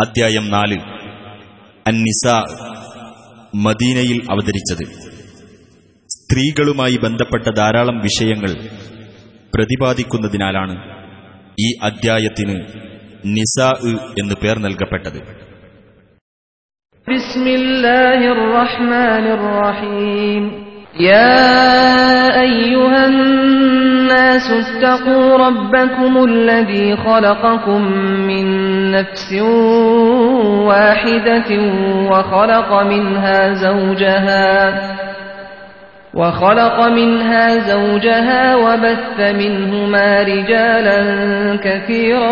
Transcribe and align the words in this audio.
അധ്യായം 0.00 0.50
നാല് 0.50 0.76
അന്നിസ 1.86 2.26
മദീനയിൽ 3.54 4.26
അവതരിച്ചത്. 4.30 4.84
സ്ത്രീകളുമായി 6.08 6.96
ബന്ധപ്പെട്ട 6.96 7.54
ധാരാളം 7.56 7.98
വിഷയങ്ങൾ 7.98 8.50
പ്രതിപാദിക്കുന്നതിനാലാണ് 9.54 10.76
ഈ 11.60 11.78
അദ്ധ്യായത്തിന് 11.82 12.60
നിസാ 13.24 13.70
എന്ന് 14.20 14.34
പേർ 14.42 14.58
നൽകപ്പെട്ടത്. 14.58 15.48
യാ 21.02 21.26
അയ്യുഹൻ 22.34 23.14
الناس 24.08 24.50
اتقوا 24.50 25.36
ربكم 25.36 26.24
الذي 26.24 26.96
خلقكم 26.96 27.82
من 28.02 28.46
نفس 28.90 29.32
واحدة 30.66 31.50
وخلق 32.10 32.82
منها 32.82 33.52
زوجها 33.54 34.72
وخلق 36.14 36.80
منها 36.80 37.48
زوجها 37.58 38.56
وبث 38.56 39.20
منهما 39.20 40.22
رجالا 40.22 40.98
كثيرا 41.64 42.30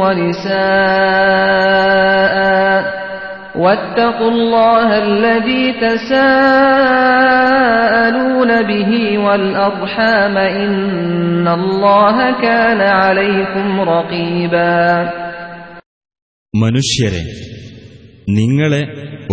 ونساء 0.00 0.56
واتقوا 3.55 4.31
الله 4.31 4.89
الذي 5.05 5.63
تساءلون 7.21 8.51
به 8.63 8.91
والأرحام 9.19 10.35
إن 10.37 11.47
الله 11.49 12.15
كان 12.41 12.81
عليكم 13.01 13.67
رقيبا 13.89 14.81
മനുഷ്യരെ 16.53 17.23
നിങ്ങളെ 18.37 18.81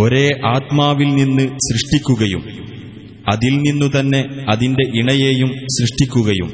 ഒരേ 0.01 0.25
ആത്മാവിൽ 0.51 1.09
നിന്ന് 1.15 1.45
സൃഷ്ടിക്കുകയും 1.65 2.43
അതിൽ 3.31 3.53
നിന്നു 3.65 3.87
തന്നെ 3.95 4.21
അതിന്റെ 4.51 4.85
ഇണയെയും 4.99 5.49
സൃഷ്ടിക്കുകയും 5.75 6.49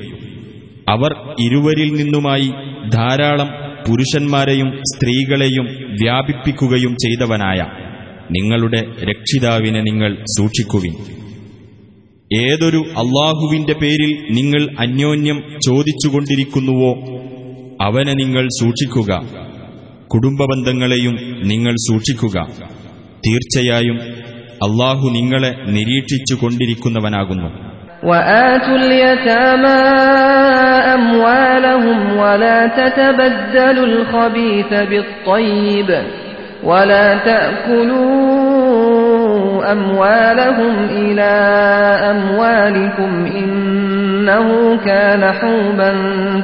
അവർ 0.93 1.11
ഇരുവരിൽ 1.45 1.89
നിന്നുമായി 1.99 2.49
ധാരാളം 2.89 3.49
പുരുഷന്മാരെയും 3.85 4.69
സ്ത്രീകളെയും 4.91 5.65
വ്യാപിപ്പിക്കുകയും 6.01 6.93
ചെയ്തവനായ 7.03 7.59
നിങ്ങളുടെ 8.35 8.79
രക്ഷിതാവിനെ 9.09 9.81
നിങ്ങൾ 9.81 10.11
സൂക്ഷിക്കുവിൻ 10.35 10.93
ഏതൊരു 12.31 12.79
അള്ളാഹുവിന്റെ 13.01 13.75
പേരിൽ 13.81 14.11
നിങ്ങൾ 14.37 14.61
അന്യോന്യം 14.83 15.37
ചോദിച്ചുകൊണ്ടിരിക്കുന്നുവോ 15.65 16.91
അവനെ 17.81 18.13
നിങ്ങൾ 18.13 18.45
സൂക്ഷിക്കുക 18.59 19.11
കുടുംബബന്ധങ്ങളെയും 20.13 21.15
നിങ്ങൾ 21.51 21.75
സൂക്ഷിക്കുക 21.87 22.37
തീർച്ചയായും 23.25 23.97
അള്ളാഹു 24.67 25.05
നിങ്ങളെ 25.17 25.53
നിരീക്ഷിച്ചു 25.75 26.35
കൊണ്ടിരിക്കുന്നവനാകുന്നു 26.41 27.49
وآتوا 28.05 28.77
اليتامى 28.83 29.77
أموالهم 30.99 32.17
ولا 32.17 32.67
تتبدلوا 32.69 33.85
الخبيث 33.85 34.71
بالطيب 34.89 35.89
ولا 36.63 37.07
تأكلوا 38.35 39.71
أموالهم 39.71 40.73
إلى 40.97 41.31
أموالكم 42.11 43.11
إنه 43.35 44.47
كان 44.85 45.23
حوبا 45.33 45.91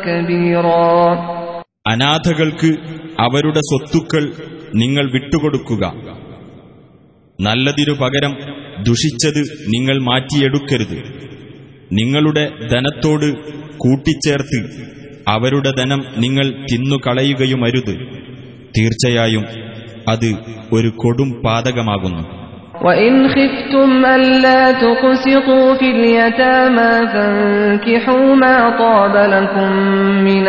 كبيرا 0.06 0.98
അനാഥകൾക്ക് 1.86 2.70
അവരുടെ 3.20 3.62
സ്വത്തുക്കൾ 3.70 4.24
നിങ്ങൾ 4.74 5.06
വിട്ടുകൊടുക്കുക 5.14 5.84
നല്ലതിനു 7.40 7.94
പകരം 8.02 8.34
ദുഷിച്ചത് 8.88 9.42
നിങ്ങൾ 9.74 9.98
മാറ്റിയെടുക്കരുത് 10.10 10.98
നിങ്ങളുടെ 11.92 12.44
ധനത്തോട് 12.72 13.28
കൂട്ടിച്ചേർത്ത് 13.78 14.60
അവരുടെ 15.28 15.72
ധനം 15.80 16.02
നിങ്ങൾ 16.18 16.48
തിന്നുകളയുകയുമരുത് 16.70 17.94
തീർച്ചയായും 18.76 19.44
അത് 20.12 20.30
ഒരു 20.76 20.92
കൊടും 20.98 21.32
പാതകമാകുന്നു 21.46 22.24
وإن 22.82 23.14
خفتم 23.30 23.92
ألا 24.14 24.62
تقسطوا 24.84 25.68
في 25.74 25.88
اليتامى 25.92 26.92
فانكحوا 27.14 28.36
ما 28.36 28.58
طاب 28.78 29.16
لكم 29.28 29.70
من 30.24 30.46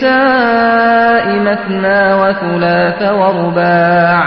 النساء 0.00 1.26
مثنى 1.40 2.14
وثلاث 2.14 3.00
ورباع 3.12 4.24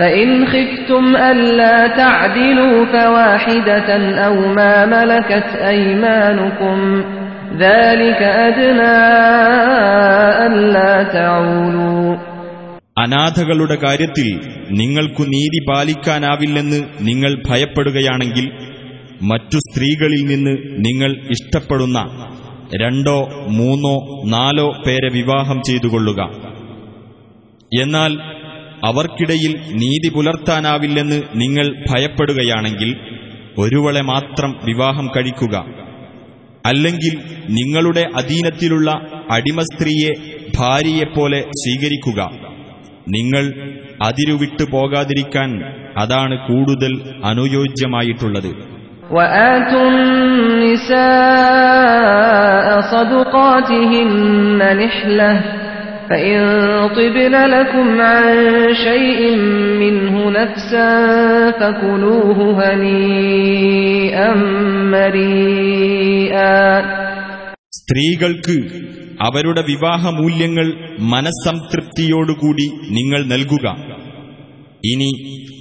فإن 0.00 0.46
خفتم 0.46 1.04
ألا 1.16 1.76
تعدلوا 1.96 2.86
فواحدة 2.86 3.90
أو 4.18 4.34
ما 4.50 4.74
ملكت 4.86 5.48
أيمانكم 5.66 6.78
ذلك 7.56 8.20
أدنى 8.42 8.96
ألا 10.46 10.92
تعولوا 11.10 12.16
അനാഥകളുടെ 12.96 13.76
കാര്യത്തിൽ 13.76 14.28
നിങ്ങൾക്കു 14.78 15.22
നീതി 15.32 15.58
പാലിക്കാനാവില്ലെന്ന് 15.66 16.78
നിങ്ങൾ 17.00 17.32
ഭയപ്പെടുകയാണെങ്കിൽ 17.48 18.46
മറ്റു 19.22 19.58
സ്ത്രീകളിൽ 19.66 20.22
നിന്ന് 20.26 20.54
നിങ്ങൾ 20.86 21.10
ഇഷ്ടപ്പെടുന്ന 21.34 21.98
രണ്ടോ 22.82 23.18
മൂന്നോ 23.58 23.94
നാലോ 24.34 24.68
പേരെ 24.86 25.10
വിവാഹം 25.18 25.58
ചെയ്തുകൊള്ളുക 25.68 26.20
എന്നാൽ 27.72 28.12
അവർക്കിടയിൽ 28.86 29.52
നീതി 29.82 30.08
പുലർത്താനാവില്ലെന്ന് 30.16 31.18
നിങ്ങൾ 31.42 31.66
ഭയപ്പെടുകയാണെങ്കിൽ 31.88 32.90
ഒരുവളെ 33.62 34.02
മാത്രം 34.12 34.50
വിവാഹം 34.64 35.06
കഴിക്കുക 35.14 35.56
അല്ലെങ്കിൽ 36.68 37.14
നിങ്ങളുടെ 37.50 38.04
അധീനത്തിലുള്ള 38.20 38.90
അടിമസ്ത്രീയെ 39.36 40.12
ഭാര്യയെപ്പോലെ 40.58 41.40
സ്വീകരിക്കുക 41.60 42.20
നിങ്ങൾ 43.08 43.44
അതിരുവിട്ടു 44.02 44.64
പോകാതിരിക്കാൻ 44.72 45.50
അതാണ് 46.02 46.38
കൂടുതൽ 46.48 46.94
അനുയോജ്യമായിട്ടുള്ളത് 47.30 48.52
وآتوا 49.12 49.86
النساء 51.78 52.66
صدقاتهن 52.92 54.60
نحلة 54.80 55.30
فإن 56.10 56.38
طبن 56.90 57.34
لكم 57.46 58.00
عن 58.02 58.34
شيء 58.78 59.20
منه 59.80 60.14
نفسا 60.32 60.90
فكلوه 61.52 62.38
هنيئا 62.60 64.30
مريئا 64.92 66.56
സ്ത്രീകൾക്ക് 67.78 68.56
അവരുടെ 69.26 69.62
വിവാഹമൂല്യങ്ങൾ 69.68 70.66
മനസ്സംതൃപ്തിയോടുകൂടി 71.12 72.66
നിങ്ങൾ 72.90 73.20
നൽകുക 73.32 73.66
ഇനി 74.90 75.10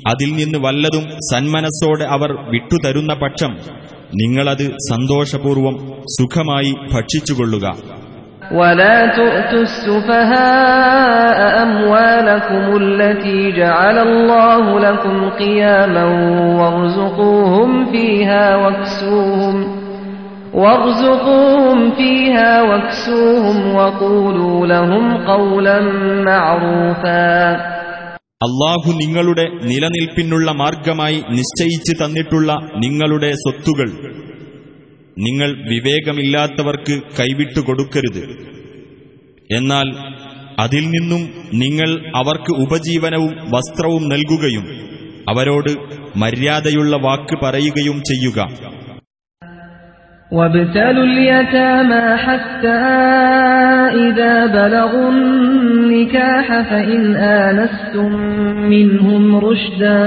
അതിൽ 0.10 0.30
നിന്ന് 0.36 0.60
വല്ലതും 0.66 1.06
സന്മനസ്സോടെ 1.30 2.06
അവർ 2.16 2.32
വിട്ടുതരുന്ന 2.54 3.14
പക്ഷം 3.22 3.52
നിങ്ങളത് 4.16 4.66
സന്തോഷപൂർവം 4.90 5.76
സുഖമായി 6.16 6.74
ഭക്ഷിച്ചുകൊള്ളുക 6.92 7.66
ولا 8.52 8.98
تؤتوا 9.16 9.62
السفهاء 9.62 11.40
أموالكم 11.64 12.64
التي 12.84 13.52
جعل 13.52 13.98
الله 14.00 14.80
لكم 14.80 15.30
قياما 15.30 16.06
وارزقوهم 16.60 17.92
فيها 17.92 18.56
واكسوهم 18.56 19.56
وارزقوهم 20.54 21.92
فيها 21.92 22.52
واكسوهم 22.64 23.76
وقولوا 23.76 24.68
لهم 24.68 25.04
قولا 25.28 25.78
معروفا 26.26 27.36
അള്ളാഹു 28.42 28.90
നിങ്ങളുടെ 29.02 29.44
നിലനിൽപ്പിനുള്ള 29.70 30.50
മാർഗമായി 30.62 31.20
നിശ്ചയിച്ചു 31.38 31.94
തന്നിട്ടുള്ള 32.02 32.50
നിങ്ങളുടെ 32.84 33.30
സ്വത്തുകൾ 33.44 33.90
നിങ്ങൾ 35.18 35.50
വിവേകമില്ലാത്തവർക്ക് 35.72 36.96
കൈവിട്ടു 37.20 37.62
കൊടുക്കരുത് 37.62 38.24
എന്നാൽ 39.50 39.88
അതിൽ 40.64 40.84
നിന്നും 40.92 41.22
നിങ്ങൾ 41.64 41.90
അവർക്ക് 42.16 42.52
ഉപജീവനവും 42.64 43.34
വസ്ത്രവും 43.54 44.04
നൽകുകയും 44.14 44.66
അവരോട് 45.30 45.72
മര്യാദയുള്ള 46.24 46.96
വാക്ക് 47.08 47.38
പറയുകയും 47.46 48.00
ചെയ്യുക 48.12 48.40
وابتلوا 50.32 51.06
اليتامى 51.06 52.06
حتى 52.18 52.84
إذا 54.06 54.46
بلغوا 54.48 55.10
النكاح 55.12 56.48
فإن 56.62 57.02
آنستم 57.46 58.12
منهم 58.66 59.24
رشدا 59.40 60.02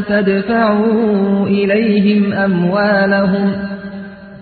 فادفعوا 0.00 1.48
إليهم 1.50 2.32
أموالهم 2.32 3.46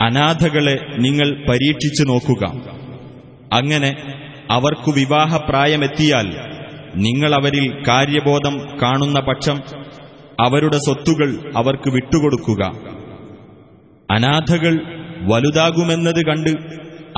അനാഥകളെ 0.00 0.78
നിങ്ങൾ 0.98 1.46
പരീക്ഷിച്ചു 1.48 2.04
നോക്കുക. 2.04 2.44
അങ്ങനെ 3.52 3.96
അവർക്കു 4.50 4.90
വിവാഹപ്രായമെത്തിയാൽ 4.90 6.26
നിങ്ങൾ 6.96 7.34
അവരിൽ 7.34 7.82
കാര്യബോധം 7.88 8.80
കാണുന്ന 8.82 9.20
പക്ഷം 9.20 9.60
അവരുടെ 10.40 10.76
സ്വത്തുകൾ 10.76 11.52
അവർക്ക് 11.56 11.90
വിട്ടുകൊടുക്കുക. 11.90 12.64
അനാഥകൾ 14.10 14.80
വലുതാകുമെന്നത് 15.22 16.26
കണ്ട് 16.26 16.50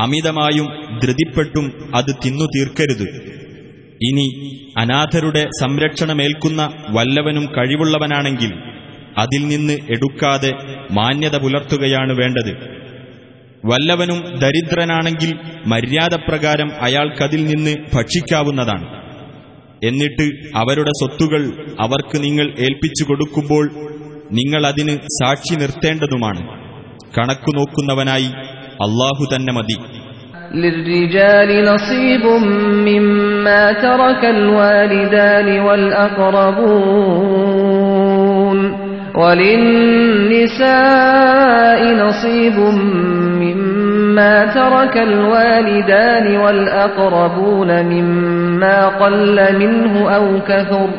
അമിതമായും 0.00 0.66
ധൃതിപ്പെട്ടും 1.02 1.96
അത് 1.96 2.14
തിന്നു 2.26 2.44
തീർക്കരുത്. 2.44 3.08
ഇനി 4.02 4.58
അനാഥരുടെ 4.78 5.48
സംരക്ഷണമേൽക്കുന്ന 5.60 6.72
വല്ലവനും 6.90 7.46
കഴിവുള്ളവനാണെങ്കിൽ 7.46 8.67
അതിൽ 9.21 9.41
നിന്ന് 9.47 9.75
എടുക്കാതെ 9.95 10.51
മാന്യത 10.97 11.35
പുലർത്തുകയാണ് 11.43 12.13
വേണ്ടത് 12.21 12.53
വല്ലവനും 13.63 14.19
ദരിദ്രനാണെങ്കിൽ 14.41 15.29
മര്യാദപ്രകാരം 15.73 16.69
അയാൾക്കതിൽ 16.87 17.41
നിന്ന് 17.45 17.73
ഭക്ഷിക്കാവുന്നതാണ് 17.93 18.87
എന്നിട്ട് 19.87 20.25
അവരുടെ 20.55 20.93
സ്വത്തുകൾ 20.99 21.43
അവർക്ക് 21.85 22.17
നിങ്ങൾ 22.23 22.47
ഏൽപ്പിച്ചു 22.65 23.03
കൊടുക്കുമ്പോൾ 23.05 23.65
നിങ്ങൾ 24.39 24.61
അതിന് 24.71 24.95
സാക്ഷി 25.17 25.55
നിർത്തേണ്ടതുമാണ് 25.61 26.43
കണക്കു 27.19 27.53
നോക്കുന്നവനായി 27.59 28.31
അള്ളാഹു 28.85 29.25
തന്നെ 29.33 29.53
മതി 29.59 29.77
للرجال 30.55 31.49
نصيب 31.65 32.23
مما 32.87 33.61
ترك 33.79 34.23
الوالدان 34.35 35.47
والأقربون 36.73 37.86
وللنساء 40.55 41.81
نصيب 41.97 42.57
مما 43.43 44.45
ترك 44.53 44.97
الوالدان 44.99 46.37
والأقربون 46.37 47.69
مما 47.85 48.87
قل 48.89 49.37
منه 49.59 50.15
أو 50.15 50.25
كثر 50.41 50.89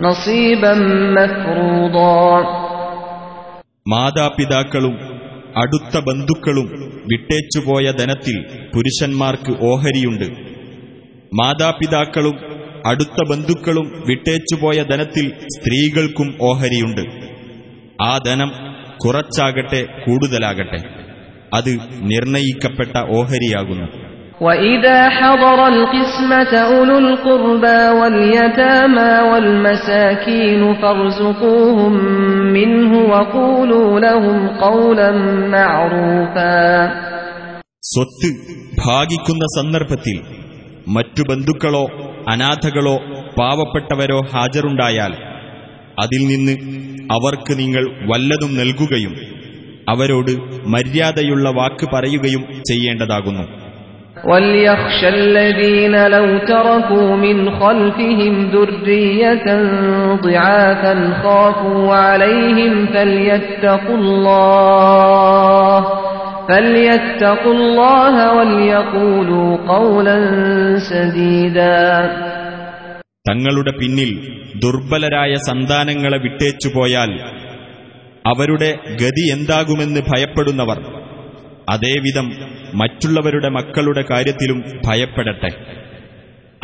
نصيبا 0.00 0.74
مفروضا 1.16 2.28
മാതാപിതാക്കളും 3.86 4.96
അടുത്ത 5.60 5.94
ബന്ധുക്കളും 6.08 6.66
വിട്ടേച്ചുപോയ 7.10 7.86
ധനത്തിൽ 8.00 8.36
പുരുഷന്മാർക്ക് 8.74 9.52
ഓഹരിയുണ്ട് 9.68 10.26
മാതാപിതാക്കളും 11.40 12.36
അടുത്ത 12.90 13.18
ബന്ധുക്കളും 13.30 13.86
വിട്ടേച്ചുപോയ 14.08 14.78
ധനത്തിൽ 14.90 15.26
സ്ത്രീകൾക്കും 15.54 16.28
ഓഹരിയുണ്ട് 16.48 17.02
ആ 18.02 18.12
ധനം 18.26 18.50
കുറച്ചാകട്ടെ 19.02 19.80
കൂടുതലാകട്ടെ 20.04 20.80
അത് 21.56 21.72
നിർണയിക്കപ്പെട്ട 22.10 22.94
ഓഹരിയാകുന്നു 23.18 23.88
وإذا 24.40 24.98
حضر 25.10 25.60
القسمة 25.68 26.52
أولو 26.70 26.96
القربى 27.00 27.80
واليتامى 27.98 29.12
والمساكين 29.30 30.62
فارزقوهم 30.74 31.94
منه 32.52 32.92
وقولوا 33.12 33.90
لهم 34.00 34.36
قولا 34.60 35.10
معروفا 35.54 36.62
സ്വത്ത് 37.84 38.28
ഭാഗിക്കുന്ന 38.82 39.44
സന്ദർഭത്തിൽ 39.58 40.16
മറ്റു 40.94 41.22
ബന്ധുക്കളോ 41.30 41.84
അനാഥകളോ 42.32 42.96
പാവപ്പെട്ടവരോ 43.38 44.18
ഹാജരുണ്ടായാൽ 44.32 45.12
അതിൽ 46.02 46.22
നിന്ന് 46.32 46.54
അവർക്ക് 47.14 47.52
നിങ്ങൾ 47.62 47.84
വല്ലതും 48.10 48.52
നൽകുകയും 48.60 49.14
അവരോട് 49.92 50.32
മര്യാദയുള്ള 50.74 51.48
വാക്ക് 51.60 51.86
പറയുകയും 51.94 52.44
ചെയ്യേണ്ടതാകുന്നു 52.70 53.46
وليخشى 54.24 55.08
الذين 55.08 56.06
لو 56.06 56.26
تركوا 56.38 57.16
من 57.16 57.50
خلفهم 57.50 58.34
ذرية 58.50 59.46
ضعافا 60.22 60.94
خافوا 61.22 61.94
عليهم 61.96 62.86
فليتقوا 62.86 63.96
الله 63.96 65.78
فليتقوا 66.48 67.52
الله 67.52 68.14
وليقولوا 68.32 69.56
قولا 69.68 70.16
سديدا 70.90 72.10
തങ്ങളുടെ 73.29 73.71
പിന്നിൽ 73.71 74.09
ദുർബലരായ 74.55 75.33
സന്താനങ്ങളെ 75.35 76.17
വിട്ടേച്ചുപോയാൽ 76.17 77.11
അവരുടെ 78.25 78.77
ഗതി 79.01 79.31
എന്താകുമെന്ന് 79.31 80.01
ഭയപ്പെടുന്നവർ. 80.01 80.79
അതേവിധം 81.69 82.27
മറ്റുള്ളവരുടെ 82.73 83.49
മക്കളുടെ 83.49 84.03
കാര്യത്തിലും 84.11 84.63
ഭയപ്പെടട്ടെ. 84.85 85.51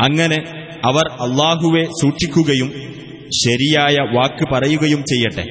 അങ്ങനെ 0.00 0.38
അവർ 0.84 1.06
അള്ളാഹുവെ 1.12 1.84
സൂക്ഷിക്കുകയും 1.84 2.68
ശരിയായ 3.44 3.96
വാക്ക് 4.14 4.52
പറയുകയും 4.52 5.02
ചെയ്യട്ടെ. 5.02 5.46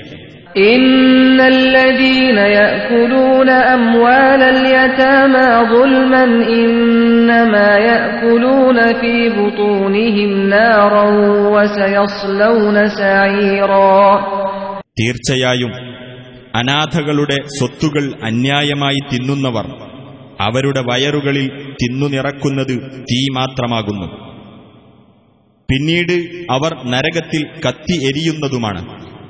إن 0.64 1.40
الذين 1.48 2.38
يأكلون 2.56 3.48
أموال 3.76 4.42
اليتامى 4.54 5.48
ظلما 5.70 6.24
إنما 6.54 7.68
يأكلون 7.80 8.78
في 8.94 9.14
بطونهم 9.30 10.30
نارا 10.48 11.06
وسيصلون 11.54 12.76
سعيرا 13.00 14.00
തീർച്ചയായും 15.00 15.72
അനാഥകളുടെ 16.54 17.36
സ്വത്തുകൾ 17.56 18.04
അന്യായമായി 18.28 19.00
തിന്നുന്നവർ 19.10 19.66
അവരുടെ 20.40 20.82
വയറുകളിൽ 20.90 21.46
തിന്നു 21.80 22.06
നിറക്കുന്നത് 22.14 22.74
തീ 23.08 23.20
മാത്രമാകുന്നു 23.38 24.06
പിന്നീട് 25.68 26.16
അവർ 26.50 26.72
നരകത്തിൽ 26.92 27.42
കത്തി 27.64 27.96
എരിയുന്നതുമാണ് 28.08 28.82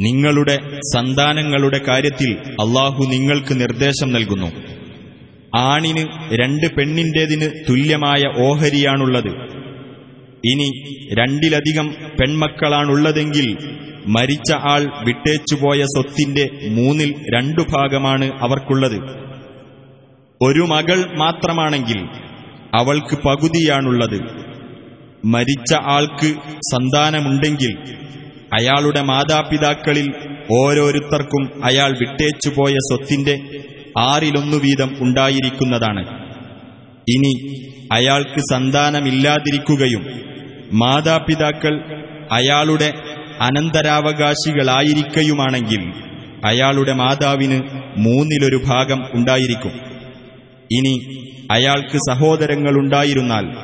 നിങ്ങളുടെ 0.00 0.80
സന്താനങ്ങളുടെ 0.94 1.80
കാര്യത്തിൽ 1.88 2.38
അള്ളാഹു 2.50 3.04
നിങ്ങൾക്ക് 3.10 3.60
നിർദ്ദേശം 3.60 4.12
നൽകുന്നു. 4.12 4.50
ആണിന് 5.56 6.02
രണ്ട് 6.34 6.66
പെണ്ണിന്റേതിന് 6.74 7.64
തുല്യമായ 7.68 8.46
ഓഹരിയാണുള്ളത്. 8.46 9.30
ഇനി 10.44 10.66
രണ്ടിലധികം 11.14 11.94
പെൺമക്കളാണുള്ളതെങ്കിൽ 12.20 13.56
മരിച്ച 14.06 14.52
ആൾ 14.52 15.04
വിട്ടേച്ചുപോയ 15.06 15.82
സ്വത്തിന്റെ 15.82 16.50
മൂന്നിൽ 16.68 17.14
രണ്ടു 17.34 17.62
ഭാഗമാണ് 17.76 18.30
അവർക്കുള്ളത്. 18.40 18.98
ഒരു 20.42 20.60
മകൾ 20.60 21.18
മാത്രമാണെങ്കിൽ 21.18 21.98
അവൾക്ക് 22.74 23.22
പകുതിയാണുള്ളത്. 23.22 24.20
മരിച്ച 25.24 25.74
ആൾക്ക് 25.74 26.34
സന്താനമുണ്ടെങ്കിൽ 26.72 27.96
അയാളുടെ 28.54 29.02
മാതാപിതാക്കളിൽ 29.02 30.12
ഓരോരുത്തർക്കും 30.52 31.64
അയാൾ 31.64 31.90
വിട്ടേച്ചുപോയ 31.90 32.72
സ്വത്തിന്റെ 32.72 33.40
ആറിലൊന്നു 33.98 34.56
വീതം 34.56 34.96
ഉണ്ടായിരിക്കുന്നതാണ്. 35.00 36.26
ഇനി 37.08 37.60
അയാൾക്ക് 37.92 38.38
സന്താനമില്ലാതിരിക്കുകയും 38.38 40.06
മാതാപിതാക്കൾ 40.72 41.80
അയാളുടെ 42.32 42.92
അനന്തരാവകാശികളായിരിക്കയുമാണെങ്കിൽ 43.40 45.92
അയാളുടെ 46.44 46.92
മാതാവിന് 46.92 47.62
മൂന്നിലൊരു 47.96 48.60
ഭാഗം 48.66 49.04
ഉണ്ടായിരിക്കും. 49.12 49.72
ഇനി 50.72 51.26
അയാൾക്ക് 51.50 51.96
സഹോദരങ്ങളുണ്ടായിരുന്നാൽ 51.96 53.56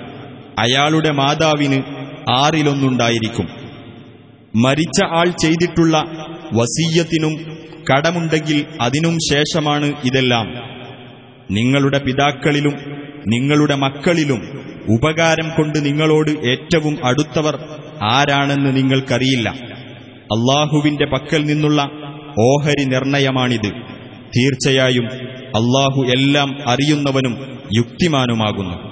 അയാളുടെ 0.59 1.11
മാതാവിന് 1.11 1.83
ആറിലൊന്നുണ്ടായിരിക്കും. 2.31 3.62
മരിച്ച 4.55 5.05
ആൾ 5.05 5.31
ചെയ്തിട്ടുള്ള 5.31 5.99
വസീയത്തിനും 6.53 7.57
കടമുണ്ടെങ്കിൽ 7.93 8.65
അതിനും 8.81 9.19
ശേഷമാണ് 9.33 9.93
ഇതെല്ലാം. 10.05 10.47
നിങ്ങളുടെ 11.51 11.99
പിതാക്കളിലും 11.99 12.73
നിങ്ങളുടെ 13.29 13.75
മക്കളിലും 13.75 14.43
ഉപകാരം 14.91 15.51
കൊണ്ട് 15.57 15.87
നിങ്ങളോട് 15.87 16.31
ഏറ്റവും 16.31 16.99
അടുത്തവർ 17.05 17.59
ആരാണെന്ന് 18.03 18.77
നിങ്ങൾക്കറിയില്ല. 18.77 19.49
അള്ളാഹുവിന്റെ 20.23 21.07
പക്കൽ 21.07 21.45
നിന്നുള്ള 21.45 21.83
ഓഹരി 22.41 22.85
നിർണയമാണിത്. 22.85 23.73
തീർച്ചയായും 24.37 25.07
അള്ളാഹു 25.57 26.03
എല്ലാം 26.03 26.69
അറിയുന്നവനും 26.69 27.59
യുക്തിമാനുമാകുന്നു. 27.77 28.92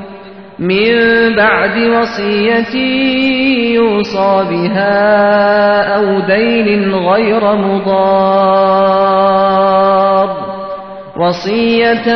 من 0.60 0.90
بعد 1.36 1.76
وصية 1.96 2.74
يوصى 3.74 4.34
بها 4.50 4.98
أو 5.96 6.04
دين 6.26 6.68
غير 7.10 7.42
مضار 8.96 10.28
وصية 11.16 12.08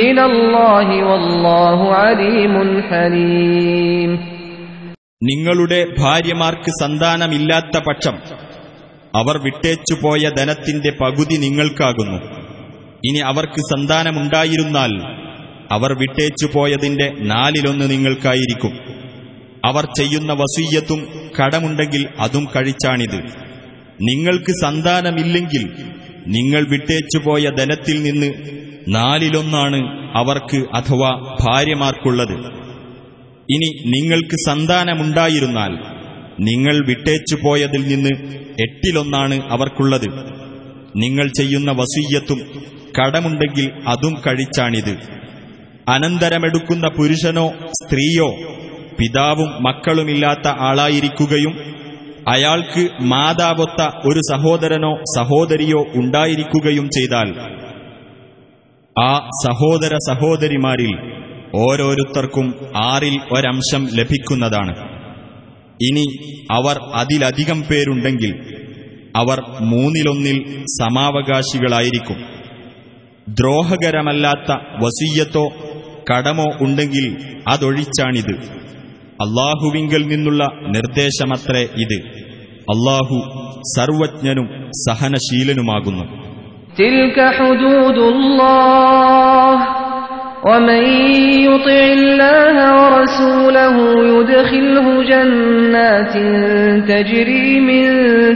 من 0.00 0.18
الله 0.20 0.88
والله 1.04 1.78
عليم 1.94 2.54
حليم 2.90 4.10
നിങ്ങളുടെ 5.22 5.78
ഭാര്യമാർക്ക് 6.00 6.70
സന്താനമില്ലാത്ത 6.80 7.76
പക്ഷം 7.86 8.16
അവർ 9.14 9.36
വിട്ടേച്ചുപോയ 9.46 10.22
ധനത്തിന്റെ 10.38 10.90
പകുതി 11.00 11.36
നിങ്ങൾക്കാകുന്നു 11.44 12.18
ഇനി 13.08 13.20
അവർക്ക് 13.30 13.60
സന്താനമുണ്ടായിരുന്നാൽ 13.72 14.92
അവർ 15.73 15.93
വിട്ടേച്ചു 15.93 16.49
പോയതിന്റെ 16.53 17.11
നാലിലൊന്ന് 17.19 17.91
നിങ്ങൾക്കായിരിക്കും. 17.91 18.73
അവർ 19.65 19.87
ചെയ്യുന്ന 19.97 20.33
വസീയത്തും 20.33 21.07
കടമുണ്ടെങ്കിൽ 21.39 22.07
അതും 22.19 22.47
കഴിച്ചാണിത്. 22.55 23.19
നിങ്ങൾക്ക് 24.01 24.51
സന്താനമില്ലെങ്കിൽ 24.51 25.65
നിങ്ങൾ 26.27 26.65
വിട്ടേച്ചു 26.69 27.17
പോയ 27.25 27.49
ധനത്തിൽ 27.59 28.03
നിന്ന് 28.03 28.33
നാലിലൊന്നാണ് 28.87 29.79
അവർക്ക് 30.17 30.57
അഥവാ 30.57 31.37
ഭാര്യമാർക്കുള്ളത്. 31.41 32.35
ഇനി 33.51 33.69
നിങ്ങൾക്ക് 33.85 34.35
സന്താനമുണ്ടായിരുന്നാൽ 34.49 35.71
നിങ്ങൾ 36.39 36.85
വിട്ടേച്ചു 36.87 37.37
പോയതിൽ 37.45 37.81
നിന്ന് 37.87 38.11
എട്ടിലൊന്നാണ് 38.61 39.41
അവർക്കുള്ളത്. 39.49 40.07
നിങ്ങൾ 40.95 41.27
ചെയ്യുന്ന 41.27 41.71
വസീയത്തും 41.71 42.41
കടമുണ്ടെങ്കിൽ 42.99 43.71
അതും 43.87 44.21
കഴിച്ചാണിത്. 44.27 45.22
അനന്തരമെടുക്കുന്ന 45.89 46.89
പുരുഷനോ 46.89 47.47
സ്ത്രീയോ 47.69 48.27
പിതാവും 48.99 49.63
മക്കളുമില്ലാത്ത 49.63 50.47
ആളായിരിക്കുകയും 50.47 51.53
അയാൾക്ക് 52.27 52.89
മാതാവൊത്ത 53.01 53.81
ഒരു 54.05 54.19
സഹോദരനോ 54.31 54.95
സഹോദരിയോ 55.17 55.85
ഉണ്ടായിരിക്കുകയും 55.95 56.89
ചെയ്താൽ 56.89 57.29
ആ 59.01 59.29
സഹോദര 59.45 59.95
സഹോദരിമാരിൽ 60.09 60.93
ഓരോരുത്തർക്കും 61.55 62.55
ആറിൽ 62.75 63.19
ഒരംശം 63.31 63.89
ലഭിക്കുന്നതാണ്. 63.93 64.75
ഇനി 65.81 66.05
അവർ 66.51 66.77
അതിലധികം 66.93 67.61
പേരുണ്ടെങ്കിൽ 67.61 68.33
അവർ 69.15 69.41
മൂന്നിലൊന്നിൽ 69.61 70.65
സമാവകാശികളായിരിക്കും. 70.65 72.19
ദ്രോഹകരമല്ലാത്ത 73.29 74.51
വസീയത്തോ 74.81 75.51
കടമോ 76.08 76.48
ഉണ്ടെങ്കിൽ 76.60 77.06
അതൊഴിച്ചാണിത് 77.52 78.34
അള്ളാഹുവിങ്കൽ 79.20 80.02
നിന്നുള്ള 80.08 80.42
നിർദ്ദേശമത്രേ 80.74 81.64
ഇത് 81.82 81.98
അള്ളാഹു 82.68 83.18
സർവജ്ഞനും 83.74 84.46
സഹനശീലനുമാകുന്നു 84.86 86.04
تلك 86.78 87.18
حدود 87.38 87.98
الله 88.12 89.54
ومن 90.44 90.82
يطع 91.46 91.80
الله 91.92 92.56
ورسوله 92.80 93.76
يدخله 94.10 94.86
جنات 95.04 96.14
تجري 96.84 97.50
من 97.60 97.84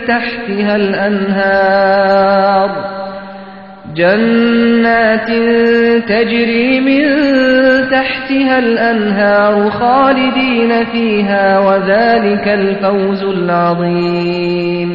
تحتها 0.05 0.75
الأنهار 0.77 2.69
جنات 3.97 5.29
تجري 6.05 6.81
من 6.81 7.03
تحتها 7.91 8.59
الأنهار 8.61 9.71
خالدين 9.73 10.85
فيها 10.87 11.47
وذلك 11.61 12.47
الفوز 12.59 13.23
العظيم 13.35 14.91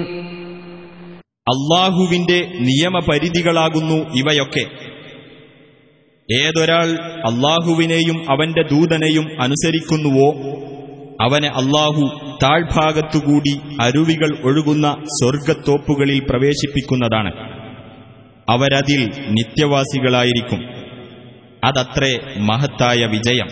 അള്ളാഹുവിന്റെ 1.47 2.37
നിയമപരിധികളാകുന്നു 2.67 3.97
ഇവയൊക്കെ 4.13 4.63
ഏതൊരാൾ 6.29 6.87
അള്ളാഹുവിനെയും 7.29 8.17
അവന്റെ 8.33 8.63
ദൂതനെയും 8.71 9.27
അനുസരിക്കുന്നുവോ 9.45 10.29
അവനെ 11.25 11.49
അള്ളാഹു 11.61 12.03
താഴ്ഭാഗത്തുകൂടി 12.43 13.53
അരുവികൾ 13.85 14.31
ഒഴുകുന്ന 14.47 14.87
സ്വർഗത്തോപ്പുകളിൽ 15.17 16.19
പ്രവേശിപ്പിക്കുന്നതാണ് 16.29 17.31
അവരതിൽ 18.47 19.01
നിത്യവാസികളായിരിക്കും 19.37 20.61
അതത്രേ 21.63 22.13
മഹത്തായ 22.49 23.01
വിജയം 23.15 23.49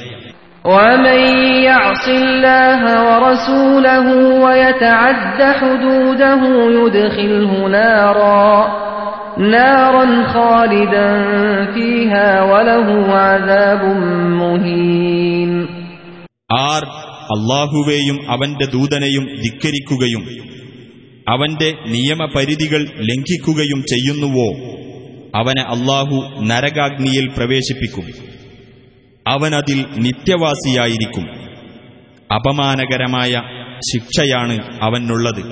ومن 0.66 1.20
يعص 1.64 2.06
الله 2.20 2.82
ورسوله 3.08 4.06
ويتعد 4.46 5.40
حدوده 5.60 6.42
يدخله 6.76 7.52
نارا 7.70 8.52
نارا 9.52 10.06
خالدا 10.26 11.08
فيها 11.68 12.30
وله 12.44 12.88
عذاب 13.20 13.82
مهين 14.42 15.52
ആർ 16.70 16.84
അള്ളാഹുവേയും 17.36 18.18
അവന്റെ 18.28 18.66
ദൂതനെയും 18.74 19.26
ധിക്കരിക്കുകയും 19.44 20.24
അവന്റെ 21.28 21.70
നിയമപരിധികൾ 21.94 22.82
ലംഘിക്കുകയും 23.10 23.80
ചെയ്യുന്നുവോ 23.92 24.50
അവനെ 25.36 25.64
അള്ളാഹു 25.68 26.18
നരകാഗ്നിയിൽ 26.52 27.26
പ്രവേശിപ്പിക്കും 27.38 28.06
അവനതിൽ 29.26 29.80
നിത്യവാസിയായിരിക്കും 30.06 31.26
അപമാനകരമായ 32.30 33.34
ശിക്ഷയാണ് 33.90 34.58
അവനുള്ളത് 34.82 35.44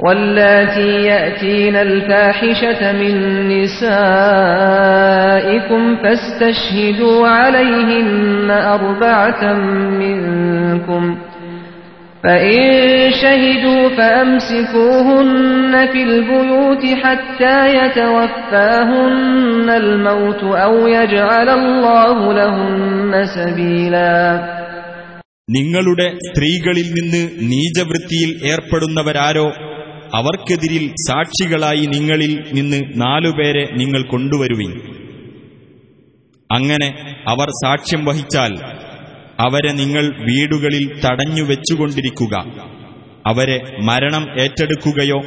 واللاتي 0.00 0.90
يأتين 1.06 1.76
الفاحشة 1.78 2.82
من 2.92 3.14
نسائكم 4.92 5.82
فاستشهدوا 5.96 7.28
عليهن 7.30 8.48
أربعة 8.76 9.42
منكم 10.02 11.02
فإن 12.24 12.60
شهدوا 13.12 13.88
فأمسكوهن 13.90 15.72
في 15.86 16.00
البيوت 16.04 16.84
حتى 17.02 17.58
يتوفاهن 17.78 19.02
الموت 19.76 20.42
أو 20.56 20.74
يجعل 20.88 21.48
الله 21.50 22.16
لهن 22.34 23.12
سبيلا 23.36 24.16
നിങ്ങളുടെ 25.48 26.06
സ്ത്രീകളിൽ 26.26 26.88
നിന്ന് 26.92 27.20
നീചവൃത്തിയിൽ 27.50 28.30
ഏർപ്പെടുന്നവരാരോ 28.50 29.46
അവർക്കെതിരിൽ 30.18 30.84
സാക്ഷികളായി 31.06 31.84
നിങ്ങളിൽ 31.94 32.32
നിന്ന് 32.52 32.78
നാലുപേരെ 33.02 33.64
നിങ്ങൾ 33.80 34.02
കൊണ്ടുവരുവിൻ 34.12 34.72
അങ്ങനെ 36.50 36.88
അവർ 37.26 37.48
സാക്ഷ്യം 37.62 38.02
വഹിച്ചാൽ 38.08 38.52
അവരെ 39.38 39.72
നിങ്ങൾ 39.72 40.04
വീടുകളിൽ 40.28 40.84
തടഞ്ഞു 41.04 41.44
വെച്ചുകൊണ്ടിരിക്കുക 41.50 42.34
അവരെ 43.26 43.56
മരണം 43.88 44.24
ഏറ്റെടുക്കുകയോ 44.36 45.18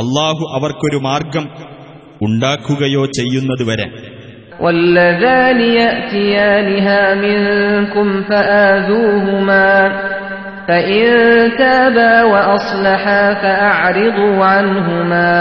അള്ളാഹു 0.00 0.44
അവർക്കൊരു 0.54 1.00
മാർഗം 1.08 1.46
ഉണ്ടാക്കുകയോ 2.20 3.04
ചെയ്യുന്നതുവരെ 3.18 3.88
واللذان 4.60 5.60
يأتيانها 5.78 7.14
منكم 7.16 8.08
فآذوهما 8.22 9.72
فإن 10.68 11.04
تابا 11.58 12.22
وأصلحا 12.24 13.34
فأعرضوا 13.34 14.44
عنهما 14.44 15.32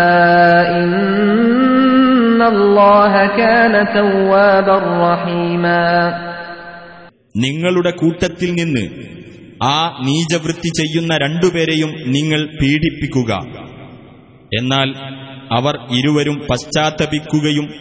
إن 0.73 2.41
الله 2.43 3.13
كان 3.38 3.73
توابا 3.89 4.77
رحيما 5.03 5.88
നിങ്ങളുടെ 7.36 7.90
കൂട്ടത്തിൽ 7.90 8.52
നിന്ന് 8.52 9.04
ആ 9.62 10.02
നീചവൃത്തി 10.04 10.68
ചെയ്യുന്ന 10.68 11.16
രണ്ടുപേരെയും 11.16 11.94
നിങ്ങൾ 12.06 12.58
പീഡിപ്പിക്കുക. 12.62 13.32
എന്നാൽ 14.60 14.94
അവർ 15.52 15.74
ഇരുവരും 15.92 16.34
പശ്ചാത്തപിക്കുകയും 16.50 17.74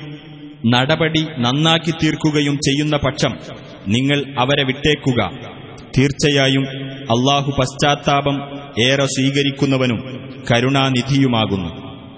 നടപടി 0.66 1.26
നന്നാക്കി 1.38 1.92
തീർക്കുകയും 1.92 2.56
ചെയ്യുന്ന 2.56 2.98
പക്ഷം 2.98 3.38
നിങ്ങൾ 3.88 4.36
അവരെ 4.40 4.64
വിട്ടേക്കുക. 4.64 5.32
തീർച്ചയായും 5.98 6.66
അള്ളാഹു 6.88 7.52
പശ്ചാത്താപം 7.52 8.36
ഏറെ 8.84 9.06
സ്വീകരിക്കുന്നവനും 9.06 10.00
കരുണാനിധിയുമാകുന്നു. 10.52 11.83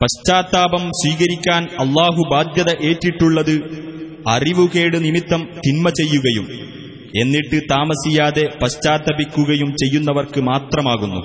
പശ്ചാത്താപം 0.00 0.84
സ്വീകരിക്കാൻ 1.00 1.62
അള്ളാഹു 1.82 2.22
ബാധ്യത 2.30 2.70
ഏറ്റിട്ടുള്ളത് 2.88 3.54
അറിവുകേട് 4.32 4.96
നിമിത്തം 5.04 5.42
തിന്മ 5.64 5.88
ചെയ്യുകയും 6.00 6.46
എന്നിട്ട് 7.20 7.58
താമസിയാതെ 7.70 8.44
പശ്ചാത്തപിക്കുകയും 8.62 9.70
ചെയ്യുന്നവർക്ക് 9.82 10.40
മാത്രമാകുന്നു 10.50 11.22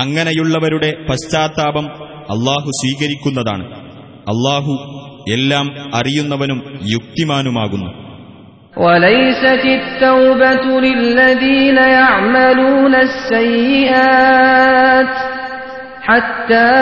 അങ്ങനെയുള്ളവരുടെ 0.00 0.90
പശ്ചാത്താപം 1.08 1.86
അള്ളാഹു 2.34 2.70
സ്വീകരിക്കുന്നതാണ് 2.80 3.64
അള്ളാഹു 4.26 4.74
എല്ലാം 5.36 5.66
അറിയുന്നവനും 6.00 6.60
യുക്തിമാനുമാകുന്നു 6.94 7.90
وليست 8.78 9.64
التوبة 9.76 10.64
للذين 10.80 11.78
يعملون 11.98 12.94
السيئات 13.08 15.12
حتى 16.06 16.72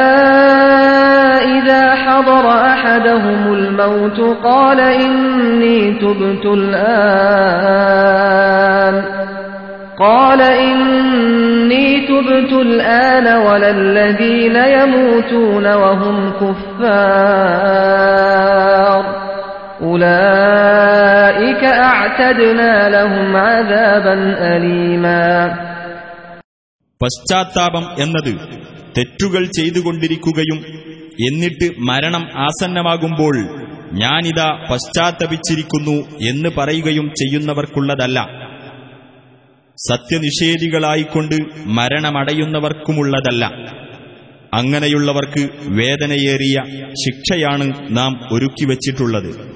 إذا 1.58 1.94
حضر 1.94 2.50
أحدهم 2.72 3.52
الموت 3.52 4.20
قال 4.44 4.80
إني 4.80 5.94
تبت 5.94 6.44
الآن 6.46 7.70
قال 9.98 10.40
إني 10.42 12.06
تبت 12.06 12.52
الآن 12.52 13.26
ولا 13.46 13.70
الذين 13.70 14.56
يموتون 14.56 15.72
وهم 15.74 16.32
كفار 16.40 17.60
أولئك 19.82 21.64
أعتدنا 21.64 22.88
لهم 22.88 23.36
عذابا 23.36 24.14
أليما 24.56 25.54
പശ്ചാത്താപം 27.02 27.84
എന്നത് 27.98 28.32
തെറ്റുകൾ 28.97 29.45
ചെയ്തുകൊണ്ടിരിക്കുകയും 29.45 30.57
എന്നിട്ട് 31.27 31.71
മരണം 31.79 32.29
ആസന്നമാകുമ്പോൾ 32.35 33.37
ഞാനിതാ 33.93 34.65
പശ്ചാത്തപിച്ചിരിക്കുന്നു 34.71 36.17
എന്ന് 36.29 36.49
പറയുകയും 36.57 37.09
ചെയ്യുന്നവർക്കുള്ളതല്ല. 37.09 38.27
സത്യനിഷേധികളായിക്കൊണ്ട് 39.89 41.35
മരണമടയുന്നവർക്കുമുള്ളതല്ല. 41.65 43.45
അങ്ങനെയുള്ളവർക്ക് 44.53 45.49
വേദനയേറിയ 45.61 46.63
ശിക്ഷയാണ് 46.91 47.97
നാം 47.97 48.29
ഒരുക്കിവച്ചിട്ടുള്ളത് 48.31 49.55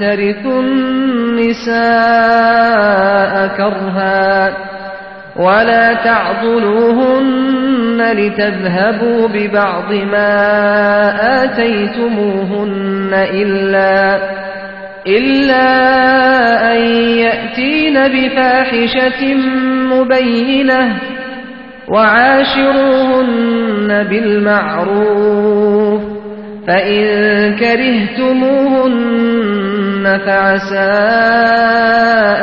ترثوا 0.00 0.60
النساء 0.60 1.76
كرها 3.56 4.56
ولا 5.36 5.94
تعضلوهن 5.94 7.46
لتذهبوا 8.12 9.28
ببعض 9.28 9.92
ما 9.92 11.44
آتيتموهن 11.44 13.10
إلا 13.12 14.18
إلا 15.06 15.66
أن 16.72 16.80
يأتين 17.18 17.94
بفاحشة 18.08 19.34
مبينة 19.92 20.96
وعاشروهن 21.88 23.26
بالمعروف 24.10 26.00
فإن 26.66 27.02
كرهتموهن 27.56 28.96
فعسى 30.25 30.91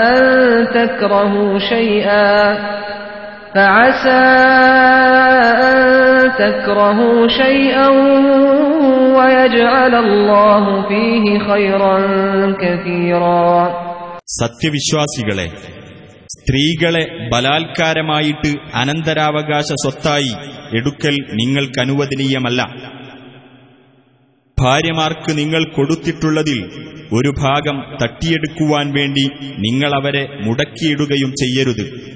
أن 0.08 0.18
تكرهوا 0.74 1.58
شيئا 1.58 2.34
فعسى 3.54 4.24
أن 5.68 5.78
تكرهوا 6.34 7.28
شيئا 7.28 7.88
ويجعل 9.16 9.94
الله 9.96 10.64
فيه 10.88 11.24
خيرا 11.48 11.96
كثيرا 12.62 13.54
സത്യവിശ്വാസികളെ 14.40 15.46
സ്ത്രീകളെ 16.34 17.02
ബലാത്കാരമായിട്ട് 17.32 18.50
അനന്തരാവകാശ 18.80 19.68
സ്വത്തായി 19.82 20.32
എടുക്കൽ 20.78 21.14
നിങ്ങൾക്കനുവദനീയമല്ല 21.40 22.61
ഭാര്യമാർക്ക് 24.59 25.37
നിങ്ങൾ 25.37 25.63
കൊടുത്തിട്ടുള്ളതിൽ 25.63 26.69
ഒരു 27.13 27.33
ഭാഗം 27.39 27.83
തട്ടിയെടുക്കുവാൻ 28.03 28.93
വേണ്ടി 28.93 29.29
നിങ്ങൾ 29.59 29.95
അവരെ 29.95 30.27
മുടക്കിയിടുകയും 30.41 31.31
ചെയ്യരുത്. 31.31 32.13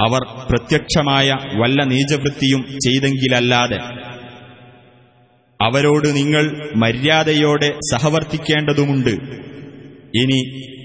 അവർ 0.00 0.20
പ്രത്യക്ഷമായ 0.50 1.36
വല്ല 1.54 1.84
നീചവൃത്തിയും 1.84 2.64
ചെയ്തെങ്കിലല്ലാതെ. 2.84 3.78
അവരോട് 5.60 6.16
നിങ്ങൾ 6.16 6.70
മര്യാദയോടെ 6.76 7.78
സഹവർത്തിക്കേണ്ടതുമുണ്ട്. 7.92 9.14
ഇനി 10.18 10.40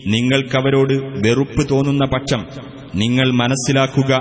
നിങ്ങൾക്കവരോട് 0.08 0.94
വെറുപ്പ് 1.28 1.70
തോന്നുന്ന 1.70 2.06
പക്ഷം 2.06 2.48
നിങ്ങൾ 2.96 3.32
മനസ്സിലാക്കുക 3.32 4.14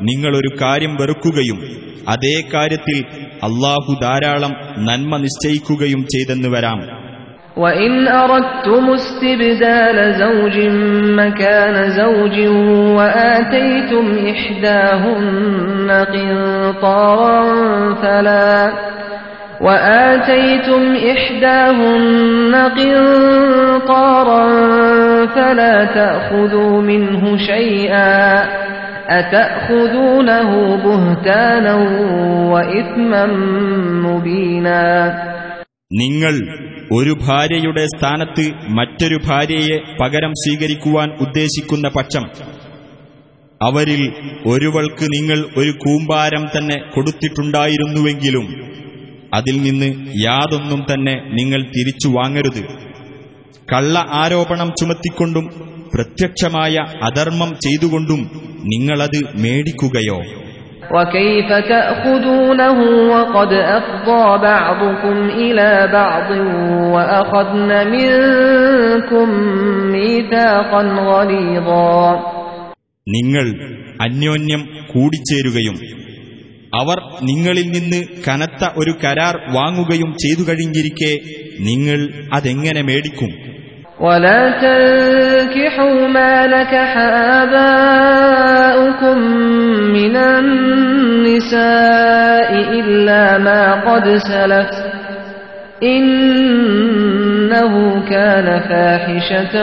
നിങ്ങളൊരു 0.00 0.56
കാര്യം 0.62 0.96
വെറുക്കുകയും 0.96 1.89
അതേ 2.13 2.35
കാര്യത്തിൽ 2.53 2.99
അള്ളാഹു 3.47 3.93
ധാരാളം 4.05 4.53
നന്മ 4.89 5.17
നിശ്ചയിക്കുകയും 5.25 6.03
ചെയ്തെന്ന് 6.15 6.51
വരാം 6.57 6.79
وإن 7.57 8.07
أردتم 8.07 8.83
استبدال 8.91 9.97
زوج 10.13 10.55
مكان 11.21 11.75
زوج 11.91 12.37
وآتيتم 12.97 14.05
إحداهن 14.33 15.89
قنطارا 16.13 17.41
فلا 18.01 18.55
وآتيتم 19.61 20.95
إحداهن 20.95 22.55
قنطارا 22.77 24.45
فلا 25.27 25.85
تأخذوا 25.85 26.81
منه 26.81 27.37
شيئا 27.37 28.43
أتأخذونه 29.11 30.49
بهتانا 30.85 31.75
وإثما 32.51 33.23
مبينا 34.05 34.81
നിങ്ങൾ 35.95 36.35
ഒരു 36.91 37.13
ഭാര്യയുടെ 37.21 37.83
സ്ഥാനത്ത് 37.91 38.43
മറ്റൊരു 38.77 39.17
ഭാര്യയെ 39.27 39.77
പകരം 39.99 40.33
സ്വീകരിക്കുവാൻ 40.41 41.07
ഉദ്ദേശിക്കുന്ന 41.25 41.87
പക്ഷം 41.95 42.25
അവരിൽ 43.61 44.01
ഒരുവൾക്ക് 44.51 45.05
നിങ്ങൾ 45.15 45.39
ഒരു 45.59 45.71
കൂമ്പാരം 45.83 46.43
തന്നെ 46.55 46.77
കൊടുത്തിട്ടുണ്ടായിരുന്നുവെങ്കിലും 46.95 48.47
അതിൽ 49.33 49.55
നിന്ന് 49.65 49.89
യാതൊന്നും 50.25 50.81
തന്നെ 50.89 51.15
നിങ്ങൾ 51.33 51.61
തിരിച്ചു 51.75 52.09
വാങ്ങരുത് 52.17 52.61
കള്ള 53.71 53.95
ആരോപണം 54.21 54.69
ചുമത്തിക്കൊണ്ടും 54.79 55.45
പ്രത്യക്ഷമായ 55.93 56.75
അധർമ്മം 57.07 57.51
ചെയ്തുകൊണ്ടും 57.65 58.21
നിങ്ങളത് 58.71 59.19
മേടിക്കുകയോ 59.43 60.19
وكيف 60.91 61.49
تأخذونه 61.65 62.77
وقد 63.11 63.51
أفضى 63.73 64.25
بعضكم 64.43 65.15
إلى 65.37 65.69
بعض 65.91 66.29
وأخذن 66.93 67.71
منكم 67.89 69.27
ميثاقا 69.93 70.81
غليظا 71.09 71.99
നിങ്ങൾ 73.07 73.45
അന്യോന്യം 73.99 74.61
കൂടിച്ചേരുകയും 74.91 75.75
അവർ 76.73 76.97
നിങ്ങളിൽ 77.21 77.67
നിന്ന് 77.71 77.99
കനത്ത 78.25 78.63
ഒരു 78.79 78.93
കരാർ 79.03 79.35
വാങ്ങുകയും 79.51 80.09
ചെയ്തു 80.23 80.43
കഴിഞ്ഞിരിക്കെ 80.47 81.11
നിങ്ങൾ 81.67 81.99
അതെങ്ങനെ 82.33 82.81
മേടിക്കും 82.81 83.31
ولا 83.99 84.41
تنكحوا 84.61 86.07
ما 86.07 86.47
نكح 86.47 86.97
آباؤكم 87.41 89.17
من 89.97 90.15
النساء 91.35 92.49
إلا 92.79 93.37
ما 93.37 93.63
قد 93.87 94.05
سلف 94.17 94.69
إنه 95.83 97.73
كان 98.09 98.47
فاحشة 98.69 99.55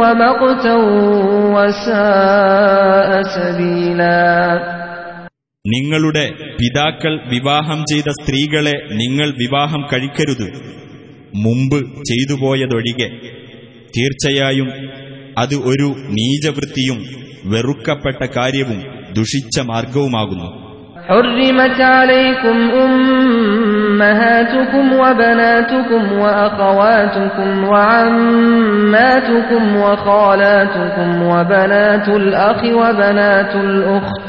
ومقتا 0.00 0.74
وساء 1.56 3.10
سبيلا 3.36 4.26
നിങ്ങളുടെ 5.64 6.24
പിതാക്കൾ 6.58 7.14
വിവാഹം 7.32 7.78
ചെയ്ത 7.90 8.08
സ്ത്രീകളെ 8.18 8.74
നിങ്ങൾ 9.00 9.28
വിവാഹം 9.42 9.82
കഴിക്കരുത് 9.92 10.48
മുമ്പ് 11.44 11.78
ചെയ്തുപോയതൊഴികെ 12.08 13.08
തീർച്ചയായും 13.96 14.68
അത് 15.38 15.56
ഒരു 15.70 15.88
നീചവൃത്തിയും 16.16 17.00
വെറുക്കപ്പെട്ട 17.52 18.22
കാര്യവും 18.36 18.78
ദുഷിച്ച 19.16 19.56
മാർഗവുമാകുന്നു 19.72 20.48
حرمت 21.08 21.80
عليكم 21.98 22.56
أمهاتكم 23.90 24.92
وبناتكم 24.92 26.02
وأخواتكم 26.12 27.64
وعماتكم 27.64 29.62
وخالاتكم 29.76 31.22
وبنات 31.22 32.08
الأخ 32.10 32.60
وبنات 32.80 33.54
الأخت 33.56 34.28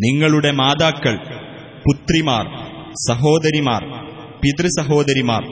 നിങ്ങളുടെ 0.00 0.50
മാതാക്കൾ 0.52 1.16
പുത്രിമാർ 1.84 2.46
സഹോദരിമാർ 3.08 3.82
പിതൃസഹോദരിമാർ 4.40 5.42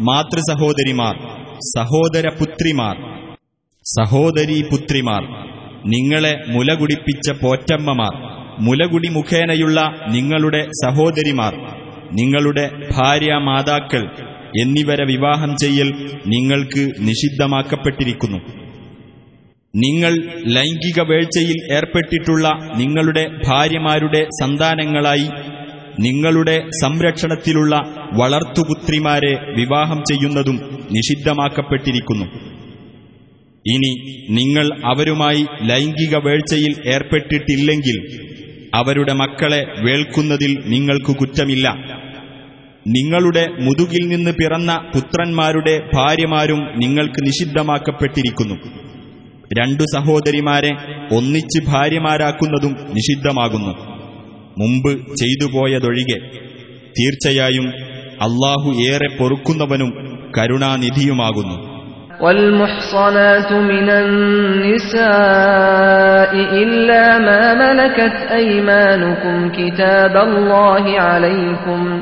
മാതൃസഹോദരിമാർ 0.00 1.16
സഹോദരി 3.98 4.62
പുത്രിമാർ 4.70 5.22
നിങ്ങളെ 5.84 6.32
മുലകുടിപ്പിച്ച 6.46 7.30
പോറ്റമ്മമാർ 7.30 8.14
മുലകുടി 8.58 9.08
മുഖേനയുള്ള 9.08 9.80
നിങ്ങളുടെ 10.06 10.68
സഹോദരിമാർ 10.84 11.54
നിങ്ങളുടെ 12.12 12.70
ഭാര്യ 12.96 13.34
മാതാക്കൾ 13.34 14.02
എന്നിവരെ 14.60 15.04
വിവാഹം 15.04 15.56
ചെയ്യൽ 15.56 15.88
നിങ്ങൾക്ക് 16.26 16.82
നിഷിദ്ധമാക്കപ്പെട്ടിരിക്കുന്നു. 16.98 18.67
നിങ്ങൾ 19.78 20.12
ലൈംഗിക 20.46 21.00
വേഴ്ചയിൽ 21.00 21.58
ഏർപ്പെട്ടിട്ടുള്ള 21.74 22.48
നിങ്ങളുടെ 22.76 23.24
ഭാര്യമാരുടെ 23.46 24.24
സന്താനങ്ങളായി 24.42 25.28
നിങ്ങളുടെ 26.00 26.56
സംരക്ഷണത്തിലുള്ള 26.82 27.74
വളർത്തുപുത്രിമാരെ 28.20 29.32
വിവാഹം 29.56 30.00
ചെയ്യുന്നതും 30.10 30.56
നിഷിദ്ധമാക്കപ്പെട്ടിരിക്കുന്നു. 30.90 32.26
ഇനി 33.66 33.92
നിങ്ങൾ 34.30 34.66
അവരുമായി 34.84 35.46
ലൈംഗിക 35.62 36.16
വേഴ്ചയിൽ 36.16 36.74
ഏർപ്പെട്ടിട്ടില്ലെങ്കിൽ 36.86 37.98
അവരുടെ 38.74 39.12
മക്കളെ 39.12 39.62
വേൾക്കുന്നതിൽ 39.78 40.52
നിങ്ങൾക്ക് 40.66 41.12
കുറ്റമില്ല. 41.16 41.68
നിങ്ങളുടെ 42.96 43.48
മുതുകിൽ 43.60 44.04
നിന്ന് 44.08 44.30
പിറന്ന 44.30 44.72
പുത്രന്മാരുടെ 44.94 45.74
ഭാര്യമാരും 45.94 46.60
നിങ്ങൾക്ക് 46.76 47.26
നിഷിദ്ധമാക്കപ്പെട്ടിരിക്കുന്നു. 47.26 48.87
രണ്ടു 49.51 49.83
സഹോദരിമാരെ 49.95 50.71
ഒന്നിച്ച് 51.17 51.59
ഭാര്യമാരാക്കുന്നതും 51.69 52.73
നിഷിദ്ധമാകുന്നു 52.95 53.73
മുമ്പ് 54.57 54.91
ചെയ്തുപോയതൊഴികെ 55.21 56.17
തീർച്ചയായും 56.97 57.67
അള്ളാഹു 58.27 58.69
ഏറെ 58.89 59.09
പൊറുക്കുന്നവനും 59.19 59.91
കരുണാനിധിയുമാകുന്നു 60.37 61.57
والمحصنات 62.19 63.51
من 63.71 63.87
النساء 64.03 65.03
إلا 66.63 67.19
ما 67.19 67.53
ملكت 67.55 68.31
أيمانكم 68.31 69.51
كتاب 69.51 70.17
الله 70.19 71.01
عليكم 71.01 72.01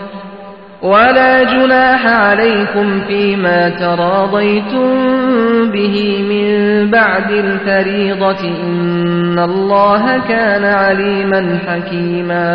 ولا 0.84 1.42
جناح 1.44 2.06
عليكم 2.06 3.00
فيما 3.00 3.68
تراضيتم 3.70 4.88
به 5.70 5.96
من 6.22 6.46
بعد 6.90 7.30
الفريضة 7.30 8.42
إن 8.62 9.38
الله 9.40 10.02
كان 10.28 10.64
عليما 10.76 11.40
حكيما 11.66 12.50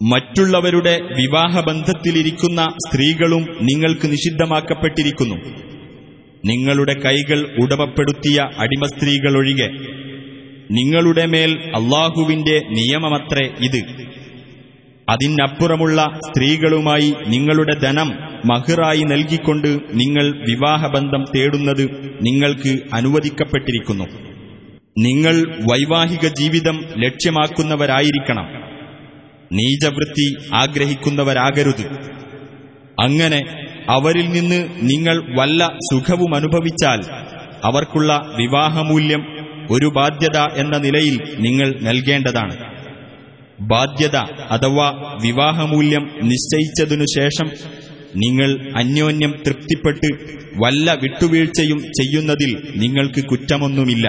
മറ്റുള്ളവരുടെ 0.00 0.94
വിവാഹബന്ധത്തിലിരിക്കുന്ന 1.20 2.60
സ്ത്രീകളും 2.84 3.44
നിങ്ങൾക്ക് 3.68 4.06
നിഷിദ്ധമാക്കപ്പെട്ടിരിക്കുന്നു 4.14 5.36
നിങ്ങളുടെ 6.44 6.94
കൈകൾ 7.04 7.40
ഉടമപ്പെടുത്തിയ 7.62 8.38
അടിമസ്ത്രീകളൊഴികെ 8.64 9.68
നിങ്ങളുടെ 10.70 11.24
മേൽ 11.34 11.52
അള്ളാഹുവിന്റെ 11.78 12.56
നിയമമത്രേ 12.78 13.46
ഇത് 13.68 13.80
അതിനപ്പുറമുള്ള 15.11 16.19
സ്ത്രീകളുമായി 16.27 17.13
നിങ്ങളുടെ 17.27 17.79
ധനം 17.79 18.11
മഹിറായി 18.45 19.03
നൽകിക്കൊണ്ട് 19.03 19.79
നിങ്ങൾ 19.93 20.31
വിവാഹബന്ധം 20.49 21.25
തേടുന്നത് 21.35 21.89
നിങ്ങൾക്ക് 22.21 22.79
അനുവദിക്കപ്പെട്ടിരിക്കുന്നു. 22.93 24.03
നിങ്ങൾ 24.97 25.57
വൈവാഹിക 25.71 26.27
ജീവിതം 26.27 26.85
ലക്ഷ്യമാക്കുന്നവരായിരിക്കണം. 26.97 28.45
നീചവൃത്തി 29.53 30.55
ആഗ്രഹിക്കുന്നവരാകരുത്. 30.55 31.85
അങ്ങനെ 32.99 33.43
അവരിൽ 33.89 34.29
നിന്ന് 34.29 34.67
നിങ്ങൾ 34.81 35.39
വല്ല 35.39 35.69
സുഖവും 35.93 36.35
അനുഭവിച്ചാൽ 36.35 37.01
അവർക്കുള്ള 37.63 38.33
വിവാഹമൂല്യം 38.37 39.23
ഒരു 39.71 39.85
ബാധ്യത 39.85 40.37
എന്ന 40.37 40.77
നിലയിൽ 40.77 41.21
നിങ്ങൾ 41.39 41.75
നൽകേണ്ടതാണ്. 41.81 42.70
ബാധ്യത 43.70 44.16
അഥവാ 44.54 44.86
വിവാഹമൂല്യം 45.26 46.04
നിശ്ചയിച്ചതിനു 46.30 47.06
ശേഷം 47.16 47.48
നിങ്ങൾ 48.22 48.50
അന്യോന്യം 48.80 49.32
തൃപ്തിപ്പെട്ട് 49.44 50.10
വല്ല 50.62 50.92
വിട്ടുവീഴ്ചയും 51.02 51.80
ചെയ്യുന്നതിൽ 51.98 52.52
നിങ്ങൾക്ക് 52.82 53.22
കുറ്റമൊന്നുമില്ല 53.30 54.06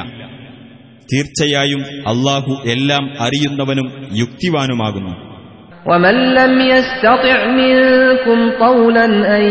തീർച്ചയായും 1.09 1.81
അള്ളാഹു 2.07 2.53
എല്ലാം 2.73 3.05
അറിയുന്നവനും 3.27 3.89
യുക്തിവാനുമാകുന്നു 4.21 5.15
ومن 5.85 6.15
لم 6.33 6.53
يستطع 6.69 7.37
منكم 7.57 8.39
طولا 8.59 9.05
أن 9.37 9.43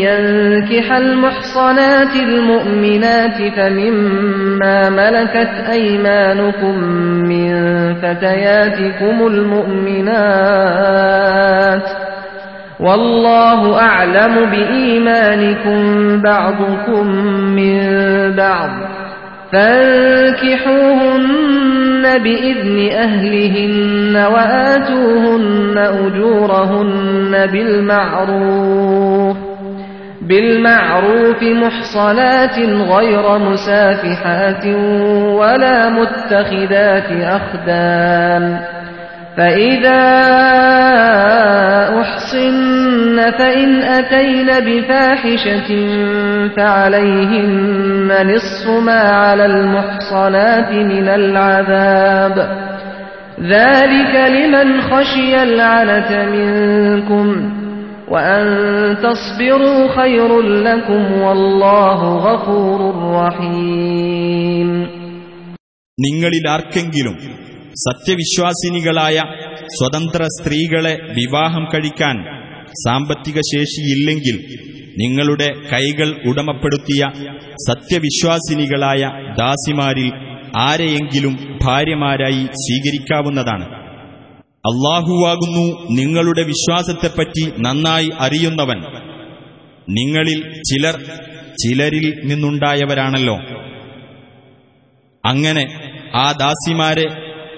ينكح 0.00 0.86
المحصنات 0.94 2.14
المؤمنات 2.18 3.38
فمما 3.56 4.78
ملكت 4.92 5.52
أيمانكم 5.70 6.74
من 7.24 7.50
فتياتكم 8.01 9.27
المؤمنات. 9.27 10.13
والله 12.79 13.79
أعلم 13.79 14.45
بإيمانكم 14.51 15.81
بعضكم 16.21 17.07
من 17.55 17.79
بعض. 18.35 18.69
فانكحوهن 19.51 20.23
بإذن 22.23 22.89
أهلهن 22.91 24.15
وآتوهن 24.33 25.77
أجورهن 25.77 27.47
بالمعروف. 27.51 29.37
بالمعروف 30.27 31.43
محصنات 31.43 32.59
غير 32.59 33.37
مسافحات 33.37 34.65
ولا 35.35 35.89
متخذات 35.89 37.11
أخدان 37.11 38.59
فإذا 39.37 40.03
أحصن 42.01 43.31
فإن 43.31 43.81
أتين 43.81 44.47
بفاحشة 44.47 45.69
فعليهن 46.57 48.11
نصف 48.35 48.69
ما 48.85 49.01
على 49.01 49.45
المحصنات 49.45 50.71
من 50.71 51.07
العذاب. 51.07 52.47
ذلك 53.41 54.15
لمن 54.15 54.81
خشي 54.81 55.43
العنة 55.43 56.25
منكم. 56.31 57.62
وأن 58.12 58.44
تصبروا 58.98 59.88
خير 59.90 60.30
لكم 60.60 61.02
والله 61.22 62.00
غفور 62.26 62.80
رحيم 63.18 64.70
നിങ്ങളിൽ 65.98 66.44
ആർക്കെങ്കിലും 66.48 67.16
സത്യവിശ്വാസിനികളായ 67.84 69.16
സ്വതന്ത്ര 69.76 70.22
സ്ത്രീകളെ 70.36 70.92
വിവാഹം 71.16 71.64
കഴിക്കാൻ 71.72 72.16
സാമ്പത്തിക 72.82 73.38
ശേഷിയില്ലെങ്കിൽ 73.50 74.36
നിങ്ങളുടെ 74.96 75.48
കൈകൾ 75.72 76.08
ഉടമപ്പെടുത്തിയ 76.30 77.02
സത്യവിശ്വാസിനികളായ 77.68 79.02
ദാസിമാരിൽ 79.40 80.08
ആരെയെങ്കിലും 80.60 81.34
ഭാര്യമാരായി 81.64 82.44
സ്വീകരിക്കാവുന്നതാണ് 82.62 83.66
അള്ളാഹുവാകുന്നു 84.65 85.87
നിങ്ങളുടെ 85.91 86.43
വിശ്വാസത്തെപ്പറ്റി 86.43 87.51
നന്നായി 87.59 88.11
അറിയുന്നവൻ. 88.19 88.81
നിങ്ങളിൽ 89.89 90.61
ചിലർ 90.61 91.01
ചിലരിൽ 91.63 92.21
നിന്നുണ്ടായവരാണല്ലോ. 92.23 93.35
അങ്ങനെ 95.25 95.91
ആ 96.15 96.31
ദാസിമാരെ 96.31 97.05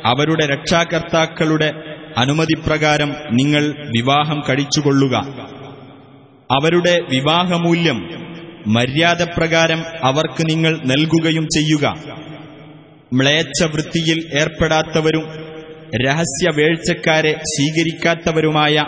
അവരുടെ 0.06 0.46
രക്ഷാകർത്താക്കളുടെ 0.46 1.74
അനുമതിപ്രകാരം 2.18 3.16
നിങ്ങൾ 3.32 3.76
വിവാഹം 3.98 4.44
കഴിച്ചുകൊള്ളുക. 4.50 5.16
അവരുടെ 6.52 7.00
വിവാഹമൂല്യം 7.10 8.10
മര്യാദപ്രകാരം 8.68 9.84
അവർക്ക് 10.04 10.50
നിങ്ങൾ 10.50 10.80
നൽകുകയും 10.86 11.44
ചെയ്യുക. 11.44 11.96
മ്ലേച്ഛവൃത്തിയിൽ 13.14 14.30
ഏർപ്പെടാത്തവരും 14.40 15.45
രഹസ്യവേഴ്ചക്കാരെ 16.04 17.32
സ്വീകരിക്കാത്തവരുമായ 17.32 18.86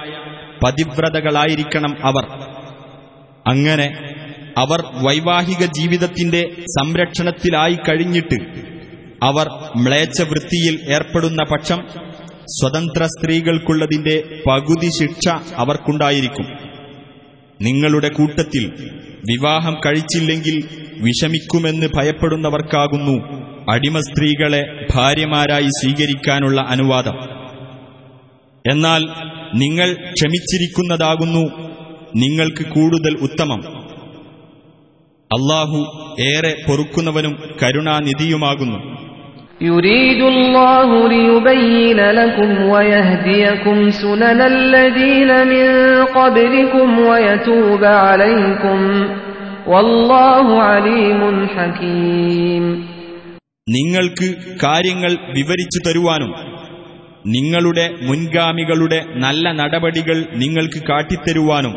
പതിവ്രതകളായിരിക്കണം 0.64 1.98
അവർ. 2.04 2.26
അങ്ങനെ 3.48 3.88
അവർ 4.58 4.84
വൈവാഹിക 5.08 5.66
ജീവിതത്തിന്റെ 5.66 6.52
സംരക്ഷണത്തിലായി 6.68 7.78
കഴിഞ്ഞിട്ട് 7.90 8.38
അവർ 9.24 9.48
മ്ലേച്ഛവൃത്തിയിൽ 9.78 10.80
ഏർപ്പെടുന്ന 10.90 11.44
പക്ഷം 11.44 11.80
സ്വതന്ത്ര 12.58 13.04
സ്ത്രീകൾക്കുള്ളതിന്റെ 13.04 14.42
പകുതി 14.50 14.90
ശിക്ഷ 15.00 15.28
അവർക്കുണ്ടായിരിക്കും. 15.56 16.48
നിങ്ങളുടെ 17.62 18.08
കൂട്ടത്തിൽ 18.08 18.64
വിവാഹം 19.32 19.78
കഴിച്ചില്ലെങ്കിൽ 19.86 20.58
വിഷമിക്കുമെന്ന് 21.00 21.88
ഭയപ്പെടുന്നവർക്കാകുന്നു. 21.96 23.47
അടിമ 23.73 23.97
സ്ത്രീകളെ 24.07 24.63
ഭാര്യമാരായി 24.93 25.71
സ്വീകരിക്കാനുള്ള 25.79 26.61
അനുവാദം 26.75 27.17
എന്നാൽ 28.65 29.03
നിങ്ങൾ 29.63 29.89
ക്ഷമിച്ചിരിക്കുന്നതാകുന്നു 30.15 31.45
നിങ്ങൾക്ക് 32.23 32.65
കൂടുതൽ 32.69 33.15
ഉത്തമം 33.27 33.61
അള്ളാഹു 35.31 35.79
ഏറെ 36.29 36.55
പൊറുക്കുന്നവനും 36.67 37.37
കരുണാനിധിയുമാകുന്നു 37.61 38.81
يريد 39.63 40.21
الله 40.27 40.89
ليبين 41.09 42.01
لكم 42.13 42.51
ويهديكم 42.65 43.77
سنن 43.93 44.41
الذين 44.55 45.31
من 45.47 45.69
قبلكم 46.13 46.89
ويتوب 47.01 47.83
عليكم 48.07 48.79
والله 49.67 50.47
عليم 50.63 51.21
حكيم 51.49 52.65
നിങ്ങൾക്ക് 53.70 54.58
കാര്യങ്ങൾ 54.64 55.12
വിവരിച്ചു 55.12 55.90
തരുവാനും 55.90 56.34
നിങ്ങളുടെ 57.26 57.96
മുൻഗാമികളുടെ 58.02 59.06
നല്ല 59.16 59.52
നടപടികൾ 59.52 60.26
നിങ്ങൾക്ക് 60.36 60.84
കാട്ടിത്തരുവാനും 60.88 61.74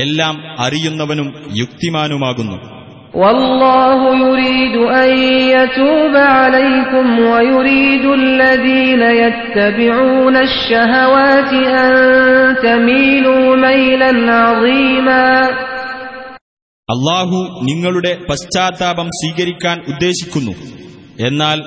എല്ലാം 0.00 0.60
അറിയുന്നവനും 0.60 1.34
യുക്തിമാനുമാകുന്നു. 1.54 2.75
والله 3.15 3.99
يريد 4.17 4.75
أن 4.95 5.09
يتوب 5.49 6.15
عليكم 6.15 7.19
ويريد 7.21 8.05
الذين 8.13 9.01
يتبعون 9.01 10.35
الشهوات 10.39 11.51
أن 11.75 11.91
تميلوا 12.63 13.55
ميلا 13.57 14.11
عظيما 14.37 15.25
അള്ളാഹു 16.89 17.37
നിങ്ങളുടെ 17.67 18.11
പശ്ചാത്താപം 18.29 19.07
സ്വീകരിക്കാൻ 19.17 19.77
ഉദ്ദേശിക്കുന്നു 19.91 20.53
എന്നാൽ 21.19 21.57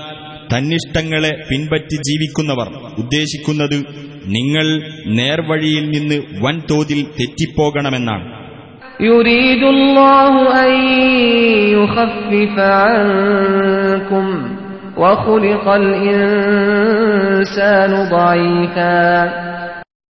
തന്നിഷ്ടങ്ങളെ 0.50 1.30
പിൻപറ്റി 1.48 1.96
ജീവിക്കുന്നവർ 2.08 2.68
ഉദ്ദേശിക്കുന്നത് 3.02 3.78
നിങ്ങൾ 4.34 4.66
നേർവഴിയിൽ 5.18 5.84
നിന്ന് 5.90 6.18
വൻതോതിൽ 6.44 7.00
തെറ്റിപ്പോകണമെന്നാണ് 7.18 8.26
يريد 9.00 9.62
الله 9.66 10.32
أن 10.64 10.72
يخفف 11.72 12.54
عنكم 12.58 14.26
وخلق 14.96 15.66
الإنسان 15.82 17.10
ضعيفا 18.10 19.04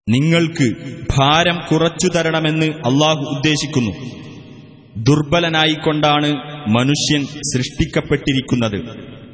നിങ്ങൾക്ക് 0.06 0.66
ഭാരം 1.14 1.56
കുറച്ചു 1.68 2.08
തരണമെന്ന് 2.08 2.68
അള്ളാഹു 2.88 3.22
ഉദ്ദേശിക്കുന്നു 3.34 3.92
ദുർബലനായിക്കൊണ്ടാണ് 5.08 6.30
മനുഷ്യൻ 6.76 7.22
സൃഷ്ടിക്കപ്പെട്ടിരിക്കുന്നത് 7.50 8.78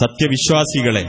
സത്യവിശ്വാസികളെ 0.00 1.04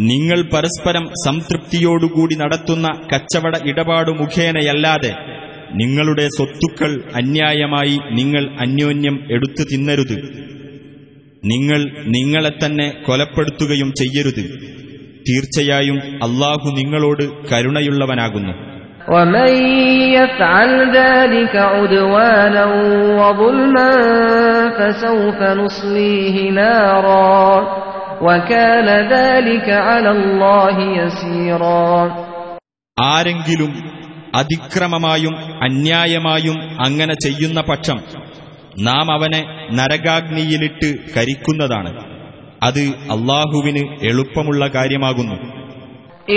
നിങ്ങൾ 0.00 0.42
പരസ്പരം 0.54 1.06
സംതൃപ്തിയോടുകൂടി 1.26 2.34
നടത്തുന്ന 2.34 2.88
കച്ചവട 3.12 3.56
ഇടപാടു 3.66 4.10
മുഖേനയല്ലാതെ 4.10 5.14
നിങ്ങളുടെ 5.74 6.26
സ്വത്തുക്കൾ 6.26 7.02
അന്യായമായി 7.14 7.98
നിങ്ങൾ 8.10 8.56
അന്യോന്യം 8.60 9.26
എടുത്തു 9.30 9.64
തിന്നരുത്. 9.72 10.16
നിങ്ങൾ 11.44 11.82
നിങ്ങളെ 12.06 12.66
തന്നെ 12.66 12.92
കൊലപ്പെടുത്തുകയും 13.06 13.92
ചെയ്യരുത്. 13.98 14.44
തീർച്ചയായും 15.28 15.96
അള്ളാഹു 15.96 16.70
നിങ്ങളോട് 16.70 17.48
കരുണയുള്ളവനാകുന്നു. 17.48 18.74
ഒമയ്യ 19.08 20.26
يفعل 28.21 28.87
ذلك 29.13 29.49
عدوانا 29.49 29.49
وظلما 29.49 29.49
فسوف 29.49 29.49
نصليه 29.49 29.57
نارا 29.57 29.65
وكان 29.65 29.67
ذلك 29.67 29.69
على 29.87 30.09
الله 30.11 30.77
يسيرا 30.97 31.95
ആരെങ്കിലും 32.97 33.71
അതിക്രമമായും 34.39 35.33
അന്യായമായും 35.67 36.57
അങ്ങനെ 36.85 37.15
ചെയ്യുന്ന 37.25 37.59
പക്ഷം 37.69 37.99
നാം 38.87 39.07
അവനെ 39.15 39.41
നരകാഗ്നിയിലിട്ട് 39.77 40.89
കരിക്കുന്നതാണ് 41.15 41.91
അത് 42.65 42.83
അള്ളാഹുവിന് 43.15 43.83
എളുപ്പമുള്ള 44.09 44.61
കാര്യമാകുന്നു 44.77 45.37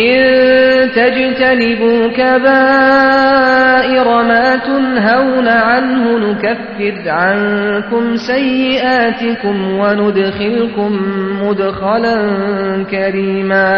إن 0.05 0.15
تجتنبوا 0.99 2.01
كبائر 3.87 4.09
ما 4.25 4.47
تنهون 4.59 5.49
عنه 5.49 6.05
نكفر 6.21 6.95
عنكم 7.19 8.05
سيئاتكم 8.29 9.57
وندخلكم 9.81 10.91
مدخلا 11.43 12.17
كريما 12.93 13.71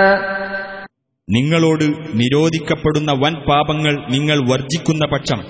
നിങ്ങളോട് 1.28 1.84
നിരോധിക്കപ്പെടുന്ന 2.20 3.10
വൻ 3.22 3.34
പാപങ്ങൾ 3.46 3.94
നിങ്ങൾ 4.14 4.38
വർജിക്കുന്ന 4.50 5.04
പക്ഷം 5.12 5.40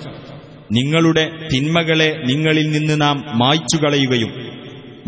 നിങ്ങളുടെ 0.71 1.25
തിന്മകളെ 1.53 2.11
നിങ്ങളിൽ 2.31 2.67
നിന്ന് 2.71 2.97
നാം 3.01 3.17
മായ്ച്ചുകളയുകയും 3.41 4.31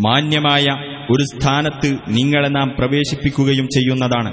മാന്യമായ 0.07 0.65
ഒരു 1.11 1.25
സ്ഥാനത്ത് 1.33 1.91
നിങ്ങളെ 2.17 2.51
നാം 2.59 2.69
പ്രവേശിപ്പിക്കുകയും 2.79 3.67
ചെയ്യുന്നതാണ് 3.77 4.33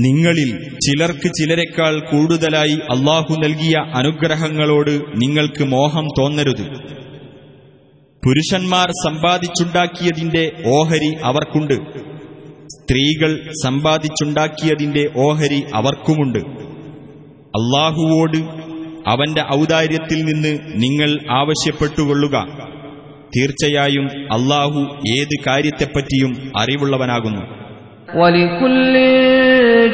നിങ്ങളിൽ 0.00 0.74
ചിലർക്ക് 0.74 1.28
ചിലരെക്കാൾ 1.28 1.98
കൂടുതലായി 1.98 2.72
അള്ളാഹു 2.72 3.34
നൽകിയ 3.34 3.74
അനുഗ്രഹങ്ങളോട് 3.94 4.90
നിങ്ങൾക്ക് 4.90 5.64
മോഹം 5.64 6.08
തോന്നരുത്. 6.18 6.62
പുരുഷന്മാർ 8.26 8.90
സമ്പാദിച്ചുണ്ടാക്കിയതിന്റെ 8.90 10.52
ഓഹരി 10.66 11.14
അവർക്കുണ്ട്. 11.24 11.74
സ്ത്രീകൾ 12.66 13.50
സമ്പാദിച്ചുണ്ടാക്കിയതിന്റെ 13.64 15.10
ഓഹരി 15.16 15.62
അവർക്കുമുണ്ട്. 15.74 16.38
അള്ളാഹുവോട് 17.38 18.38
അവന്റെ 19.08 19.44
ഔദാര്യത്തിൽ 19.54 20.24
നിന്ന് 20.24 20.58
നിങ്ങൾ 20.74 21.18
ആവശ്യപ്പെട്ടുകൊള്ളുക. 21.30 22.48
തീർച്ചയായും 23.36 24.06
അള്ളാഹു 24.32 24.80
ഏത് 25.18 25.42
കാര്യത്തെപ്പറ്റിയും 25.46 26.52
അറിവുള്ളവനാകുന്നു. 26.58 27.63
ولكل 28.15 28.93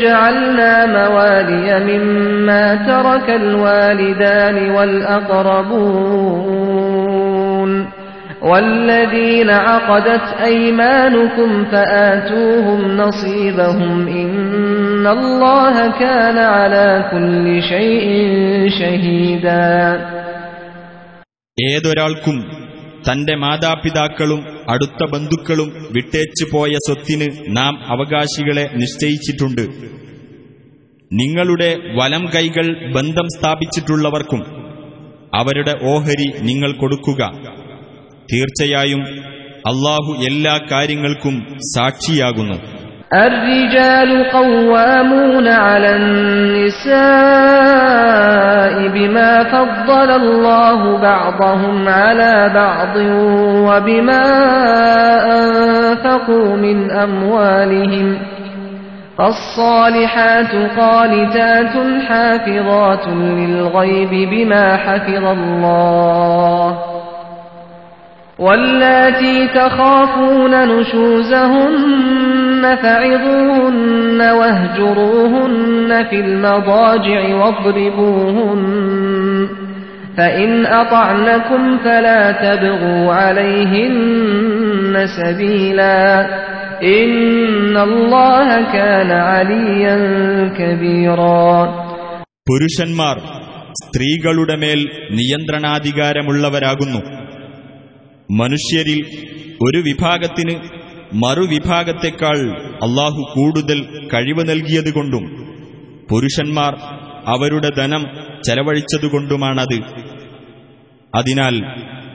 جعلنا 0.02 0.86
موالي 0.86 1.68
مما 1.90 2.76
ترك 2.76 3.30
الوالدان 3.30 4.72
والأقربون 6.56 6.86
والذين 8.42 9.50
عقدت 9.50 10.34
أيمانكم 10.44 11.66
فآتوهم 11.66 12.98
نصيبهم 12.98 14.08
إن 14.08 15.08
الله 15.08 16.00
كان 16.00 16.38
على 16.38 17.10
كل 17.12 17.46
شيء 17.64 18.08
شهيدا 18.80 19.66
ഏതൊരാൾക്കും 21.58 22.38
തന്റെ 23.08 23.34
മാതാപിതാക്കളും 23.36 24.42
അടുത്ത 24.71 25.11
ബന്ധുക്കളും 25.11 25.69
വിട്ടേച്ചു 25.91 26.47
പോയ 26.53 26.71
സ്വത്തിന് 26.71 27.57
നാം 27.57 27.75
അവകാശികളെ 27.87 28.71
നിശ്ചയിച്ചിട്ടുണ്ട്. 28.75 29.61
നിങ്ങളുടെ 31.13 31.77
വലം 31.97 32.29
കൈകൾ 32.35 32.93
ബന്ധം 32.93 33.29
സ്ഥാപിച്ചിട്ടുള്ളവർക്കും 33.39 34.43
അവരുടെ 35.35 35.75
ഓഹരി 35.83 36.33
നിങ്ങൾ 36.41 36.73
കൊടുക്കുക. 36.73 37.31
തീർച്ചയായും 38.33 39.03
അള്ളാഹു 39.71 40.25
എല്ലാ 40.29 40.59
കാര്യങ്ങൾക്കും 40.71 41.59
സാക്ഷിയാകുന്നു. 41.77 42.80
الرجال 43.13 44.31
قوامون 44.31 45.49
على 45.49 45.97
النساء 45.97 46.91
بما 48.89 49.45
فضل 49.45 50.11
الله 50.11 50.99
بعضهم 50.99 51.89
على 51.89 52.51
بعض 52.55 52.97
وبما 53.67 54.27
أنفقوا 55.27 56.57
من 56.57 56.91
أموالهم 56.91 58.19
فالصالحات 59.19 60.55
قانتات 60.79 62.03
حافظات 62.09 63.09
للغيب 63.09 64.31
بما 64.31 64.77
حفظ 64.77 65.25
الله 65.25 66.79
واللاتي 68.39 69.49
تخافون 69.49 70.69
نشوزهن 70.69 72.50
فعظوهن 72.78 74.22
واهجروهن 74.32 76.06
في 76.10 76.20
المضاجع 76.20 77.36
واضربوهن 77.36 78.64
فإن 80.18 80.50
أطعنكم 80.66 81.78
فلا 81.78 82.32
تبغوا 82.34 83.14
عليهن 83.14 84.94
سبيلا 85.08 86.28
إن 86.84 87.12
إن 87.68 87.78
الله 87.80 88.48
كان 88.74 89.12
عليا 89.24 89.98
كبيرا 90.60 91.52
പുരുഷന്മാർ 92.48 93.16
സ്ത്രീകളുടെ 93.76 94.56
മേൽ 94.56 94.80
നിയന്ത്രണാധികാരമുള്ളവരാകുന്നു 95.20 97.00
മനുഷ്യരിൽ 98.30 99.00
ഒരു 99.62 99.80
വിഭാഗത്തിന് 99.80 100.56
മറുവിഭാഗത്തെക്കാൾ 101.13 102.39
അള്ളാഹു 102.61 103.33
കൂടുതൽ 103.35 104.09
കഴിവ് 104.09 104.49
നൽകിയതുകൊണ്ടും 104.49 105.25
പുരുഷന്മാർ 106.11 106.77
അവരുടെ 107.27 107.69
ധനം 107.77 108.03
ചെലവഴിച്ചതുകൊണ്ടുമാണത്. 108.47 109.81
അതിനാൽ 111.15 111.61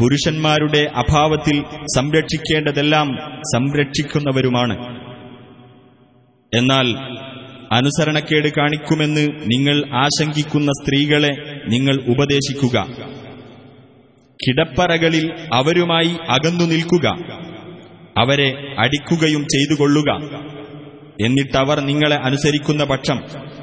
പുരുഷന്മാരുടെ 0.00 0.92
അഭാവത്തിൽ 0.96 1.62
സംരക്ഷിക്കേണ്ടതെല്ലാം 1.96 3.16
സംരക്ഷിക്കുന്നവരുമാണ്. 3.42 4.76
എന്നാൽ 6.54 6.86
അനുസരണക്കേട് 7.72 8.48
കാണിക്കുമെന്ന് 8.48 9.28
നിങ്ങൾ 9.46 9.94
ആശങ്കിക്കുന്ന 9.94 10.72
സ്ത്രീകളെ 10.82 11.60
നിങ്ങൾ 11.68 11.94
ഉപദേശിക്കുക. 12.08 12.86
കിടപ്പറകളിൽ 14.46 15.32
അവരുമായി 15.52 16.16
അകന്നു 16.28 16.64
നിൽക്കുക. 16.64 17.18
അവരെ 18.18 18.74
അടിക്കുകയും 18.78 19.44
ചെയ്തുകൊള്ളുക. 19.44 20.12
എന്നിട്ടവർ 21.24 21.80
നിങ്ങളെ 21.80 22.16
അനുസരിക്കുന്ന 22.16 22.84
പക്ഷം 22.84 23.20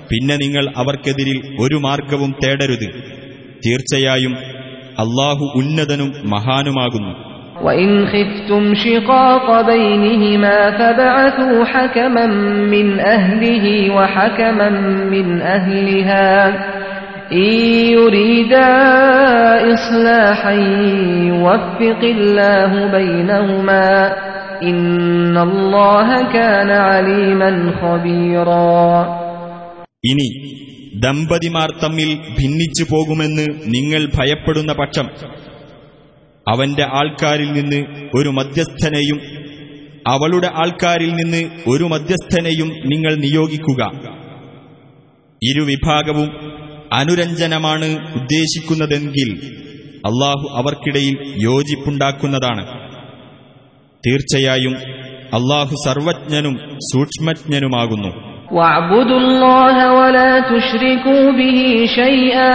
പിന്നെ 0.10 0.36
നിങ്ങൾ 0.36 0.74
അവർക്കെതിരിൽ 0.78 1.58
ഒരു 1.60 1.76
മാർഗവും 1.76 2.36
തേടരുത്. 2.45 2.93
തീർച്ചയായും 3.66 4.36
അള്ളാഹു 4.99 5.51
ഉന്നതനും 5.56 6.14
മഹാനുമാകുന്നു. 6.24 7.33
وإن 7.62 8.07
خفتم 8.07 8.75
شقاق 8.77 9.47
بينهما 9.62 10.71
فابعثوا 10.71 11.64
حكما 11.64 12.27
من 12.66 13.01
أهله 13.01 13.95
وحكما 13.97 14.69
من 15.07 15.27
أهلها 15.43 16.49
إن 17.33 17.51
يريدا 17.93 18.69
إصلاحا 19.75 20.53
يوفق 21.25 22.03
الله 22.05 22.73
بينهما 22.89 23.89
إن 24.62 25.37
الله 25.39 26.09
كان 26.33 26.71
عليما 26.83 27.51
خبيرا 27.83 29.19
ഇനി 30.05 30.29
ദമ്പതിമാർ 31.05 31.69
തമ്മിൽ 31.83 32.11
ഭിന്നിച്ചു 32.39 32.85
പോകുമെന്ന് 32.93 33.45
നിങ്ങൾ 33.75 34.03
ഭയപ്പെടുന്ന 34.16 34.73
പക്ഷം 34.73 35.07
അവന്റെ 36.47 36.85
ആൾക്കാരിൽ 37.01 37.51
നിന്ന് 37.59 37.81
ഒരു 38.14 38.31
മധ്യസ്ഥനെയും 38.39 39.19
അവളുടെ 40.09 40.49
ആൾക്കാരിൽ 40.62 41.11
നിന്ന് 41.21 41.41
ഒരു 41.66 41.85
മധ്യസ്ഥനെയും 41.85 42.69
നിങ്ങൾ 42.85 43.12
നിയോഗിക്കുക 43.25 43.81
ഇരുവിഭാഗവും 45.43 46.29
അനുരഞ്ജനമാണ് 46.93 47.89
ഉദ്ദേശിക്കുന്നതെങ്കിൽ 48.21 49.31
അള്ളാഹു 50.09 50.47
അവർക്കിടയിൽ 50.55 51.14
യോജിപ്പുണ്ടാക്കുന്നതാണ് 51.45 52.64
തീർച്ചയായും 54.05 54.75
അള്ളാഹു 55.39 55.75
സർവജ്ഞനും 55.87 56.57
സൂക്ഷ്മജ്ഞനുമാകുന്നു 56.91 58.11
واعبدوا 58.53 59.19
الله 59.19 59.77
ولا 59.93 60.31
تشركوا 60.51 61.25
به 61.33 61.59
شيئا 61.93 62.55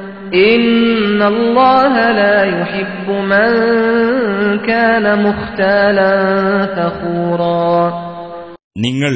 നിങ്ങൾ 8.77 9.13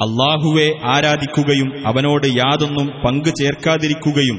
അള്ളാഹുവെ 0.00 0.74
ആരാധിക്കുകയും 0.84 1.84
അവനോട് 1.86 2.26
യാതൊന്നും 2.26 3.02
പങ്കു 3.04 3.30
ചേർക്കാതിരിക്കുകയും 3.30 4.38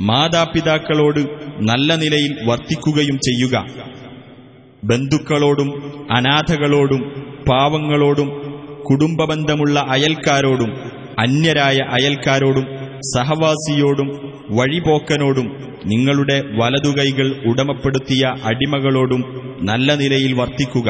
മാതാപിതാക്കളോട് 0.00 1.20
നല്ല 1.60 1.94
നിലയിൽ 1.94 2.48
വർത്തിക്കുകയും 2.48 3.18
ചെയ്യുക. 3.18 3.64
ബന്ധുക്കളോടും 4.84 5.68
അനാഥകളോടും 6.10 7.02
പാവങ്ങളോടും 7.48 8.28
കുടുംബബന്ധമുള്ള 8.84 9.86
അയൽക്കാരോടും 9.88 10.70
അന്യരായ 11.18 11.76
അയൽക്കാരോടും 11.76 12.66
സഹവാസിയോടും 13.16 14.27
വഴിപോക്കനോടും 14.57 15.47
നിങ്ങളുടെ 15.85 16.37
വലതുകൈകൾ 16.59 17.27
ഉടമപ്പെടുത്തിയ 17.49 18.23
അടിമകളോടും 18.49 19.21
നല്ല 19.61 19.95
നിലയിൽ 19.95 20.33
വർത്തിക്കുക 20.33 20.89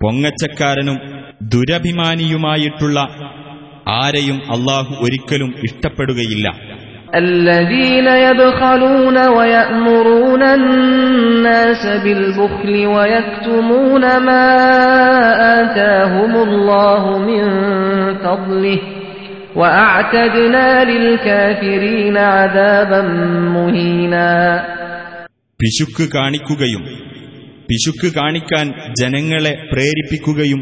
പൊങ്ങച്ചക്കാരനും 0.00 0.98
ദുരഭിമാനിയുമായിട്ടുള്ള 1.54 2.98
ആരെയും 3.96 4.40
അള്ളാഹു 4.54 4.94
ഒരിക്കലും 5.04 5.52
ഇഷ്ടപ്പെടുകയില്ല 5.68 6.48
الذين 7.18 8.06
يبخلون 8.26 9.16
ويأمرون 9.28 10.42
الناس 10.58 11.82
بالبخل 12.04 12.74
ويكتمون 12.88 14.04
ما 14.18 14.46
آتاهم 15.58 16.32
الله 16.38 17.02
من 17.20 17.44
فضله 18.16 18.78
പിശുക്ക് 25.59 26.09
കാണിക്കുകയും 26.15 26.81
പിശുക്ക് 27.69 28.15
കാണിക്കാൻ 28.15 28.73
ജനങ്ങളെ 28.99 29.67
പ്രേരിപ്പിക്കുകയും 29.71 30.59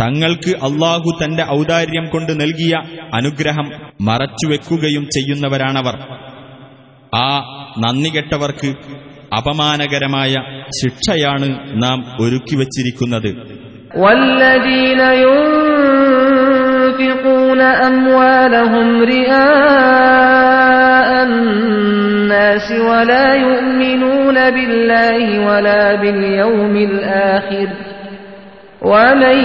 തങ്ങൾക്ക് 0.00 0.50
അള്ളാഹു 0.50 1.24
തന്റെ 1.24 1.42
ഔദാര്യം 1.50 2.08
കൊണ്ട് 2.08 2.40
നൽകിയ 2.40 2.82
അനുഗ്രഹം 3.14 3.72
മറച്ചുവെക്കുകയും 4.00 5.04
ചെയ്യുന്നവരാണവർ. 5.04 5.94
ആ 7.14 7.38
നന്ദികെട്ടവർക്ക് 7.78 8.74
അപമാനകരമായ 9.34 10.34
ശിക്ഷയാണ് 10.82 11.82
നാം 11.82 12.16
ഒരുക്കിവച്ചിരിക്കുന്നത്. 12.20 13.34
വല്ലതീനയോ 13.96 15.71
ينفقون 17.51 17.61
أموالهم 17.61 19.03
رئاء 19.03 20.43
الناس 21.23 22.71
ولا 22.71 23.35
يؤمنون 23.35 24.49
بالله 24.49 25.45
ولا 25.47 25.95
باليوم 25.95 26.75
الآخر 26.75 27.67
ومن 28.81 29.37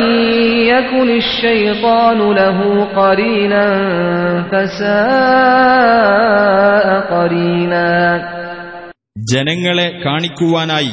يكن 0.67 1.17
الشيطان 1.17 2.33
له 2.33 2.85
قرينا 2.97 3.67
فساء 4.53 4.93
قرينا 7.13 7.89
ജനങ്ങളെ 9.33 9.89
കാണിക്കുവാനായി 10.05 10.93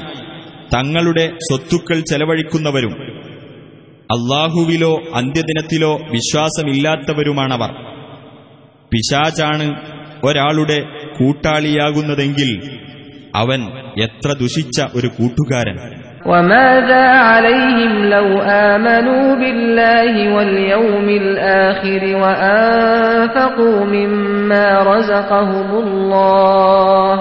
തങ്ങളുടെ 0.74 1.26
സ്വത്തുക്കൾ 1.46 1.98
ചെലവഴിക്കുന്നവരും 2.10 2.94
അള്ളാഹുവിലോ 4.10 4.92
അന്ത്യദിനത്തിലോ 5.14 5.92
വിശ്വാസമില്ലാത്തവരുമാണവർ 6.14 7.72
പിശാചാണ് 8.92 9.68
ഒരാളുടെ 10.24 10.80
കൂട്ടാളിയാകുന്നതെങ്കിൽ 11.18 12.52
അവൻ 13.36 13.62
എത്ര 14.06 14.30
ദുഷിച്ച 14.42 14.78
ഒരു 15.00 15.10
കൂട്ടുകാരൻ 15.18 15.78
وماذا 16.26 17.06
عليهم 17.24 17.94
لو 18.08 18.28
آمنوا 18.68 19.28
بالله 19.36 20.14
واليوم 20.36 21.08
الآخر 21.24 22.02
وأنفقوا 22.24 23.80
مما 23.88 24.66
رزقهم 24.84 25.70
الله 25.76 27.14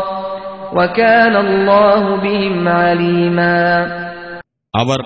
وكان 0.73 1.35
الله 1.39 2.03
بهم 2.17 2.57
عليما 2.71 3.59
അവർ 4.75 4.99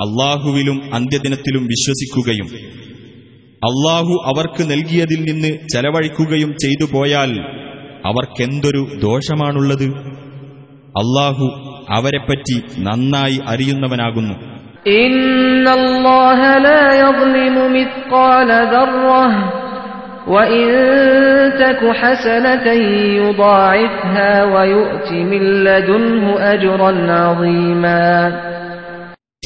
അള്ളാഹുവിലും 0.00 0.94
അന്ത്യദിനത്തിലും 0.94 1.66
വിശ്വസിക്കുകയും 1.66 2.46
അള്ളാഹു 3.64 4.22
അവർക്ക് 4.26 4.70
നൽകിയതിൽ 4.70 5.20
നിന്ന് 5.20 5.68
ചെലവഴിക്കുകയും 5.74 6.52
ചെയ്തു 6.52 6.92
പോയാൽ 6.92 7.40
അവർക്കെന്തൊരു 8.06 8.86
ദോഷമാണുള്ളത്? 9.02 9.88
അള്ളാഹു 10.98 11.44
അവരെപ്പറ്റി 11.90 12.62
നന്നായി 12.78 13.40
അറിയുന്നവനാകുന്നു. 13.46 14.60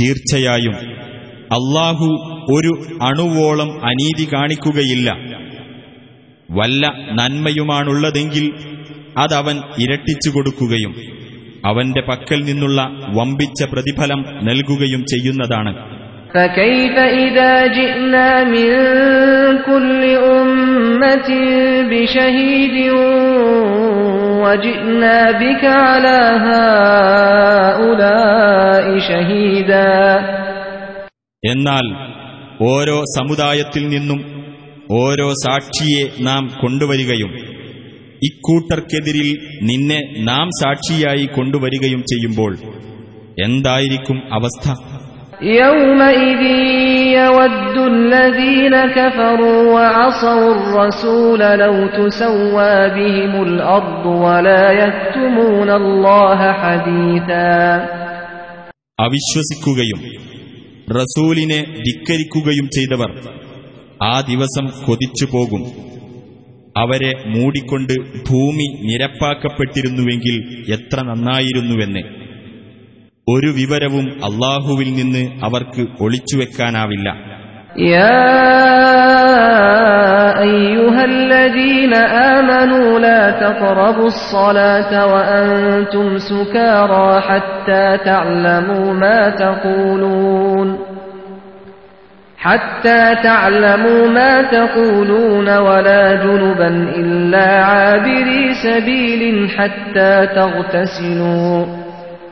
തീർച്ചയായും 0.01 0.77
അള്ളാഹു 1.57 2.07
ഒരു 2.53 2.73
അണുവോളം 3.03 3.85
അനീതി 3.85 4.29
കാണിക്കുകയില്ല. 4.33 5.11
വല്ല 6.51 6.93
നന്മയുമാണുള്ളതെങ്കിൽ 7.13 8.53
അതവൻ 9.19 9.57
ഇരട്ടിച്ചു 9.79 10.31
കൊടുക്കുകയും 10.31 10.95
അവന്റെ 11.67 12.01
പക്കൽ 12.01 12.45
നിന്നുള്ള 12.45 12.81
വമ്പിച്ച 13.17 13.63
പ്രതിഫലം 13.65 14.23
നൽകുകയും 14.45 15.05
ചെയ്യുന്നതാണ്. 15.05 15.94
فكيف 16.34 16.96
إذا 17.20 17.54
جئنا 17.70 18.44
من 18.46 18.68
كل 19.62 20.02
أمة 20.36 21.30
بشهيد 21.84 22.76
وجئنا 24.44 25.18
بك 25.34 25.64
على 25.84 26.20
هؤلاء 27.70 28.86
شهيدا 29.02 29.90
എന്നാൽ 31.44 31.86
ഓരോ 32.68 32.98
സമുദായത്തിൽ 33.18 33.84
നിന്നും 33.88 34.20
ഓരോ 34.98 35.28
സാക്ഷിയെ 35.44 36.04
നാം 36.28 36.44
കൊണ്ടുവരികയും 36.62 37.32
ഇക്കൂട്ടർക്കെതിരിൽ 38.28 39.30
നിന്നെ 39.62 40.00
നാം 40.30 40.48
സാക്ഷിയായി 40.62 41.26
കൊണ്ടുവരികയും 41.36 42.02
ചെയ്യുമ്പോൾ 42.12 42.54
എന്തായിരിക്കും 43.46 44.18
അവസ്ഥ 44.38 44.66
يومئذ 45.54 46.42
يود 47.20 47.78
الذين 47.88 48.76
كفروا 48.90 49.74
وعصوا 49.74 50.52
الرسول 50.56 51.40
لو 51.60 51.76
تسوى 51.90 52.90
بهم 52.90 53.44
الأرض 53.44 54.06
ولا 54.06 54.64
يكتمون 54.74 55.70
الله 55.72 56.40
حديثا 56.54 57.60
അവിശ്വസിക്കുകയും 59.00 60.00
റസൂലിനെ 60.92 61.60
ധിക്കരിക്കുകയും 61.86 62.68
ചെയ്തവർ 62.76 63.10
ആ 64.04 64.16
ദിവസം 64.22 64.66
കൊതിച്ചു 64.86 65.26
പോകും 65.26 65.64
അവരെ 66.76 67.12
മൂടിക്കൊണ്ട് 67.26 67.94
ഭൂമി 68.30 68.68
നിരപ്പാക്കപ്പെട്ടിരുന്നുവെങ്കിൽ 68.88 70.36
എത്ര 70.76 71.00
നന്നായിരുന്നുവെന്ന് 71.02 72.04
ഒരു 73.28 73.50
വിവരവും 73.60 74.06
അള്ളാഹുവിൽ 74.30 74.90
നിന്ന് 75.00 75.24
അവർക്ക് 75.48 75.84
ഒളിച്ചുവെക്കാനാവില്ല 76.06 77.08
يا 77.94 78.30
أيها 80.42 81.06
الذين 81.06 81.94
آمنوا 82.36 83.00
لا 83.00 83.22
تقربوا 83.40 84.08
الصلاة 84.08 84.92
وأنتم 85.14 86.18
سكارى 86.30 87.22
حتى 87.22 87.98
تعلموا 88.06 88.94
ما 88.94 89.30
تقولون 89.30 90.68
حتى 92.38 93.16
تعلموا 93.24 94.08
ما 94.08 94.42
تقولون 94.42 95.58
ولا 95.58 96.16
جنبا 96.16 96.68
إلا 96.96 97.64
عابري 97.64 98.54
سبيل 98.56 99.50
حتى 99.50 100.28
تغتسلوا 100.36 101.66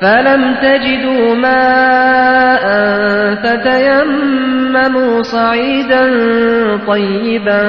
فلم 0.00 0.42
تجدوا 0.62 1.34
ماء 1.34 2.64
فتيمموا 3.44 5.22
صعيدا 5.22 6.04
طيبا 6.86 7.62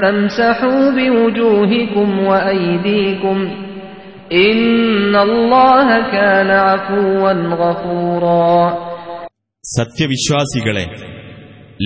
فامسحوا 0.00 0.90
بوجوهكم 0.90 2.08
وأيديكم 2.20 3.38
إن 4.32 5.16
الله 5.16 5.88
كان 6.12 6.50
عفوا 6.66 7.32
غفورا 7.62 8.56
സത്യവിശ്വാസികളെ 9.64 10.84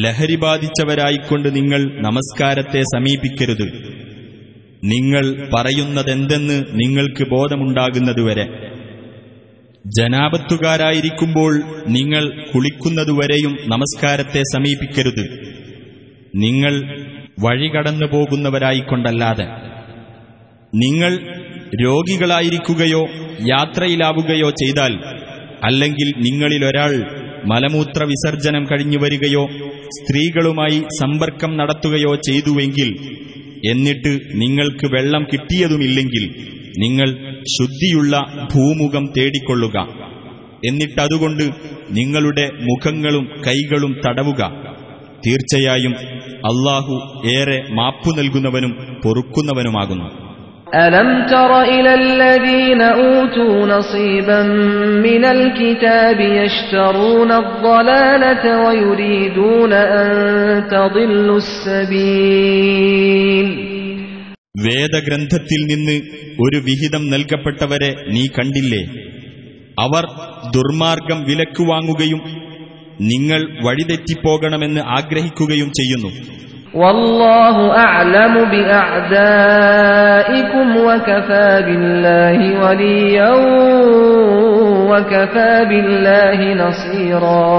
ലഹരി 0.05 0.37
ബാധിച്ചവരായിക്കൊണ്ട് 0.45 1.49
നിങ്ങൾ 1.57 1.81
നമസ്കാരത്തെ 2.07 2.81
സമീപിക്കരുത് 2.95 3.67
നിങ്ങൾ 4.93 5.25
പറയുന്നതെന്തെന്ന് 5.55 6.57
നിങ്ങൾക്ക് 6.81 7.25
ബോധമുണ്ടാകുന്നതുവരെ 7.31 8.47
ജനാപത്തുകാരായിരിക്കുമ്പോൾ 9.86 11.54
നിങ്ങൾ 11.88 12.52
കുളിക്കുന്നതുവരെയും 12.54 13.58
നമസ്കാരത്തെ 13.66 14.42
സമീപിക്കരുത്. 14.56 15.24
നിങ്ങൾ 16.36 16.74
വഴികടന്നു 17.40 18.06
പോകുന്നവരായിക്കൊണ്ടല്ലാതെ 18.06 19.48
നിങ്ങൾ 20.76 21.14
രോഗികളായിരിക്കുകയോ 21.84 23.02
യാത്രയിലാവുകയോ 23.46 24.50
ചെയ്താൽ 24.50 24.94
അല്ലെങ്കിൽ 25.64 26.14
നിങ്ങളിലൊരാൾ 26.18 26.92
മലമൂത്ര 27.46 28.04
വിസർജനം 28.04 28.66
കഴിഞ്ഞു 28.66 28.98
വരികയോ 28.98 29.44
സ്ത്രീകളുമായി 29.88 30.84
സമ്പർക്കം 31.02 31.58
നടത്തുകയോ 31.58 32.16
ചെയ്തുവെങ്കിൽ 32.16 32.90
എന്നിട്ട് 33.66 34.20
നിങ്ങൾക്ക് 34.36 34.86
വെള്ളം 34.96 35.24
കിട്ടിയതുമില്ലെങ്കിൽ 35.24 36.50
നിങ്ങൾ 36.78 37.36
ശുദ്ധിയുള്ള 37.40 38.48
ഭൂമുഖം 38.56 39.14
തേടിക്കൊള്ളുക. 39.18 39.88
എന്നിട്ടതുകൊണ്ട് 40.68 41.44
നിങ്ങളുടെ 41.92 42.52
മുഖങ്ങളും 42.52 43.30
കൈകളും 43.48 44.02
തടവുക. 44.08 44.52
തീർച്ചയായും 45.28 45.96
അള്ളാഹു 46.30 47.28
ഏറെ 47.28 47.64
മാപ്പു 47.70 48.12
നൽകുന്നവനും 48.18 48.72
പൊറുക്കുന്നവനുമാകുന്നു. 49.04 50.19
ألم 50.77 51.27
تر 51.27 51.51
إلى 51.65 51.93
الذين 51.95 52.83
أوتوا 52.83 53.67
نصيبا 53.69 54.41
من 55.07 55.25
الكتاب 55.27 56.19
يشترون 56.41 57.31
الضلالة 57.35 58.45
ويريدون 58.65 59.73
أن 59.73 60.09
تضلوا 60.71 61.41
السبيل 62.45 63.49
വേദഗ്രന്ഥത്തിൽ 64.65 65.61
നിന്ന് 65.71 65.95
ഒരു 66.45 66.59
വിഹിതം 66.67 67.03
നൽകപ്പെട്ടവരെ 67.13 67.91
നീ 68.15 68.25
കണ്ടില്ലേ 68.37 68.83
അവർ 69.79 70.05
ദുർമാർഗം 70.55 71.19
വിലക്കു 71.29 71.63
വാങ്ങുകയും 71.71 72.21
നിങ്ങൾ 73.13 73.41
വഴിതെറ്റിപ്പോകണമെന്ന് 73.67 74.83
ആഗ്രഹിക്കുകയും 74.99 75.71
ചെയ്യുന്നു 75.79 76.11
والله 76.75 77.57
أعلم 77.79 78.35
بأعدائكم 79.45 80.67
وكفى 80.79 81.51
بالله 81.67 82.39
وليا 82.63 83.33
وكفى 84.91 85.53
بالله 85.71 86.39
نصيرا 86.57 87.55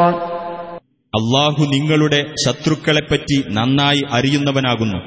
അള്ളാഹു 1.13 1.61
നിങ്ങളുടെ 1.73 2.19
ശത്രുക്കളെപ്പറ്റി 2.43 3.37
നന്നായി 3.57 4.01
അറിയുന്നവനാകുന്നു 4.17 4.97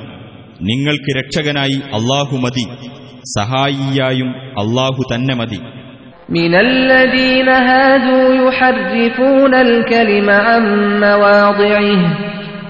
നിങ്ങൾക്ക് 0.69 1.11
രക്ഷകനായി 1.19 1.77
അള്ളാഹു 1.99 2.35
മതി 2.45 2.65
സഹായിയായും 3.39 4.31
അള്ളാഹു 4.63 5.01
തന്നെ 5.13 5.35
മതി 5.43 5.61
من 6.31 6.53
الذين 6.69 7.49
هادوا 7.49 8.27
يحرفون 8.39 9.53
الكلم 9.69 10.29
عن 10.47 10.63
مواضعه 11.01 12.01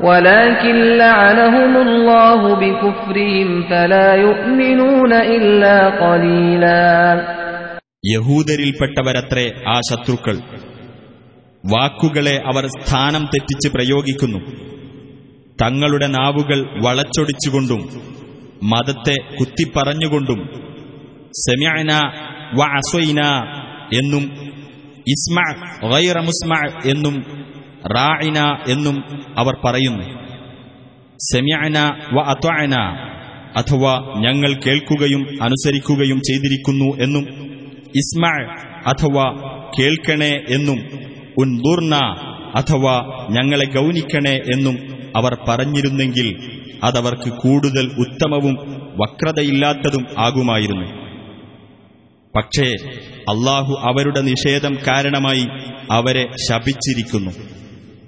ولكن 0.00 0.76
لعنهم 0.98 1.72
الله 1.78 2.40
بكفرهم 2.54 3.48
فلا 3.64 4.08
يؤمنون 4.16 5.12
إلا 5.34 5.76
قليلا 5.98 6.84
യഹൂദരിൽപ്പെട്ടവരത്രേ 8.14 9.44
ആ 9.66 9.76
ശത്രുക്കൾ 9.88 10.36
വാക്കുകളെ 11.64 12.34
അവർ 12.50 12.64
സ്ഥാനം 12.74 13.22
തെറ്റിച്ച് 13.32 13.68
പ്രയോഗിക്കുന്നു 13.74 14.40
തങ്ങളുടെ 15.58 16.08
നാവുകൾ 16.16 16.58
വളച്ചൊടിച്ചുകൊണ്ടും 16.86 17.80
മതത്തെ 18.70 19.16
കുത്തിപ്പറഞ്ഞുകൊണ്ടും 19.38 20.40
സെമ്യന 21.44 21.92
വ 22.58 22.66
അസ്വൈന 22.78 23.20
എന്നും 24.00 24.24
ഇസ്മ 25.06 25.38
ഗൈറ 25.92 26.18
മുസ്മ 26.28 26.52
എന്നും 26.92 27.16
റായിന 27.87 28.57
എന്നും 28.67 29.03
അവർ 29.37 29.57
പറയുന്നു. 29.65 30.03
സെമ്യന 31.33 31.93
വ 32.13 32.21
അത്വന 32.21 32.75
അഥവാ 33.55 34.13
ഞങ്ങൾ 34.17 34.53
കേൾക്കുകയും 34.53 35.43
അനുസരിക്കുകയും 35.43 36.19
ചെയ്തിരിക്കുന്നു 36.19 37.03
എന്നും 37.03 37.23
ഇസ്മാ 37.95 38.55
അഥവാ 38.85 39.23
കേൾക്കണേ 39.79 40.45
എന്നും 40.49 40.77
ഉൻദൂർണ 41.37 41.95
അഥവാ 42.55 43.27
ഞങ്ങളെ 43.29 43.65
ഗൗനിക്കണേ 43.65 44.35
എന്നും 44.35 44.77
അവർ 45.15 45.37
പറഞ്ഞിരുന്നെങ്കിൽ 45.47 46.59
അതവർക്ക് 46.83 47.29
കൂടുതൽ 47.33 47.91
ഉത്തമവും 47.97 48.53
വക്രതയില്ലാത്തതും 48.97 50.05
ആകുമായിരുന്നു. 50.17 50.85
പക്ഷേ 52.35 52.75
അള്ളാഹു 53.19 53.75
അവരുടെ 53.81 54.21
നിഷേധം 54.21 54.75
കാരണമായി 54.75 55.47
അവരെ 55.91 56.25
ശപിച്ചിരിക്കുന്നു. 56.49 57.58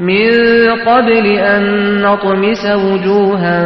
من 0.00 0.30
قبل 0.82 1.26
أن 1.46 1.62
نطمس 2.02 2.64
وجوها 2.66 3.58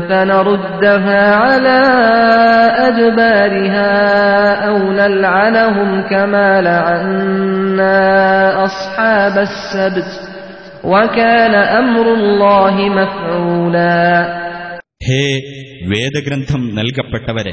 فنردها 0.00 1.34
على 1.36 1.80
أدبارها 2.80 3.92
أو 4.62 4.76
نلعنهم 4.92 6.02
كما 6.02 6.60
لعنا 6.62 8.00
أصحاب 8.64 9.38
السبت 9.40 10.10
وكان 10.84 11.54
أمر 11.54 12.06
الله 12.14 12.74
مفعولا 12.90 14.00
ഹേ 15.02 15.24
വേദഗ്രന്ഥം 15.90 16.62
നൽകപ്പെട്ടവരെ 16.74 17.52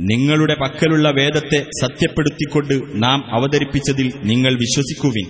നിങ്ങളുടെ 0.00 0.54
പക്കലുള്ള 0.54 1.06
വേദത്തെ 1.18 1.60
സത്യപ്പെടുത്തിക്കൊണ്ട് 1.80 2.74
നാം 3.04 3.18
അവതരിപ്പിച്ചതിൽ 3.32 4.08
നിങ്ങൾ 4.24 4.52
വിശ്വസിക്കുവിൻ 4.64 5.28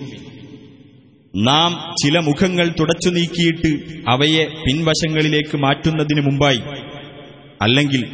നാം 1.36 1.94
ചില 2.04 2.18
മുഖങ്ങൾ 2.18 2.68
തുടച്ചു 2.80 3.10
നീക്കിയിട്ട് 3.10 3.92
അവയെ 4.08 4.44
പിൻവശങ്ങളിലേക്ക് 4.44 5.56
മാറ്റുന്നതിനു 5.56 6.20
മുമ്പായി. 6.20 6.60
അല്ലെങ്കിൽ 7.62 8.06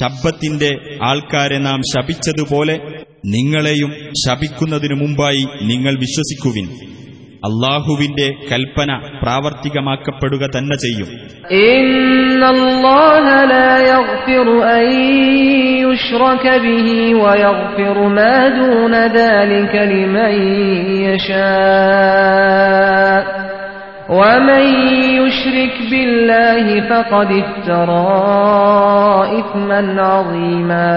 ശബ്ദത്തിന്റെ 0.00 0.98
ആൾക്കാരെ 1.02 1.58
നാം 1.58 1.80
ശപിച്ചതുപോലെ 1.80 2.80
നിങ്ങളെയും 3.26 3.92
ശപിക്കുന്നതിനു 4.26 4.94
മുമ്പായി 4.94 5.46
നിങ്ങൾ 5.62 5.98
വിശ്വസിക്കുവിൻ. 5.98 6.95
അള്ളാഹുവിന്റെ 7.43 8.27
കൽപ്പന 8.49 8.89
പ്രാവർത്തികമാക്കപ്പെടുക 9.23 10.43
തന്നെ 10.55 10.77
ചെയ്യും 10.85 11.09
إن 11.71 12.41
الله 12.55 13.25
لا 13.45 13.71
يغفر 13.87 14.47
أن 14.77 14.85
يشرك 15.85 16.45
به 16.65 16.87
ويغفر 17.15 17.95
ما 18.09 18.37
دون 18.59 18.93
ذلك 19.19 19.73
لمن 19.93 20.33
يشاء 21.91 23.21
ومن 24.11 24.65
يشرك 25.17 25.75
بالله 25.91 26.65
فقد 26.89 27.29
افترى 27.43 28.07
إثما 29.39 29.81
عظيما 30.03 30.91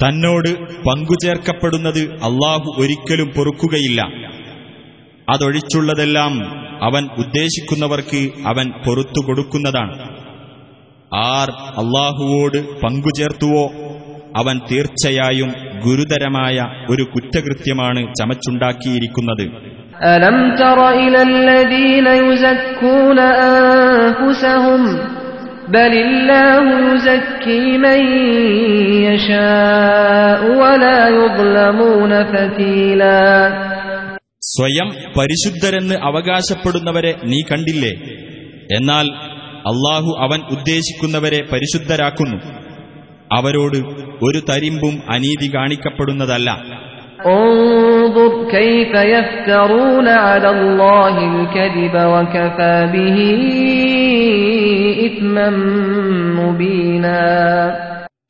തന്നോട് 0.00 0.50
പങ്കുചേർക്കപ്പെടുന്നത് 0.88 2.02
അള്ളാഹു 2.26 2.68
ഒരിക്കലും 2.82 3.28
പൊറുക്കുകയില്ല 3.36 4.00
അതൊഴിച്ചുള്ളതെല്ലാം 5.30 6.34
അവൻ 6.82 7.04
ഉദ്ദേശിക്കുന്നവർക്ക് 7.22 8.20
അവൻ 8.46 8.66
പൊറത്തു 8.84 9.20
കൊടുക്കുന്നതാണ് 9.26 9.94
ആർ 11.32 11.48
അള്ളാഹുവോട് 11.82 12.58
പങ്കുചേർത്തുവോ 12.82 13.64
അവൻ 14.36 14.56
തീർച്ചയായും 14.70 15.50
ഗുരുതരമായ 15.84 16.56
ഒരു 16.88 17.06
കുറ്റകൃത്യമാണ് 17.14 18.02
ചമച്ചുണ്ടാക്കിയിരിക്കുന്നത് 18.18 19.46
ألم 20.06 20.56
تر 20.56 20.78
إلى 20.94 21.20
الذين 21.24 22.06
يزكون 22.22 23.18
أنفسهم 23.50 24.82
بل 25.68 25.92
الله 25.98 26.64
يزكي 26.90 27.64
من 27.78 28.00
يشاء 29.06 30.40
ولا 30.52 31.00
يظلمون 31.10 32.12
فتيلا 32.24 33.22
സ്വയം 34.57 34.89
പരിശുദ്ധരെന്ന് 35.17 35.95
അവകാശപ്പെടുന്നവരെ 35.95 37.15
നീ 37.23 37.41
കണ്ടില്ലേ? 37.51 37.91
എന്നാൽ 38.77 39.05
അള്ളാഹു 39.43 40.15
അവൻ 40.19 40.39
ഉദ്ദേശിക്കുന്നവരെ 40.51 41.41
പരിശുദ്ധരാക്കുന്നു. 41.51 42.37
അവരോട് 43.35 43.77
ഒരു 44.23 44.39
തരിമ്പും 44.49 45.13
അനീതി 45.13 45.55
കാണിക്കപ്പെടുന്നതല്ല. 45.55 46.51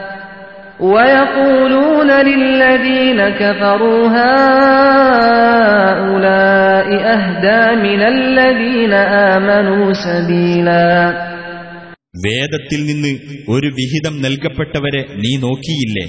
ويقولون 0.86 2.10
للذين 2.22 3.20
كفروا 3.32 4.02
هؤلاء 5.88 6.86
أهدى 7.14 7.62
من 7.78 8.00
الذين 8.06 8.92
آمنوا 9.32 9.86
سبيلا 10.06 10.88
വേദത്തിൽ 12.24 12.80
നിന്ന് 12.88 13.10
ഒരു 13.54 13.68
വിഹിതം 13.78 14.14
നൽകപ്പെട്ടവരെ 14.22 15.02
നീ 15.22 15.32
നോക്കിയില്ലേ 15.42 16.04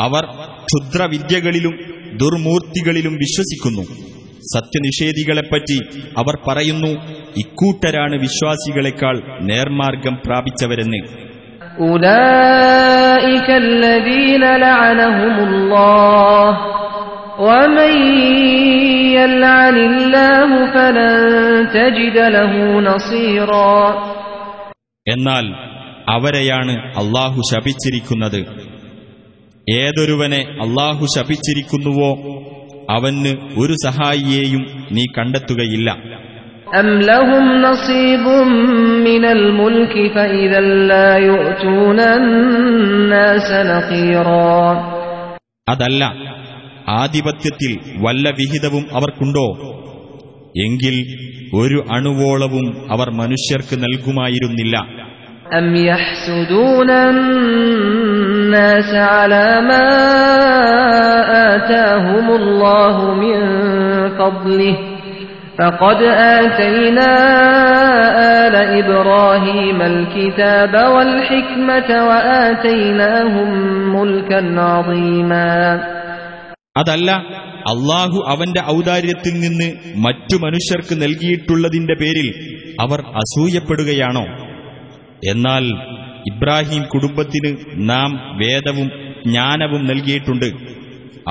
അവർ 0.00 0.24
ക്ഷുദ്രവിദ്യകളിലും 0.68 1.74
ദുർമൂർത്തികളിലും 2.22 3.14
വിശ്വസിക്കുന്നു 3.20 3.84
സത്യനിഷേധികളെപ്പറ്റി 4.52 5.76
അവർ 6.16 6.34
പറയുന്നു 6.46 6.92
ഇക്കൂട്ടരാണ് 7.42 8.16
വിശ്വാസികളെക്കാൾ 8.24 9.16
നേർമാർഗം 9.50 10.14
പ്രാപിച്ചവരെന്ന് 10.26 11.00
أولئك 11.80 13.48
الذين 13.50 14.44
لعنهم 14.56 15.34
الله 15.48 16.48
ومن 17.40 17.92
يلعن 19.12 19.76
الله 19.80 20.50
فلن 20.66 21.16
تجد 21.68 22.16
له 22.36 22.52
نصيرا 22.82 23.78
എന്നാൽ 25.06 25.44
അവരെയാണ് 26.08 26.72
അള്ളാഹു 27.00 27.40
ശപിച്ചിരിക്കുന്നത് 27.50 28.40
ഏതൊരുവനെ 29.66 30.40
അള്ളാഹു 30.64 31.04
ശപിച്ചിരിക്കുന്നുവോ 31.14 32.10
അവന് 32.94 33.32
ഒരു 33.62 33.74
സഹായിയെയും 33.86 34.62
നീ 34.96 35.04
കണ്ടെത്തുകയില്ല 35.16 35.88
أم 36.74 37.00
لهم 37.00 37.62
نصيب 37.62 38.26
من 39.04 39.24
الملك 39.26 40.12
فإذا 40.14 40.60
لا 40.60 41.16
يؤتون 41.18 42.00
الناس 42.00 43.48
نقيرا 43.72 44.58
അതല്ല 45.66 46.02
ആധിപത്യത്തിൽ 47.02 47.72
വല്ല 48.04 48.26
വിഹിതവും 48.38 48.84
അവർക്കുണ്ടോ 48.96 49.46
എങ്കിൽ 50.64 50.96
ഒരു 51.60 51.78
അണുവോളവും 51.96 52.66
അവർ 52.90 53.08
മനുഷ്യർക്ക് 53.20 53.76
നൽകുമായിരുന്നില്ല 53.84 54.76
أم 55.52 55.74
فقد 65.58 66.00
آتينا 66.38 67.10
آل 68.38 68.54
إبراهيم 68.74 69.78
الكتاب 69.84 70.74
والحكمة 70.86 71.88
وآتيناهم 72.08 73.48
ملكا 73.94 74.40
عظيما 74.66 75.48
അതല്ല 76.78 77.10
അള്ളാഹു 77.72 78.18
അവന്റെ 78.32 78.62
ഔദാര്യത്തിൽ 78.72 79.34
നിന്ന് 79.44 79.68
മറ്റു 80.04 80.36
മനുഷ്യർക്ക് 80.44 80.94
നൽകിയിട്ടുള്ളതിന്റെ 81.00 81.94
പേരിൽ 82.02 82.28
അവർ 82.80 83.00
അസൂയപ്പെടുകയാണോ 83.22 84.24
എന്നാൽ 85.28 85.64
ഇബ്രാഹിം 86.30 86.82
കുടുംബത്തിന് 86.92 87.50
നാം 87.90 88.10
വേദവും 88.42 88.88
ജ്ഞാനവും 89.24 89.82
നൽകിയിട്ടുണ്ട് 89.90 90.48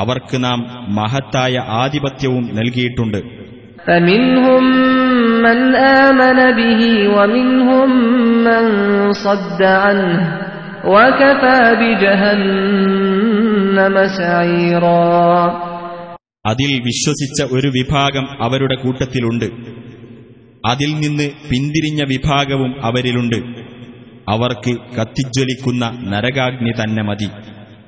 അവർക്ക് 0.01 0.37
നാം 0.43 0.59
മഹത്തായ 0.97 1.55
ആധിപത്യവും 1.81 2.43
നൽകിയിട്ടുണ്ട് 2.57 3.19
فمنهم 3.87 4.63
من 5.41 5.75
آمن 5.75 6.51
به 6.51 6.81
ومنهم 7.15 7.89
من 8.43 8.63
صد 9.15 9.61
عنه 9.83 10.19
وكفى 10.85 11.61
بجهنم 11.81 13.95
سعيرا 14.19 15.07
അതിൽ 16.45 16.71
വിശ്വസിച്ച 16.87 17.39
ഒരു 17.55 17.69
വിഭാഗം 17.77 18.25
അവരുടെ 18.45 18.75
കൂട്ടത്തിലുണ്ട് 18.83 19.47
അതിൽ 20.63 20.91
നിന്ന് 21.03 21.27
പിന്തിരിഞ്ഞ 21.49 22.01
വിഭാഗവും 22.11 22.71
അവരിലുണ്ട് 22.87 23.39
അവർക്ക് 24.33 24.73
കത്തിജ്വലിക്കുന്ന 24.97 25.83
നരകാഗ്നി 26.13 26.71
തന്നെ 26.79 27.03
മതി 27.09 27.29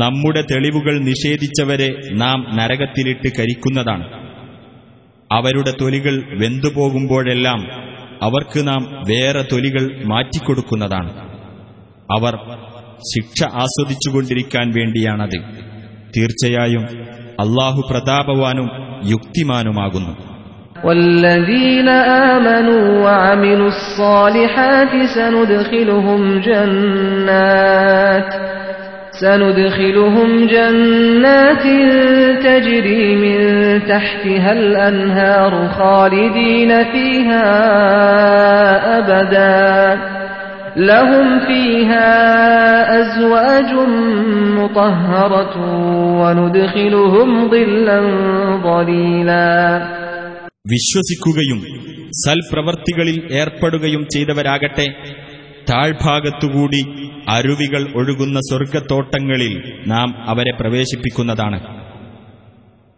നമ്മുടെ 0.00 0.42
തെളിവുകൾ 0.50 0.94
നിഷേധിച്ചവരെ 1.08 1.88
നാം 2.14 2.38
നരകത്തിലിട്ട് 2.58 3.28
കരിക്കുന്നതാണ് 3.38 4.06
അവരുടെ 5.30 5.72
തൊലികൾ 5.80 6.14
വെന്തുപോകുമ്പോഴെല്ലാം 6.42 7.60
അവർക്ക് 8.22 8.60
നാം 8.68 8.82
വേറെ 9.08 9.42
തൊലികൾ 9.52 9.82
മാറ്റിക്കൊടുക്കുന്നതാണ് 10.12 11.10
അവർ 12.08 12.34
ശിക്ഷ 13.10 13.38
ആസ്വദിച്ചുകൊണ്ടിരിക്കാൻ 13.62 14.66
വേണ്ടിയാണത് 14.78 15.36
തീർച്ചയായും 16.16 16.84
അള്ളാഹു 17.44 17.82
പ്രതാപവാനും 17.90 18.68
യുക്തിമാനുമാകുന്നു 19.12 20.12
والذين 20.84 21.88
آمنوا 22.28 22.84
وعملوا 23.04 23.70
الصالحات 23.70 24.92
سندخلهم 25.08 26.20
جنات 26.42 28.30
سندخلهم 29.14 30.46
جنات 30.46 31.62
تجري 32.44 33.16
من 33.16 33.38
تحتها 33.88 34.52
الأنهار 34.52 35.68
خالدين 35.68 36.84
فيها 36.84 37.48
أبدا 38.98 39.98
لهم 40.78 41.38
فيها 41.40 42.10
أزواج 43.00 43.70
مطهرة 44.58 45.54
وندخلهم 46.20 47.28
ظلا 47.50 48.00
ظليلا 48.62 49.50
വിശ്വസിക്കുകയും 50.66 51.60
സൽപ്രവർത്തികളിൽ 52.20 53.16
ഏർപ്പെടുകയും 53.40 54.02
ചെയ്തവരാകട്ടെ 54.14 54.86
താഴ്ഭാഗത്തുകൂടി 55.70 56.82
അരുവികൾ 57.34 57.82
ഒഴുകുന്ന 57.98 58.38
സ്വർഗത്തോട്ടങ്ങളിൽ 58.48 59.54
നാം 59.92 60.08
അവരെ 60.32 60.52
പ്രവേശിപ്പിക്കുന്നതാണ് 60.60 61.58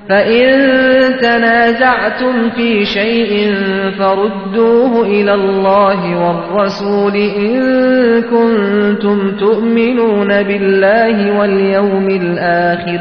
فإن 0.09 1.19
تنازعتم 1.21 2.49
في 2.49 2.85
شيء 2.85 3.53
فردوه 3.99 5.05
إلى 5.05 5.33
الله 5.33 6.17
والرسول 6.27 7.15
إن 7.15 7.61
كنتم 8.21 9.37
تؤمنون 9.37 10.43
بالله 10.43 11.39
واليوم 11.39 12.09
الآخر 12.09 12.99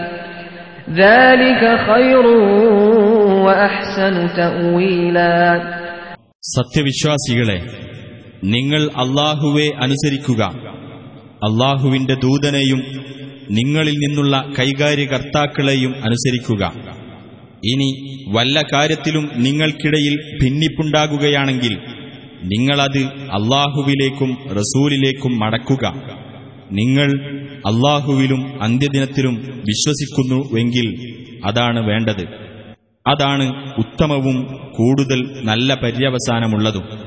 ذلك 0.94 1.78
خير 1.78 2.26
وأحسن 3.44 4.28
تأويلا 4.36 5.72
സത്യവിശ്വാസികളെ 6.58 7.60
നിങ്ങൾ 8.42 8.82
അള്ളാഹുവെ 9.02 9.66
അനുസരിക്കുക 9.78 10.42
അള്ളാഹുവിന്റെ 11.48 12.14
ദൂതനെയും 12.14 12.80
നിങ്ങളിൽ 13.51 13.93
നിന്നുള്ള 13.93 14.53
കൈകാര്യകർത്താക്കളെയും 14.59 15.95
അനുസരിക്കുക. 16.03 16.73
ഇനി 17.65 18.17
വല്ല 18.29 18.63
കാര്യത്തിലും 18.73 19.29
നിങ്ങൾക്കിടയിൽ 19.35 20.37
ഭിന്നിപ്പുണ്ടാകുകയാണെങ്കിൽ 20.43 21.77
നിങ്ങളത് 22.43 23.03
അള്ളാഹുവിലേക്കും 23.07 24.37
റസൂലിലേക്കും 24.51 25.39
മടക്കുക. 25.39 25.93
നിങ്ങൾ 26.71 27.37
അള്ളാഹുവിലും 27.57 28.63
അന്ത്യദിനത്തിലും 28.63 29.35
വിശ്വസിക്കുന്നുവെങ്കിൽ 29.67 31.17
അതാണ് 31.45 31.87
വേണ്ടത്. 31.87 32.27
അതാണ് 33.07 33.73
ഉത്തമവും 33.77 34.43
കൂടുതൽ 34.71 35.39
നല്ല 35.43 35.73
പര്യവസാനമുള്ളതും. 35.73 37.06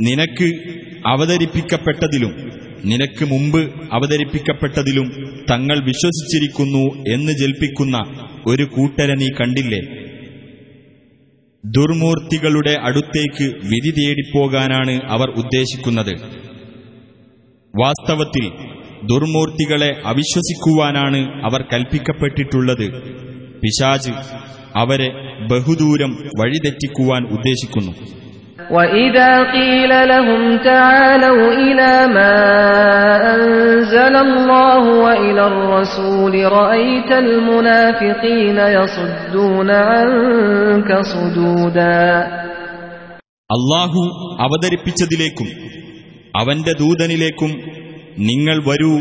നിനക്ക് 0.00 0.48
അവതരിപ്പിക്കപ്പെട്ടതിലും 1.06 2.32
നിനക്ക് 2.84 3.24
മുമ്പ് 3.24 3.70
അവതരിപ്പിക്കപ്പെട്ടതിലും 3.92 5.06
തങ്ങൾ 5.50 5.78
വിശ്വസിച്ചിരിക്കുന്നു 5.78 7.12
എന്ന് 7.12 7.32
ജൽപ്പിക്കുന്ന 7.32 7.96
ഒരു 8.46 8.62
കൂട്ടരെ 8.62 9.14
നീ 9.14 9.28
കണ്ടില്ലേ? 9.38 9.80
ദുർമൂർത്തികളുടെ 11.64 12.78
അടുത്തേക്ക് 12.82 13.44
വിധി 13.44 13.90
തേടിപ്പോകാനാണ് 13.90 15.00
അവർ 15.04 15.30
ഉദ്ദേശിക്കുന്നത്. 15.30 16.14
വാസ്തവത്തിൽ 17.76 18.46
ദുർമൂർത്തികളെ 19.07 19.91
അവിശ്വസിക്കുവാനാണ് 20.05 21.19
അവർ 21.47 21.61
കൽപ്പിക്കപ്പെട്ടിട്ടുള്ളത് 21.71 22.87
പിശാജ് 23.61 24.13
അവരെ 24.81 25.09
ബഹുദൂരം 25.51 26.11
വഴിതെറ്റിക്കുവാൻ 26.39 27.23
ഉദ്ദേശിക്കുന്നു 27.35 27.93
وإذا 28.71 29.31
قيل 29.51 29.91
لهم 30.07 30.41
تعالوا 30.63 31.41
إلى 31.59 31.93
ما 32.09 32.35
أنزل 33.35 34.15
الله 34.17 34.83
وإلى 35.05 35.43
الرسول 35.47 36.33
رأيت 36.53 37.11
المنافقين 37.23 38.57
يصدون 38.75 39.69
عنك 39.89 40.89
صدودا 41.05 42.03
അള്ളാഹു 43.49 44.01
അവതരിപ്പിച്ചതിലേക്കും 44.45 45.47
അവന്റെ 46.35 46.73
ദൂതനിലേക്കും 46.79 47.51
നിങ്ങൾ 48.21 48.57
വരൂ 48.67 48.93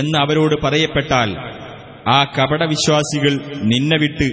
എന്ന് 0.00 0.16
അവരോട് 0.18 0.56
പറയപ്പെട്ടാൽ 0.62 1.30
ആ 2.08 2.18
കപടവിശ്വാസികൾ 2.36 3.32
നിന്നെ 3.64 3.96
വിട്ട് 3.96 4.28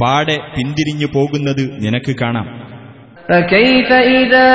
പാടെ 0.00 0.38
പിന്തിരിഞ്ഞു 0.54 1.10
പോകുന്നത് 1.16 1.64
നിനക്ക് 1.84 2.14
കാണാം 2.22 2.48
فكيف 3.28 3.90
إذا 4.18 4.52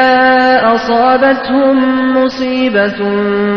أصابتهم 0.67 1.77
مصيبة 2.17 2.99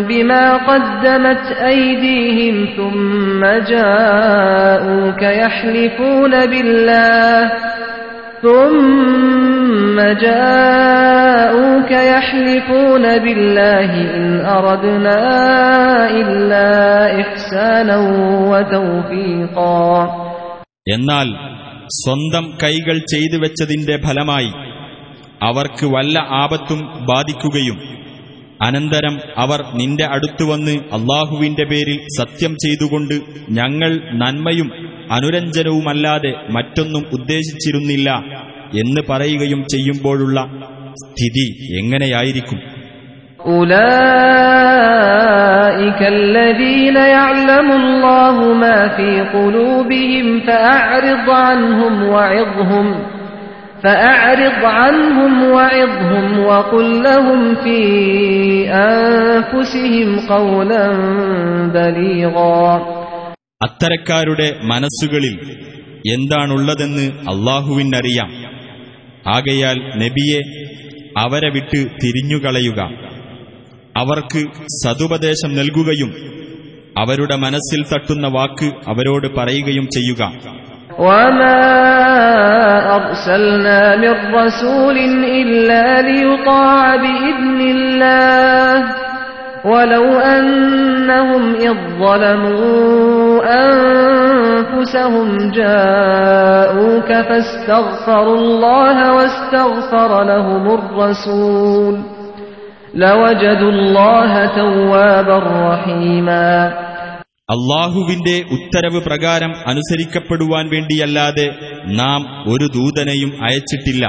بما 0.03 0.45
قدمت 0.69 1.45
أيديهم 1.65 2.57
ثم 2.77 3.41
جاءوك 3.67 5.23
يحلفون 5.43 6.33
بالله 6.47 7.41
ثم 8.43 9.60
جاءوك 10.27 11.91
يحلفون 12.11 13.05
بالله 13.19 13.91
إن 14.11 14.25
أردنا 14.49 15.21
إلا 16.21 16.69
إحسانا 17.23 17.97
وتوفيقا 18.51 19.87
എന്നാൽ 20.93 21.29
സ്വന്തം 21.97 22.45
കൈകൾ 22.63 22.97
ചെയ്തു 23.13 23.37
വെച്ചതിന്റെ 23.45 23.95
ഫലമായി 24.05 24.51
അവർക്ക് 25.43 25.87
വല്ല 25.95 26.17
ആപത്തും 26.41 26.81
ബാധിക്കുകയും 27.09 27.79
അനന്തരം 28.67 29.15
അവർ 29.43 29.61
നിന്റെ 29.81 30.07
അടുത്തു 30.17 30.45
വന്ന് 30.51 30.75
അള്ളാഹുവിന്റെ 30.97 31.65
പേരിൽ 31.73 31.99
സത്യം 32.19 32.53
ചെയ്തുകൊണ്ട് 32.65 33.17
ഞങ്ങൾ 33.59 33.91
നന്മയും 34.23 34.69
അനുരഞ്ജനവുമല്ലാതെ 35.17 36.33
മറ്റൊന്നും 36.57 37.05
ഉദ്ദേശിച്ചിരുന്നില്ല 37.19 38.09
എന്ന് 38.79 39.03
പറയുകയും 39.09 39.61
ചെയ്യുമ്പോഴുള്ള 39.73 40.39
സ്ഥിതി 41.03 41.47
എങ്ങനെയായിരിക്കും 41.79 42.59
أولئك 44.67 46.01
الذين 46.19 46.97
يعلم 47.17 47.69
الله 47.73 48.37
ما 48.55 48.89
في 48.89 49.11
قلوبهم 49.31 50.27
فأعرض 50.41 51.27
عنهم 51.43 52.03
وعظهم 52.05 52.87
فأعرض 53.85 54.63
عنهم 54.75 55.33
وعظهم 55.47 56.27
وقل 56.41 57.03
لهم 57.03 57.55
في 57.57 57.79
أنفسهم 58.91 60.09
قولا 60.29 60.85
بليغا 61.71 62.67
അത്തരക്കാരുടെ 63.61 64.49
മനസ്സുകളിൽ 64.65 65.35
എന്താണുള്ളതെന്ന് 66.07 67.05
അള്ളാഹുവിനറിയാം 67.33 68.29
ആകയാൽ 69.29 69.77
നബിയെ 70.03 70.41
അവരെ 71.19 71.51
വിട്ട് 71.55 71.81
തിരിഞ്ഞുകളയുക 72.03 72.81
അവർക്ക് 73.95 74.41
സതുപദേശം 74.83 75.51
നൽകുകയും 75.59 76.11
അവരുടെ 77.01 77.37
മനസ്സിൽ 77.45 77.81
തട്ടുന്ന 77.91 78.27
വാക്ക് 78.37 78.69
അവരോട് 78.93 79.29
പറയുകയും 79.39 79.87
ചെയ്യുക 79.97 80.23
وما 81.01 81.63
أرسلنا 82.97 83.81
من 83.97 84.15
رسول 84.35 84.97
إلا 85.39 85.85
ليطاع 86.03 86.83
بإذن 86.97 87.61
الله 87.69 88.77
ولو 89.65 90.07
أنهم 90.31 91.43
إذ 91.61 91.75
ظلموا 91.99 93.43
أنفسهم 94.71 95.29
جاءوك 95.53 97.11
فاستغفروا 97.23 98.39
الله 98.39 98.97
واستغفر 99.13 100.11
لهم 100.25 100.65
الرسول 100.73 101.95
لوجدوا 102.97 103.73
الله 103.73 104.31
توابا 104.57 105.39
رحيما 105.65 106.49
അള്ളാഹുവിന്റെ 107.49 108.37
ഉത്തരവ് 108.55 109.01
പ്രകാരം 109.03 109.53
അനുസരിക്കപ്പെടുവാൻ 109.71 110.65
വേണ്ടിയല്ലാതെ 110.73 111.45
നാം 111.99 112.21
ഒരു 112.53 112.67
ദൂതനെയും 112.77 113.31
അയച്ചിട്ടില്ല 113.47 114.05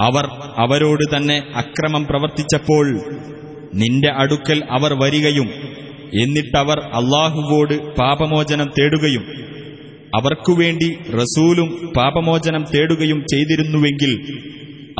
അവർ 0.00 0.24
അവരോട് 0.64 1.04
തന്നെ 1.12 1.36
അക്രമം 1.62 2.02
പ്രവർത്തിച്ചപ്പോൾ 2.08 2.86
നിന്റെ 3.82 4.10
അടുക്കൽ 4.22 4.58
അവർ 4.76 4.92
വരികയും 5.02 5.48
എന്നിട്ടവർ 6.22 6.78
അള്ളാഹുവോട് 6.98 7.76
പാപമോചനം 7.98 8.68
തേടുകയും 8.78 9.22
അവർക്കുവേണ്ടി 10.16 10.88
റസൂലും 11.20 11.68
പാപമോചനം 11.96 12.62
തേടുകയും 12.72 13.20
ചെയ്തിരുന്നുവെങ്കിൽ 13.32 14.12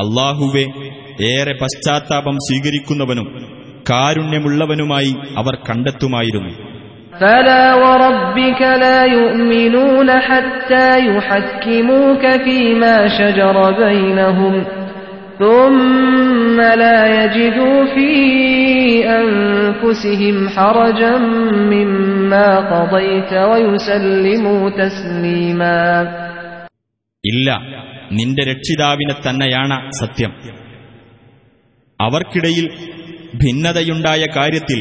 അള്ളാഹുവെ 0.03 0.65
ഏറെ 1.29 1.53
പശ്ചാത്താപം 1.59 2.37
സ്വീകരിക്കുന്നവനും 2.47 3.27
കാരുണ്യമുള്ളവനുമായി 3.89 5.11
അവർ 5.37 5.55
കണ്ടെത്തുമായിരുന്നു 5.67 6.53
فلا 7.15 7.65
وربك 7.75 8.61
لا 8.77 8.99
يؤمنون 9.15 10.09
حتى 10.21 10.87
يحكموك 11.07 12.23
فيما 12.37 12.95
شجر 13.09 13.55
بينهم 13.77 14.53
ثم 15.39 16.57
لا 16.75 16.99
يجدوا 17.15 17.85
في 17.87 18.09
أنفسهم 19.15 20.49
حرجا 20.49 21.13
مما 21.67 22.47
قضيت 22.71 23.31
ويسلموا 23.49 24.61
تسليما 24.71 25.79
ഇല്ല 27.23 27.47
നിന്റെ 28.11 28.43
രക്ഷിതാവിനെ 28.43 29.15
തന്നെയാണ് 29.17 29.77
സത്യം 29.99 30.31
അവർക്കിടയിൽ 31.99 32.65
ഭിന്നതയുണ്ടായ 33.41 34.23
കാര്യത്തിൽ 34.35 34.79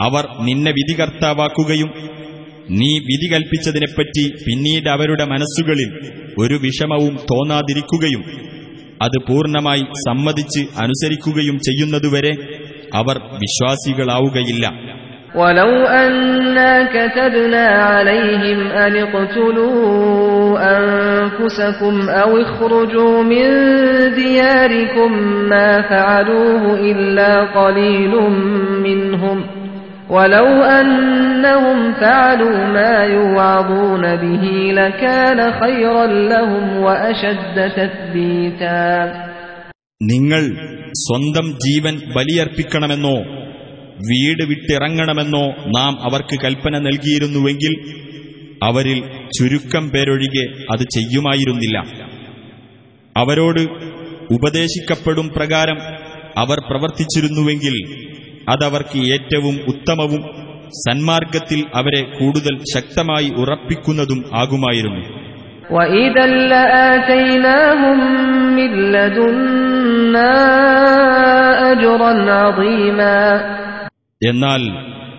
അവർ 0.00 0.24
നിന്നെ 0.46 0.72
വിധികർത്താവാക്കുകയും 0.78 1.90
നീ 2.78 2.90
വിധി 3.08 3.26
കൽപ്പിച്ചതിനെപ്പറ്റി 3.32 4.24
പിന്നീട് 4.44 4.88
അവരുടെ 4.88 5.24
മനസ്സുകളിൽ 5.32 5.90
ഒരു 6.42 6.56
വിഷമവും 6.64 7.14
തോന്നാതിരിക്കുകയും 7.30 8.22
അത് 9.02 9.16
പൂർണ്ണമായി 9.28 9.84
സമ്മതിച്ച് 10.06 10.62
അനുസരിക്കുകയും 10.76 11.58
ചെയ്യുന്നതുവരെ 11.60 12.34
അവർ 13.00 13.16
വിശ്വാസികളാവുകയില്ല 13.42 14.66
ولو 15.34 15.72
أنا 16.02 16.72
كتبنا 16.86 17.66
عليهم 17.84 18.60
أن 18.84 18.92
اقتلوا 18.96 20.58
أنفسكم 20.76 21.94
أو 22.22 22.30
اخرجوا 22.38 23.22
من 23.24 23.48
دياركم 24.14 25.10
ما 25.48 25.82
فعلوه 25.82 26.62
إلا 26.80 27.32
قليل 27.58 28.14
منهم 28.78 29.38
ولو 30.10 30.48
أنهم 30.74 31.92
فعلوا 31.94 32.58
ما 32.68 32.94
يوعظون 33.08 34.16
به 34.16 34.44
لكان 34.72 35.38
خيرا 35.54 36.06
لهم 36.32 36.64
وأشد 36.78 37.56
تثبيتا 37.70 38.84
നിങ്ങൾ 40.04 40.44
സ്വന്തം 41.00 41.46
ജീവൻ 41.64 41.94
ബലിയർപ്പിക്കണമെന്നോ 42.16 43.16
വീട് 44.08 44.42
വിട്ടിറങ്ങണമെന്നോ 44.50 45.44
നാം 45.76 45.92
അവർക്ക് 46.06 46.36
കൽപ്പന 46.42 46.74
നൽകിയിരുന്നുവെങ്കിൽ 46.86 47.74
അവരിൽ 48.62 48.98
ചുരുക്കം 49.36 49.84
പേരൊഴികെ 49.92 50.44
അത് 50.72 50.84
ചെയ്യുമായിരുന്നില്ല 50.96 51.76
അവരോട് 53.16 53.62
ഉപദേശിക്കപ്പെടും 54.36 55.26
പ്രകാരം 55.36 55.78
അവർ 56.42 56.58
പ്രവർത്തിച്ചിരുന്നുവെങ്കിൽ 56.68 57.76
അതവർക്ക് 58.49 59.13
ഏറ്റവും 59.13 59.59
ഉത്തമവും 59.67 60.47
സന്മാർഗത്തിൽ 60.69 61.65
അവരെ 61.75 62.01
കൂടുതൽ 62.01 62.59
ശക്തമായി 62.73 63.33
ഉറപ്പിക്കുന്നതും 63.37 64.25
ആകുമായിരുന്നു. 64.33 65.27
എന്നാൽ 74.27 74.61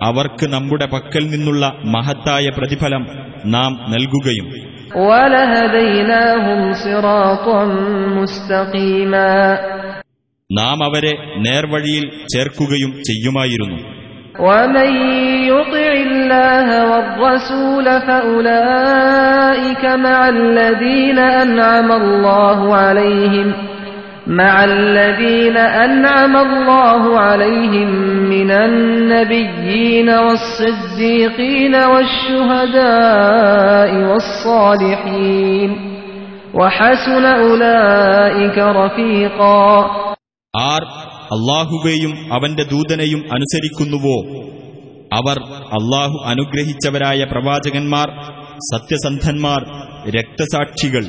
അവർക്ക് 0.01 0.49
നമ്മുടെ 0.49 0.85
പക്കൽ 0.85 1.29
നിന്നുള്ള 1.29 1.73
മഹത്തായ 1.85 2.49
പ്രതിഫലം 2.57 3.07
നാം 3.45 3.85
നൽകുകയും 3.89 4.69
ും 4.95 5.01
നാം 10.50 10.78
അവരെ 10.88 11.12
നേർവഴിയിൽ 11.46 12.06
ചേർക്കുകയും 12.34 12.92
ചെയ്യുമായിരുന്നു 13.08 13.78
ومن 14.46 14.90
يطع 15.46 15.92
الله 16.02 16.66
والرسول 16.90 17.86
فأولئك 18.00 19.84
مع 20.06 20.18
الذين 20.28 21.18
أنعم 21.44 21.88
الله 21.92 22.58
عليهم 22.76 23.48
مع 24.40 24.64
الذين 24.64 25.56
أنعم 25.56 26.34
الله 26.38 27.02
عليهم 27.20 27.88
من 28.28 28.50
النبيين 28.50 30.08
والصديقين 30.10 31.74
والشهداء 32.84 33.90
والصالحين 34.08 35.70
وحسن 36.54 37.24
أولئك 37.24 38.58
رفيقا 38.58 39.70
ആർ 40.57 40.83
അള്ളാഹുവേയും 41.23 42.33
അവന്റെ 42.33 42.63
ദൂതനെയും 42.63 43.23
അനുസരിക്കുന്നുവോ? 43.33 44.43
അവർ 45.13 45.39
അള്ളാഹു 45.53 46.23
അനുഗ്രഹിച്ചവരായ 46.25 47.23
പ്രവാചകന്മാർ 47.31 48.07
സത്യസന്ധന്മാർ 48.75 49.65
രക്തസാക്ഷികൾ 50.09 51.01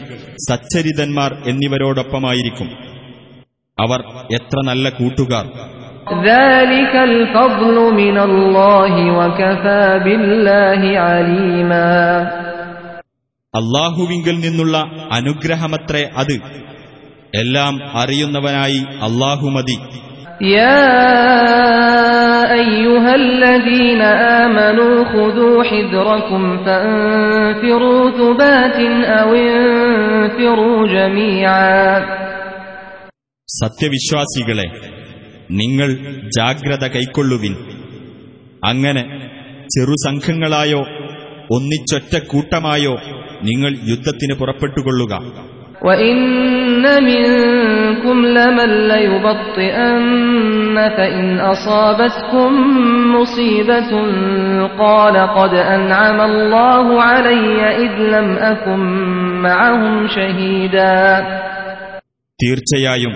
സച്ചരിതന്മാർ 0.50 1.42
എന്നിവരോടൊപ്പമായിരിക്കും. 1.46 2.66
അവർ 3.80 4.00
എത്ര 4.34 4.60
നല്ല 4.64 4.88
കൂട്ടുകാർ. 4.88 5.44
അള്ളാഹുവിങ്കിൽ 13.54 14.40
നിന്നുള്ള 14.40 14.90
അനുഗ്രഹമത്രേ 15.12 16.10
അത്. 16.16 16.40
എല്ലാം 17.34 17.80
അറിയുന്നവനായി 17.98 18.78
അള്ളാഹു 18.78 19.50
മതി. 19.50 19.78
സത്യവിശ്വാസികളെ 33.48 34.64
നിങ്ങൾ 35.50 35.92
ജാഗ്രത 36.38 36.86
കൈക്കൊള്ളുവിൻ. 36.86 37.56
അങ്ങനെ 38.64 39.30
ചെറുസംഘങ്ങളായോ 39.78 40.80
ഒന്നിച്ചൊറ്റ 41.50 42.24
കൂട്ടമായോ 42.26 42.92
നിങ്ങൾ 43.42 43.76
യുദ്ധത്തിന് 43.88 44.34
പുറപ്പെട്ടുകൊള്ളുക. 44.34 45.32
وإن 45.81 46.17
منكم 47.03 48.25
لمن 48.27 48.69
ليبطئن 48.87 50.75
فإن 50.97 51.39
أصابتكم 51.39 52.51
مصيبة 53.15 53.91
قال 54.79 55.15
قد 55.29 55.53
أنعم 55.75 56.19
الله 56.21 56.85
علي 57.03 57.57
إذ 57.85 57.93
لم 58.15 58.29
أكن 58.43 58.81
معهم 59.41 59.95
شهيدا 60.07 60.95
തീർച്ചയായും 62.39 63.13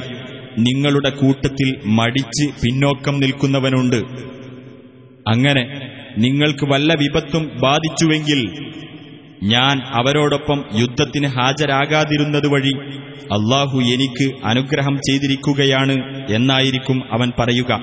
നിങ്ങളുടെ 0.65 1.11
കൂട്ടത്തിൽ 1.21 1.69
മടിച്ച് 1.97 2.45
പിന്നോക്കം 2.61 3.15
നിൽക്കുന്നവനുണ്ട് 3.19 3.99
അങ്ങനെ 5.25 5.63
നിങ്ങൾക്ക് 6.17 6.65
വല്ല 6.65 6.93
വിപത്തും 6.93 7.43
ബാധിച്ചുവെങ്കിൽ 7.63 8.39
ഞാൻ 9.53 9.75
അവരോടൊപ്പം 9.91 10.59
യുദ്ധത്തിന് 10.73 11.27
ഹാജരാകാതിരുന്നത് 11.35 12.47
വഴി 12.47 12.73
അള്ളാഹു 13.37 13.77
എനിക്ക് 13.95 14.27
അനുഗ്രഹം 14.43 14.97
ചെയ്തിരിക്കുകയാണ് 15.07 15.97
എന്നായിരിക്കും 16.37 16.99
അവൻ 17.11 17.31
പറയുക 17.39 17.73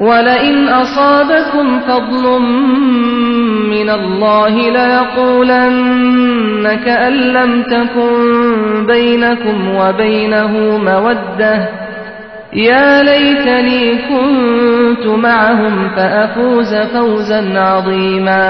ولئن 0.00 0.56
أصابكم 0.68 1.66
فضل 1.80 2.24
من 3.74 3.88
الله 3.90 4.54
ليقولن 4.70 6.66
كأن 6.76 7.12
لم 7.12 7.62
تكن 7.64 8.12
بينكم 8.86 9.74
وبينه 9.74 10.52
مودة 10.80 11.54
يا 12.54 13.02
ليتني 13.02 13.84
كنت 14.02 15.06
معهم 15.06 15.88
فأفوز 15.88 16.74
فوزا 16.74 17.58
عظيما 17.60 18.46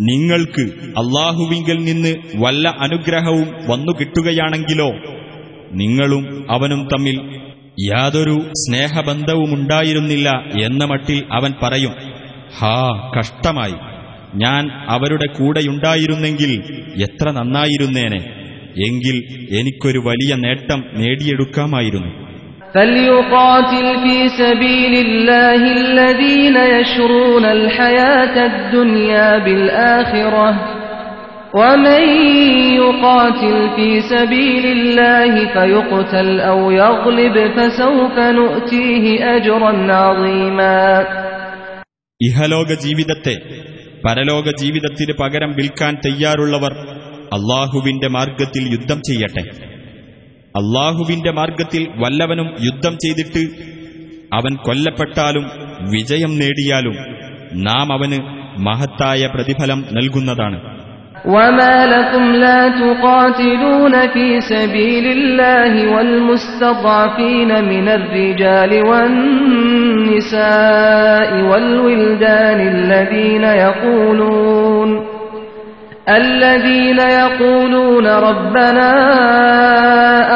നിങ്ങൾക്ക് 0.00 0.72
അള്ളാഹുവിങ്കിൽ 0.72 1.84
നിന്ന് 1.84 2.14
വല്ല 2.36 2.68
അനുഗ്രഹവും 2.68 3.48
വന്നു 3.68 3.92
കിട്ടുകയാണെങ്കിലോ 4.00 4.90
നിങ്ങളും 5.72 6.46
അവനും 6.50 6.88
തമ്മിൽ 6.92 7.20
യാതൊരു 7.90 8.52
സ്നേഹബന്ധവുമുണ്ടായിരുന്നില്ല 8.52 10.30
എന്ന 10.62 10.84
മട്ടിൽ 10.84 11.24
അവൻ 11.32 11.52
പറയും 11.62 11.92
ഹാ 12.58 13.10
കഷ്ടമായി. 13.18 13.74
ഞാൻ 14.34 14.70
അവരുടെ 14.70 15.26
കൂടെയുണ്ടായിരുന്നെങ്കിൽ 15.38 16.62
എത്ര 17.02 17.30
നന്നായിരുന്നേനെ. 17.30 18.20
എങ്കിൽ 18.88 19.16
എനിക്കൊരു 19.58 19.98
വലിയ 19.98 20.34
നേട്ടം 20.34 20.84
നേടിയെടുക്കാമായിരുന്നു. 20.94 22.21
فليقاتل 22.75 23.85
في 24.03 24.17
سبيل 24.29 24.93
الله 25.07 25.61
الذين 25.73 26.57
يشرون 26.75 27.45
الحياة 27.45 28.35
الدنيا 28.45 29.37
بالآخرة 29.37 30.49
ومن 31.53 32.03
يقاتل 32.73 33.69
في 33.75 34.01
سبيل 34.01 34.65
الله 34.65 35.33
فيقتل 35.53 36.39
أو 36.39 36.71
يغلب 36.71 37.35
فسوف 37.55 38.15
نؤتيه 38.19 39.05
أجرا 39.35 39.93
عظيما 39.93 40.79
ഇഹലോക 42.21 42.69
ജീവിതത്തെ 42.73 43.35
പരലോക 44.05 44.47
ജീവിതത്തിന് 44.61 45.13
പകരം 45.21 45.51
വിൽക്കാൻ 45.53 45.93
തയ്യാറുള്ളവർ 46.05 46.73
അള്ളാഹുവിന്റെ 47.33 48.07
മാർഗത്തിൽ 48.07 48.63
യുദ്ധം 48.73 48.99
ചെയ്യട്ടെ 49.09 49.43
അള്ളാഹുവിന്റെ 50.55 51.31
മാർഗത്തിൽ 51.31 51.83
വല്ലവനും 52.01 52.47
യുദ്ധം 52.67 52.93
ചെയ്തിട്ട് 53.03 53.43
അവൻ 54.37 54.53
കൊല്ലപ്പെട്ടാലും 54.65 55.45
വിജയം 55.91 56.31
നേടിയാലും 56.39 56.95
നാം 57.67 57.87
അവന് 57.97 58.19
മഹത്തായ 58.67 59.21
പ്രതിഫലം 59.35 59.81
നൽകുന്നതാണ് 59.97 60.59
وما 61.27 61.77
لكم 61.87 62.25
لا 62.37 62.61
تقاتلون 62.77 63.95
في 64.07 64.27
سبيل 64.43 65.05
الله 65.09 65.73
والمستضعفين 65.93 67.51
من 67.65 67.85
الرجال 67.89 68.71
والنساء 70.09 71.29
والولدان 71.41 72.59
الذين 72.69 73.43
يقولون 73.43 74.70
الذين 76.07 76.99
يقولون 76.99 78.07
ربنا 78.07 78.91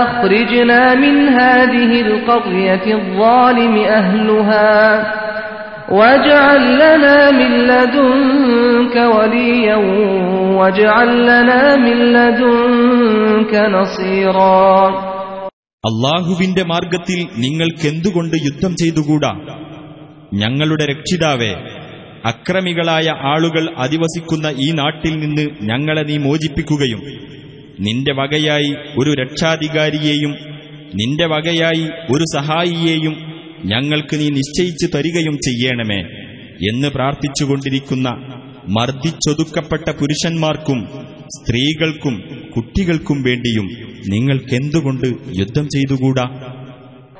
أخرجنا 0.03 0.95
من 0.95 1.28
هذه 1.30 2.01
القرية 2.01 2.86
الظالم 2.95 3.76
أهلها 3.78 4.78
واجعل 5.89 6.64
لنا 6.76 7.32
من 7.32 7.51
لدنك 7.64 8.95
وليا 9.16 9.76
واجعل 10.59 11.09
لنا 11.24 11.76
من 11.78 11.97
لدنك 12.14 13.53
نصيرا 13.72 14.91
അള്ളാഹുവിന്റെ 15.84 16.64
മാർഗത്തിൽ 16.64 17.20
നിങ്ങൾക്കെന്തുകൊണ്ട് 17.43 18.36
യുദ്ധം 18.47 18.74
ചെയ്തുകൂടാ 18.82 19.32
ഞങ്ങളുടെ 20.34 20.86
രക്ഷിതാവേ 20.91 21.53
അക്രമികളായ 22.27 23.09
ആളുകൾ 23.33 23.64
അധിവസിക്കുന്ന 23.77 24.49
ഈ 24.64 24.68
നാട്ടിൽ 24.72 25.14
നിന്ന് 25.18 25.45
ഞങ്ങളെ 25.62 26.03
നീ 26.03 26.16
മോചിപ്പിക്കുകയും 26.18 27.03
നിന്റെ 27.81 28.12
വകയായി 28.12 28.70
ഒരു 28.99 29.11
രക്ഷാധികാരിയെയും 29.14 30.33
നിന്റെ 30.95 31.27
വകയായി 31.27 31.85
ഒരു 32.11 32.24
സഹായിയെയും 32.37 33.14
ഞങ്ങൾക്ക് 33.64 34.16
നീ 34.20 34.29
നിശ്ചയിച്ചു 34.31 34.87
തരികയും 34.87 35.37
ചെയ്യണമേ 35.47 36.01
എന്ന് 36.70 36.89
പ്രാർത്ഥിച്ചുകൊണ്ടിരിക്കുന്ന 36.89 38.09
മർദ്ദിച്ചൊതുക്കപ്പെട്ട 38.77 39.89
പുരുഷന്മാർക്കും 39.99 40.79
സ്ത്രീകൾക്കും 41.37 42.14
കുട്ടികൾക്കും 42.57 43.18
വേണ്ടിയും 43.22 43.66
നിങ്ങൾക്കെന്തുകൊണ്ട് 44.09 45.07
യുദ്ധം 45.39 45.66
ചെയ്തുകൂടാ? 45.68 46.24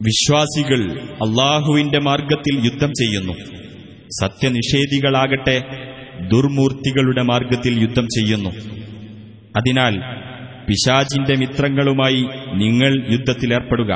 വിശ്വാസികൾ 0.00 0.80
അള്ളാഹുവിന്റെ 1.24 1.98
മാർഗത്തിൽ 2.08 2.54
യുദ്ധം 2.66 2.90
ചെയ്യുന്നു 3.00 3.34
സത്യനിഷേധികളാകട്ടെ 4.18 5.56
ദുർമൂർത്തികളുടെ 6.32 7.22
മാർഗത്തിൽ 7.30 7.74
യുദ്ധം 7.84 8.06
ചെയ്യുന്നു 8.16 8.50
അതിനാൽ 9.58 9.94
പിശാചിന്റെ 10.68 11.34
മിത്രങ്ങളുമായി 11.42 12.22
നിങ്ങൾ 12.62 12.92
യുദ്ധത്തിലേർപ്പെടുക 13.14 13.92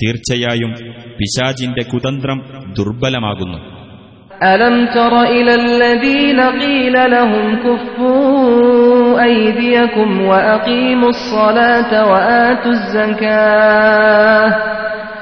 തീർച്ചയായും 0.00 0.72
പിശാചിന്റെ 1.18 1.84
കുതന്ത്രം 1.92 2.40
ദുർബലമാകുന്നു 2.78 3.60
ألم 4.48 4.76
تر 4.88 5.12
إلى 5.28 5.52
الذين 5.64 6.38
قيل 6.56 6.96
لهم 7.10 7.46
كفوا 7.58 9.12
أيديكم 9.22 10.08
وأقيموا 10.22 11.10
الصلاة 11.10 11.92
وآتوا 12.06 12.72
الزكاة 12.72 14.48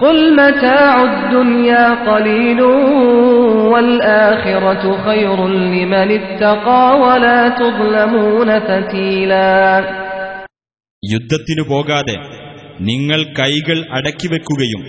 قل 0.00 0.18
متاع 0.34 0.94
الدنيا 1.04 1.84
قليل 2.04 2.60
والآخرة 3.72 4.82
خير 4.98 5.38
لمن 5.48 6.08
اتقى 6.12 6.84
ولا 7.00 7.40
تظلمون 7.52 8.48
فتيلا 8.60 9.52
യുദ്ധത്തിനു 11.02 11.62
പോകാതെ 11.68 12.16
നിങ്ങൾ 12.80 13.20
കൈകൾ 13.38 13.78
അടക്കിവെക്കുകയും 13.90 14.82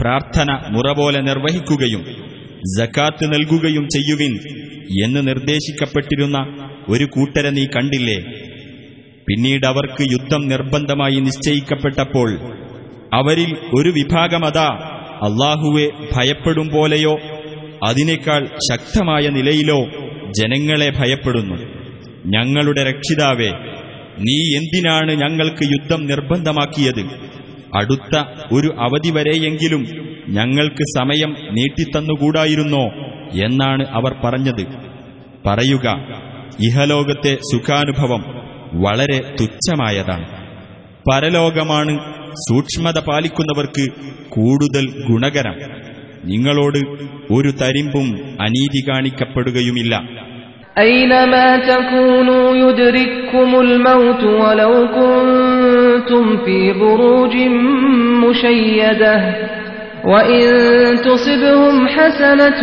പ്രാർത്ഥന 0.00 0.48
മുറ 0.74 0.88
പോലെ 0.92 1.20
നിർവഹിക്കുകയും 1.20 2.02
ജക്കാത്ത് 2.76 3.24
നൽകുകയും 3.34 3.84
ചെയ്യുവിൻ 3.94 4.32
എന്ന് 5.04 5.20
നിർദ്ദേശിക്കപ്പെട്ടിരുന്ന 5.28 6.38
ഒരു 6.88 7.06
കൂട്ടരെ 7.14 7.50
നീ 7.50 7.64
കണ്ടില്ലേ 7.76 8.18
പിന്നീട് 9.28 9.66
അവർക്ക് 9.66 10.02
യുദ്ധം 10.14 10.42
നിർബന്ധമായി 10.52 11.18
നിശ്ചയിക്കപ്പെട്ടപ്പോൾ 11.20 12.28
അവരിൽ 13.13 13.57
ഒരു 13.73 13.89
വിഭാഗമതാ 13.89 14.67
അള്ളാഹുവെ 15.21 15.89
ഭയപ്പെടും 16.15 16.69
പോലെയോ 16.69 17.19
അതിനേക്കാൾ 17.85 18.47
ശക്തമായ 18.71 19.27
നിലയിലോ 19.27 19.85
ജനങ്ങളെ 20.39 20.89
ഭയപ്പെടുന്നു. 20.89 21.55
ഞങ്ങളുടെ 22.25 22.83
രക്ഷിതാവേ 22.83 23.49
നീ 24.19 24.55
എന്തിനാണ് 24.55 25.11
ഞങ്ങൾക്ക് 25.11 25.63
യുദ്ധം 25.63 26.05
നിർബന്ധമാക്കിയത്? 26.05 27.05
അടുത്ത 27.75 28.23
ഒരു 28.51 28.75
അവധി 28.79 29.09
വരെയെങ്കിലും 29.09 29.87
ഞങ്ങൾക്ക് 30.29 30.83
സമയം 30.97 31.37
നീട്ടിത്തന്നുകൂടായിരുന്നോ 31.51 32.83
എന്നാണ് 33.45 33.87
അവർ 33.87 34.15
പറഞ്ഞത്. 34.23 34.65
പറയുക 35.45 35.87
ഇഹലോകത്തെ 36.59 37.37
സുഖാനുഭവം 37.51 38.25
വളരെ 38.73 39.19
തുച്ഛമായതാണ്. 39.41 40.27
പരലോകമാണ് 41.11 42.20
സൂക്ഷ്മത 42.46 42.98
പാലിക്കുന്നവർക്ക് 43.08 43.84
കൂടുതൽ 44.36 44.84
ഗുണകരം 45.08 45.56
നിങ്ങളോട് 46.24 46.80
ഒരു 47.30 47.50
തരിമ്പും 47.60 48.08
അനീതി 48.46 48.80
കാണിക്കപ്പെടുകയുമില്ല 48.88 49.94
أينما 50.78 51.46
تكونوا 51.66 52.56
يدرككم 52.56 53.60
الموت 53.60 54.22
ولو 54.42 54.74
كنتم 54.88 56.24
في 56.44 56.72
بروج 56.74 57.34
مشيدة 58.24 59.14
وإن 60.04 60.44
تصبهم 61.00 61.88
حسنة 61.88 62.60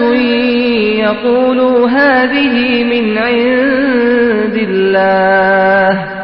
يقولوا 1.00 1.90
هذه 1.90 2.56
من 2.84 3.18
عند 3.20 4.58
الله 4.60 6.17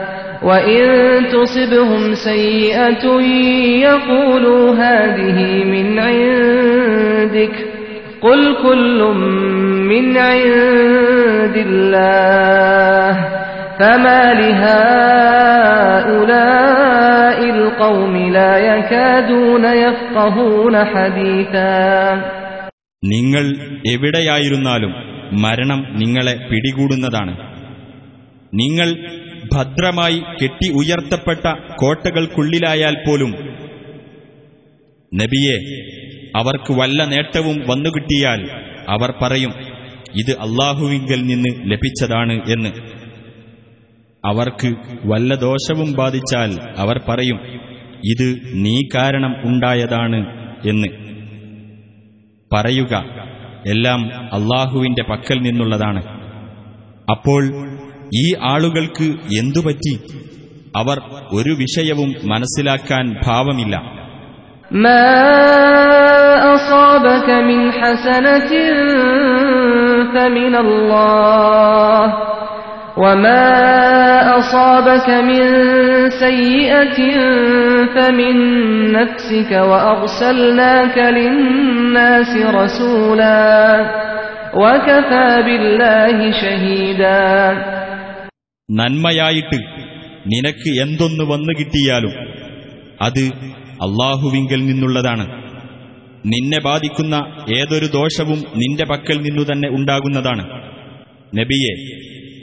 وإن 0.44 0.84
تصبهم 1.28 2.14
سيئة 2.30 3.06
يقولوا 3.88 4.66
هذه 4.76 5.40
من 5.64 5.88
عندك 6.00 7.56
قل 8.22 8.42
كل 8.64 9.00
من 9.92 10.06
عند 10.30 11.56
الله 11.68 13.14
فما 13.80 14.24
لهؤلاء 16.10 17.40
القوم 17.50 18.14
لا 18.32 18.54
يكادون 18.72 19.66
يفقهون 19.86 20.76
حديثا 20.86 21.80
നിങ്ങൾ 23.04 23.46
എവിടെയായിരുന്നാലും 23.86 24.92
മരണം 25.44 25.82
നിങ്ങളെ 25.92 26.36
പിടികൂടുന്നതാണ് 26.50 27.34
നിങ്ങൾ 28.54 28.90
ഭദ്രമായി 29.55 30.19
കെട്ടി 30.43 30.73
ഉയർത്തപ്പെട്ട 30.73 31.47
കോട്ടകൾക്കുള്ളിലായാൽ 31.81 32.95
പോലും 33.07 33.31
നബിയെ 35.15 35.57
അവർക്ക് 36.37 36.73
വല്ല 36.73 37.05
നേട്ടവും 37.05 37.65
വന്നുകിട്ടിയാൽ 37.71 38.41
അവർ 38.89 39.15
പറയും 39.23 39.53
ഇത് 40.17 40.31
അള്ളാഹുവിങ്കൽ 40.31 41.23
നിന്ന് 41.23 41.73
ലഭിച്ചതാണ് 41.73 42.33
എന്ന്. 42.33 42.69
അവർക്ക് 44.25 44.75
വല്ല 45.05 45.35
ദോഷവും 45.35 45.93
ബാധിച്ചാൽ 45.93 46.51
അവർ 46.77 47.01
പറയും 47.09 47.39
ഇത് 48.05 48.41
നീ 48.53 48.81
കാരണം 48.95 49.35
ഉണ്ടായതാണ് 49.45 50.21
എന്ന്. 50.69 50.89
പറയുക 52.53 53.05
എല്ലാം 53.67 54.01
അള്ളാഹുവിന്റെ 54.35 55.03
പക്കൽ 55.03 55.39
നിന്നുള്ളതാണ്. 55.39 56.03
അപ്പോൾ 57.11 57.43
ഈ 58.14 58.26
ആളുകൾക്ക് 58.44 59.08
എന്തുപറ്റി 59.40 59.96
അവർ 60.76 60.98
ഒരു 61.34 61.54
വിഷയവും 61.64 62.12
മനസ്സിലാക്കാൻ 62.24 63.06
ഭാവമില്ല 63.26 63.76
ما 64.72 65.06
أصابك 66.56 67.30
من 67.50 67.72
حسنة 67.72 68.52
فمن 70.14 70.54
الله 70.56 72.04
وما 72.98 73.46
أصابك 74.40 75.10
من 75.10 75.44
سيئة 76.10 77.00
فمن 77.96 78.36
نفسك 78.92 79.52
وأرسلناك 79.52 80.98
للناس 80.98 82.38
رسولا 82.38 83.86
وكفى 84.56 85.30
بالله 85.46 86.32
شهيدا 86.32 87.58
നന്മയായിട്ട് 88.71 89.61
നിനക്ക് 90.27 90.81
എന്തൊന്ന് 90.81 91.25
വന്നു 91.25 91.59
കിട്ടിയാലും 91.59 92.13
അത് 93.03 93.31
അള്ളാഹുവിങ്കൽ 93.61 94.67
നിന്നുള്ളതാണ്. 94.67 95.43
നിന്നെ 96.27 96.61
ബാധിക്കുന്ന 96.61 97.27
ഏതൊരു 97.57 97.87
ദോഷവും 97.87 98.39
നിന്റെ 98.39 98.85
പക്കൽ 98.85 99.23
നിന്നു 99.23 99.53
തന്നെ 99.53 99.69
ഉണ്ടാകുന്നതാണ്. 99.69 100.63
നബിയെ 101.35 101.75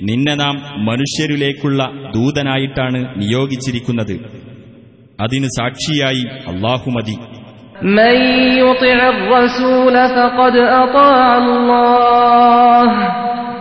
നിന്നെ 0.03 0.35
നാം 0.35 0.85
മനുഷ്യരിലേക്കുള്ള 0.85 1.91
ദൂതനായിട്ടാണ് 2.15 3.13
നിയോഗിച്ചിരിക്കുന്നത്. 3.17 4.31
അതിന് 5.19 5.45
സാക്ഷിയായി 5.45 6.25
അള്ളാഹു 6.47 6.89
മതി. 6.89 7.17
من 7.85 8.17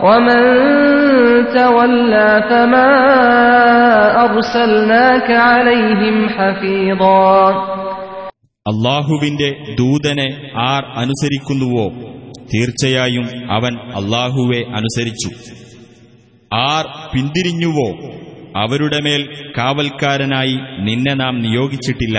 الله 0.00 0.06
ومن 0.06 0.40
تولى 1.52 2.42
فما 2.50 2.90
أرسلناك 4.24 5.28
عليهم 5.48 6.16
حفيظا 6.30 7.36
അള്ളാഹുവിന്റെ 8.66 9.48
ദൂതനെ 9.76 10.28
ആർ 10.64 10.82
അനുസരിക്കുന്നുവോ 10.96 11.84
തീർച്ചയായും 12.52 13.26
അവൻ 13.50 13.74
അള്ളാഹുവെ 14.00 14.60
അനുസരിച്ചു 14.72 15.30
ആർ 16.50 16.84
പിന്തിരിഞ്ഞുവോ 17.12 17.88
അവരുടെ 18.54 19.00
മേൽ 19.00 19.22
കാവൽക്കാരനായി 19.56 20.56
നിന്നെ 20.84 21.14
നാം 21.14 21.34
നിയോഗിച്ചിട്ടില്ല 21.42 22.18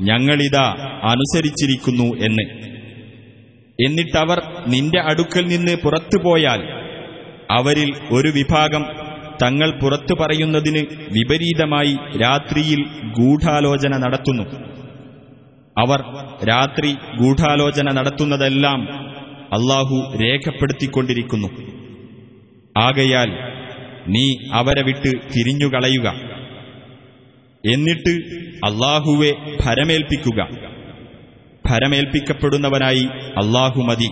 ഞങ്ങളിതാ 0.00 1.00
അനുസരിച്ചിരിക്കുന്നു 1.02 2.04
എന്ന്. 2.04 2.66
എന്നിട്ടവർ 3.86 4.42
നിന്റെ 4.66 5.00
അടുക്കൽ 5.00 5.46
നിന്ന് 5.46 5.76
പുറത്തുപോയാൽ 5.76 6.86
അവരിൽ 7.50 7.92
ഒരു 8.10 8.28
വിഭാഗം 8.28 8.84
തങ്ങൾ 9.42 9.70
പുറത്തു 9.70 10.14
പറയുന്നതിന് 10.14 10.78
വിപരീതമായി 10.92 11.96
രാത്രിയിൽ 12.22 12.82
ഗൂഢാലോചന 13.02 13.96
നടത്തുന്നു. 13.96 14.42
അവർ 15.78 16.00
രാത്രി 16.48 16.92
ഗൂഢാലോചന 16.92 17.92
നടത്തുന്നതെല്ലാം 17.92 19.06
അള്ളാഹു 19.52 20.16
രേഖപ്പെടുത്തിക്കൊണ്ടിരിക്കുന്നു. 20.22 21.48
ആകയാൽ 22.78 23.30
നീ 24.08 24.34
അവരെ 24.52 24.82
വിട്ട് 24.82 25.08
തിരിഞ്ഞുകളയുക. 25.08 26.35
എന്നിട്ട് 27.72 28.10
അള്ളാഹുവെ 28.64 29.32
ഭരമേൽപ്പിക്കുക. 29.64 30.48
ഭരമേൽപ്പിക്കപ്പെടുന്നവനായി 31.70 33.08
അള്ളാഹു 33.36 33.82
മതി. 33.82 34.08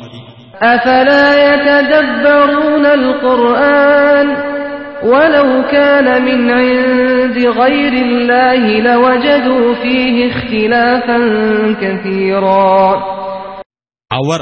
അവർ 14.13 14.41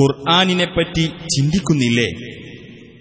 ഖുർആാനിനെപ്പറ്റി 0.00 1.12
ചിന്തിക്കുന്നില്ലേ? 1.36 2.30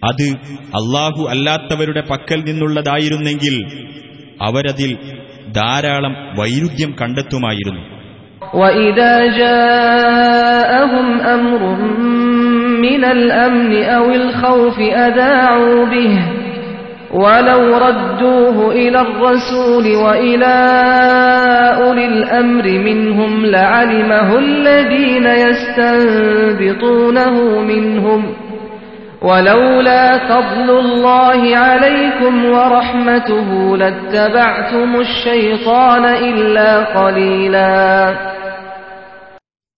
അത് 0.03 0.35
അള്ളാഹു 0.59 1.27
അല്ലാത്തവരുടെ 1.29 2.01
പക്കൽ 2.01 2.43
നിന്നുള്ളതായിരുന്നെങ്കിൽ 2.43 3.87
അവരതിൽ 4.41 4.97
ധാരാളം 5.58 6.14
വൈരുദ്ധ്യം 6.38 6.92
കണ്ടെത്തുമായിരുന്നു 7.00 7.82
وإذا 8.54 9.14
جاءهم 9.42 11.08
أمر 11.36 11.60
من 12.86 13.02
الأمن 13.16 13.72
أو 13.96 14.10
الخوف 14.12 14.78
أذاعوا 15.06 15.86
به 15.86 16.14
ولو 17.14 17.62
ردوه 17.78 18.72
إلى 18.72 19.00
الرسول 19.00 19.96
وإلى 19.96 20.54
أولي 21.82 22.06
الأمر 22.06 22.66
منهم 22.88 23.46
لعلمه 23.46 24.28
الذين 24.38 25.26
يستنبطونه 25.46 27.34
منهم 27.62 28.20
ولولا 29.22 30.04
فضل 30.28 30.68
الله 30.78 31.56
عليكم 31.58 32.44
ورحمته 32.46 33.48
لاتبعتم 33.76 34.90
الشيطان 35.00 36.04
إلا 36.28 36.70
قليلا 36.96 37.74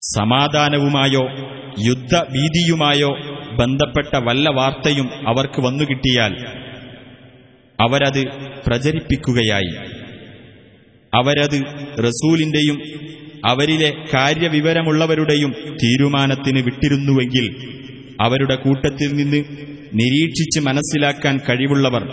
സമാധാനവുമായോ 0.02 1.22
യുദ്ധഭീതിയുമായോ 1.86 3.10
ബന്ധപ്പെട്ട 3.60 4.12
വല്ല 4.26 4.46
വാർത്തയും 4.58 5.06
അവർക്ക് 5.30 5.60
വന്നു 5.66 5.84
കിട്ടിയാൽ 5.90 6.32
അവരത് 7.78 8.22
പ്രചരിപ്പിക്കുകയായി 8.66 9.72
അവരത് 11.12 11.58
റസൂലിന്റെയും 12.06 12.78
അവരിലെ 13.50 13.90
കാര്യവിവരമുള്ളവരുടെയും 14.12 15.50
തീരുമാനത്തിന് 15.82 16.60
വിട്ടിരുന്നുവെങ്കിൽ 16.68 17.46
അവരുടെ 18.22 18.56
കൂട്ടത്തിൽ 18.56 19.10
നിന്ന് 19.14 19.40
നിരീക്ഷിച്ച് 20.00 20.60
മനസ്സിലാക്കാൻ 20.68 21.34
കഴിവുള്ളവർ 21.46 22.04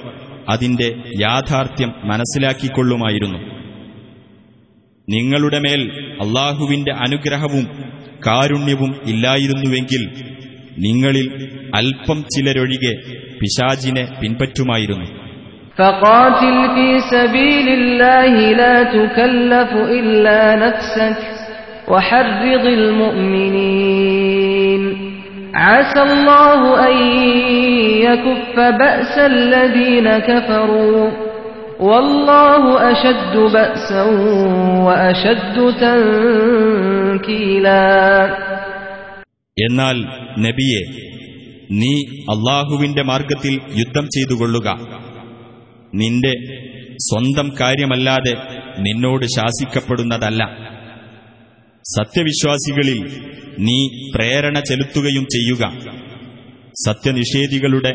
അതിന്റെ 0.52 0.88
യാഥാർത്ഥ്യം 1.20 1.92
മനസ്സിലാക്കിക്കൊള്ളുമായിരുന്നു 2.04 3.40
നിങ്ങളുടെ 5.08 5.60
മേൽ 5.60 5.82
അള്ളാഹുവിന്റെ 6.24 6.94
അനുഗ്രഹവും 7.06 7.66
കാരുണ്യവും 8.28 8.92
ഇല്ലായിരുന്നുവെങ്കിൽ 9.12 10.04
നിങ്ങളിൽ 10.78 11.28
അല്പം 11.80 12.20
ചിലരൊഴികെ 12.34 12.94
പിശാജിനെ 13.40 14.06
പിൻപറ്റുമായിരുന്നു 14.22 15.08
فقاتل 15.78 16.58
في 16.76 16.88
سبيل 17.14 17.68
الله 17.72 18.34
لا 18.54 18.76
تكلف 18.92 19.72
إلا 19.94 20.42
نفسك 20.56 21.18
وحرض 21.88 22.66
المؤمنين 22.74 24.47
عسى 25.58 26.02
الله 26.04 26.60
أن 26.90 26.98
يكف 28.02 28.56
بأس 28.56 29.18
الذين 29.18 30.18
كفروا 30.20 31.12
والله 31.80 32.64
أشد 32.92 33.36
بأسا 33.54 34.04
وأشد 34.88 35.56
تنكيلا 36.74 37.84
എന്നാൽ 39.58 39.98
നബിയെ 40.46 40.84
നീ 41.80 41.92
അള്ളാഹുവിന്റെ 42.34 43.04
മാർഗത്തിൽ 43.10 43.54
യുദ്ധം 43.82 44.06
ചെയ്തുകൊള്ളുക 44.16 44.68
നിന്റെ 45.94 46.34
സ്വന്തം 47.08 47.48
കാര്യമല്ലാതെ 47.60 48.34
നിന്നോട് 48.86 49.26
ശാസിക്കപ്പെടുന്നതല്ല 49.36 50.42
സത്യവിശ്വാസികളിൽ 51.97 53.23
നീ 53.59 54.11
പ്രേരണ 54.15 54.61
ചെലുത്തുകയും 54.61 55.25
ചെയ്യുക. 55.25 55.73
സത്യനിഷേധികളുടെ 56.87 57.95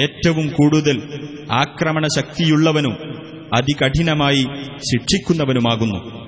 ഏറ്റവും 0.00 0.48
കൂടുതൽ 0.48 1.02
ആക്രമണശക്തിയുള്ളവനും 1.50 2.92
അതികഠിനമായി 3.54 4.46
ശിക്ഷിക്കുന്നവനുമാകുന്നു. 4.78 6.22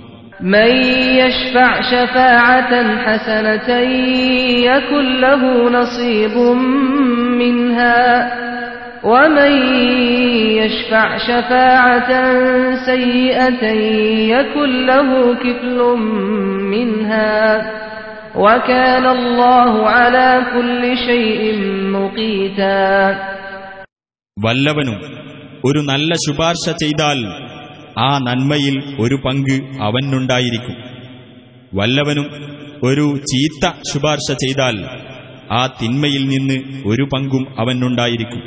ومن 9.03 9.51
يشفع 10.59 11.17
شفاعة 11.19 12.11
سيئة 12.85 13.63
يكن 14.29 14.85
له 14.85 15.09
كفل 15.35 15.79
منها 16.65 17.71
وكان 18.37 19.05
الله 19.07 19.71
على 19.89 20.27
كل 20.53 20.83
شيء 20.99 21.41
مقيتا 21.91 22.85
വല്ലവനും 24.37 24.97
ഒരു 25.67 25.79
നല്ല 25.87 26.11
ശുപാർശ 26.25 26.65
ചെയ്താൽ 26.81 27.19
ആ 27.99 28.11
നന്മയിൽ 28.27 28.75
ഒരു 29.03 29.15
പങ്ക് 29.25 29.55
അവനുണ്ടായിരിക്കും 29.87 30.75
വല്ലവനും 31.71 32.27
ഒരു 32.89 33.05
ചീത്ത 33.31 33.63
ശുപാർശ 33.89 34.27
ചെയ്താൽ 34.43 34.77
ആ 35.51 35.61
തിന്മയിൽ 35.79 36.23
നിന്ന് 36.33 36.57
ഒരു 36.91 37.05
പങ്കും 37.13 37.43
അവനുണ്ടായിരിക്കും 37.61 38.43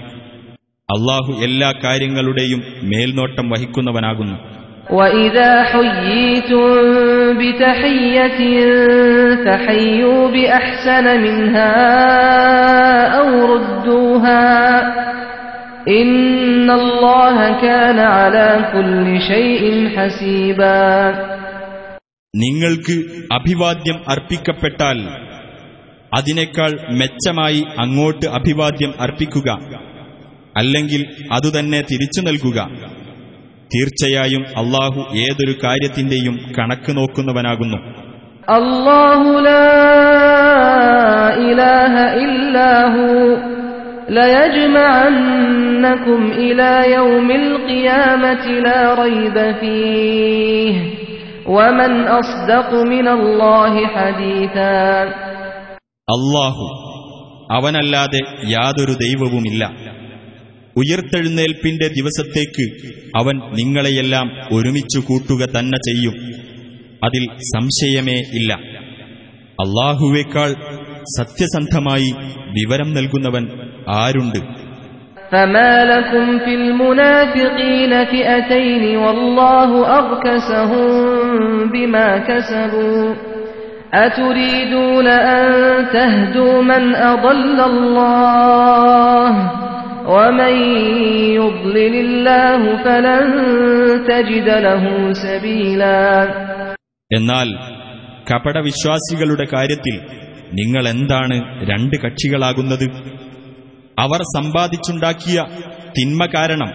അള്ളാഹു 0.91 1.43
എല്ലാ 1.43 1.73
കാര്യങ്ങളുടെയും 1.83 2.63
മേൽനോട്ടം 2.83 3.49
വഹിക്കുന്നവനാകുന്നു. 3.49 4.35
നിങ്ങൾക്ക് 22.35 22.97
അഭിവാദ്യം 23.33 24.09
അർപ്പിക്കപ്പെട്ടാൽ 24.09 25.07
അതിനേക്കാൾ 26.13 26.71
മെച്ചമായി 26.89 27.63
അങ്ങോട്ട് 27.79 28.25
അഭിവാദ്യം 28.27 28.93
അർപ്പിക്കുക. 28.99 29.86
അല്ലെങ്കിൽ 30.57 31.05
അതുതന്നെ 31.31 31.81
തിരിച്ചു 31.81 32.21
നൽകുക. 32.21 32.69
തീർച്ചയായും 33.75 34.41
അള്ളാഹു 34.41 35.17
ഏതൊരു 35.17 35.55
കാര്യത്തിന്റെയും 35.63 36.53
കണക്ക് 36.57 36.97
നോക്കുന്നവനാകുന്നു. 36.97 37.77
അള്ളാഹു 56.09 56.83
അവനല്ലാതെ 57.51 58.19
യാതൊരു 58.47 58.91
ദൈവവുമില്ല. 58.91 59.96
ഉയർത്തെഴുന്നേൽപ്പിന്റെ 60.76 61.88
ദിവസത്തേക്ക് 61.96 62.64
അവൻ 63.20 63.36
നിങ്ങളെയെല്ലാം 63.58 64.26
ഒരുമിച്ചു 64.56 65.00
കൂട്ടുക 65.08 65.48
തന്നെ 65.56 65.78
ചെയ്യും 65.88 66.14
അതിൽ 67.02 67.24
സംശയമേ 67.50 68.18
ഇല്ല 68.38 68.52
അള്ളാഹുവേക്കാൾ 69.58 70.50
സത്യസന്ധമായി 71.18 72.10
വിവരം 72.58 72.90
നൽകുന്നവൻ 72.98 73.46
ആരുണ്ട് 74.00 74.40
فما 75.32 75.72
لكم 75.86 76.26
في 76.38 76.52
المنافقين 76.54 77.92
فئتين 78.04 78.82
والله 78.98 79.70
أركسهم 80.00 80.86
بما 81.68 82.08
كسبوا 82.20 83.04
أتريدون 83.98 85.06
أن 85.32 85.46
تهدوا 85.88 86.56
من 86.62 86.82
أضل 87.06 87.58
الله 87.62 89.32
ومن 90.06 90.54
يضلل 91.34 91.94
الله 91.96 92.60
فلن 92.84 93.24
تجد 94.04 94.48
له 94.60 94.84
سبيلا 95.24 96.02
എന്നാൽ 97.10 97.48
കപടവിശ്വാസികളുടെ 98.30 99.44
കാര്യത്തിൽ 99.46 99.96
നിങ്ങൾ 100.52 100.84
എന്താണ് 100.88 101.36
രണ്ട് 101.70 101.96
കക്ഷികളാകുന്നത് 102.04 102.86
അവർ 103.98 104.20
സമ്പാദിച്ചുണ്ടാക്കിയ 104.38 105.38
തിന്മ 105.96 106.26
കാരണം 106.34 106.70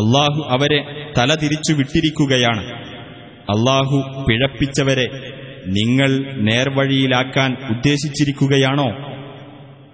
അള്ളാഹു 0.00 0.40
അവരെ 0.48 0.80
തലതിരിച്ചു 1.18 1.72
വിട്ടിരിക്കുകയാണ് 1.72 2.62
അള്ളാഹു 3.54 3.98
പിഴപ്പിച്ചവരെ 4.26 5.06
നിങ്ങൾ 5.76 6.10
നേർവഴിയിലാക്കാൻ 6.48 7.50
ഉദ്ദേശിച്ചിരിക്കുകയാണോ 7.74 8.88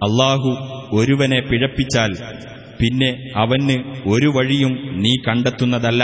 അള്ളാഹു 0.01 0.51
ഒരുവനെ 0.99 1.39
പിഴപ്പിച്ചാൽ 1.49 2.11
പിന്നെ 2.79 3.09
അവന് 3.43 3.77
ഒരു 4.13 4.29
വഴിയും 4.37 4.73
നീ 5.03 5.13
കണ്ടെത്തുന്നതല്ല 5.27 6.03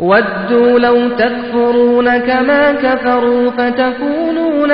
ودوا 0.00 0.78
لو 0.78 0.98
تكفرون 1.16 2.18
كما 2.20 2.72
كفروا 2.74 3.50
فتكونون 3.50 4.70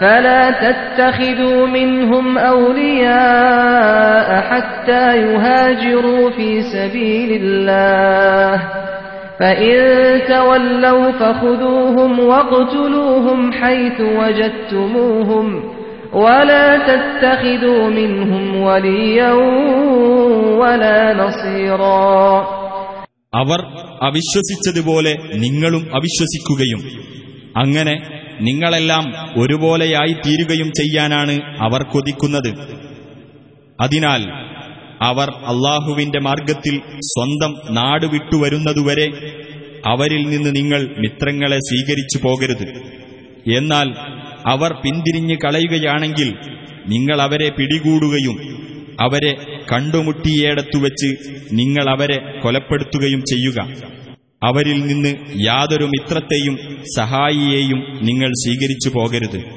فلا 0.00 0.50
تتخذوا 0.62 1.66
منهم 1.68 2.26
أولياء 2.38 4.28
حتى 4.42 5.04
يهاجروا 5.18 6.30
في 6.30 6.48
سبيل 6.64 7.30
الله 7.42 8.54
فإن 9.40 9.74
تولوا 10.28 11.12
فخذوهم 11.12 12.20
واقتلوهم 12.20 13.52
حيث 13.52 14.00
وجدتموهم 14.00 15.46
ولا 16.14 16.66
تتخذوا 16.88 17.90
منهم 17.90 18.56
وليا 18.56 19.32
ولا 20.60 20.98
نصيرا 21.14 22.12
അവർ 23.32 23.60
അവിശ്വസിച്ചതുപോലെ 24.08 25.12
നിങ്ങളും 25.34 25.84
അവിശ്വസിക്കുകയും 25.98 26.80
അങ്ങനെ 27.62 27.94
നിങ്ങളെല്ലാം 28.40 29.04
ഒരുപോലെയായി 29.36 30.14
തീരുകയും 30.24 30.70
ചെയ്യാനാണ് 30.80 31.34
അവർ 31.58 31.82
കൊതിക്കുന്നത് 31.92 32.50
അതിനാൽ 33.78 34.22
അവർ 35.01 35.29
അള്ളാഹുവിന്റെ 35.29 36.19
മാർഗത്തിൽ 36.19 36.81
സ്വന്തം 37.01 37.73
നാട് 37.73 38.05
വിട്ടുവരുന്നതുവരെ 38.05 39.07
അവരിൽ 39.87 40.29
നിന്ന് 40.29 40.55
നിങ്ങൾ 40.55 40.81
മിത്രങ്ങളെ 40.81 41.57
സ്വീകരിച്ചു 41.57 42.27
പോകരുത്. 42.27 42.97
എന്നാൽ 43.55 43.87
അവർ 44.45 44.73
പിന്തിരിഞ്ഞ് 44.73 45.37
കളയുകയാണെങ്കിൽ 45.45 46.35
നിങ്ങൾ 46.87 47.21
അവരെ 47.21 47.49
പിടികൂടുകയും 47.49 48.67
അവരെ 49.01 49.33
കണ്ടുമുട്ടിയേടത്തുവെച്ച് 49.71 51.37
നിങ്ങൾ 51.51 51.89
അവരെ 51.89 52.39
കൊലപ്പെടുത്തുകയും 52.39 53.21
ചെയ്യുക. 53.21 53.87
അവരിൽ 54.43 54.87
നിന്ന് 54.87 55.15
യാതൊരു 55.45 55.85
മിത്രത്തെയും 55.85 56.83
സഹായിയെയും 56.97 58.05
നിങ്ങൾ 58.05 58.29
സ്വീകരിച്ചു 58.29 58.89
പോകരുത്. 58.89 59.56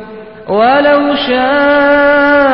ولو 0.48 1.00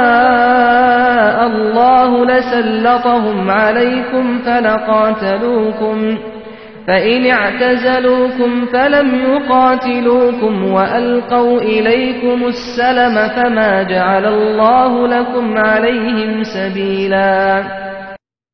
شاء 0.02 1.46
الله 1.46 2.10
لسلطهم 2.26 3.50
عليكم 3.52 4.24
فلقاتلوكم 4.46 6.18
فإن 6.88 7.26
اعتزلوكم 7.28 8.66
فلم 8.66 9.08
يقاتلوكم 9.26 10.64
وألقوا 10.66 11.60
إليكم 11.62 12.38
السلم 12.46 13.14
فما 13.28 13.82
جعل 13.84 14.24
الله 14.26 14.92
لكم 15.08 15.46
عليهم 15.58 16.30
سبيلا 16.56 17.32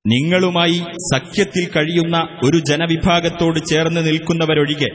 നിങ്ങളുമായി 0.04 0.76
സഖ്യത്തിൽ 1.12 1.64
കഴിയുന്ന 1.74 2.16
ഒരു 2.46 2.58
ജനവിഭാഗത്തോട് 2.68 3.58
ചേർന്ന് 3.70 4.00
നിൽക്കുന്നവരൊഴികെ 4.06 4.90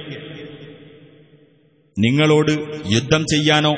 നിങ്ങളോട് 1.97 2.53
യുദ്ധം 2.93 3.23
ചെയ്യാനോ 3.33 3.73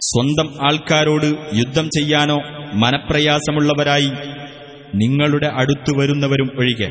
സ്വന്തം 0.00 0.48
ആൾക്കാരോട് 0.62 1.26
യുദ്ധം 1.54 1.86
ചെയ്യാനോ 1.86 2.36
മനപ്രയാസമുള്ളവരായി 2.74 4.10
നിങ്ങളുടെ 4.94 5.46
അടുത്തു 5.46 5.98
വരുന്നവരും 5.98 6.50
ഒഴികെ. 6.58 6.88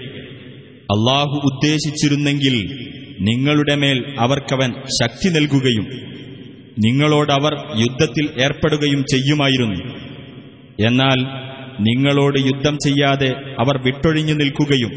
അള്ളാഹു 0.82 1.42
ഉദ്ദേശിച്ചിരുന്നെങ്കിൽ 1.52 2.56
നിങ്ങളുടെ 3.22 3.76
മേൽ 3.76 4.16
അവർക്കവൻ 4.20 4.72
ശക്തി 4.72 5.30
നൽകുകയും 5.30 5.86
നിങ്ങളോടവർ 6.86 7.54
യുദ്ധത്തിൽ 7.80 8.42
ഏർപ്പെടുകയും 8.42 9.04
ചെയ്യുമായിരുന്നു. 9.04 9.80
എന്നാൽ 10.88 11.20
നിങ്ങളോട് 11.82 12.40
യുദ്ധം 12.40 12.76
ചെയ്യാതെ 12.76 13.30
അവർ 13.60 13.78
വിട്ടൊഴിഞ്ഞു 13.78 14.34
നിൽക്കുകയും 14.34 14.92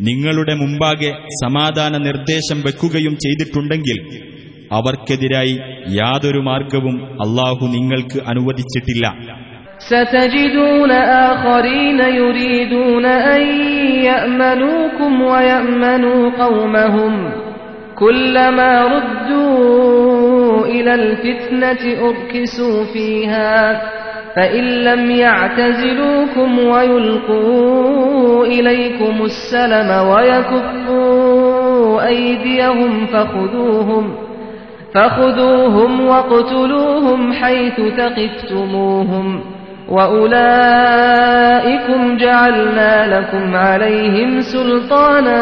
നിങ്ങളുടെ 0.00 0.54
മുമ്പാകെ 0.54 1.10
സമാധാന 1.44 1.96
നിർദ്ദേശം 1.96 2.60
വെക്കുകയും 2.60 3.16
ചെയ്തിട്ടുണ്ടെങ്കിൽ 3.16 4.26
അവർക്കെതിരായി 4.77 5.55
യാതൊരു 5.99 6.41
മാർഗവും 6.49 6.97
അള്ളാഹു 7.25 7.63
നിങ്ങൾക്ക് 7.75 8.19
അനുവദിച്ചിട്ടില്ല 8.33 9.05
ستجدون 9.91 10.91
آخرين 11.31 11.99
يريدون 11.99 13.05
أن 13.05 13.41
يأمنوكم 14.03 15.21
ويأمنوا 15.21 16.21
قومهم 16.43 17.13
كلما 17.97 18.71
ردوا 18.87 20.65
إلى 20.65 20.93
الفتنة 20.95 21.83
أركسوا 22.09 22.83
فيها 22.93 23.81
فإن 24.35 24.63
لم 24.87 25.11
يعتزلوكم 25.11 26.59
ويلقوا 26.59 28.45
إليكم 28.45 29.15
السلم 29.23 29.89
ويكفوا 30.09 32.07
أيديهم 32.07 33.05
فخذوهم 33.07 34.24
فخذوهم 34.95 36.01
واقتلوهم 36.01 37.33
حيث 37.33 37.77
ثقفتموهم 37.91 39.27
وأولئكم 40.81 41.99
جعلنا 42.17 42.93
لكم 43.13 43.55
عليهم 43.57 44.29
سلطانا 44.43 45.39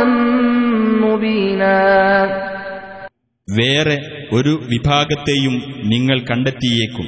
مبينا 1.03 1.79
വേറെ 3.47 3.95
ഒരു 4.31 4.51
വിഭാഗത്തെയും 4.71 5.55
നിങ്ങൾ 5.93 6.17
കണ്ടെത്തിയേക്കും 6.29 7.07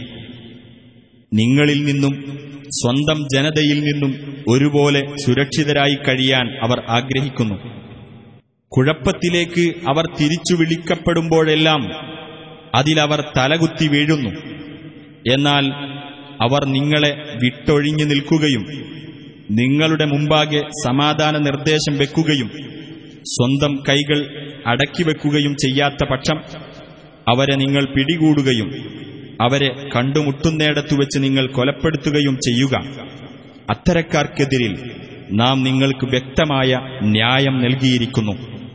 നിങ്ങളിൽ 1.31 1.80
നിന്നും 1.89 2.13
സ്വന്തം 2.72 3.19
ജനതയിൽ 3.34 3.80
നിന്നും 3.89 4.11
ഒരുപോലെ 4.45 5.01
സുരക്ഷിതരായി 5.23 5.97
കഴിയാൻ 6.05 6.47
അവർ 6.68 6.80
ആഗ്രഹിക്കുന്നു 6.97 7.57
കുഴപ്പത്തിലേക്ക് 8.72 9.65
അവർ 9.91 10.05
തിരിച്ചു 10.19 10.53
വിളിക്കപ്പെടുമ്പോഴെല്ലാം 10.61 11.81
അതിലവർ 12.77 13.24
തലകുത്തി 13.36 13.89
വീഴുന്നു. 13.89 14.31
എന്നാൽ 15.35 15.65
അവർ 16.43 16.65
നിങ്ങളെ 16.65 17.23
വിട്ടൊഴിഞ്ഞു 17.44 18.05
നിൽക്കുകയും 18.05 18.65
നിങ്ങളുടെ 19.51 20.05
മുമ്പാകെ 20.05 20.61
സമാധാന 20.85 21.39
നിർദ്ദേശം 21.39 21.98
വെക്കുകയും 21.98 22.48
സ്വന്തം 23.23 23.77
കൈകൾ 23.89 24.48
അടക്കിവെക്കുകയും 24.66 25.55
ചെയ്യാത്ത 25.55 26.05
പക്ഷം 26.05 26.39
അവരെ 27.28 27.55
നിങ്ങൾ 27.55 27.85
പിടികൂടുകയും 27.85 28.70
അവരെ 29.40 29.89
കണ്ടുമുട്ടുന്നിടത്തു 29.97 30.94
വെച്ച് 30.94 31.23
നിങ്ങൾ 31.23 31.47
കൊലപ്പെടുത്തുകയും 31.47 32.36
ചെയ്യുക. 32.36 32.74
അത്തരക്കാർക്കെതിരിൽ 33.70 34.90
നാം 35.32 35.62
നിങ്ങൾക്ക് 35.62 36.07
വ്യക്തമായ 36.07 36.78
ന്യായം 37.03 37.62
നൽകിയിരിക്കുന്നു. 37.62 38.55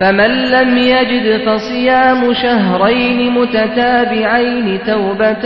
فمن 0.00 0.30
لم 0.46 0.70
يجد 0.78 1.26
فصيام 1.40 2.34
شهرين 2.34 3.30
متتابعين 3.32 4.66
توبة 4.84 5.44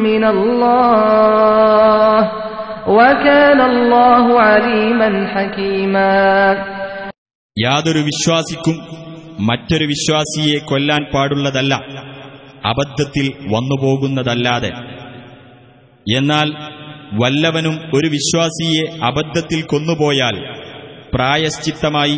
من 0.00 0.24
الله 0.26 2.18
وكان 2.88 3.60
الله 3.62 4.24
عليما 4.42 5.10
حكيما 5.28 6.18
യാതൊരു 7.56 8.02
വിശ്വാസിക്കും 8.02 8.76
മറ്റൊരു 9.48 9.86
വിശ്വാസിയെ 9.86 10.58
കൊല്ലാൻ 10.68 11.02
പാടുള്ളതല്ല 11.12 11.72
അബദ്ധത്തിൽ 12.64 13.26
വന്നുപോകുന്നതല്ലാതെ 13.52 14.70
എന്നാൽ 16.06 16.48
വല്ലവനും 17.14 17.76
ഒരു 17.94 18.08
വിശ്വാസിയെ 18.08 18.84
അബദ്ധത്തിൽ 19.02 19.60
കൊന്നുപോയാൽ 19.64 20.36
പ്രായശ്ചിത്തമായി 21.12 22.16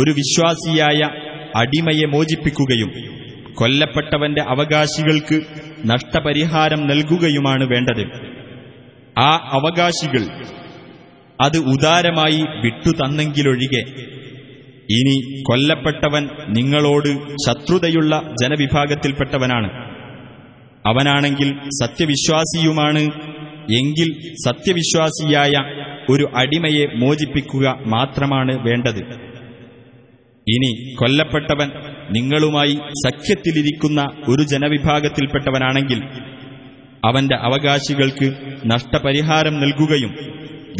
ഒരു 0.00 0.10
വിശ്വാസിയായ 0.10 1.08
അടിമയെ 1.56 2.06
മോചിപ്പിക്കുകയും 2.06 2.90
കൊല്ലപ്പെട്ടവന്റെ 3.54 4.42
അവകാശികൾക്ക് 4.42 5.40
നഷ്ടപരിഹാരം 5.86 6.86
നൽകുകയുമാണ് 6.86 7.64
വേണ്ടത്. 7.64 8.04
ആ 9.18 9.30
അവകാശികൾ 9.52 10.22
അത് 11.40 11.58
ഉദാരമായി 11.58 12.40
വിട്ടുതന്നെങ്കിലൊഴികെ 12.60 13.82
ഇനി 14.90 15.42
കൊല്ലപ്പെട്ടവൻ 15.42 16.28
നിങ്ങളോട് 16.48 17.10
ശത്രുതയുള്ള 17.46 18.34
ജനവിഭാഗത്തിൽപ്പെട്ടവനാണ്. 18.42 19.70
അവനാണെങ്കിൽ 20.86 21.48
സത്യവിശ്വാസിയുമാണ് 21.82 23.02
എങ്കിൽ 23.78 24.08
സത്യവിശ്വാസിയായ 24.46 25.52
ഒരു 26.10 26.30
അടിമയെ 26.34 26.86
മോചിപ്പിക്കുക 26.96 27.78
മാത്രമാണ് 27.86 28.54
വേണ്ടത്. 28.68 29.29
ഇനി 30.48 30.94
കൊല്ലപ്പെട്ടവൻ 30.94 31.68
നിങ്ങളുമായി 32.10 32.74
സഖ്യത്തിലിരിക്കുന്ന 33.06 34.06
ഒരു 34.28 34.42
ജനവിഭാഗത്തിൽപ്പെട്ടവനാണെങ്കിൽ 34.42 36.02
അവന്റെ 37.04 37.36
അവകാശികൾക്ക് 37.36 38.36
നഷ്ടപരിഹാരം 38.66 39.60
നൽകുകയും 39.60 40.10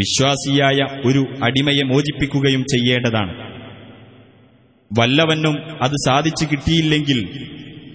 വിശ്വാസിയായ 0.01 1.09
ഒരു 1.09 1.27
അടിമയെ 1.45 1.83
മോചിപ്പിക്കുകയും 1.83 2.61
ചെയ്യേണ്ടതാണ്. 2.61 3.33
വല്ലവനും 4.99 5.83
അത് 5.83 5.93
സാധിച്ചു 6.07 6.47
കിട്ടിയില്ലെങ്കിൽ 6.53 7.47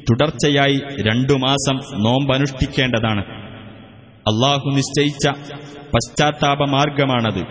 തുടർച്ചയായി 0.01 0.79
രണ്ടു 1.01 1.33
മാസം 1.33 2.03
നോമ്പനുഷ്ഠിക്കേണ്ടതാണ്. 2.03 3.25
അള്ളാഹു 4.17 4.69
നിശ്ചയിച്ച 4.69 5.27
പശ്ചാത്താപ 5.95 6.63
മാർഗമാണത് 6.69 7.41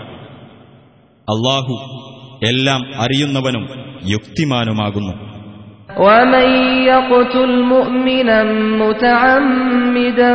അള്ളാഹു 1.32 2.00
എല്ലാം 2.46 3.00
അറിയുന്നവനും 3.00 3.83
യുക്തിമാനുമാകുന്നു 4.13 5.13
ومن 5.97 6.47
يقتل 6.91 7.51
مؤمنا 7.63 8.43
متعمدا 8.83 10.33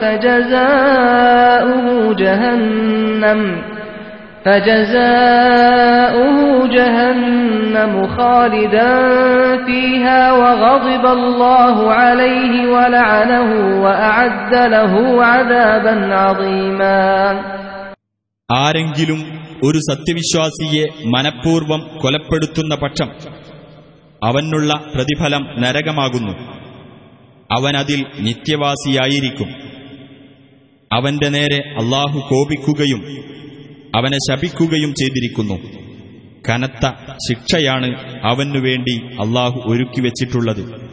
فجزاؤه 0.00 1.86
جهنم 2.14 3.40
فجزاؤه 4.44 6.38
جهنم 6.66 8.06
خالدا 8.16 8.92
فيها 9.66 10.32
وغضب 10.32 11.04
الله 11.06 11.92
عليه 11.92 12.52
ولعنه 12.74 13.50
وأعد 13.84 14.54
له 14.54 14.92
عذابا 15.24 16.14
عظيما 16.14 17.40
ആരെങ്കിലും 18.64 19.20
ഒരു 19.63 19.77
സത്യവിശ്വാസിയെ 19.77 20.83
മനഃപൂർവം 21.05 21.99
കൊലപ്പെടുത്തുന്ന 22.01 22.75
പക്ഷം 22.75 23.09
അവനുള്ള 24.23 24.91
പ്രതിഫലം 24.95 25.61
നരകമാകുന്നു. 25.61 26.31
അവനതിൽ 27.51 28.05
നിത്യവാസിയായിരിക്കും. 28.19 29.47
അവന്റെ 30.91 31.29
നേരെ 31.29 31.57
അള്ളാഹു 31.69 32.19
കോപിക്കുകയും 32.19 32.99
അവനെ 33.95 34.17
ശപിക്കുകയും 34.29 34.93
ചെയ്തിരിക്കുന്നു. 34.93 35.59
കനത്ത 36.49 36.89
ശിക്ഷയാണ് 37.29 38.19
അവനുവേണ്ടി 38.23 39.05
അള്ളാഹു 39.05 39.61
ഒരുക്കിവെച്ചിട്ടുള്ളത്. 39.65 40.92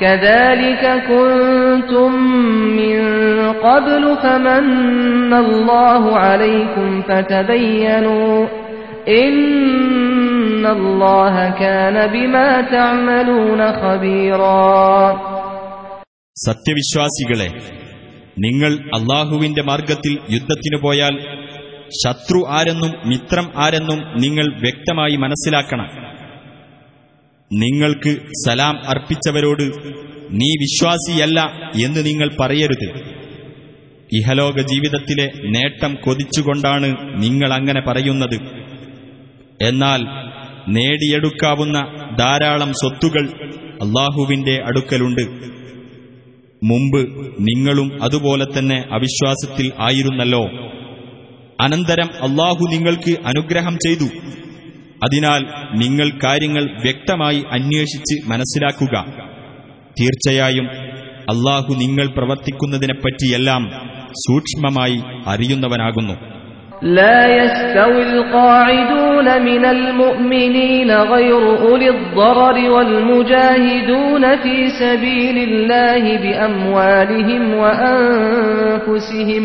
كذلك 0.00 0.84
كنتم 1.08 2.10
من 2.80 2.98
قبل 3.60 4.16
فمن 4.22 5.32
الله 5.34 6.02
عليكم 6.18 7.02
فتبينوا 7.02 8.46
إن 9.20 10.66
الله 10.68 11.34
كان 11.52 11.96
بما 12.08 12.48
تعملون 12.68 13.60
خبيرا 13.74 15.16
സത്യവിശ്വാസികളെ 16.36 17.48
നിങ്ങൾ 18.44 18.72
അള്ളാഹുവിന്റെ 18.98 19.62
മാർഗത്തിൽ 19.62 20.14
യുദ്ധത്തിനു 20.28 20.78
പോയാൽ 20.82 21.14
ശത്രു 22.00 22.40
ആരെന്നും 22.50 22.92
മിത്രം 23.04 23.46
ആരെന്നും 23.56 24.00
നിങ്ങൾ 24.16 24.46
വ്യക്തമായി 24.64 25.16
മനസ്സിലാക്കണം 25.16 25.88
നിങ്ങൾക്ക് 27.51 28.19
സലാം 28.47 28.79
അർപ്പിച്ചവരോട് 28.87 29.63
നീ 30.31 30.49
വിശ്വാസിയല്ല 30.61 31.41
എന്ന് 31.85 32.05
നിങ്ങൾ 32.05 32.35
പറയരുത്. 32.39 33.19
ഇഹലോക 34.13 34.61
ജീവിതത്തിലെ 34.61 35.31
നേട്ടം 35.49 35.97
കൊതിച്ചുകൊണ്ടാണ് 36.01 36.95
നിങ്ങൾ 37.23 37.53
അങ്ങനെ 37.53 37.81
പറയുന്നത്. 37.87 38.39
എന്നാൽ 39.61 39.99
നേടിയെടുക്കാവുന്ന 40.67 41.79
ധാരാളം 42.19 42.73
സ്വത്തുകൾ 42.73 43.25
അള്ളാഹുവിന്റെ 43.81 44.63
അടുക്കലുണ്ട്. 44.65 45.21
മുമ്പ് 46.63 46.99
നിങ്ങളും 47.39 48.03
അതുപോലെ 48.03 48.45
തന്നെ 48.45 48.85
അവിശ്വാസത്തിൽ 48.91 49.71
ആയിരുന്നല്ലോ. 49.79 50.45
അനന്തരം 51.61 52.05
അള്ളാഹു 52.05 52.67
നിങ്ങൾക്ക് 52.71 53.17
അനുഗ്രഹം 53.25 53.75
ചെയ്തു. 53.75 54.09
അതിനാൽ 55.04 55.42
നിങ്ങൾ 55.82 56.08
കാര്യങ്ങൾ 56.24 56.64
വ്യക്തമായി 56.84 57.40
അന്വേഷിച്ച് 57.50 58.16
മനസ്സിലാക്കുക 58.30 58.94
തീർച്ചയായും 59.98 60.66
അള്ളാഹു 61.32 61.72
നിങ്ങൾ 61.82 62.06
പ്രവർത്തിക്കുന്നതിനെപ്പറ്റിയെല്ലാം 62.16 63.64
സൂക്ഷ്മമായി 64.24 64.98
അറിയുന്നവനാകുന്നു 65.32 66.16
لا 66.92 67.20
يستوي 67.36 68.02
القاعدون 68.10 69.42
من 69.42 69.64
المؤمنين 69.66 70.90
غير 71.12 71.42
أولي 71.56 71.88
الضرر 71.90 72.56
والمجاهدون 72.70 74.36
في 74.36 74.56
سبيل 74.74 75.36
الله 75.40 76.02
بأموالهم 76.16 77.42
وأنفسهم 77.54 79.44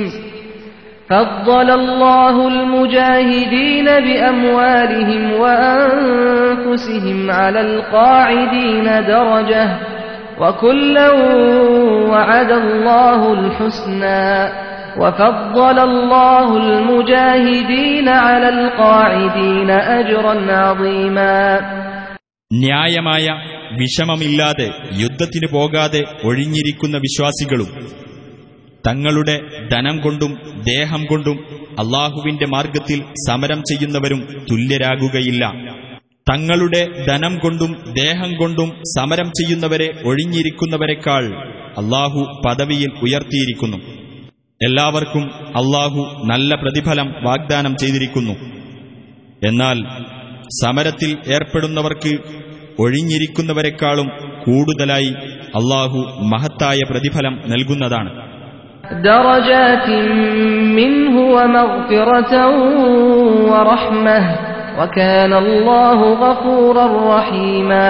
فضل 1.10 1.70
الله 1.72 2.48
المجاهدين 2.48 3.86
بأموالهم 3.86 5.32
وأنفسهم 5.42 7.32
على 7.32 7.62
القاعدين 7.62 8.84
درجة 9.08 9.66
وكلا 10.42 11.10
وعد 12.12 12.52
الله 12.52 13.34
الحسنى 13.34 14.50
وفضل 15.02 15.80
الله 15.80 16.58
المجاهدين 16.58 18.08
على 18.10 18.50
القاعدين 18.50 19.70
أجرا 19.70 20.36
عظيما 20.52 21.60
ന്യായമായ 22.52 23.26
വിഷമമില്ലാതെ 23.80 24.68
യുദ്ധത്തിനു 25.02 25.48
പോകാതെ 25.52 26.02
ഒഴിഞ്ഞിരിക്കുന്ന 26.24 26.98
വിശ്വാസികളും 26.98 27.70
തങ്ങളുടെ 28.87 29.41
ധനം 29.73 29.99
കൊണ്ടും 29.99 30.39
ദേഹം 30.63 31.05
കൊണ്ടും 31.05 31.39
അള്ളാഹുവിന്റെ 31.79 32.47
മാർഗത്തിൽ 32.47 33.05
സമരം 33.29 33.61
ചെയ്യുന്നവരും 33.61 34.45
തുല്യരാകുകയില്ല. 34.51 35.53
തങ്ങളുടെ 36.31 37.05
ധനം 37.07 37.39
കൊണ്ടും 37.39 37.79
ദേഹം 37.93 38.37
കൊണ്ടും 38.37 38.83
സമരം 38.99 39.29
ചെയ്യുന്നവരെ 39.29 39.93
ഒഴിഞ്ഞിരിക്കുന്നവരെക്കാൾ 40.05 41.25
അള്ളാഹു 41.79 42.43
പദവിയിൽ 42.47 42.91
ഉയർത്തിയിരിക്കുന്നു. 43.03 43.77
എല്ലാവർക്കും 44.61 45.35
അള്ളാഹു 45.35 46.27
നല്ല 46.27 46.55
പ്രതിഫലം 46.55 47.15
വാഗ്ദാനം 47.23 47.77
ചെയ്തിരിക്കുന്നു. 47.77 48.33
എന്നാൽ 49.47 49.79
സമരത്തിൽ 50.65 51.33
ഏർപ്പെടുന്നവർക്ക് 51.33 52.19
ഒഴിഞ്ഞിരിക്കുന്നവരെക്കാളും 52.79 54.07
കൂടുതലായി 54.45 55.11
അള്ളാഹു 55.61 55.99
മഹത്തായ 56.25 56.81
പ്രതിഫലം 56.91 57.43
നൽകുന്നതാണ്. 57.51 58.24
درجات 59.04 59.88
منه 60.76 61.16
ومغفرة 61.36 62.34
ورحمة 63.52 64.20
وكان 64.80 65.34
الله 65.36 66.00
غفورا 66.24 66.86
رحيما 67.14 67.90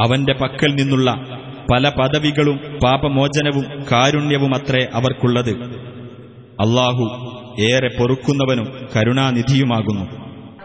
അവന്റെ 0.00 0.34
പക്കൽ 0.42 0.70
നിന്നുള്ള 0.74 1.08
പല 1.72 1.84
പദവികളും 1.98 2.56
പാപമോചനവും 2.84 3.66
കാരുണ്യവുമത്രേ 3.90 4.82
അവർക്കുള്ളത് 4.98 5.52
അള്ളാഹു 6.64 7.04
ഏറെ 7.68 7.90
പൊറുക്കുന്നവനും 7.98 8.66
കരുണാനിധിയുമാകുന്നു 8.94 10.04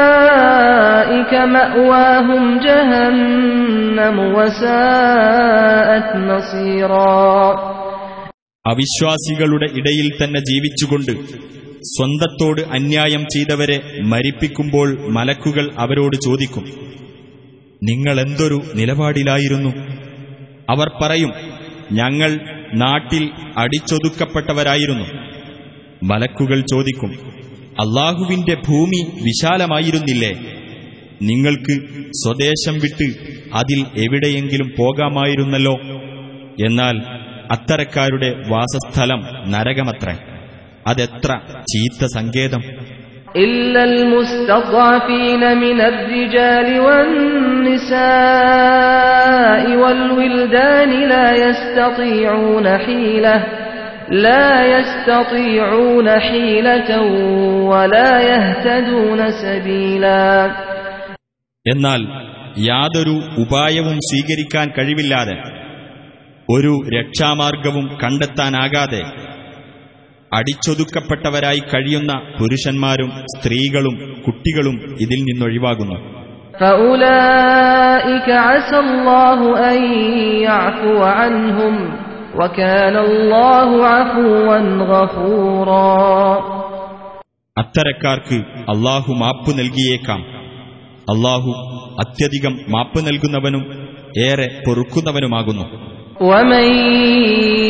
فأولئك 0.00 1.32
مأواهم 1.48 2.42
جهنم 2.60 4.16
وساءت 4.36 6.08
مصيرا 6.28 7.20
അവിശ്വാസികളുടെ 8.64 9.66
ഇടയിൽ 9.80 10.08
തന്നെ 10.12 10.40
ജീവിച്ചുകൊണ്ട് 10.48 11.12
സ്വന്തത്തോട് 11.90 12.60
അന്യായം 12.76 13.22
ചെയ്തവരെ 13.34 13.78
മരിപ്പിക്കുമ്പോൾ 14.10 14.88
മലക്കുകൾ 15.16 15.64
അവരോട് 15.82 16.16
ചോദിക്കും 16.26 16.64
നിങ്ങൾ 17.82 18.16
എന്തൊരു 18.26 18.58
നിലപാടിലായിരുന്നു 18.78 19.70
അവർ 20.68 20.88
പറയും 21.00 21.32
ഞങ്ങൾ 22.00 22.30
നാട്ടിൽ 22.82 23.24
അടിച്ചൊതുക്കപ്പെട്ടവരായിരുന്നു 23.62 25.06
മലക്കുകൾ 26.10 26.58
ചോദിക്കും 26.72 27.10
അള്ളാഹുവിന്റെ 27.80 28.54
ഭൂമി 28.66 29.00
വിശാലമായിരുന്നില്ലേ 29.26 30.32
നിങ്ങൾക്ക് 31.22 31.74
സ്വദേശം 32.20 32.76
വിട്ട് 32.82 33.08
അതിൽ 33.54 33.80
എവിടെയെങ്കിലും 34.04 34.68
പോകാമായിരുന്നല്ലോ 34.78 35.74
എന്നാൽ 36.64 36.96
അത്തരക്കാരുടെ 37.54 38.30
വാസസ്ഥലം 38.50 39.20
നരകമത്രേ 39.54 40.16
അതെത്ര 40.90 41.30
ചീത്ത 41.72 42.02
സങ്കേതം 42.18 42.64
إلا 43.38 43.82
المستضعفين 43.84 45.42
من 45.56 45.78
الرجال 45.82 46.68
والنساء 48.30 49.76
والولدان 49.76 50.90
لا 51.04 51.26
يستطيعون 51.38 52.66
حيلة 52.78 53.36
لا 54.20 54.50
يستطيعون 54.70 56.08
حيلة 56.20 56.90
ولا 57.64 58.10
يهتدون 58.22 59.20
سبيلا 59.42 60.26
എന്നാൽ 61.66 62.02
യാതൊരു 62.66 63.14
ഉപായവും 63.42 63.96
സ്വീകരിക്കാൻ 64.08 64.66
കഴിവില്ലാതെ 64.76 65.36
ഒരു 66.48 66.72
രക്ഷാമാർഗവും 66.96 67.86
കണ്ടെത്താനാകാതെ 68.00 69.02
അടിച്ചൊതുക്കപ്പെട്ടവരായി 70.32 71.62
കഴിയുന്ന 71.72 72.12
പുരുഷന്മാരും 72.38 73.10
സ്ത്രീകളും 73.34 73.96
കുട്ടികളും 74.26 74.76
ഇതിൽ 75.04 75.20
നിന്നൊഴിവാകുന്നു 75.28 75.98
فأولئك 76.60 78.28
عسى 78.48 78.78
الله 78.78 79.38
أن 79.70 79.78
يعفو 80.46 80.94
عنهم 81.16 81.74
وكان 82.34 82.96
الله 82.98 83.68
عفوا 83.88 84.58
غفورا 84.90 85.96
അത്തരക്കാർക്ക് 87.56 88.36
അള്ളാഹു 88.72 89.10
മാപ്പ് 89.22 89.50
നൽകിയേക്കാം 89.60 90.20
അള്ളാഹു 91.12 91.50
അത്യധികം 92.02 92.54
മാപ്പ് 92.74 92.98
നൽകുന്നവനും 93.08 93.64
ഏറെ 94.26 94.48
പൊറുക്കുന്നവനുമാകുന്നു 94.66 95.66
ومن 96.30 96.66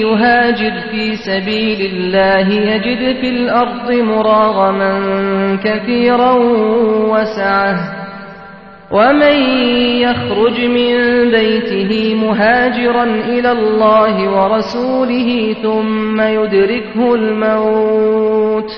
يهاجر 0.05 0.75
في 0.91 1.05
سبيل 1.29 1.81
الله 1.93 2.47
يجد 2.71 3.03
في 3.21 3.29
الأرض 3.29 3.89
مراغما 4.11 4.93
كثيرا 5.65 6.33
وسعه 7.13 7.77
ومن 8.95 9.37
يخرج 10.01 10.61
من 10.61 10.95
بيته 11.31 12.15
مهاجرا 12.15 13.05
إلى 13.05 13.53
الله 13.53 14.15
ورسوله 14.31 15.57
ثم 15.63 16.21
يدركه 16.21 17.15
الموت 17.15 18.71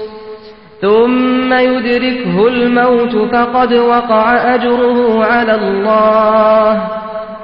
ثم 0.81 1.53
يدركه 1.53 2.49
الموت 2.49 3.15
فقد 3.35 3.73
وقع 3.73 4.55
أجره 4.55 5.25
على 5.25 5.55
الله 5.55 6.71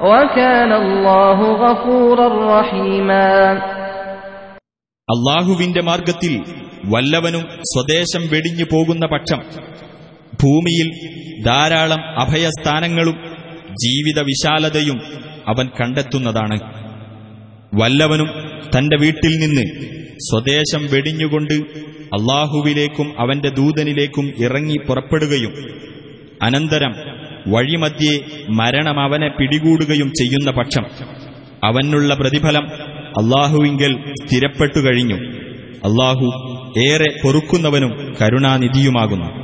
وكان 0.03 0.71
الله 0.73 1.39
غفورا 1.55 2.27
رحيما 2.59 3.33
അള്ളാഹുവിന്റെ 5.07 5.81
മാർഗത്തിൽ 5.81 6.33
വല്ലവനും 6.85 7.43
സ്വദേശം 7.71 8.23
വെടിഞ്ഞു 8.27 8.65
പോകുന്ന 8.73 9.05
പക്ഷം 9.05 9.39
ഭൂമിയിൽ 10.42 10.90
ധാരാളം 11.44 12.20
അഭയസ്ഥാനങ്ങളും 12.20 13.14
ജീവിത 13.70 14.22
വിശാലതയും 14.22 15.00
അവൻ 15.48 15.68
കണ്ടെത്തുന്നതാണ്. 15.80 16.60
വല്ലവനും 17.74 18.28
തന്റെ 18.78 18.96
വീട്ടിൽ 18.96 19.30
നിന്ന് 19.30 19.84
സ്വദേശം 20.18 20.88
വെടിഞ്ഞുകൊണ്ട് 20.92 21.54
അള്ളാഹുവിലേക്കും 22.04 23.12
അവന്റെ 23.18 23.48
ദൂതനിലേക്കും 23.48 24.32
ഇറങ്ങി 24.40 24.76
പുറപ്പെടുകയും 24.88 25.52
അനന്തരം 26.42 26.94
വഴിമധ്യേ 27.46 28.20
മരണം 28.48 29.00
അവനെ 29.00 29.28
പിടികൂടുകയും 29.28 30.08
ചെയ്യുന്ന 30.08 30.50
പക്ഷം 30.50 30.84
അവനുള്ള 31.64 32.14
പ്രതിഫലം 32.14 32.72
അള്ളാഹുവിങ്കൽ 33.18 34.12
സ്ഥിരപ്പെട്ടു 34.24 34.78
കഴിഞ്ഞു. 34.78 35.16
അള്ളാഹു 35.84 36.26
ഏറെ 36.78 37.06
പൊറുക്കുന്നവനും 37.24 38.16
കരുണാനിധിയുമാകുന്നു. 38.22 39.43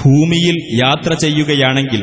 ഭൂമിയിൽ 0.00 0.56
യാത്ര 0.82 1.12
ചെയ്യുകയാണെങ്കിൽ 1.14 2.02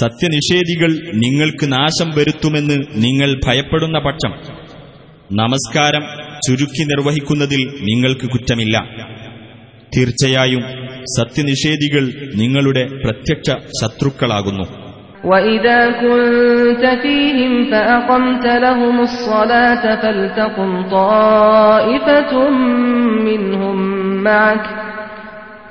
സത്യനിഷേധികൾ 0.00 0.90
നിങ്ങൾക്ക് 1.24 1.66
നാശം 1.72 2.08
വരുത്തുമെന്ന് 2.16 2.76
നിങ്ങൾ 2.96 3.30
ഭയപ്പെടുന്ന 3.46 3.98
പക്ഷം 3.98 4.32
നമസ്കാരം 5.38 6.04
ചുരുക്കി 6.46 6.84
നിർവഹിക്കുന്നതിൽ 6.84 7.62
നിങ്ങൾക്ക് 7.82 8.26
കുറ്റമില്ല 8.28 8.76
തീർച്ചയായും 9.92 10.64
സത്യനിഷേധികൾ 11.16 12.04
നിങ്ങളുടെ 12.34 12.84
പ്രത്യക്ഷ 13.04 13.48
ശത്രുക്കളാകുന്നു 13.80 14.66
وإذا 15.26 15.80
كنت 16.02 16.84
فيهم 16.96 17.52
فأقمت 17.70 18.46
لهم 18.58 18.96
الصلاة 19.02 19.84
فلتقم 19.96 20.70
طائفة 20.90 22.32
منهم 23.20 23.76
معك 24.24 24.66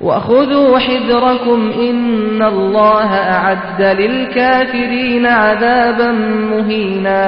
وخذوا 0.00 0.78
حذركم 0.80 1.60
إن 1.82 2.02
الله 2.44 3.10
أعد 3.30 3.80
للكافرين 4.00 5.24
عذابا 5.42 6.10
مهينا 6.50 7.22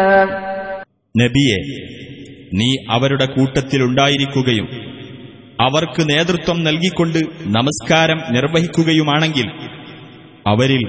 നബിയെ 1.15 1.59
നീ 2.59 2.69
അവരുടെ 2.95 3.27
കൂട്ടത്തിലുണ്ടായിരിക്കുകയും 3.35 4.67
അവർക്ക് 5.59 6.03
നേതൃത്വം 6.11 6.59
നൽകിക്കൊണ്ട് 6.69 7.19
നമസ്കാരം 7.57 8.19
നിർവഹിക്കുകയുമാണെങ്കിൽ 8.35 9.47
അവരിൽ 10.47 10.83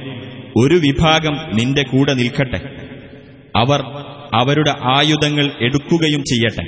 ഒരു 0.55 0.77
വിഭാഗം 0.85 1.35
നിന്റെ 1.57 1.83
കൂടെ 1.91 2.13
നിൽക്കട്ടെ 2.21 2.59
അവർ 3.55 3.81
അവരുടെ 4.33 4.73
ആയുധങ്ങൾ 4.93 5.45
എടുക്കുകയും 5.67 6.21
ചെയ്യട്ടെ 6.31 6.65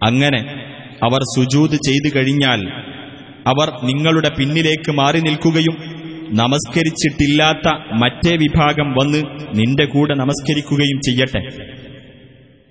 അങ്ങനെ 0.00 0.40
അവർ 1.06 1.22
സുജൂത് 1.34 1.76
ചെയ്തു 1.88 2.10
കഴിഞ്ഞാൽ 2.16 2.60
അവർ 3.47 3.67
നിങ്ങളുടെ 3.83 4.29
പിന്നിലേക്ക് 4.39 4.91
മാറി 4.91 5.19
നിൽക്കുകയും 5.19 5.75
നമസ്കരിച്ചിട്ടില്ലാത്ത 6.33 7.67
മറ്റേ 7.93 8.35
വിഭാഗം 8.35 8.93
വന്ന് 8.93 9.23
നിന്റെ 9.59 9.85
കൂടെ 9.85 10.13
നമസ്കരിക്കുകയും 10.13 11.01
ചെയ്യട്ടെ. 11.01 11.41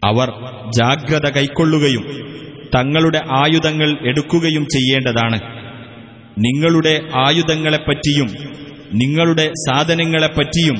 അവർ 0.04 0.28
ജാഗ്രത 0.78 1.30
കൈക്കൊള്ളുകയും 1.30 2.04
തങ്ങളുടെ 2.74 3.20
ആയുധങ്ങൾ 3.30 3.88
എടുക്കുകയും 4.08 4.64
ചെയ്യേണ്ടതാണ്. 4.64 5.40
നിങ്ങളുടെ 6.38 7.00
ആയുധങ്ങളെപ്പറ്റിയും 7.14 8.28
നിങ്ങളുടെ 8.92 9.46
സാധനങ്ങളെപ്പറ്റിയും 9.46 10.76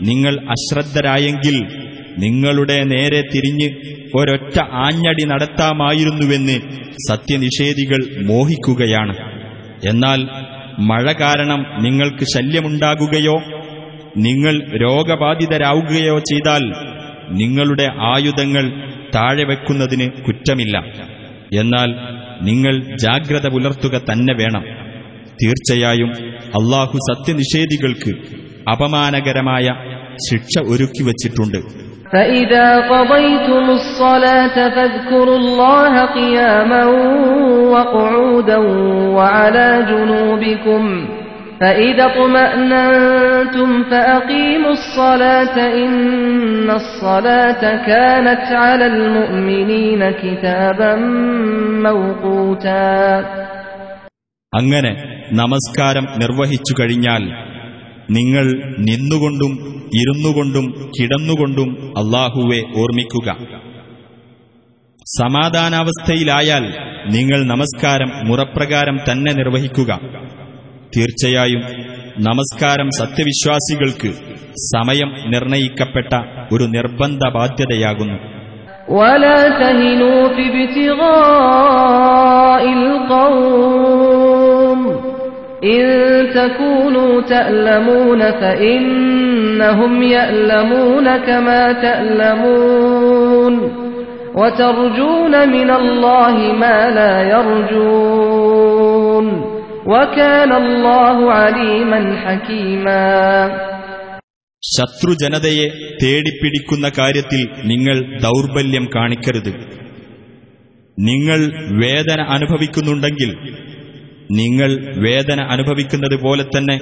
നിങ്ങൾ 0.00 0.46
അശ്രദ്ധരായെങ്കിൽ 0.48 1.56
നിങ്ങളുടെ 2.18 2.84
നേരെ 2.84 3.20
തിരിഞ്ഞ് 3.20 3.68
ഒരൊറ്റ 4.14 4.58
ആഞ്ഞടി 4.58 5.24
നടത്താമായിരുന്നുവെന്ന് 5.24 6.56
സത്യനിഷേധികൾ 7.08 8.00
മോഹിക്കുകയാണ്. 8.26 9.31
എന്നാൽ 9.84 10.26
മഴ 10.78 11.12
കാരണം 11.12 11.82
നിങ്ങൾക്ക് 11.82 12.24
ശല്യമുണ്ടാകുകയോ 12.24 13.42
നിങ്ങൾ 14.16 14.78
രോഗബാധിതരാവുകയോ 14.82 16.18
ചെയ്താൽ 16.18 16.62
നിങ്ങളുടെ 17.30 17.92
ആയുധങ്ങൾ 18.00 18.64
താഴെ 19.14 19.44
വെക്കുന്നതിന് 19.44 20.22
കുറ്റമില്ല. 20.22 20.78
എന്നാൽ 21.60 21.88
നിങ്ങൾ 22.42 22.96
ജാഗ്രത 22.96 23.48
പുലർത്തുക 23.48 23.98
തന്നെ 24.12 24.34
വേണം. 24.34 24.62
തീർച്ചയായും 25.42 26.10
അള്ളാഹു 26.32 26.98
സത്യനിഷേധികൾക്ക് 27.12 28.12
അപമാനകരമായ 28.70 29.74
ശിക്ഷ 30.30 30.58
ഒരുക്കിവച്ചിട്ടുണ്ട്. 30.68 31.91
فإذا 32.13 32.79
قضيتم 32.89 33.69
الصلاة 33.69 34.69
فاذكروا 34.69 35.37
الله 35.37 36.05
قياما 36.05 36.85
وقعودا 37.73 38.57
وعلى 39.17 39.85
جنوبكم 39.89 41.07
فإذا 41.61 42.05
اطمأننتم 42.05 43.83
فأقيموا 43.83 44.71
الصلاة 44.71 45.57
إن 45.85 46.69
الصلاة 46.71 47.61
كانت 47.85 48.45
على 48.63 48.85
المؤمنين 48.85 50.11
كتابا 50.11 50.95
موقوتا 51.87 52.87
അങ്ങനെ 54.55 54.91
നമസ്കാരം 55.31 56.05
നിർവഹിച്ചു 56.17 56.73
കഴിഞ്ഞാൽ 56.79 57.23
നിങ്ങൾ 58.11 58.45
നിന്നുകൊണ്ടും 58.89 59.53
ഇരുന്നുകൊണ്ടും 59.99 60.65
കിടന്നുകൊണ്ടും 60.97 61.69
അള്ളാഹുവെ 62.01 62.59
ഓർമ്മിക്കുക 62.81 63.29
സമാധാനാവസ്ഥയിലായാൽ 65.17 66.63
നിങ്ങൾ 67.07 67.39
നമസ്കാരം 67.45 68.09
മുറപ്രകാരം 68.27 68.97
തന്നെ 69.07 69.31
നിർവഹിക്കുക 69.33 69.91
തീർച്ചയായും 70.95 71.61
നമസ്കാരം 72.19 72.89
സത്യവിശ്വാസികൾക്ക് 72.99 74.11
സമയം 74.73 75.11
നിർണയിക്കപ്പെട്ട 75.33 76.11
ഒരു 76.55 76.67
നിർബന്ധ 76.77 77.23
ബാധ്യതയാകുന്നു 77.37 78.17
ولا 78.93 79.39
تهنوا 79.59 80.21
في 80.27 80.43
ابتغاء 80.51 81.93
القوم 82.79 84.40
إن 85.63 85.83
تكونوا 86.33 87.21
تألمون 87.21 88.21
فإنهم 88.31 90.03
يألمون 90.03 91.17
كما 91.17 91.71
تألمون 91.81 93.53
وترجون 94.35 95.49
من 95.49 95.69
الله 95.71 96.35
ما 96.53 96.89
لا 96.89 97.13
يرجون 97.33 99.25
وكان 99.85 100.51
الله 100.53 101.17
عليما 101.33 101.99
حكيما 102.17 103.07
ശത്രുജനതയെ 104.63 105.67
തേടിപ്പിടിക്കുന്ന 106.01 106.87
കാര്യത്തിൽ 106.99 107.41
നിങ്ങൾ 107.71 107.97
ദൗർബല്യം 108.25 108.85
കാണിക്കരുത് 108.95 109.51
നിങ്ങൾ 110.97 111.39
വേദന 111.83 112.19
അനുഭവിക്കുന്നുണ്ടെങ്കിൽ 112.35 113.31
നിങ്ങൾ 114.32 115.00
വേദന 115.00 115.40
അനുഭവിക്കുന്നത് 115.40 116.22
പോലെ 116.22 116.42
തന്നെ 116.42 116.80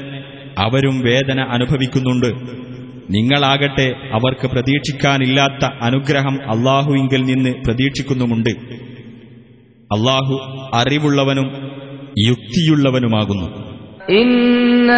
അവരും 0.58 1.00
വേദന 1.00 1.40
അനുഭവിക്കുന്നുണ്ട്. 1.40 2.26
നിങ്ങളാകട്ടെ 3.10 3.94
അവർക്ക് 4.12 4.46
പ്രതീക്ഷിക്കാനില്ലാത്ത 4.46 5.68
അനുഗ്രഹം 5.82 6.38
അള്ളാഹുവിങ്കിൽ 6.50 7.24
നിന്ന് 7.24 7.54
പ്രതീക്ഷിക്കുന്നുമുണ്ട്. 7.66 8.50
അള്ളാഹു 9.96 10.40
അറിവുള്ളവനും 10.74 11.70
യുക്തിയുള്ളവനുമാകുന്നു. 12.26 13.70
ഇന്ന 14.12 14.92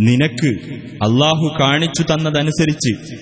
നിനക്ക് 0.00 0.48
അള്ളാഹു 0.94 1.56
കാണിച്ചു 1.60 2.02
തന്നതനുസരിച്ച് 2.02 3.16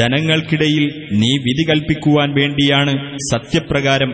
ജനങ്ങൾക്കിടയിൽ 0.00 1.08
നീ 1.12 1.38
വിധി 1.38 1.70
കൽപ്പിക്കുവാൻ 1.70 2.34
വേണ്ടിയാണ് 2.34 3.18
സത്യപ്രകാരം 3.18 4.12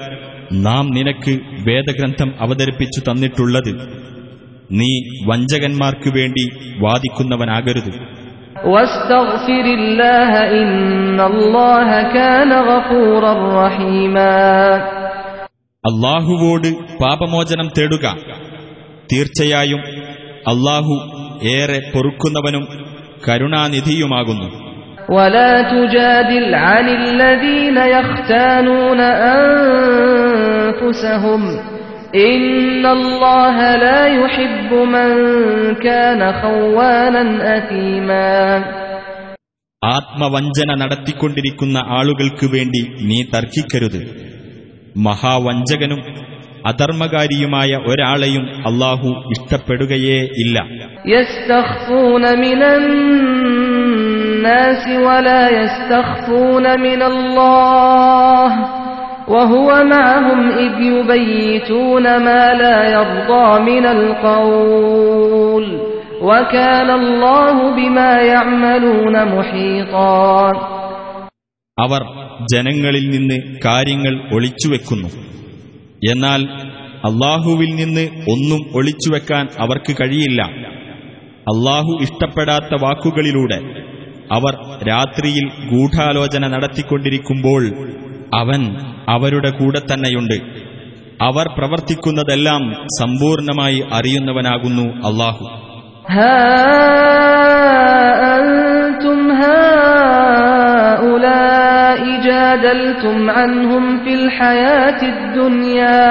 നാം 0.53 0.91
നിനക്ക് 0.91 1.39
വേദഗ്രന്ഥം 1.71 2.35
അവതരിപ്പിച്ചു 2.41 3.11
തന്നിട്ടുള്ളത്. 3.11 4.03
നീ 4.71 5.01
വഞ്ചകന്മാർക്കു 5.27 6.11
വേണ്ടി 6.11 6.51
വാദിക്കുന്നവനാകരുത്. 6.79 8.23
ഇന്നല്ലാഹ 10.53 12.15
കാന 12.15 12.61
ഗഫൂറർ 12.61 13.65
റഹീമാ. 13.65 15.02
അള്ളാഹുവോട് 15.84 16.70
പാപമോചനം 17.02 17.68
തേടുക 17.78 18.06
തീർച്ചയായും 19.12 19.82
അള്ളാഹു 20.52 20.96
ഏറെ 21.54 21.80
പൊറുക്കുന്നവനും 21.94 22.64
കരുണാനിധിയുമാകുന്നു 23.28 24.50
ولا 25.12 25.54
تجادل 25.72 26.46
عن 26.68 26.86
الذين 27.02 27.78
يختانون 27.96 29.00
أنفسهم 30.68 31.42
إن 32.28 32.84
الله 32.88 33.56
لا 33.78 34.02
يحب 34.16 34.72
من 34.88 35.10
كان 35.80 36.22
خوانا 36.34 37.24
أثيما 37.58 38.32
ആത്മവഞ്ചന 39.82 40.70
നടത്തിക്കൊണ്ടിരിക്കുന്ന 40.82 41.78
ആളുകൾക്ക് 41.98 42.46
വേണ്ടി 42.54 42.80
നീ 43.08 43.20
തർക്കിക്കരുത് 43.34 44.02
മഹാവഞ്ചകനും 45.06 46.02
അധർമ്മകാരിയുമായ 46.70 47.72
ഒരാളെയും 47.90 48.46
അള്ളാഹു 48.70 49.10
ഇഷ്ടപ്പെടുകയേ 49.36 50.20
ഇല്ല 50.44 50.58
يستخفون 51.14 52.24
من 52.46 52.62
الناس 54.38 54.84
ولا 55.08 55.44
يستخفون 55.60 56.66
من 56.80 57.02
الله 57.12 58.50
وهو 59.28 59.70
معهم 59.86 60.40
إذ 60.66 60.74
يبيتون 60.82 62.06
ما 62.18 62.44
لا 62.54 62.78
يرضى 62.90 63.48
من 63.70 63.86
القول 63.98 65.66
وكان 66.22 66.90
الله 66.92 67.56
بما 67.72 68.12
يعملون 68.24 69.16
محيطا 69.38 70.52
അവർ 71.79 72.03
ജനങ്ങളിൽ 72.55 73.11
നിന്ന് 73.11 73.61
കാര്യങ്ങൾ 73.65 74.35
ഒളിച്ചുവെക്കുന്നു. 74.35 75.09
എന്നാൽ 76.11 76.45
അള്ളാഹുവിൽ 77.05 77.75
നിന്ന് 77.75 78.09
ഒന്നും 78.31 78.77
ഒളിച്ചുവെക്കാൻ 78.77 79.49
അവർക്ക് 79.59 79.93
കഴിയില്ല. 79.93 80.43
അള്ളാഹു 81.33 81.99
ഇഷ്ടപ്പെടാത്ത 82.03 82.83
വാക്കുകളിലൂടെ 82.83 83.61
അവർ 84.33 84.57
രാത്രിയിൽ 84.89 85.49
ഗൂഢാലോചന 85.49 86.47
നടത്തിക്കൊണ്ടിരിക്കുമ്പോൾ 86.47 87.69
അവൻ 88.35 88.77
അവരുടെ 89.09 89.51
കൂടെ 89.51 89.79
തന്നെയുണ്ട്. 89.79 90.35
അവർ 91.23 91.49
പ്രവർത്തിക്കുന്നതെല്ലാം 91.59 92.75
സമ്പൂർണമായി 93.01 93.85
അറിയുന്നവനാകുന്നു 93.93 94.83
അള്ളാഹു. 94.83 95.45
ഹാ 96.13 96.59
جادلتم 102.22 103.30
عنهم 103.30 104.04
في 104.04 104.14
الحياة 104.16 105.02
الدنيا 105.04 106.08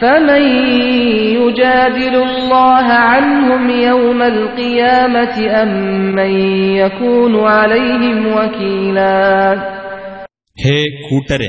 فمن 0.00 0.42
يجادل 1.36 2.14
الله 2.22 2.86
عنهم 3.10 3.70
يوم 3.70 4.22
القيامة 4.24 5.36
أم 5.62 5.70
من 6.12 6.32
يكون 6.76 7.34
عليهم 7.48 8.18
وكيلا 8.28 9.16
ഹേ 10.56 10.76
കൂട്ടരെ 11.06 11.48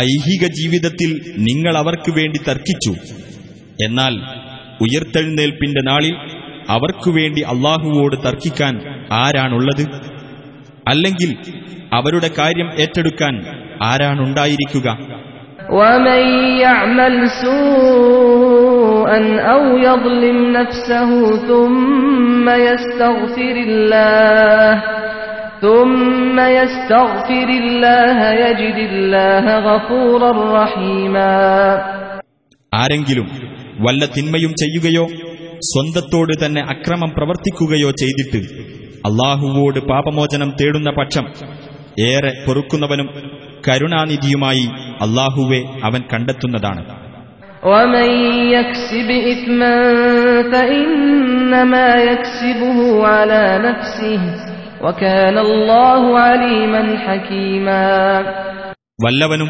ഐഹിക 0.00 0.44
ജീവിതത്തിൽ 0.58 1.10
നിങ്ങൾ 1.46 1.74
അവർക്ക് 1.82 2.10
വേണ്ടി 2.16 2.38
തർക്കിച്ചു 2.48 2.92
എന്നാൽ 3.84 4.14
ഉയർത്തെഴുന്നേൽപ്പിന്റെ 4.84 5.82
നാളിൽ 5.88 6.14
അവർക്കു 6.74 7.10
വേണ്ടി 7.18 7.42
അള്ളാഹുവോട് 7.52 8.16
തർക്കിക്കാൻ 8.26 8.74
ആരാണുള്ളത് 9.20 9.84
അല്ലെങ്കിൽ 10.86 11.30
അവരുടെ 11.93 12.29
കാര്യം 12.37 12.69
ഏറ്റെടുക്കാൻ 12.79 13.35
ആരാണുണ്ടായിരിക്കുക? 13.81 14.87
ആരെങ്കിലും 32.73 33.27
വല്ല 33.79 34.05
തിന്മയും 34.05 34.53
ചെയ്യുകയോ 34.53 35.05
സ്വന്തത്തോട് 35.59 36.45
തന്നെ 36.45 36.61
അക്രമം 36.61 37.09
പ്രവർത്തിക്കുകയോ 37.09 37.91
ചെയ്തിട്ട് 37.91 38.39
അള്ളാഹുവോട് 39.05 39.79
പാപമോചനം 39.79 40.49
തേടുന്ന 40.61 40.89
പക്ഷം 40.89 41.25
ഏറെ 41.99 42.43
പൊറുക്കുന്നവനും 42.47 43.09
കരുണാനിധിയുമായി 43.67 44.69
അള്ളാഹുവെ 45.01 45.63
അവൻ 45.83 46.03
കണ്ടെത്തുന്നതാണ്. 46.13 46.99
വല്ലവനും 59.05 59.47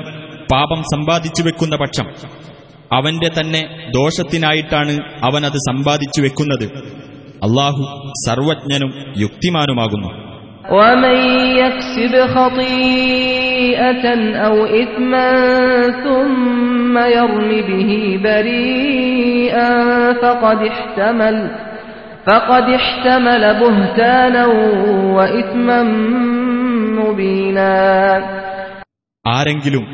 പാപം 0.52 0.82
സമ്പാദിച്ചു 0.82 1.44
വെക്കുന്ന 1.44 1.76
പക്ഷം 1.76 2.06
അവന്റെ 2.92 3.30
തന്നെ 3.30 3.92
ദോഷത്തിനായിട്ടാണ് 3.96 4.92
അവനത് 5.24 5.58
സമ്പാദിച്ചു 5.58 6.22
വെക്കുന്നത്. 6.22 6.66
അള്ളാഹു 7.44 8.12
സർവജ്ഞനും 8.28 9.14
യുക്തിമാനുമാകുന്നു. 9.18 10.29
ومن 10.71 11.17
يكسب 11.57 12.15
خطيئة 12.27 14.05
أو 14.39 14.65
إثما 14.75 15.31
ثم 16.05 16.95
يرم 17.11 17.51
به 17.69 17.91
بريئا 18.25 19.71
فقد 20.15 20.59
احتمل 20.65 21.37
فقد 22.27 22.65
احتمل 22.71 23.43
بهتانا 23.55 24.45
وإثما 25.17 25.79
مبينا 26.99 27.73
ആരെങ്കിലും 29.25 29.85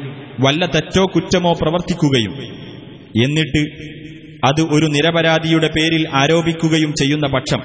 വല്ല 0.45 0.63
തെറ്റോ 0.75 1.05
കുറ്റമോ 1.15 1.51
പ്രവർത്തിക്കുകയും 1.61 2.33
എന്നിട്ട് 3.15 3.63
അത് 4.49 4.63
ഒരു 4.75 4.87
നിരപരാധിയുടെ 4.95 5.69
പേരിൽ 5.77 6.03
ആരോപിക്കുകയും 6.21 6.93
ചെയ്യുന്ന 7.01 7.27
പക്ഷം 7.35 7.61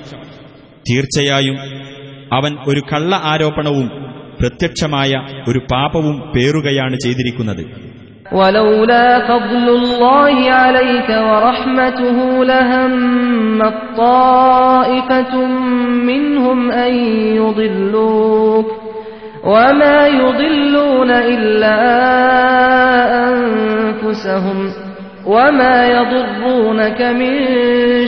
തീർച്ചയായും 0.85 1.57
അവൻ 2.31 2.53
ഒരു 2.67 2.81
കള്ള 2.91 3.15
ആരോപണവും 3.23 3.87
പ്രത്യക്ഷമായ 4.39 5.11
ഒരു 5.47 5.59
പാപവും 5.73 6.15
പേറുകയാണ് 6.33 6.95
ചെയ്തിരിക്കുന്നത് 7.05 7.65
ولولا 8.31 9.07
فضل 9.21 9.65
الله 9.71 10.35
عليك 10.61 11.09
ورحمته 11.29 12.17
لهم 12.43 12.91
طائفة 13.97 15.33
منهم 16.11 16.59
أن 16.85 16.93
يضلوك 17.35 18.67
وما 19.45 20.07
يضلون 20.21 21.11
إلا 21.33 21.77
أنفسهم 23.29 24.71
وما 25.25 25.87
يضرونك 25.87 27.01
من 27.01 27.33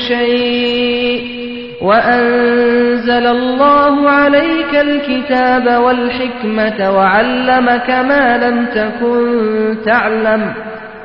شيء 0.01 1.40
وأنزل 1.81 3.25
الله 3.29 4.09
عليك 4.11 4.73
الكتاب 4.81 5.65
والحكمة 5.77 6.91
وعلمك 6.91 7.89
ما 8.01 8.37
لم 8.37 8.57
تكن 8.69 9.17
تعلم 9.85 10.41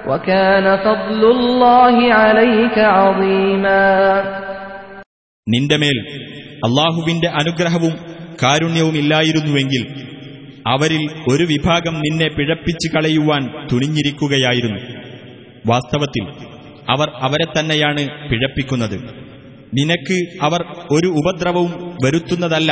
وكان 0.06 0.76
فضل 0.78 1.22
الله 1.30 1.96
عليك 2.14 2.76
عظيما 2.98 3.84
നിന്റെ 5.46 5.76
മേൽ 5.78 5.96
അള്ളാഹുവിന്റെ 6.66 7.28
അനുഗ്രഹവും 7.40 7.94
കാരുണ്യവുമില്ലായിരുന്നുവെങ്കിൽ 8.42 9.82
അവരിൽ 10.66 11.02
ഒരു 11.32 11.44
വിഭാഗം 11.50 11.94
നിന്നെ 12.04 12.28
പിഴപ്പിച്ചു 12.36 12.88
കളയുവാൻ 12.88 13.42
തുനിഞ്ഞിരിക്കുകയായിരുന്നു 13.70 14.80
വാസ്തവത്തിൽ 15.64 16.24
അവർ 16.88 17.08
അവരെ 17.26 17.46
തന്നെയാണ് 17.56 18.02
പിഴപ്പിക്കുന്നത് 18.30 18.96
നിനക്ക് 19.72 20.16
അവർ 20.46 20.60
ഒരു 20.90 21.08
ഉപദ്രവവും 21.20 21.72
വരുത്തുന്നതല്ല 22.04 22.70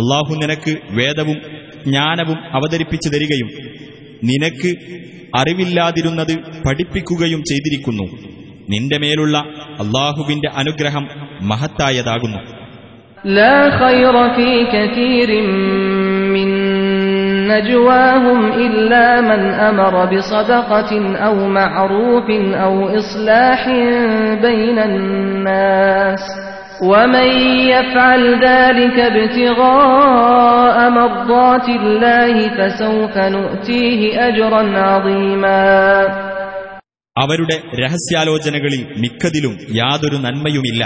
അള്ളാഹു 0.00 0.32
നിനക്ക് 0.42 0.72
വേദവും 0.98 1.38
ജ്ഞാനവും 1.84 2.38
അവതരിപ്പിച്ചു 2.56 3.08
തരികയും 3.08 3.48
നിനക്ക് 4.30 4.70
അറിവില്ലാതിരുന്നത് 5.40 6.34
പഠിപ്പിക്കുകയും 6.64 7.40
ചെയ്തിരിക്കുന്നു 7.50 8.06
നിന്റെ 8.72 8.98
മേലുള്ള 8.98 9.36
അള്ളാഹുവിന്റെ 9.84 10.50
അനുഗ്രഹം 10.62 11.06
മഹത്തായതാകുന്നു 11.50 12.40
لا 13.32 13.58
خير 13.80 14.14
في 14.36 14.50
كثير 14.74 15.28
من 15.44 15.83
نجواهم 17.50 18.52
إلا 18.56 19.20
من 19.20 19.40
أمر 19.70 19.94
بصدقة 20.06 20.92
أو 21.18 21.48
معروف 21.50 22.28
أو 22.56 22.74
إصلاح 22.98 23.68
بين 24.42 24.78
الناس 24.80 26.24
ومن 26.82 27.28
يفعل 27.68 28.22
ذلك 28.44 28.98
ابتغاء 29.02 30.76
مرضات 30.90 31.68
الله 31.70 32.34
فسوف 32.48 33.14
نؤتيه 33.28 34.00
أجرا 34.28 34.62
عظيما 34.80 35.70
അവരുടെ 37.16 37.56
രഹസ്യാലോചനകളിൽ 37.80 38.82
മിക്കതിലും 39.02 39.54
യാതൊരു 39.80 40.18
നന്മയുമില്ല 40.24 40.82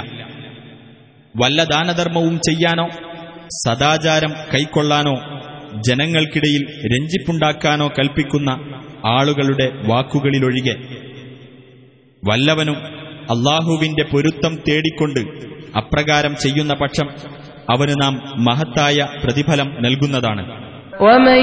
വല്ല 1.35 1.59
ദാനധർമ്മവും 1.73 2.36
ചെയ്യാനോ 2.47 2.86
സദാചാരം 3.62 4.32
കൈക്കൊള്ളാനോ 4.52 5.15
ജനങ്ങൾക്കിടയിൽ 5.86 6.62
രഞ്ജിപ്പുണ്ടാക്കാനോ 6.93 7.90
കൽപ്പിക്കുന്ന 7.97 8.51
ആളുകളുടെ 9.15 9.73
വാക്കുകളിലൊഴികെ 9.85 10.77
വല്ലവനും 12.23 12.77
അള്ളാഹുവിന്റെ 13.31 14.06
പൊരുത്തം 14.12 14.59
തേടിക്കൊണ്ട് 14.69 15.20
അപ്രകാരം 15.77 16.36
ചെയ്യുന്ന 16.36 16.74
പക്ഷം 16.74 17.09
അവന് 17.70 18.02
നാം 18.02 18.44
മഹത്തായ 18.48 19.09
പ്രതിഫലം 19.24 19.77
നൽകുന്നതാണ് 19.81 20.65
ومن 21.01 21.43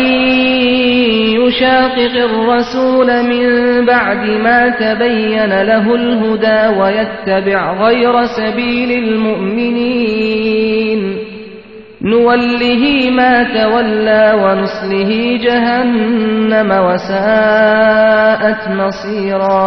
يشاقق 1.38 2.16
الرسول 2.24 3.24
من 3.24 3.46
بعد 3.86 4.24
ما 4.46 4.70
تبين 4.78 5.64
له 5.64 5.96
الهدى 5.96 6.80
ويتبع 6.80 7.84
غير 7.84 8.26
سبيل 8.40 8.92
المؤمنين 8.94 11.02
نوله 12.04 12.84
ما 13.12 13.34
تولى 13.54 14.24
ونصله 14.44 15.12
جهنم 15.46 16.70
وساءت 16.88 18.62
مصيرا 18.80 19.66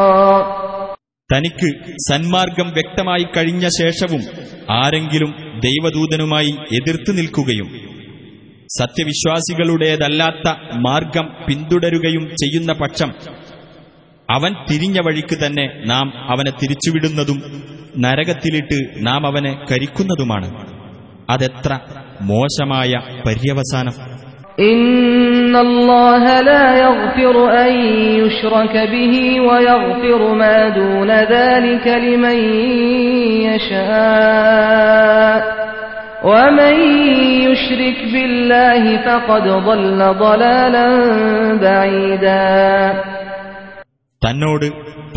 തനിക്ക് 1.30 1.68
സന്മാർഗം 2.08 2.68
വ്യക്തമായി 2.76 3.24
കഴിഞ്ഞ 3.34 3.64
ശേഷവും 3.78 4.22
ആരെങ്കിലും 4.80 5.30
ദൈവദൂതനുമായി 5.66 6.52
എതിർത്തു 6.78 7.12
നിൽക്കുകയും 7.12 7.68
സത്യവിശ്വാസികളുടേതല്ലാത്ത 8.78 10.46
മാർഗം 10.86 11.26
പിന്തുടരുകയും 11.46 12.24
ചെയ്യുന്ന 12.42 12.72
പക്ഷം 12.72 13.10
അവൻ 14.28 14.52
തിരിഞ്ഞ 14.68 14.98
വഴിക്ക് 15.06 15.36
തന്നെ 15.38 15.66
നാം 15.84 16.06
അവനെ 16.34 16.52
തിരിച്ചുവിടുന്നതും 16.60 17.38
നരകത്തിലിട്ട് 17.96 18.78
നാം 19.08 19.22
അവനെ 19.26 19.52
കരിക്കുന്നതുമാണ് 19.70 20.48
അതെത്ര 21.30 21.72
മോശമായ 22.21 22.93
പര്യവസാനം. 23.25 24.19
തന്നോട് 44.25 44.65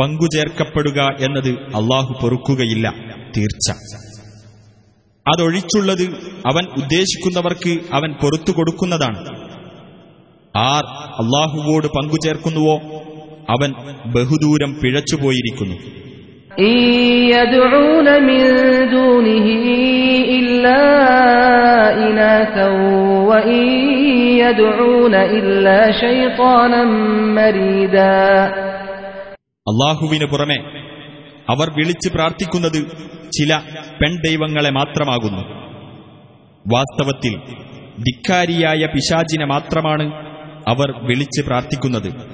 പങ്കുചേർക്കപ്പെടുക 0.00 1.00
എന്നത് 1.24 1.48
അള്ളാഹു 1.48 2.18
പൊറുക്കുകയില്ല 2.22 2.92
തീർച്ച. 3.36 3.72
അതൊഴിച്ചുള്ളത് 5.28 6.16
അവൻ 6.46 6.64
ഉദ്ദേശിക്കുന്നവർക്ക് 6.64 7.78
അവൻ 7.92 8.12
പൊറത്തു 8.12 8.52
കൊടുക്കുന്നതാണ്. 8.52 9.18
ആർ 10.56 10.84
അള്ളാഹുവോട് 11.24 11.86
പങ്കുചേർക്കുന്നുവോ? 11.86 12.76
അവൻ 13.50 13.72
ബഹുദൂരം 14.06 14.76
പിഴച്ചുപോയിരിക്കുന്നു. 14.82 15.76
അള്ളാഹുവിന് 29.68 30.24
പുറമെ 30.24 30.81
അവർ 31.52 31.70
വിളിച്ചു 31.70 32.10
പ്രാർത്ഥിക്കുന്നത് 32.14 32.96
ചില 33.30 33.60
പെൺദൈവങ്ങളെ 34.02 34.70
മാത്രമാകുന്നു. 34.70 35.42
വാസ്തവത്തിൽ 36.74 37.36
ധിക്കാരിയായ 38.02 38.86
പിശാചിനെ 38.86 39.44
മാത്രമാണ് 39.44 40.12
അവർ 40.68 41.06
വിളിച്ച് 41.06 41.46
പ്രാർത്ഥിക്കുന്നത്. 41.46 42.32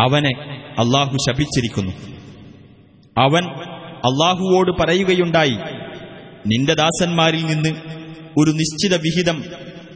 അവനെ 0.00 0.30
അള്ളാഹു 0.78 1.16
ശപിച്ചിരിക്കുന്നു. 1.28 1.92
അവൻ 3.18 3.44
അള്ളാഹുവോട് 4.04 4.82
പറയുകയുണ്ടായി 4.82 5.58
നിന്റെ 6.45 6.73
ദാസന്മാരിൽ 6.73 7.43
നിന്ന് 7.51 7.71
ഒരു 8.35 8.51
നിശ്ചിത 8.59 8.93
വിഹിതം 9.05 9.37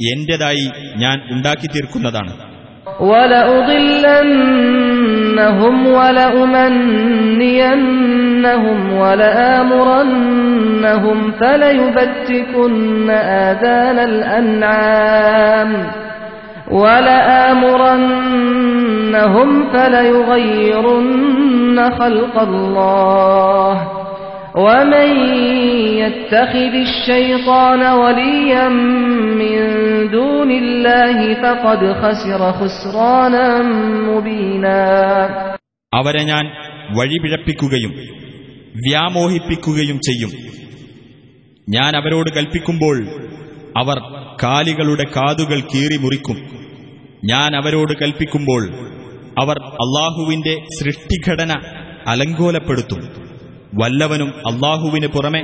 എന്റേതായി 0.10 0.68
ഞാൻ 0.96 1.18
ഉണ്ടാക്കി 1.34 1.68
തീർക്കുന്നതാണ് 1.74 2.34
ولأضلنهم 4.42 5.76
ولأمنينهم 7.32 8.94
ولآمرنهم 9.02 10.52
فليبتكن 11.32 13.10
آذان 13.48 13.98
الأنعام 14.12 15.72
ولآمرنهم 18.32 19.50
فليغيرن 19.74 20.98
خلق 21.92 22.36
الله 22.40 23.76
ومن 24.58 25.10
يتخذ 25.98 26.74
الشيطان 26.82 27.82
وليا 27.94 28.70
من 29.42 29.58
دون 30.10 30.52
الله 30.54 31.18
فقد 31.36 31.82
خسر 31.94 32.42
خسرانا 32.54 33.48
مبينا 34.10 34.82
അവരെ 35.92 36.22
ഞാൻ 36.24 36.46
വഴിപിഴപ്പിക്കുകയും 36.92 37.94
വ്യാമോഹിപ്പിക്കുകയും 38.82 39.98
ചെയ്യും 40.08 40.32
ഞാൻ 41.68 41.92
അവരോട് 42.00 42.30
കൽപ്പിക്കുമ്പോൾ 42.38 42.98
അവർ 43.76 43.98
കാലികളുടെ 44.44 45.06
കാതുകൾ 45.16 45.60
കീറി 45.72 45.98
മുറിക്കും 46.04 46.38
ഞാൻ 47.24 47.50
അവരോട് 47.60 47.94
കൽപ്പിക്കുമ്പോൾ 48.02 48.64
അവർ 49.38 49.58
അള്ളാഹുവിന്റെ 49.84 50.54
സൃഷ്ടിഘടന 50.78 51.52
അലങ്കോലപ്പെടുത്തും 52.14 53.02
വല്ലവനും 53.75 54.29
അള്ളാഹുവിന് 54.29 55.07
പുറമെ 55.07 55.43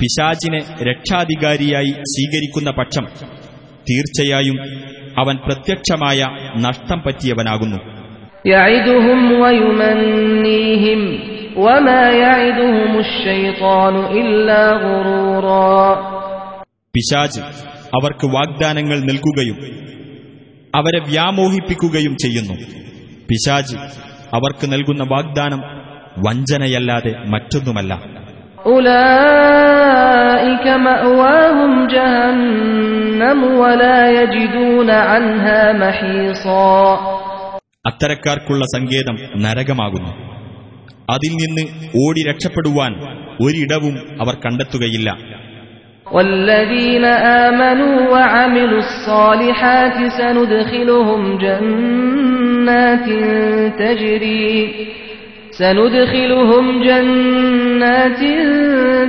പിശാചിനെ 0.00 0.58
രക്ഷാധികാരിയായി 0.58 1.90
സ്വീകരിക്കുന്ന 1.90 2.70
പക്ഷം 2.70 3.06
തീർച്ചയായും 3.90 4.56
അവൻ 5.18 5.36
പ്രത്യക്ഷമായ 5.36 6.26
നഷ്ടം 6.56 7.02
പറ്റിയവനാകുന്നു. 7.06 7.76
പിശാജ് 16.94 17.40
അവർക്ക് 17.94 18.26
വാഗ്ദാനങ്ങൾ 18.26 19.00
നൽകുകയും 19.00 19.56
അവരെ 20.74 21.00
വ്യാമോഹിപ്പിക്കുകയും 21.08 22.16
ചെയ്യുന്നു. 22.16 22.54
പിശാജ് 23.28 23.76
അവർക്ക് 24.34 24.72
നൽകുന്ന 24.72 25.02
വാഗ്ദാനം 25.02 25.85
വഞ്ചനയല്ലാതെ 26.25 27.11
മറ്റൊന്നുമല്ല 27.33 27.91
أولئك 29.31 30.65
مأواهم 30.79 31.71
جهنم 31.87 33.39
ولا 33.55 33.99
يجدون 34.13 34.89
عنها 35.09 35.59
محيصا 35.75 36.75
അത്തരക്കാർക്കുള്ള 37.85 38.63
സങ്കേതം 38.75 39.15
നരകമാകുന്നു 39.43 40.11
അതിൽ 41.09 41.31
നിന്ന് 41.41 41.63
ഓടി 42.01 42.21
രക്ഷപ്പെടുവാൻ 42.29 42.91
ഒരിടവും 43.45 43.93
അവർ 44.21 44.33
കണ്ടെത്തുകയില്ല 44.43 45.09
والذين 46.07 47.05
آمنوا 47.41 47.95
وعملوا 48.13 48.81
الصالحات 48.81 49.97
سندخلهم 50.11 51.21
جنات 51.37 53.07
تجري 53.79 54.51
سندخلهم 55.55 56.65
جنات 56.83 58.21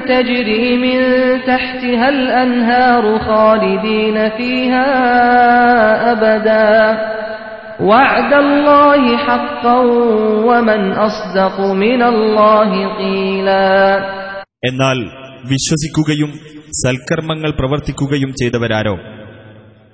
تجري 0.05 0.77
من 0.79 0.99
تحتها 1.43 2.09
الأنهار 2.09 3.05
خالدين 3.21 4.29
فيها 4.31 4.87
أبدا 6.13 6.73
وعد 7.83 8.33
الله 8.35 9.17
حقا 9.19 9.79
ومن 10.49 10.81
أصدق 10.99 11.57
من 11.77 12.01
الله 12.05 12.71
قيلا 12.97 13.73
എന്നാൽ 14.67 14.99
വിശ്വസിക്കുകയും 15.51 16.31
സൽക്കർമ്മങ്ങൾ 16.81 17.51
പ്രവർത്തിക്കുകയും 17.53 18.31
ചെയ്തവരാരോ 18.41 18.93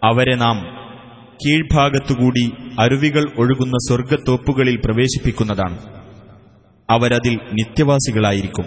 അവരെ 0.02 0.34
നാം 0.42 0.58
കീഴ്ഭാഗത്തുകൂടി 1.40 2.44
അരുവികൾ 2.78 3.24
ഒഴുകുന്ന 3.40 3.76
സ്വർഗത്തോപ്പുകളിൽ 3.86 4.76
പ്രവേശിപ്പിക്കുന്നതാണ് 4.84 5.78
അവരതിൽ 6.88 7.34
നിത്യവാസികളായിരിക്കും 7.58 8.66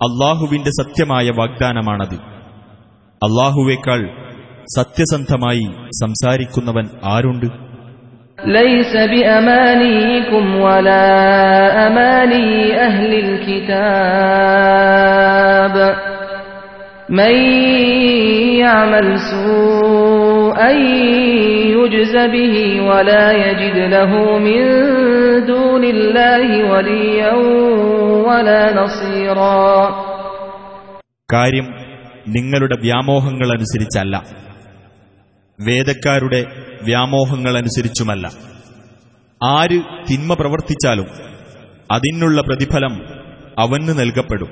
അള്ളാഹുവിന്റെ 0.00 0.72
സത്യമായ 0.78 1.30
വാഗ്ദാനമാണത് 1.38 2.18
അള്ളാഹുവേക്കാൾ 3.22 4.02
സത്യസന്ധമായി 4.76 5.66
സംസാരിക്കുന്നവൻ 6.02 6.86
ആരുണ്ട് 7.14 7.48
ليس 8.58 8.92
بأمانيكم 9.12 10.44
ولا 10.58 11.08
أماني 11.86 12.48
أهل 12.80 13.10
الكتاب 14.58 15.74
من 17.10 17.34
يعمل 18.58 19.06
سوءا 19.20 20.21
يجز 21.78 22.14
به 22.28 22.54
ولا 22.82 23.26
يجد 23.40 23.76
له 23.88 24.12
من 24.38 24.62
دون 25.46 25.84
الله 25.86 26.48
وليا 26.72 27.32
ولا 28.26 28.62
نصيرا 28.74 29.60
കാര്യം 31.28 31.66
നിങ്ങളുടെ 32.34 32.76
വ്യാമോഹങ്ങളനുസരിച്ചല്ല 32.84 34.14
വേദക്കാരുടെ 35.58 36.40
വ്യാമോഹങ്ങളനുസരിച്ചുമല്ല 36.88 38.26
ആര് 39.40 39.78
തിന്മ 40.08 40.34
പ്രവർത്തിച്ചാലും 40.34 41.08
അതിനുള്ള 41.90 42.40
പ്രതിഫലം 42.40 42.94
അവന് 43.58 43.92
നൽകപ്പെടും 44.00 44.50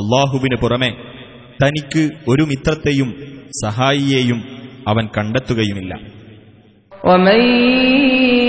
അള്ളാഹുവിന് 0.00 0.56
പുറമെ 0.56 0.90
തനിക്ക് 1.62 2.02
ഒരു 2.32 2.44
മിത്രത്തെയും 2.50 3.08
സഹായിയെയും 3.64 4.40
അവൻ 4.90 5.04
കണ്ടെത്തുകയുമില്ല 5.16 5.92
ومن 7.02 7.40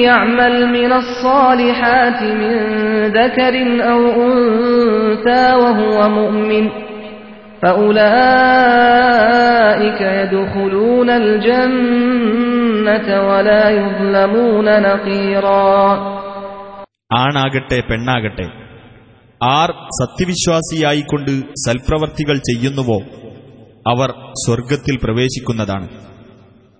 يعمل 0.04 0.56
من 0.70 0.92
الصالحات 0.94 2.20
من 2.42 2.56
ذكر 3.12 3.54
أو 3.92 4.02
أنثى 4.24 5.46
وهو 5.56 5.98
مؤمن 6.12 6.66
فأولئك 8.62 10.02
يدخلون 10.20 11.10
الجنة 11.22 13.08
ولا 13.30 13.64
يظلمون 13.72 14.68
نقيرا 14.82 15.76
ആണാകട്ടെ 17.22 17.80
പെണ്ണാകട്ടെ 17.90 18.46
ആർ 19.42 19.70
സത്യവിശ്വാസിയായിക്കൊണ്ട് 20.00 21.32
സൽപ്രവർത്തികൾ 21.64 22.38
ചെയ്യുന്നുവോ 22.50 23.00
അവർ 23.86 24.10
സ്വർഗത്തിൽ 24.44 24.96
പ്രവേശിക്കുന്നതാണ് 25.06 25.88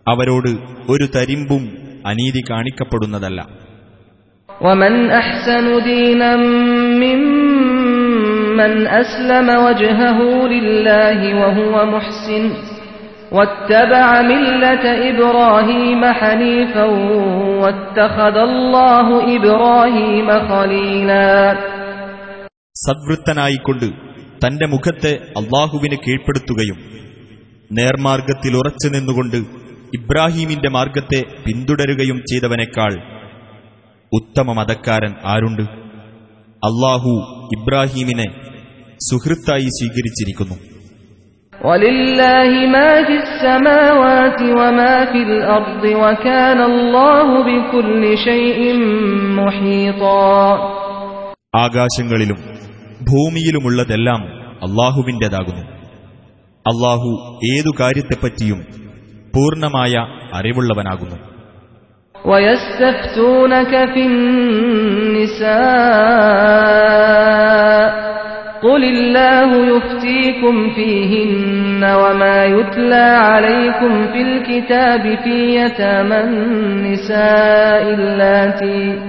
അവരോട് 0.08 0.52
ഒരു 0.90 1.06
തരിമ്പും 1.16 1.64
അനീതി 2.06 2.42
കാണിക്കപ്പെടുന്നതല്ല 2.50 3.40
ومن 4.50 4.94
أحسن 5.14 5.66
دينا 5.84 6.32
ممن 7.04 8.74
أسلم 8.96 9.48
وجهه 9.60 10.20
لله 10.48 11.20
وهو 11.42 11.76
محسن 11.88 12.44
واتبع 13.32 14.08
ملة 14.24 14.86
إبراهيم 15.12 16.02
حنيفا 16.14 16.86
واتخذ 17.64 18.36
الله 18.50 19.08
إبراهيم 19.36 20.28
خليلا 20.50 21.32
സദ്വൃത്തനായിക്കൊണ്ട് 22.76 23.88
തന്റെ 24.44 24.66
മുഖത്തെ 24.66 25.12
അള്ളാഹുവിന് 25.40 25.98
കീഴ്പ്പെടുത്തുകയും 26.04 26.78
നേർമാർഗത്തിൽ 27.72 28.54
ഉറച്ചു 28.62 28.88
നിന്നുകൊണ്ട് 28.88 29.40
ഇബ്രാഹീമിന്റെ 29.97 30.69
മാർഗത്തെ 30.69 31.23
പിന്തുടരുകയും 31.47 32.17
ചെയ്തവനേക്കാൾ 32.19 32.93
ഉത്തമ 34.13 34.53
മതക്കാരൻ 34.53 35.15
ആരുണ്ട്? 35.25 35.63
അള്ളാഹു 36.65 37.11
ഇബ്രാഹീമിനെ 37.59 38.25
സുഹൃത്തായി 39.11 39.69
സ്വീകരിച്ചിരിക്കുന്നു. 39.69 40.55
ആകാശങ്ങളിലും 51.57 52.37
ഭൂമിയിലുമുള്ളതെല്ലാം 53.03 54.21
അള്ളാഹുവിന്റേതാകുന്നു 54.57 55.65
അള്ളാഹു 56.67 57.39
ഏതു 57.57 57.71
കാര്യത്തെപ്പറ്റിയും 57.81 58.86
പൂർണ്ണമായ 59.36 59.94
അറിവുള്ളവനാകുന്നു 60.38 61.18
ويستفتونك 62.26 63.74
في 63.94 64.04
النساء 66.92 68.12
قل 68.64 68.84
الله 68.84 69.76
يفتيكم 69.76 70.70
فيهن 70.76 71.84
وما 72.02 72.46
يتلى 72.46 73.08
عليكم 73.30 74.08
في 74.14 74.22
الكتاب 74.22 75.04
في 75.24 75.56
يتامى 75.56 76.20
النساء 76.20 77.84
اللاتي 78.00 79.00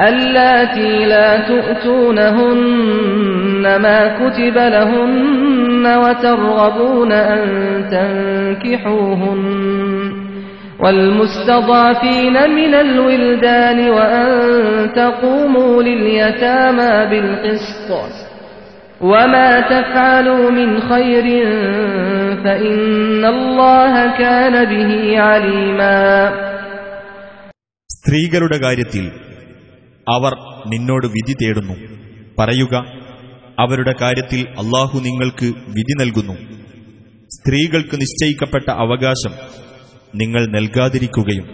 اللاتي 0.00 1.06
لا 1.06 1.30
تؤتونهن 1.50 2.54
ما 3.84 3.98
كتب 4.20 4.56
لهن 4.74 5.69
وترغبون 5.86 7.12
أن 7.12 7.40
تنكحوهن 7.90 9.42
والمستضعفين 10.80 12.32
من 12.50 12.74
الولدان 12.74 13.90
وأن 13.90 14.28
تقوموا 14.92 15.82
لليتامى 15.82 17.06
بالقسط 17.10 17.90
وما 19.00 19.60
تفعلوا 19.60 20.50
من 20.50 20.80
خير 20.80 21.24
فإن 22.44 23.24
الله 23.24 24.18
كان 24.18 24.64
به 24.64 25.20
عليما 25.20 26.30
സ്ത്രീകളുടെ 27.90 28.58
കാര്യത്തിൽ 28.58 29.06
അവർ 30.06 30.32
നിന്നോട് 30.66 31.06
വിധി 31.06 31.34
തേടുന്നു 31.42 31.76
പറയുക 32.38 32.74
അവരുടെ 33.61 33.93
കാര്യത്തിൽ 34.01 34.41
അള്ളാഹു 34.49 34.99
നിങ്ങൾക്ക് 34.99 35.45
വിധി 35.45 35.95
നൽകുന്നു. 35.99 36.35
സ്ത്രീകൾക്ക് 37.33 37.95
നിശ്ചയിക്കപ്പെട്ട 37.95 38.71
അവകാശം 38.71 39.33
നിങ്ങൾ 40.15 40.41
നൽകാതിരിക്കുകയും 40.47 41.47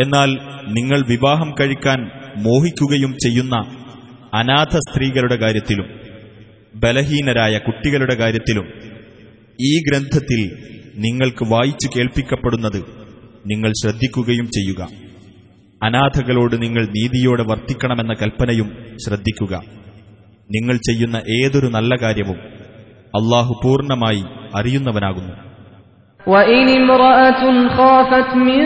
എന്നാൽ 0.00 0.30
നിങ്ങൾ 0.68 0.98
വിവാഹം 1.08 1.54
കഴിക്കാൻ 1.60 1.98
മോഹിക്കുകയും 2.36 3.12
ചെയ്യുന്ന 3.12 3.56
അനാഥ 4.34 4.76
സ്ത്രീകളുടെ 4.76 5.36
കാര്യത്തിലും 5.36 5.88
ബലഹീനരായ 6.76 7.58
കുട്ടികളുടെ 7.58 8.14
കാര്യത്തിലും 8.14 8.66
ഈ 9.60 9.72
ഗ്രന്ഥത്തിൽ 9.90 10.40
നിങ്ങൾക്ക് 10.96 11.44
വായിച്ചു 11.44 11.88
കേൾപ്പിക്കപ്പെടുന്നത് 11.96 12.80
നിങ്ങൾ 13.46 13.70
ശ്രദ്ധിക്കുകയും 13.82 14.46
ചെയ്യുക. 14.46 14.82
അനാഥകളോട് 15.82 16.62
നിങ്ങൾ 16.62 16.86
നീതിയോടെ 16.86 17.42
വർത്തിക്കണമെന്ന 17.42 18.14
കൽപ്പനയും 18.22 18.68
ശ്രദ്ധിക്കുക. 19.06 19.54
നിങ്ങൾ 20.49 20.75
ചെയ്യുന്ന 20.87 21.17
ഏതൊരു 21.37 21.67
നല്ല 21.67 21.91
കാര്യവും 21.95 22.37
അള്ളാഹു 23.13 23.53
പൂർണ്ണമായി 23.63 24.23
അറിയുന്നവനാകുന്നു 24.59 25.35
وإن 26.27 26.65
امرأة 26.81 27.43
خافت 27.77 28.31
من 28.47 28.65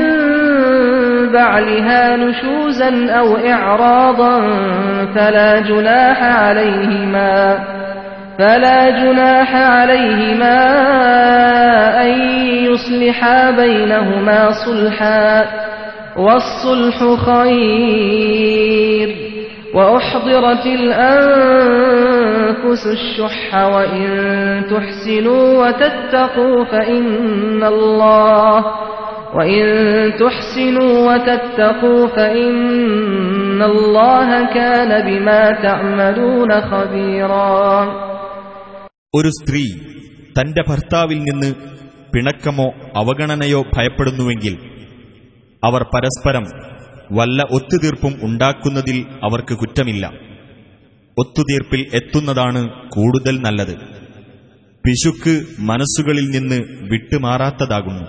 بعلها 1.33 2.15
نشوزا 2.17 2.91
أو 3.19 3.27
إعراضا 3.47 4.35
فلا 5.15 5.59
جناح 5.59 6.19
عليهما 6.43 7.35
فلا 8.39 8.89
جناح 9.01 9.49
عليهما 9.75 10.57
أن 12.03 12.11
يصلحا 12.69 13.51
بينهما 13.51 14.51
صلحا 14.65 15.45
والصلح 16.17 16.97
خير 17.29 19.09
وأحضرت 19.75 20.65
الأنفس 21.81 22.83
الشح 22.89 23.47
وإن 23.73 24.07
تحسنوا 24.71 25.45
وتتقوا 25.61 26.57
فإن 26.65 27.63
الله 27.63 28.55
وإن 29.33 29.63
تحسنوا 30.19 30.93
وتتقوا 31.07 32.07
فإن 32.07 33.61
الله 33.63 34.29
كان 34.53 34.91
بما 35.07 35.41
تعملون 35.61 36.51
خبيرا 36.61 37.71
ഒരു 39.13 39.29
സ്ത്രീ 39.37 39.63
തന്റെ 40.37 40.61
ഭർത്താവിൽ 40.67 41.19
നിന്ന് 41.23 41.49
പിണക്കമോ 42.13 42.67
അവഗണനയോ 42.99 43.59
ഭയപ്പെടുന്നുവെങ്കിൽ 43.75 44.55
അവർ 45.63 45.81
പരസ്പരം 45.93 46.45
വല്ല 47.17 47.41
ഒത്തുതീർപ്പും 47.57 48.13
ഉണ്ടാക്കുന്നതിൽ 48.27 48.97
അവർക്ക് 49.27 49.55
കുറ്റമില്ല 49.61 50.05
ഒത്തുതീർപ്പിൽ 51.17 51.81
എത്തുന്നതാണ് 51.99 52.61
കൂടുതൽ 52.95 53.35
നല്ലത് 53.45 53.73
പിശുക്ക് 54.85 55.33
മനസ്സുകളിൽ 55.69 56.27
നിന്ന് 56.35 56.59
വിട്ടുമാറാത്തതാകുന്നു 56.91 58.05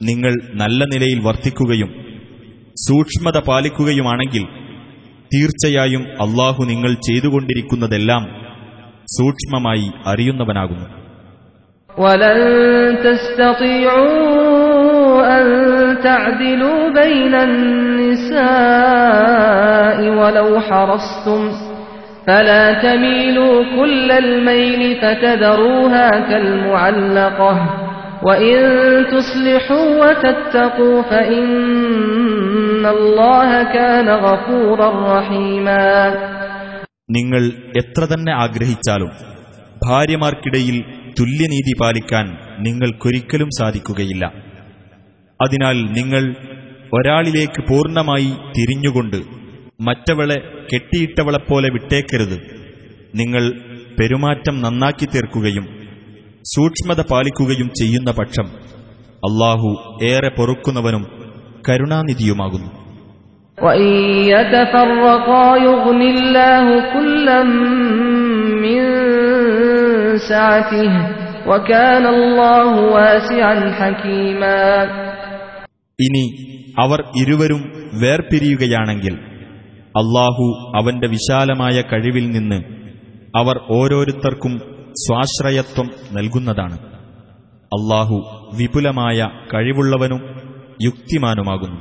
നിങ്ങൾ 0.00 0.32
നല്ല 0.54 0.84
നിലയിൽ 0.92 1.20
വർത്തിക്കുകയും 1.26 1.90
സൂക്ഷ്മത 2.82 3.38
പാലിക്കുകയുമാണെങ്കിൽ 3.46 4.44
തീർച്ചയായും 5.30 6.02
അള്ളാഹു 6.24 6.62
നിങ്ങൾ 6.64 6.92
ചെയ്തുകൊണ്ടിരിക്കുന്നതെല്ലാം 7.06 8.24
സൂക്ഷ്മമായി 9.16 9.88
അറിയുന്നവനാകുന്നു 10.12 10.86
ولن 11.90 12.38
تستطيعوا 13.06 14.14
أن 15.36 15.46
تعدلوا 16.02 16.80
بين 16.92 17.34
النساء 18.66 19.98
ولو 20.10 20.60
حرصتم 20.60 21.42
فلا 22.26 22.64
تميلوا 22.82 23.56
كل 23.76 24.08
الميل 24.12 24.96
فتذروها 25.02 26.08
كالمعلقة 26.30 27.54
وإن 28.22 28.56
تصلحوا 29.06 29.88
وتتقوا 30.02 31.02
فإن 31.02 31.46
الله 32.86 33.50
كان 33.72 34.08
غفورا 34.26 34.88
رحيما 35.18 35.86
നിങ്ങൾ 37.16 37.42
എത്ര 37.80 38.02
തന്നെ 38.10 38.32
ആഗ്രഹിച്ചാലും 38.44 39.10
ഭാര്യമാർക്കിടയിൽ 39.86 40.76
തുല്യനീതി 41.18 41.74
പാലിക്കാൻ 41.82 42.26
നിങ്ങൾക്കൊരിക്കലും 42.66 43.50
സാധിക്കുകയില്ല 43.58 44.24
അതിനാൽ 45.40 45.78
നിങ്ങൾ 45.98 46.22
ഒരാളിലേക്ക് 46.92 47.60
പൂർണ്ണമായി 47.70 48.30
തിരിഞ്ഞുകൊണ്ട് 48.56 49.18
മറ്റവളെ 49.88 50.38
കെട്ടിയിട്ടവളെപ്പോലെ 50.70 51.68
വിട്ടേക്കരുത് 51.74 52.36
നിങ്ങൾ 53.14 53.44
പെരുമാറ്റം 53.98 54.56
നന്നാക്കി 54.60 55.06
തീർക്കുകയും 55.06 55.66
സൂക്ഷ്മത 56.44 57.00
പാലിക്കുകയും 57.10 57.68
ചെയ്യുന്ന 57.80 58.10
പക്ഷം 58.12 58.46
അള്ളാഹു 59.22 59.70
ഏറെ 60.10 60.32
പൊറുക്കുന്നവനും 60.38 61.04
കരുണാനിധിയുമാകുന്നു 61.68 62.70
وإن 63.58 63.92
يتفرقا 64.34 65.46
يغن 65.66 66.02
الله 66.14 66.64
كلا 66.94 67.38
من 68.64 68.80
سعته 70.30 70.92
وكان 71.46 72.04
الله 72.08 72.70
واسعا 72.94 73.54
حكيما 73.70 74.60
ഇനി 76.00 76.24
അവർ 76.82 77.00
ഇരുവരും 77.20 77.60
വേർപിരിയുകയാണെങ്കിൽ 78.02 79.14
അള്ളാഹു 80.00 80.46
അവന്റെ 80.78 81.08
വിശാലമായ 81.14 81.76
കഴിവിൽ 81.90 82.26
നിന്ന് 82.30 82.58
അവർ 83.38 83.56
ഓരോരുത്തർക്കും 83.78 84.54
സ്വാശ്രയത്വം 85.02 85.86
നൽകുന്നതാണ് 86.12 86.76
അള്ളാഹു 87.72 88.18
വിപുലമായ 88.58 89.18
കഴിവുള്ളവനും 89.52 90.22
യുക്തിമാനുമാകുന്നു 90.80 91.80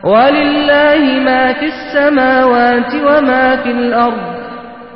ولله 0.00 1.02
ما 1.20 1.44
في 1.52 1.66
السماوات 1.74 2.90
وما 3.06 3.46
في 3.62 3.70
الأرض 3.72 4.24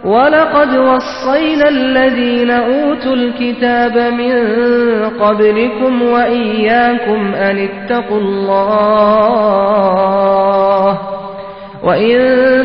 ولقد 0.05 0.69
وصينا 0.81 1.69
الذين 1.69 2.51
أوتوا 2.51 3.15
الكتاب 3.15 3.97
من 4.13 4.35
قبلكم 5.21 6.03
وإياكم 6.05 7.35
أن 7.35 7.57
اتقوا 7.61 8.21
الله 10.03 10.99
وإن 11.85 12.17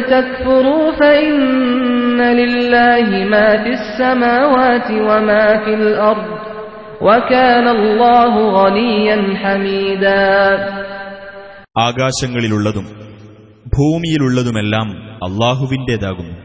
تكفروا 0.06 0.92
فإن 0.92 2.22
لله 2.22 3.08
ما 3.26 3.64
في 3.64 3.70
السماوات 3.72 4.92
وما 4.92 5.58
في 5.58 5.74
الأرض 5.74 6.28
وكان 7.02 7.68
الله 7.70 8.34
غنيا 8.52 9.18
حميدا 9.36 10.28
ആകാശങ്ങളിലുള്ളതും 11.80 12.86
ഭൂമിയിലുള്ളതുമെല്ലാം 13.78 14.88
അള്ളാഹുവിൻ്റേതാകുന്നു 15.24 16.36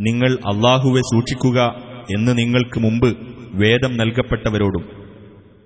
നിങ്ങൾ 0.00 0.34
അള്ളാഹുവെ 0.34 1.00
സൂക്ഷിക്കുക 1.00 1.60
എന്ന് 2.16 2.38
നിങ്ങൾക്ക് 2.38 2.80
മുമ്പ് 2.80 3.18
വേദം 3.52 3.96
നൽകപ്പെട്ടവരോടും 3.96 5.00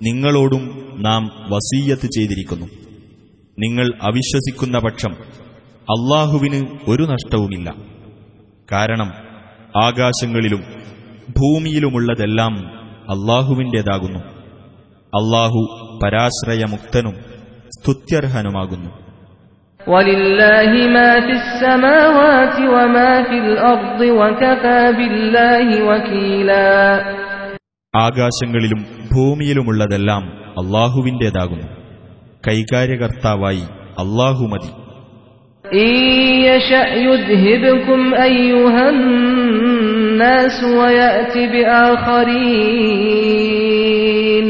നിങ്ങളോടും 0.02 0.88
നാം 0.98 1.30
വസീയത്ത് 1.50 2.06
ചെയ്തിരിക്കുന്നു. 2.06 2.66
നിങ്ങൾ 3.58 3.92
അവിശ്വസിക്കുന്ന 4.02 4.78
പക്ഷം 4.78 5.14
അള്ളാഹുവിന് 5.74 6.66
ഒരു 6.88 7.02
നഷ്ടവുമില്ല. 7.02 7.74
കാരണം 8.72 9.12
ആകാശങ്ങളിലും 9.82 10.60
ഭൂമിയിലുമുള്ളതെല്ലാം 11.28 12.66
അള്ളാഹുവിന്റേതാകുന്നു. 13.10 14.18
അള്ളാഹു 14.98 15.68
പരാശ്രയമുക്തനും 16.04 17.14
സ്തുത്യർഹനുമാകുന്നു. 17.78 19.03
ولله 19.87 20.71
ما 20.87 21.11
في 21.25 21.33
السماوات 21.41 22.55
وما 22.73 23.23
في 23.23 23.37
الأرض 23.37 24.01
وكفى 24.19 24.81
بالله 24.97 25.67
وكيلا 25.89 26.69
ആകാശങ്ങളിലും 27.93 28.81
ഭൂമിയിലുമുള്ളതെല്ലാം 29.13 30.23
അള്ളാഹുവിൻ്റേതാകുന്നു 30.61 31.67
കൈകാര്യകർത്താവായി 32.47 33.63
അള്ളാഹു 34.03 34.43
മതി 34.53 34.71
إن 35.65 35.91
يشأ 36.49 36.85
يذهبكم 37.07 38.01
أيها 38.29 38.85
الناس 38.89 40.57
ويأت 40.79 41.35
بآخرين 43.29 44.47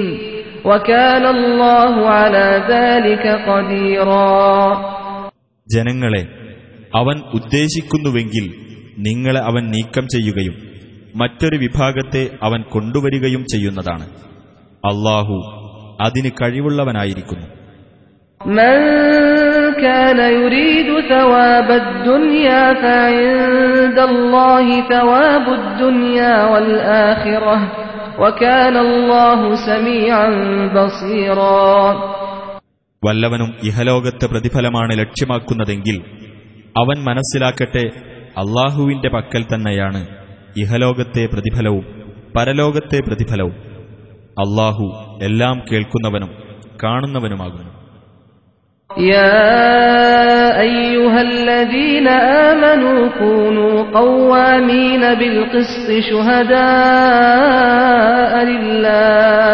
وكان 0.65 1.25
الله 1.25 2.09
على 2.09 2.47
ذلك 2.69 3.25
قديرا 3.49 4.81
ജനങ്ങളെ 5.67 6.23
അവൻ 6.93 7.17
ഉദ്ദേശിക്കുന്നുവെങ്കിൽ 7.33 8.45
നിങ്ങളെ 9.07 9.41
അവൻ 9.41 9.63
നീക്കം 9.69 10.05
ചെയ്യുകയും 10.07 10.55
മറ്റൊരു 11.15 11.57
വിഭാഗത്തെ 11.57 12.23
അവൻ 12.41 12.61
കൊണ്ടുവരികയും 12.69 13.43
ചെയ്യുന്നതാണ് 13.53 14.07
അള്ളാഹു 14.83 15.37
അതിന് 15.99 16.31
കഴിവുള്ളവനായിരിക്കുന്നു 16.41 17.47
من 18.41 18.77
كان 19.77 20.19
يريد 20.33 20.89
ثواب 21.09 21.69
الدنيا 21.73 22.73
فعند 22.75 23.97
الله 24.01 24.65
ثواب 24.83 25.45
الدنيا 25.51 26.45
والآخرة 26.45 27.57
وكان 28.19 28.77
الله 28.77 29.39
سميعا 29.55 30.27
بصيرا 30.75 31.69
വല്ലവനും 33.03 33.49
ഇഹലോകത്തെ 33.63 34.25
പ്രതിഫലമാണ് 34.25 34.93
ലക്ഷ്യമാക്കുന്നതെങ്കിൽ 34.97 35.97
അവൻ 36.75 36.97
മനസ്സിലാക്കട്ടെ 37.03 37.83
അള്ളാഹുവിന്റെ 38.37 39.09
പക്കൽ 39.09 39.43
തന്നെയാണ് 39.45 40.01
ഇഹലോകത്തെ 40.55 41.23
പ്രതിഫലവും 41.25 41.85
പരലോകത്തെ 42.35 42.99
പ്രതിഫലവും 43.07 43.55
അള്ളാഹു 44.37 44.87
എല്ലാം 45.21 45.57
കേൾക്കുന്നവനും 45.69 46.31
കാണുന്നവനുമാകുന്നു 46.83 47.73
يا 49.13 49.49
أيها 50.65 51.19
الذين 51.23 52.07
آمنوا 52.47 53.01
كونوا 53.19 53.75
قوامين 53.93 55.03
بالقسط 55.15 55.87
شهداء 57.49 58.33
لله 58.45 59.53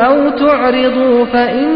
أو 0.00 0.16
تعرضوا 0.38 1.18
فإن 1.26 1.72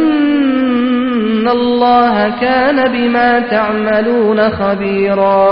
الله 1.51 2.15
كان 2.39 2.79
بما 2.89 3.29
تعملون 3.49 4.39
خبيرا 4.53 5.45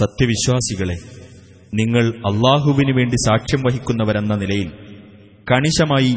സത്യവിശ്വാസികളെ 0.00 0.96
നിങ്ങൾ 1.72 2.04
അള്ളാഹുവിനു 2.30 2.92
വേണ്ടി 2.92 3.16
സാക്ഷ്യം 3.24 3.60
വഹിക്കുന്നവരെന്ന 3.66 4.34
നിലയിൽ 4.36 4.68
കണിശമായി 5.46 6.12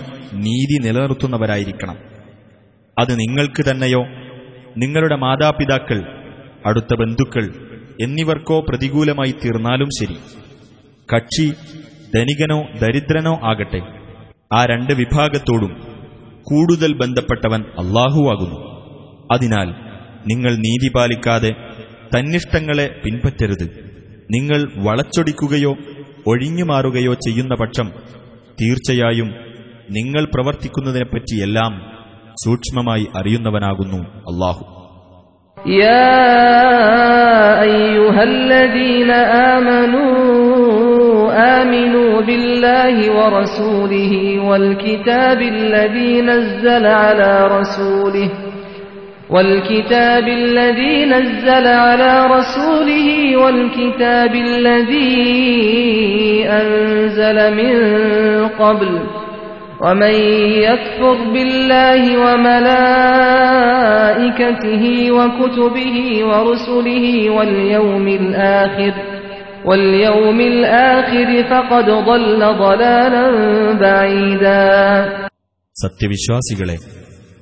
നീതി 0.45 0.77
നിലനിർത്തുന്നവരായിരിക്കണം 0.85 1.97
അത് 2.97 3.11
നിങ്ങൾക്ക് 3.19 3.61
തന്നെയോ 3.63 4.01
നിങ്ങളുടെ 4.81 5.17
മാതാപിതാക്കൾ 5.23 5.99
അടുത്ത 6.65 6.93
ബന്ധുക്കൾ 7.01 7.45
എന്നിവർക്കോ 8.05 8.57
പ്രതികൂലമായി 8.67 9.33
തീർന്നാലും 9.43 9.89
ശരി 9.99 10.17
കക്ഷി 11.09 11.47
ധനികനോ 12.15 12.59
ദരിദ്രനോ 12.81 13.33
ആകട്ടെ 13.51 13.81
ആ 14.53 14.61
രണ്ട് 14.71 14.93
വിഭാഗത്തോടും 15.01 15.71
കൂടുതൽ 16.47 16.91
ബന്ധപ്പെട്ടവൻ 17.01 17.61
അള്ളാഹുവാകുന്നു 17.81 18.59
അതിനാൽ 19.31 19.69
നിങ്ങൾ 20.31 20.53
നീതി 20.65 20.89
പാലിക്കാതെ 20.95 21.51
തന്നിഷ്ടങ്ങളെ 22.13 22.87
പിൻപറ്റരുത് 23.03 23.65
നിങ്ങൾ 24.35 24.59
വളച്ചൊടിക്കുകയോ 24.85 25.73
ഒഴിഞ്ഞുമാറുകയോ 26.31 27.13
ചെയ്യുന്ന 27.25 27.53
പക്ഷം 27.61 27.87
തീർച്ചയായും 28.61 29.29
നിങ്ങൾ 29.97 30.23
പ്രവർത്തിക്കുന്നതിനെപ്പറ്റിയെല്ലാം 30.33 31.73
സൂക്ഷ്മമായി 32.37 33.07
അറിയുന്നവനാകുന്നു 33.19 34.01
അള്ളാഹു 34.31 34.63
يا 35.81 36.17
أيها 37.65 38.21
الذين 38.33 39.11
آمنوا 39.49 40.15
آمنوا 41.55 42.00
بالله 42.26 43.10
ورسوله 43.18 44.40
والكتاب 44.48 45.42
الذي 45.42 46.20
نزل 46.22 46.86
على 46.86 47.48
رسوله 47.58 48.28
والكتاب 49.30 50.28
الذي 50.28 51.04
نزل 51.04 51.66
على 51.66 52.26
رسوله 52.26 53.36
والكتاب 53.36 54.34
الذي 54.34 55.22
أنزل 56.48 57.54
من 57.54 57.74
قبل 58.48 58.98
ومن 59.80 60.14
يكفر 60.68 61.16
بالله 61.32 62.02
وملائكته 63.92 65.12
وكتبه 65.12 66.24
ورسله 66.24 67.30
واليوم 67.30 68.08
الآخر 68.08 68.92
واليوم 69.65 70.39
الآخر 70.51 71.29
فقد 71.43 71.87
ضل 72.01 72.41
ضلالا 72.57 73.25
بعيدا 73.77 74.61
സത്യവിശ്വാസികളെ 75.75 76.77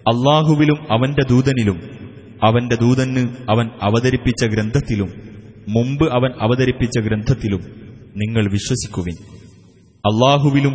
അള്ളാഹുവിലും 0.06 0.78
അവന്റെ 0.94 1.24
ദൂതനിലും 1.30 1.78
അവന്റെ 2.42 2.76
ദൂതന് 2.76 3.22
അവൻ 3.52 3.66
അവതരിപ്പിച്ച 3.82 4.42
ഗ്രന്ഥത്തിലും 4.46 5.10
മുമ്പ് 5.68 6.06
അവൻ 6.16 6.32
അവതരിപ്പിച്ച 6.46 6.98
ഗ്രന്ഥത്തിലും 7.00 7.62
നിങ്ങൾ 8.16 8.44
വിശ്വസിക്കുവിൻ 8.52 9.16
അള്ളാഹുവിലും 10.04 10.74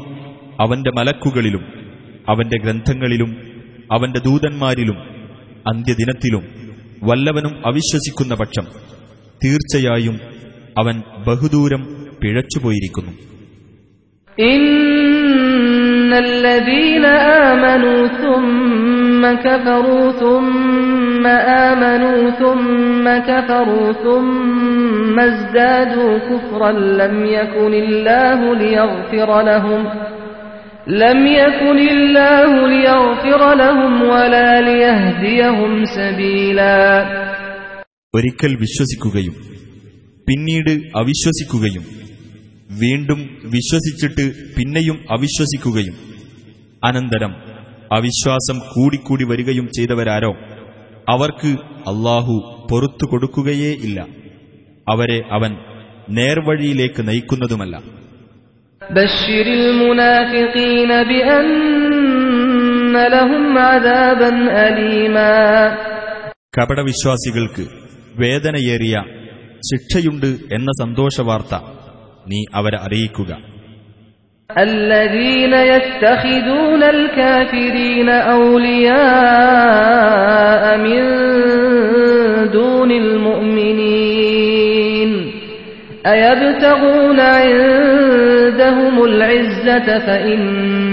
അവന്റെ 0.59 0.91
മലക്കുകളിലും 0.99 1.62
അവന്റെ 2.29 2.59
ഗ്രന്ഥങ്ങളിലും 2.65 3.31
അവന്റെ 3.91 4.21
ദൂതന്മാരിലും 4.21 4.99
അന്ത്യദിനത്തിലും 5.67 6.43
വല്ലവനും 7.03 7.55
അവിശ്വസിക്കുന്ന 7.69 8.35
പക്ഷം 8.41 8.67
തീർച്ചയായും 9.41 10.17
അവൻ 10.77 10.97
ബഹുദൂരം 11.27 11.83
പിഴച്ചുപോയിരിക്കുന്നു 12.23 13.12
إن 14.39 16.12
الذين 16.19 17.05
آمنوا 17.45 18.01
ثم 18.23 19.23
كفروا 19.37 20.12
ثم 20.15 21.25
آمنوا 21.67 22.21
ثم 22.33 23.05
كفروا 23.21 23.93
ثم 24.05 25.17
ازدادوا 25.21 26.19
كفرا 26.21 26.73
لم 26.73 27.15
يكن 27.29 27.73
الله 27.75 28.55
ليغفر 28.55 29.31
لهم 29.43 29.83
لم 30.87 31.27
يكن 31.37 31.79
الله 31.89 32.51
ليغفر 32.69 33.43
لهم 33.55 34.03
ولا 34.05 34.51
ليهديهم 34.61 35.73
سبيلا 35.97 36.81
ഒരിക്കൽ 38.15 38.53
വിശ്വസിക്കുകയും 38.62 39.35
പിന്നീട് 40.28 40.72
അവിശ്വസിക്കുകയും 40.72 41.86
വീണ്ടും 42.80 43.38
വിശ്വസിച്ചിട്ട് 43.44 44.56
പിന്നെയും 44.56 45.06
അവിശ്വസിക്കുകയും. 45.12 45.94
അനന്തരം 46.84 47.36
അവിശ്വാസം 47.92 48.60
കൂടിക്കൂടി 48.60 49.24
വരികയും 49.24 49.70
ചെയ്തവരാരോ? 49.78 50.38
അവർക്ക് 51.10 51.48
അള്ളാഹു 51.90 52.68
പൊറത്തു 52.72 53.06
കൊടുക്കുകയേ 53.06 53.72
ഇല്ല. 53.72 54.08
അവരെ 54.90 55.22
അവൻ 55.32 55.56
നേർവഴിയിലേക്ക് 56.10 57.08
നയിക്കുന്നതുമല്ല. 57.08 57.82
കപടവിശ്വാസികൾക്ക് 66.58 67.68
വേദനയേറിയ 68.16 69.04
ശിക്ഷയുണ്ട് 69.69 70.29
എന്ന 70.57 70.71
സന്തോഷവാർത്ത 70.83 71.55
നീ 72.27 72.41
അവരെ 72.61 72.79
അറിയിക്കുക 72.87 73.33
الذين 74.51 75.55
يتخذون 75.75 76.83
الكافرين 76.97 78.09
أولياء 79.31 80.79
من 80.79 81.03
دون 82.51 82.91
المؤمنين 84.01 85.11
أيبتغون 86.07 87.21
عندهم 87.37 89.05
العزة 89.05 89.89
فإن 89.99 90.45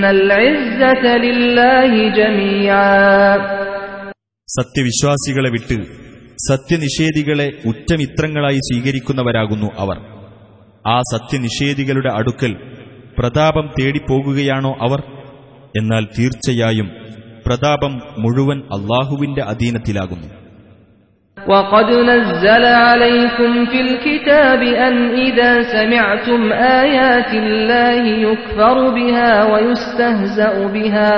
العزة 0.07 1.05
لله 1.17 1.91
جميعا 2.09 3.37
സത്യവിശ്വാസികളെ 4.49 5.49
വിട്ട് 5.55 5.75
സത്യനിഷേധികളെ 6.47 7.47
ഉറ്റമിത്രങ്ങളായി 7.69 8.59
സ്വീകരിക്കുന്നവരാകുന്നു 8.67 9.69
അവർ 9.81 9.97
ആ 10.85 10.97
സത്യനിഷേധികളുടെ 11.11 12.11
അടുക്കൽ 12.13 12.53
പ്രതാപം 13.17 13.65
തേടിപ്പോകുകയാണോ 13.77 14.73
അവർ 14.79 14.99
എന്നാൽ 15.79 16.03
തീർച്ചയായും 16.17 16.89
പ്രതാപം 17.45 17.93
മുഴുവൻ 18.23 18.59
അള്ളാഹുവിന്റെ 18.77 19.43
അധീനത്തിലാകുന്നു 19.51 20.29
وقد 21.37 21.89
نزل 22.03 22.63
عليكم 22.85 23.51
في 23.65 23.79
الكتاب 23.81 24.61
أن 24.79 24.95
إذا 25.19 25.51
سمعتم 25.69 26.41
آيات 26.81 27.31
الله 27.35 28.03
يكفر 28.27 28.77
بها 28.89 29.31
ويستهزأ 29.45 30.53
بها 30.69 31.17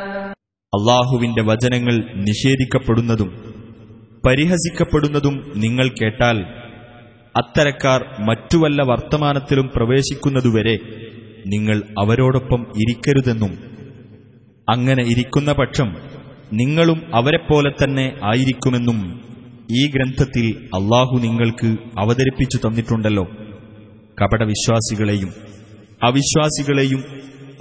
അള്ളാഹുവിന്റെ 0.73 1.41
വചനങ്ങൾ 1.41 1.95
നിഷേധിക്കപ്പെടുന്നതും 2.15 3.29
പരിഹസിക്കപ്പെടുന്നതും 4.25 5.35
നിങ്ങൾ 5.55 5.87
കേട്ടാൽ 5.89 6.37
അത്തരക്കാർ 7.35 8.01
മറ്റു 8.19 8.57
വല്ല 8.57 8.81
വർത്തമാനത്തിലും 8.81 9.67
പ്രവേശിക്കുന്നതുവരെ 9.75 10.75
നിങ്ങൾ 11.45 11.83
അവരോടൊപ്പം 11.99 12.61
ഇരിക്കരുതെന്നും 12.75 13.53
അങ്ങനെ 14.69 15.03
ഇരിക്കുന്ന 15.03 15.53
പക്ഷം 15.53 15.89
നിങ്ങളും 16.53 17.15
അവരെപ്പോലെ 17.15 17.83
തന്നെ 17.83 18.19
ആയിരിക്കുമെന്നും 18.23 18.99
ഈ 19.71 19.91
ഗ്രന്ഥത്തിൽ 19.91 20.47
അള്ളാഹു 20.75 21.19
നിങ്ങൾക്ക് 21.19 21.69
അവതരിപ്പിച്ചു 21.99 22.57
തന്നിട്ടുണ്ടല്ലോ. 22.57 23.25
കപടവിശ്വാസികളെയും 24.21 25.29
അവിശ്വാസികളെയും 26.03 27.01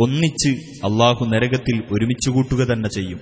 ഒന്നിച്ച് 0.03 0.51
അള്ളാഹു 0.87 1.23
നരകത്തിൽ 1.33 1.77
ഒരുമിച്ചുകൂട്ടുക 1.95 2.61
തന്നെ 2.71 2.89
ചെയ്യും 2.97 3.19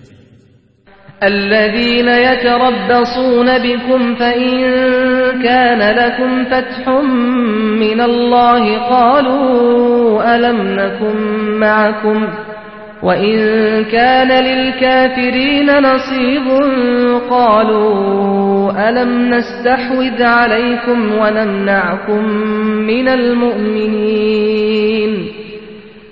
الذين 1.23 2.07
يتربصون 2.07 3.57
بكم 3.57 4.15
فإن 4.15 4.53
كان 5.43 5.95
لكم 5.95 6.45
فتح 6.45 6.89
من 7.84 8.01
الله 8.01 8.77
قالوا 8.77 10.35
ألم 10.35 10.57
نكن 10.80 11.17
معكم 11.59 12.27
وإن 13.03 13.35
كان 13.85 14.43
للكافرين 14.43 15.80
نصيب 15.80 16.47
قالوا 17.30 18.89
ألم 18.89 19.34
نستحوذ 19.34 20.23
عليكم 20.23 21.13
ونمنعكم 21.13 22.23
من 22.91 23.07
المؤمنين 23.09 25.11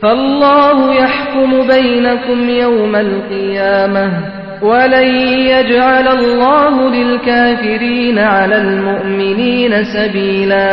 فالله 0.02 0.78
يحكم 0.96 1.52
بينكم 1.68 2.40
يوم 2.58 2.94
القيامة 2.98 4.06
ولن 4.64 5.08
يجعل 5.48 6.08
الله 6.10 6.74
للكافرين 6.92 8.18
على 8.34 8.56
المؤمنين 8.58 9.74
سبيلا 9.96 10.72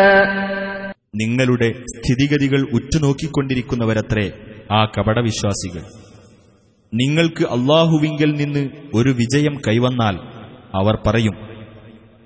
നിങ്ങളുടെ 1.15 1.69
സ്ഥിതിഗതികൾ 1.93 2.61
ഉറ്റുനോക്കിക്കൊണ്ടിരിക്കുന്നവരത്രേ 2.79 4.27
ആ 4.71 4.81
കപടവിശ്വാസികൾ 4.95 5.83
നിങ്ങൾക്ക് 6.93 7.45
അള്ളാഹുവിങ്കൽ 7.57 8.31
നിന്ന് 8.33 8.63
ഒരു 8.95 9.11
വിജയം 9.13 9.55
കൈവന്നാൽ 9.67 10.17
അവർ 10.75 10.95
പറയും 11.07 11.37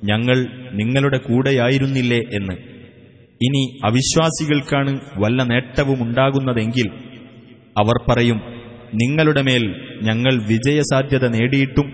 ഞങ്ങൾ 0.03 0.39
നിങ്ങളുടെ 0.73 1.19
കൂടെയായിരുന്നില്ലേ 1.19 2.21
എന്ന് 2.39 2.57
ഇനി 3.42 3.80
അവിശ്വാസികൾക്കാണ് 3.84 5.00
വല്ല 5.18 5.44
നേട്ടവും 5.44 6.00
ഉണ്ടാകുന്നതെങ്കിൽ 6.04 6.88
അവർ 7.78 7.98
പറയും 8.10 8.40
നിങ്ങളുടെ 8.94 9.42
മേൽ 9.42 9.64
ഞങ്ങൾ 10.02 10.34
വിജയസാധ്യത 10.44 11.28
നേടിയിട്ടും 11.28 11.88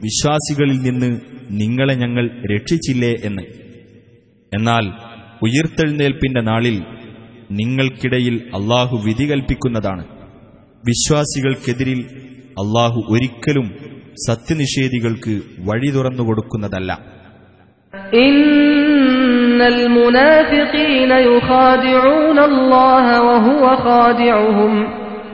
വിശ്വാസികളിൽ 0.00 0.78
നിന്ന് 0.80 1.10
നിങ്ങളെ 1.50 1.94
ഞങ്ങൾ 1.94 2.24
രക്ഷിച്ചില്ലേ 2.52 3.12
എന്ന്. 3.24 3.44
എന്നാൽ 4.52 4.84
ഉയർത്തെഴുന്നേൽപ്പിന്റെ 5.42 6.40
നാളിൽ 6.40 6.76
നിങ്ങൾക്കിടയിൽ 7.50 8.34
അള്ളാഹു 8.54 8.96
വിധി 8.96 9.24
കൽപ്പിക്കുന്നതാണ്. 9.24 10.04
വിശ്വാസികൾക്കെതിരിൽ 10.84 12.00
അള്ളാഹു 12.62 13.00
ഒരിക്കലും 13.08 13.66
സത്യനിഷേധികൾക്ക് 14.26 15.40
വഴി 15.58 15.90
തുറന്നു 15.90 16.22
കൊടുക്കുന്നതല്ല 16.22 16.92
إن 19.59 19.61
المنافقين 19.61 21.11
يخادعون 21.11 22.39
الله 22.39 23.21
وهو 23.21 23.75
خادعهم 23.77 24.73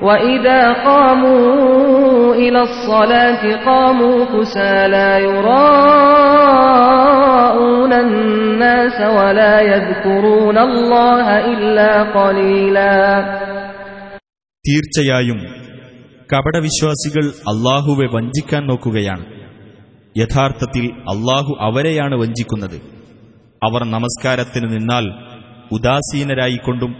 وإذا 0.01 0.73
قاموا 0.73 2.35
إلى 2.35 2.61
الصلاة 2.61 3.65
قاموا 3.65 4.25
كسالى 4.25 5.23
يراءون 6.61 7.93
الناس 7.93 9.01
ولا 9.17 9.61
يذكرون 9.61 10.57
الله 10.57 11.25
إلا 11.53 11.91
قليلا 12.17 12.95
തീർച്ചയായും 14.65 15.39
കപടവിശ്വാസികൾ 16.29 17.23
അള്ളാഹുവെ 17.51 18.07
വഞ്ചിക്കാൻ 18.15 18.63
നോക്കുകയാണ് 18.71 19.23
യഥാർത്ഥത്തിൽ 20.15 20.85
അള്ളാഹു 21.13 21.51
അവരെയാണ് 21.67 22.15
വഞ്ചിക്കുന്നത് 22.15 22.77
അവർ 23.61 23.81
നമസ്കാരത്തിന് 23.95 24.67
നിന്നാൽ 24.73 25.05
ഉദാസീനരായിക്കൊണ്ടും 25.77 26.91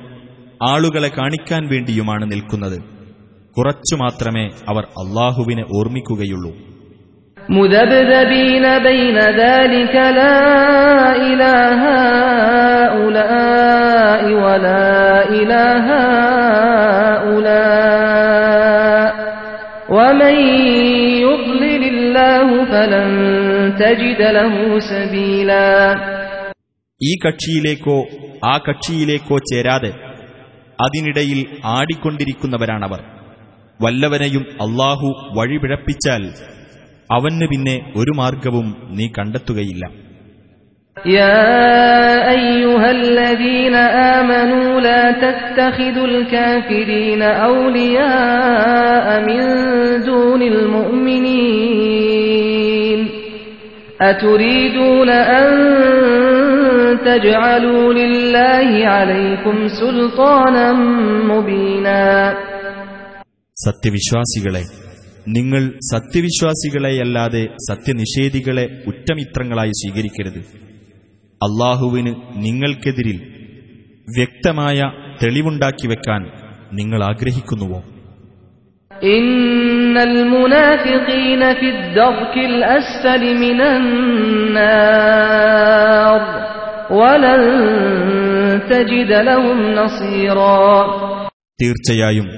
ആളുകളെ 0.72 1.10
കാണിക്കാൻ 1.18 1.64
വേണ്ടിയുമാണ് 1.68 2.26
നിൽക്കുന്നത് 2.32 2.78
കുറച്ചു 3.58 3.96
മാത്രമേ 3.96 4.46
അവർ 4.68 4.84
അള്ളാഹുവിനെ 5.04 5.64
ഓർമ്മിക്കുകയുള്ളൂ 5.78 6.54
مذبذبين 7.50 8.66
بين 8.80 9.18
ذلك 9.44 9.96
لا 10.20 10.38
إلى 11.18 11.54
هؤلاء 12.92 14.24
ولا 14.36 14.90
إلى 15.30 15.62
هؤلاء 17.92 19.08
ومن 19.90 20.36
يضلل 21.22 21.84
الله 21.86 22.48
فلن 22.66 23.10
تجد 23.80 24.22
له 24.38 24.54
سبيلا 24.82 25.72
ഈ 27.03 27.19
കക്ഷിയിലേക്കോ 27.27 28.05
ആ 28.45 28.59
കക്ഷിയിലേക്കോ 28.59 29.39
ചേരാതെ 29.39 29.93
അതിനിടയിൽ 30.81 31.47
ആടിക്കൊണ്ടിരിക്കുന്നവരാണവർ. 31.65 33.01
വല്ലവനെയും 33.83 34.41
അള്ളാഹു 34.41 35.33
വഴിപിഴപ്പിച്ചാൽ 35.37 36.33
അവന് 37.11 37.47
പിന്നെ 37.47 37.93
ഒരു 37.97 38.11
മാർഗവും 38.11 38.89
നീ 38.91 39.09
കണ്ടെത്തുകയില്ല. 39.19 40.07
يا 40.97 41.33
تجعلوا 57.06 57.94
لله 57.94 58.68
عليكم 58.90 59.56
سلطانا 59.80 60.68
مبينا 61.32 62.04
സത്യവിശ്വാസികളെ 63.58 64.64
നിങ്ങൾ 65.28 65.64
സത്യവിശ്വാസികളെയല്ലാതെ 65.92 67.42
സത്യനിഷേധികളെ 67.68 68.66
ഉറ്റമിത്രങ്ങളായി 68.92 69.74
സ്വീകരിക്കരുത് 69.80 70.40
അള്ളാഹുവിന് 71.42 72.14
നിങ്ങൾക്കെതിരിൽ 72.46 73.20
വ്യക്തമായ 74.18 74.80
തെളിവുണ്ടാക്കി 75.22 75.88
വെക്കാൻ 75.94 76.22
നിങ്ങൾ 76.80 77.02
ആഗ്രഹിക്കുന്നുവോ 77.12 77.82
إن 79.12 79.96
തീർച്ചയായും 91.63 92.29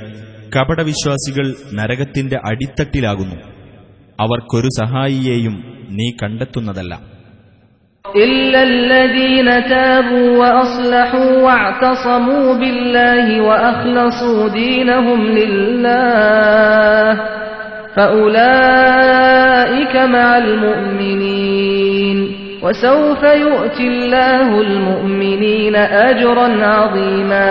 കപടവിശ്വാസികൾ 0.56 1.54
നരകത്തിന്റെ 1.72 2.40
അടിത്തട്ടിലാകുന്നു. 2.44 3.36
അവർക്കൊരു 4.20 4.68
സഹായിയെയും 4.78 5.86
നീ 5.90 6.12
കണ്ടെത്തുന്നതല്ല. 6.22 7.18
ഇല്ലല്ലദീന 8.16 9.58
താബൂ 9.58 10.38
വഅസ്ലഹൂ 10.38 11.42
ബില്ലാഹി 12.52 13.38
വഅഖ്ലസൂ 13.38 14.48
ദീനഹും 14.48 15.34
ലില്ലാഹ്. 15.34 17.20
മഅൽ 20.06 20.56
മുഅ്മിനീൻ. 20.56 21.47
وسوف 22.63 23.21
يؤتي 23.37 23.85
الله 23.89 24.47
المؤمنين 24.61 25.75
أجرا 26.01 26.47
عظيما 26.73 27.49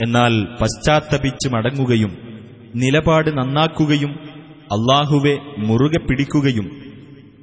എന്നാൽ 0.00 0.32
പശ്ചാത്തപിച്ച് 0.60 1.46
മടങ്ങുകയും 1.54 2.12
നിലപാട് 2.76 3.28
നന്നാക്കുകയും 3.38 4.12
അള്ളാഹുവെ 4.76 5.34
മുറുകെ 5.66 6.00
പിടിക്കുകയും 6.02 6.66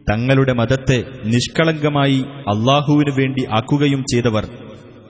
തങ്ങളുടെ 0.09 0.53
മതത്തെ 0.59 0.99
നിഷ്കളങ്കമായി 1.33 2.19
അള്ളാഹുവിനു 2.53 3.13
വേണ്ടി 3.19 3.43
ആക്കുകയും 3.57 4.01
ചെയ്തവർ 4.11 4.45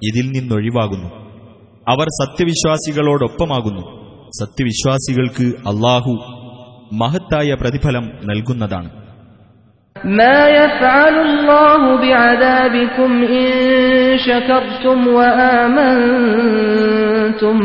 ഇതിൽ 0.01 0.25
നിന്നൊഴിവാകുന്നു 0.35 1.09
അവർ 1.87 2.07
സത്യവിശ്വാസികളോടൊപ്പമാകുന്നു 2.19 3.83
സത്യവിശ്വാസികൾക്ക് 4.39 5.47
അള്ളാഹു 5.71 6.13
മഹത്തായ 7.01 7.49
പ്രതിഫലം 7.61 8.05
നൽകുന്നതാണ് 8.29 8.89
ما 9.97 10.39
يفعل 10.55 11.15
الله 11.21 11.81
بعذابكم 11.97 13.11
إن 13.33 13.47
شكرتم 14.19 14.99
وآمنتم 16.53 17.57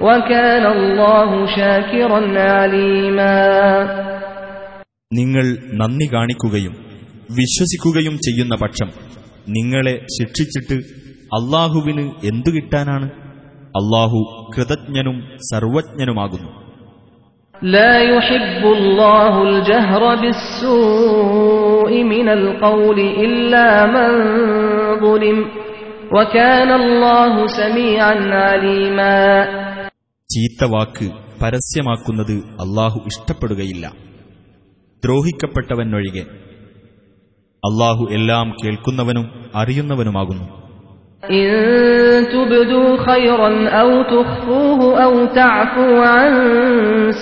وكان 0.00 0.64
الله 0.68 1.28
شاكرا 1.56 2.20
عليما 2.50 3.38
നിങ്ങൾ 5.10 5.46
നന്ദി 5.80 6.06
കാണിക്കുകയും 6.06 6.74
വിശ്വസിക്കുകയും 7.38 8.14
ചെയ്യുന്ന 8.26 8.54
പക്ഷം 8.56 8.88
നിങ്ങളെ 9.48 9.94
ശിക്ഷിച്ചിട്ട് 10.16 10.76
അള്ളാഹുവിന് 11.32 12.04
എന്തു 12.30 12.50
കിട്ടാനാണ് 12.50 13.06
അള്ളാഹു 13.74 14.18
കൃതജ്ഞനും 14.54 15.16
സർവജ്ഞനുമാകുന്നു 15.48 16.50
لا 17.56 17.94
يحب 18.02 18.62
الله 18.68 19.42
الجهر 19.42 20.02
بالسوء 20.16 21.92
من 22.04 22.28
القول 22.28 22.98
إلا 23.24 23.66
من 23.86 24.10
ظلم 25.00 25.38
وكان 26.12 26.70
الله 26.72 27.32
سميعا 27.60 28.14
عليما 28.42 29.16
ചീത്ത 30.30 30.60
വാക്ക് 30.74 31.06
പരസ്യമാക്കുന്നത് 31.42 32.34
അള്ളാഹു 32.62 32.98
ഇഷ്ടപ്പെടുകയില്ല 33.10 33.84
ദ്രോഹിക്കപ്പെട്ടവനൊഴികെ 35.02 36.24
അള്ളാഹു 37.62 38.04
എല്ലാം 38.10 38.46
കേൾക്കുന്നവനും 38.60 39.26
അറിയുന്നവനുമാകുന്നു 39.54 40.46
إن 41.22 41.48
تبدوا 42.26 42.96
خيرا 42.98 43.50
أو 43.70 44.02
تخفوه 44.04 44.80
أو 45.04 45.26
تعفوا 45.26 46.06
عن 46.06 46.32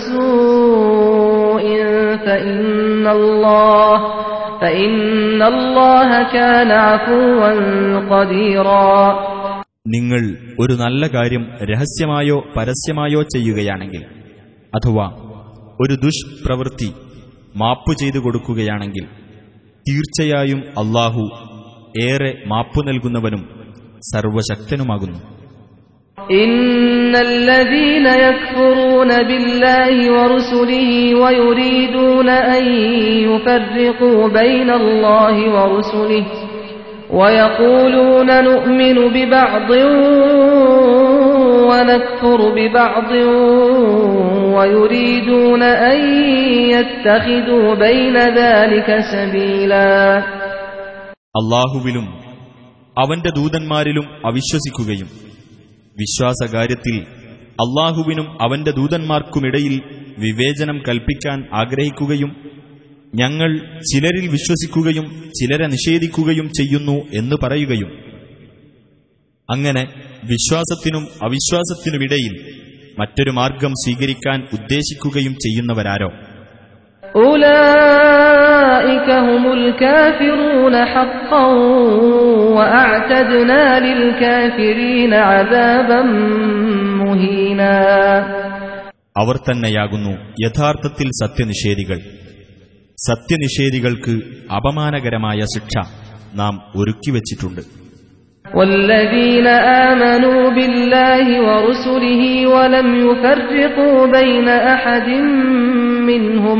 سوء 0.06 1.64
فإن 2.26 3.06
الله 3.08 3.94
فإن 4.60 5.42
الله 5.44 6.10
كان 6.32 6.70
عفوا 6.86 7.50
قديرا 8.12 8.90
നിങ്ങൾ 9.94 10.22
ഒരു 10.62 10.74
നല്ല 10.80 11.02
കാര്യം 11.14 11.44
രഹസ്യമായോ 11.70 12.36
പരസ്യമായോ 12.56 13.20
ചെയ്യുകയാണെങ്കിൽ 13.34 14.02
അഥവാ 14.72 15.06
ഒരു 15.82 15.94
ദുഷ്പ്രവൃത്തി 16.04 16.88
മാപ്പു 17.54 17.92
ചെയ്തു 18.00 18.18
കൊടുക്കുകയാണെങ്കിൽ 18.24 19.04
തീർച്ചയായും 19.86 20.60
അള്ളാഹു 20.82 21.22
ഏറെ 22.06 22.30
മാപ്പു 22.52 22.80
നൽകുന്നവനും 22.88 23.42
സർവശക്തനുമാകുന്നു 24.12 25.20
إن 26.44 27.14
الذين 27.16 28.06
يكفرون 28.06 29.08
بالله 29.22 29.94
ورسله 30.12 30.90
ويريدون 31.14 32.28
أن 32.28 32.64
يفرقوا 33.28 34.28
بين 34.30 34.70
الله 34.70 35.36
ورسله 35.56 36.24
ويقولون 37.10 38.44
نؤمن 38.44 38.96
ببعض 39.08 39.70
ونكفر 41.70 42.40
ببعض 42.56 43.10
ويريدون 44.56 45.62
أن 45.62 45.98
يتخذوا 46.70 47.74
بين 47.76 48.16
ذلك 48.16 48.88
سبيلا 49.12 50.22
അള്ളാഹുവിലും 51.34 52.06
അവന്റെ 52.97 53.29
ദൂതന്മാരിലും 53.29 54.27
അവിശ്വസിക്കുകയും. 54.27 55.09
വിശ്വാസകാര്യത്തിൽ 55.99 57.01
അള്ളാഹുവിനും 57.45 58.41
അവന്റെ 58.41 58.71
ദൂതന്മാർക്കുമിടയിൽ 58.71 59.81
വിവേചനം 60.17 60.83
കൽപ്പിക്കാൻ 60.89 61.47
ആഗ്രഹിക്കുകയും 61.53 62.51
ഞങ്ങൾ 63.15 63.57
ചിലരിൽ 63.81 64.27
വിശ്വസിക്കുകയും 64.27 65.31
ചിലരെ 65.41 65.67
നിഷേധിക്കുകയും 65.67 66.49
ചെയ്യുന്നു 66.49 66.91
എന്ന് 66.91 67.35
പറയുകയും. 67.43 68.05
അങ്ങനെ 69.49 69.81
വിശ്വാസത്തിനും 70.23 71.07
അവിശ്വാസത്തിനുമിടയിൽ 71.23 72.55
മറ്റൊരു 72.99 73.29
മാർഗം 73.29 73.71
സ്വീകരിക്കാൻ 73.71 74.47
ഉദ്ദേശിക്കുകയും 74.53 75.33
ചെയ്യുന്നവരാരോ? 75.33 76.11
أولئك 77.70 79.08
هم 79.10 79.52
الكافرون 79.52 80.84
حقا 80.84 81.44
وأعتدنا 82.56 83.62
للكافرين 83.80 85.12
عذابا 85.30 86.00
مهينا 87.00 87.74
അവർ 89.16 89.36
തന്നെയാകുന്നു 89.46 90.12
യഥാർത്ഥത്തിൽ 90.44 91.08
സത്യനിഷേധികൾ 91.20 91.98
സത്യനിഷേധികൾക്ക് 92.98 94.14
അപമാനകരമായ 94.58 95.40
ശിക്ഷ 95.54 95.74
നാം 96.34 96.54
ഒരുക്കിവച്ചിട്ടുണ്ട് 96.80 97.62
والذين 98.46 99.46
آمنوا 99.88 100.42
بالله 100.50 101.26
ورسله 101.42 102.22
ولم 102.46 102.88
يفرقوا 103.00 103.98
بين 104.08 104.48
أحد 104.74 105.08
منهم 106.10 106.58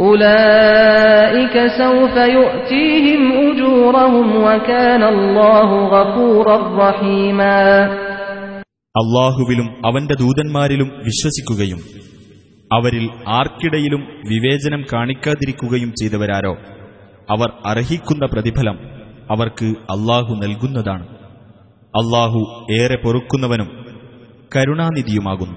أولئك 0.00 1.54
سوف 1.74 2.14
يؤتيهم 2.36 3.22
أجورهم 3.42 4.26
وكان 4.46 5.02
الله 5.06 5.68
غفورا 5.88 6.56
رحيما 6.80 7.58
അള്ളാഹുവിലും 8.94 9.66
അവന്റെ 9.88 10.14
ദൂതന്മാരിലും 10.20 10.88
വിശ്വസിക്കുകയും 11.06 11.80
അവരിൽ 12.70 13.04
ആർക്കിടയിലും 13.38 14.02
വിവേചനം 14.30 14.82
കാണിക്കാതിരിക്കുകയും 14.92 15.90
ചെയ്തവരാരോ 15.98 16.52
അവർ 17.28 17.48
അർഹിക്കുന്ന 17.70 18.24
പ്രതിഫലം 18.32 18.76
അവർക്ക് 19.30 19.68
അള്ളാഹു 19.94 20.32
നൽകുന്നതാണ് 20.42 21.04
അള്ളാഹു 21.94 22.40
ഏറെ 22.78 22.96
പൊറുക്കുന്നവനും 23.04 23.68
കരുണാനിധിയുമാകുന്നു 24.52 25.56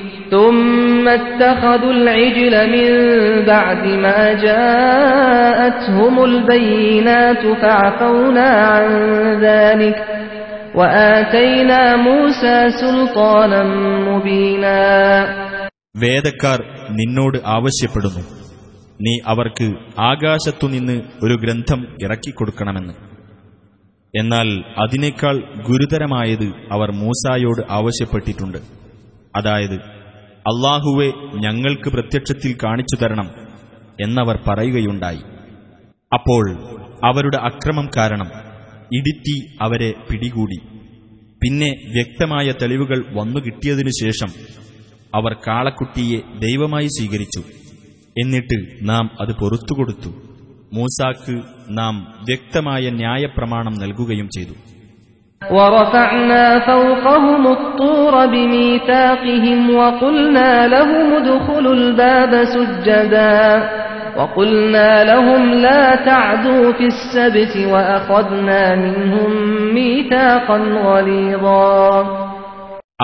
ثم 0.30 1.08
اتخذوا 1.10 1.92
العجل 1.92 2.54
من 2.70 2.90
بعد 3.44 3.82
ما 4.04 4.20
جاءتهم 4.46 6.24
البينات 6.24 7.42
فعفونا 7.62 8.48
عن 8.66 8.86
ذلك 9.40 9.96
وآتينا 10.74 11.80
موسى 11.98 12.56
سلطانا 12.72 13.62
مبينا 14.08 14.78
വേദക്കാർ 16.02 16.58
നിന്നോട് 16.98 17.38
ആവശ്യപ്പെടുന്നു 17.56 18.22
നീ 19.00 19.14
അവർക്ക് 19.32 19.66
ആകാശത്തുനിന്ന് 20.10 20.96
ഒരു 21.24 21.34
ഗ്രന്ഥം 21.42 21.80
ഇറക്കിക്കൊടുക്കണമെന്ന് 22.04 22.94
എന്നാൽ 24.14 24.48
അതിനേക്കാൾ 24.82 25.36
ഗുരുതരമായത് 25.68 26.46
അവർ 26.70 26.90
മൂസായോട് 27.00 27.62
ആവശ്യപ്പെട്ടിട്ടുണ്ട് 27.78 28.58
അതായത് 29.38 29.76
അള്ളാഹുവെ 30.41 31.11
ഞങ്ങൾക്ക് 31.39 31.89
പ്രത്യക്ഷത്തിൽ 31.89 32.57
കാണിച്ചു 32.63 32.95
തരണം 32.95 33.29
എന്നവർ 34.01 34.39
പറയുകയുണ്ടായി. 34.47 35.19
അപ്പോൾ 36.13 36.53
അവരുടെ 37.05 37.37
അക്രമം 37.37 37.89
കാരണം 37.97 38.29
ഇടിത്തി 38.93 39.57
അവരെ 39.61 39.93
പിടികൂടി. 40.11 40.57
പിന്നെ 41.43 41.69
വ്യക്തമായ 41.69 42.53
തെളിവുകൾ 42.61 43.05
വന്നുകിട്ടിയതിനു 43.13 43.89
ശേഷം 43.89 44.27
അവർ 45.15 45.33
കാളക്കുട്ടിയെ 45.33 46.19
ദൈവമായി 46.39 46.87
സ്വീകരിച്ചു. 46.87 47.43
എന്നിട്ട് 48.23 48.89
നാം 48.89 49.09
അത് 49.21 49.35
പൊറത്തുകൊടുത്തു. 49.35 50.09
മൂസാക്ക് 50.73 51.41
നാം 51.69 52.15
വ്യക്തമായ 52.29 52.89
ന്യായപ്രമാണം 52.89 53.73
നൽകുകയും 53.73 54.29
ചെയ്തു. 54.29 54.53
ورفعنا 55.42 56.44
فوقهم 56.60 57.46
الطور 57.48 58.26
بميثاقهم 58.26 59.74
وقلنا 59.74 60.68
لهم 60.68 61.12
ادخلوا 61.14 61.74
الباب 61.74 62.44
سجدا 62.44 63.40
وقلنا 64.16 65.04
لهم 65.04 65.42
لا 65.66 65.84
تعدوا 66.06 66.72
في 66.72 66.86
السبت 66.86 67.54
وأخذنا 67.72 68.62
منهم 68.76 69.30
ميثاقا 69.74 70.58
غليظا 70.86 72.04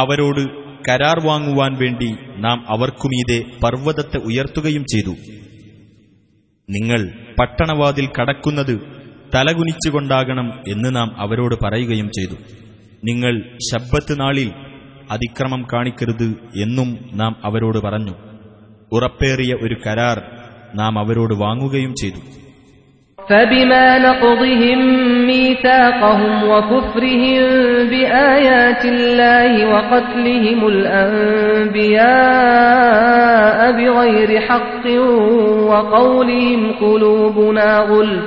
അവരോട് 0.02 0.42
കരാർ 0.88 1.18
വാങ്ങുവാൻ 1.28 1.72
വേണ്ടി 1.82 2.10
നാം 2.38 2.58
അവർക്കുമീതെ 2.74 3.38
പർവ്വതത്തെ 3.64 4.18
ഉയർത്തുകയും 4.28 4.84
ചെയ്തു 4.92 5.14
നിങ്ങൾ 6.68 7.00
പട്ടണവാതിൽ 7.38 8.06
കടക്കുന്നത് 8.18 8.74
തലകുനിച്ചുകൊണ്ടാകണം 9.34 10.48
എന്ന് 10.68 10.90
നാം 10.96 11.08
അവരോട് 11.18 11.54
പറയുകയും 11.62 12.08
ചെയ്തു 12.16 12.36
നിങ്ങൾ 13.02 13.34
ശബ്ബത്ത് 13.68 14.14
നാളിൽ 14.20 14.50
അതിക്രമം 15.10 15.62
കാണിക്കരുത് 15.72 16.28
എന്നും 16.56 16.90
നാം 17.14 17.32
അവരോട് 17.44 17.78
പറഞ്ഞു 17.86 18.14
ഉറപ്പേറിയ 18.92 19.52
ഒരു 19.64 19.76
കരാർ 19.86 20.18
നാം 20.74 20.94
അവരോട് 21.04 21.34
വാങ്ങുകയും 21.44 21.94
ചെയ്തു 22.02 22.22
فبما 23.18 23.98
نقضهم 24.00 24.80
ميثاقهم 25.26 26.34
وكفرهم 26.44 27.42
بآيات 27.92 28.82
الله 28.86 29.52
وقتلهم 29.66 30.60
الأنبياء 32.32 33.72
بغير 33.72 34.40
حق 34.40 34.84
وقولهم 35.70 36.72
قلوبنا 36.74 37.78
غلف 37.82 38.24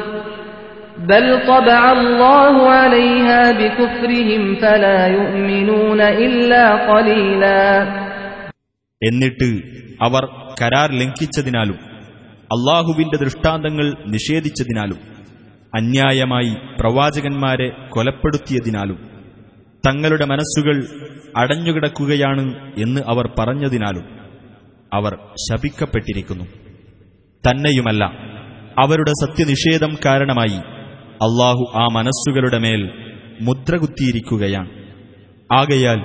بل 1.10 1.26
طبع 1.48 1.82
الله 1.92 2.56
عليها 2.74 3.42
بكفرهم 3.54 4.56
فلا 4.56 5.00
يؤمنون 5.10 6.00
إلا 6.20 6.64
قليلا 6.86 7.64
എന്നിട്ട് 9.02 9.50
അവർ 10.02 10.24
കരാർ 10.62 10.90
ലംഘിച്ചതിനാലും 10.92 11.78
അള്ളാഹുവിന്റെ 12.50 13.18
ദൃഷ്ടാന്തങ്ങൾ 13.18 13.86
നിഷേധിച്ചതിനാലും 14.14 15.00
അന്യായമായി 15.74 16.52
പ്രവാചകന്മാരെ 16.80 17.68
കൊലപ്പെടുത്തിയതിനാലും 17.90 19.00
തങ്ങളുടെ 19.84 20.26
മനസ്സുകൾ 20.26 20.76
അടഞ്ഞുകിടക്കുകയാണ് 21.38 22.44
എന്ന് 22.78 23.02
അവർ 23.08 23.26
പറഞ്ഞതിനാലും 23.40 24.06
അവർ 24.92 25.14
ശപിക്കപ്പെട്ടിരിക്കുന്നു 25.46 26.46
തന്നെയുമല്ല 27.44 28.04
അവരുടെ 28.78 29.14
സത്യനിഷേധം 29.24 29.92
കാരണമായി 30.06 30.60
അള്ളാഹു 31.22 31.64
ആ 31.76 31.86
മനസ്സുകളുടെ 31.98 32.60
മേൽ 32.66 32.82
മുദ്രകുത്തിയിരിക്കുകയാണ് 33.48 34.70
ആകയാൽ 35.54 36.00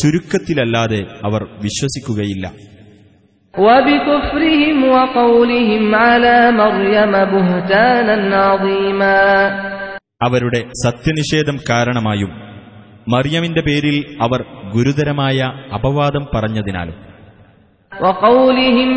ചുരുക്കത്തിലല്ലാതെ 0.00 1.00
അവർ 1.28 1.42
വിശ്വസിക്കുകയില്ല 1.66 2.46
وبكفرهم 3.54 4.78
وقولهم 4.86 5.84
على 6.04 6.36
مريم 6.54 7.12
بهتانا 7.32 8.16
عظيما 8.44 9.18
അവരുടെ 10.20 10.60
സത്യനിഷേധം 10.84 11.56
കാരണമായും 11.68 12.30
മറിയമിന്റെ 13.06 13.62
പേരിൽ 13.62 13.96
അവർ 14.24 14.40
ഗുരുതരമായ 14.74 15.38
അപവാദം 15.76 16.24
പറഞ്ഞതിനാലും 16.34 16.96
وقولهم 17.92 18.90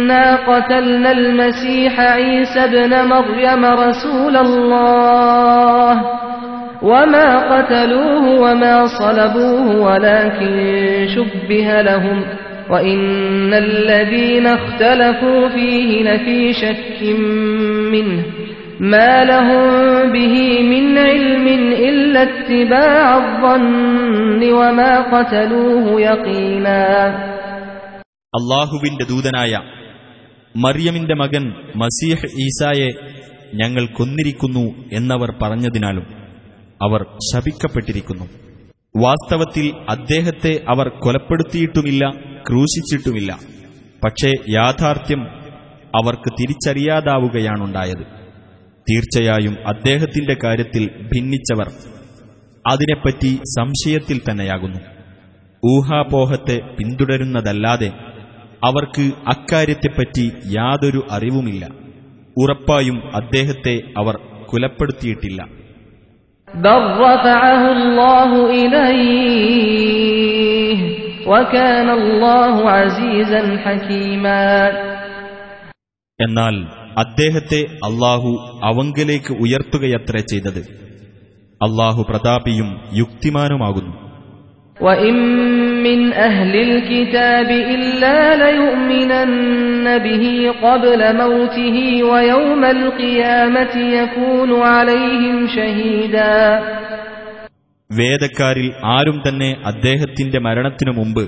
إنا 0.00 0.36
قتلنا 0.36 1.12
المسيح 1.12 2.00
عيسى 2.00 2.60
ابن 2.64 3.08
مريم 3.08 3.64
رسول 3.64 4.36
الله 4.36 6.02
وما 6.82 7.56
قتلوه 7.56 8.40
وما 8.40 8.86
صلبوه 8.86 9.80
ولكن 9.80 10.56
شبه 11.14 11.82
لهم 11.82 12.24
وإن 12.70 13.54
الذين 13.54 14.46
اختلفوا 14.46 15.48
فيه 15.48 16.02
لفي 16.02 16.52
شك 16.52 17.02
منه 17.92 18.22
ما 18.80 19.24
لهم 19.24 20.12
به 20.12 20.62
من 20.62 20.98
علم 20.98 21.46
إلا 21.72 22.22
اتباع 22.22 23.16
الظن 23.16 24.52
وما 24.52 25.00
قتلوه 25.00 26.00
يقينا 26.00 26.86
അള്ളാഹുവിന്റെ 28.38 29.04
ദൂതനായ 29.10 29.52
മറിയമിന്റെ 30.55 31.13
മകൻ 31.13 31.49
മസീഹ് 31.75 32.25
ഈസായെ 32.25 32.89
ഞങ്ങൾ 33.55 33.85
കൊന്നിരിക്കുന്നു 33.85 34.89
എന്നവർ 34.93 35.33
പറഞ്ഞതിനാലും 35.41 36.03
അവർ 36.83 37.05
ശപിക്കപ്പെട്ടിരിക്കുന്നു. 37.33 38.23
വാസ്തവത്തിൽ 38.97 39.73
അദ്ദേഹത്തെ 39.89 40.63
അവർ 40.69 40.89
കൊലപ്പെടുത്തിയിട്ടുമില്ല 40.89 42.11
ക്രൂശിച്ചിട്ടുമില്ല. 42.49 43.39
പക്ഷേ 44.03 44.31
യാഥാർത്ഥ്യം 44.49 45.27
അവർക്ക് 45.95 46.31
തിരിച്ചറിയാതാവുകയാണുണ്ടായത്. 46.31 48.21
തീർച്ചയായും 48.91 49.67
അദ്ദേഹത്തിന്റെ 49.67 50.37
കാര്യത്തിൽ 50.43 50.87
ഭിന്നിച്ചവർ 50.87 51.71
അതിനെപ്പറ്റി 52.67 53.35
സംശയത്തിൽ 53.45 54.21
തന്നെയാകുന്നു. 54.29 54.79
ഊഹാപോഹത്തെ 55.65 56.59
പിന്തുടരുന്നതല്ലാതെ 56.79 57.91
അവർക്ക് 58.63 59.11
അക്കാര്യത്തെപ്പറ്റി 59.27 60.31
യാതൊരു 60.51 61.07
അറിവുമില്ല. 61.11 61.67
ഉറപ്പായും 62.37 63.15
അദ്ദേഹത്തെ 63.15 63.81
അവർ 63.97 64.19
കുലപ്പെടുത്തിയിട്ടില്ല. 64.53 65.47
എന്നാൽ 76.21 76.65
അദ്ദേഹത്തെ 76.97 77.65
അള്ളാഹു 77.73 78.59
അവങ്കിലേക്ക് 78.63 79.33
ഉയർത്തുകയത്ര 79.33 80.17
ചെയ്തത്. 80.17 80.91
അള്ളാഹു 81.61 82.05
പ്രതാപിയും 82.09 82.81
യുക്തിമാനുമാകുന്നു. 82.93 84.10
وإن 84.76 85.14
من 85.82 86.00
أهل 86.12 86.54
الكتاب 86.58 87.50
إلا 87.76 88.16
ليؤمنن 88.36 89.86
به 89.98 90.24
قبل 90.62 91.00
موته 91.16 91.76
ويوم 92.04 92.62
القيامة 92.66 93.74
يكون 93.94 94.50
عليهم 94.68 95.36
شهيدا 95.48 96.36
വേദക്കാരിൽ 97.90 98.68
ആരും 98.94 99.18
തന്നെ 99.24 99.50
അദ്ദേഹത്തിന്റെ 99.70 100.38
മരണത്തിനു 100.46 100.92
മുമ്പ് 100.92 101.24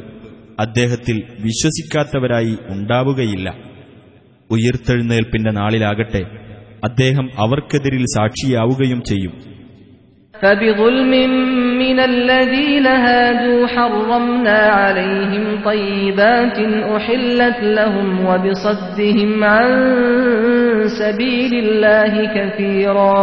അദ്ദേഹത്തിൽ 0.59 1.16
വിശ്വസിക്കാത്തവരായി 1.45 2.55
ഉണ്ടാവുകയില്ല 2.75 3.49
ഉയിർത്തെഴുന്നേൽപ്പിന്റെ 4.51 5.53
നാളിലാകട്ടെ 5.59 6.23
അദ്ദേഹം 6.89 7.27
അവർക്കെതിരിൽ 7.45 8.05
സാക്ഷിയാവുകയും 8.16 9.01
ചെയ്യും 9.11 9.35
فبظلم 10.43 11.12
من 11.79 11.99
الذين 12.03 12.87
هادوا 13.05 13.66
حرمنا 13.69 14.61
عليهم 14.79 15.45
طيبات 15.65 16.57
أحلت 16.97 17.59
لهم 17.70 18.27
وبصدهم 18.27 19.31
عن 19.47 19.69
سبيل 20.95 21.53
الله 21.65 22.12
كثيرا 22.37 23.23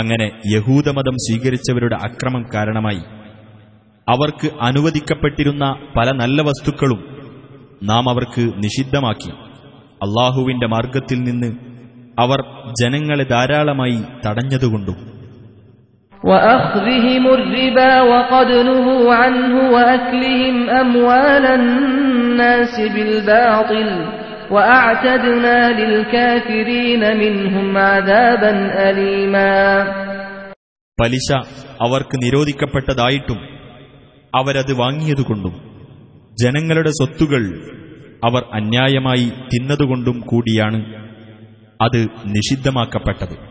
അങ്ങനെ 0.00 0.26
യഹൂദമതം 0.54 1.14
സ്വീകരിച്ചവരുടെ 1.24 1.96
അക്രമം 2.06 2.42
കാരണമായി 2.54 3.02
അവർക്ക് 4.06 4.48
അനുവദിക്കപ്പെട്ടിരുന്ന 4.66 5.64
പല 5.96 6.08
നല്ല 6.18 6.38
വസ്തുക്കളും 6.48 7.00
നാം 7.82 8.04
അവർക്ക് 8.12 8.44
നിഷിദ്ധമാക്കി 8.64 9.32
അള്ളാഹുവിന്റെ 10.04 10.66
മാർഗത്തിൽ 10.74 11.18
നിന്ന് 11.28 11.50
അവർ 12.18 12.40
ജനങ്ങളെ 12.80 13.24
ധാരാളമായി 13.32 13.96
തടഞ്ഞതുകൊണ്ടും 14.24 14.98
وأخذهم 16.23 17.23
الربا 17.37 17.93
وقد 18.01 18.49
نهوا 18.69 19.15
عنه 19.21 19.53
وأكلهم 19.75 20.55
أموال 20.81 21.45
الناس 21.59 22.75
بالباطل 22.95 23.89
وأعتدنا 24.51 25.57
للكافرين 25.79 27.01
منهم 27.23 27.77
عذابا 27.77 28.53
أليما. 28.87 29.53
പലിശ 31.01 31.29
അവർക്ക് 31.81 32.15
നിരോധിക്കപ്പെട്ടതായിട്ടും 32.23 33.39
അവരത് 34.35 34.73
വാങ്ങിയതുകൊണ്ടും 34.73 35.55
ജനങ്ങളുടെ 36.43 36.89
സ്വത്തുകൾ 36.89 37.43
അവർ 38.23 38.43
അന്യായമായി 38.53 39.31
തിന്നതുകൊണ്ടും 39.51 40.19
കൂടിയാണ് 40.19 40.79
അത് 41.81 41.99
നിഷിദ്ധമാക്കപ്പെട്ടത്. 42.25 43.50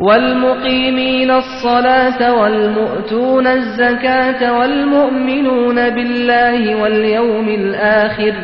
والمقيمين 0.00 1.30
الصلاة 1.34 2.20
والمؤتون 2.34 3.46
الزكاة 3.48 4.58
والمؤمنون 4.58 5.78
بالله 5.90 6.62
واليوم 6.76 7.48
الآخر 7.60 8.34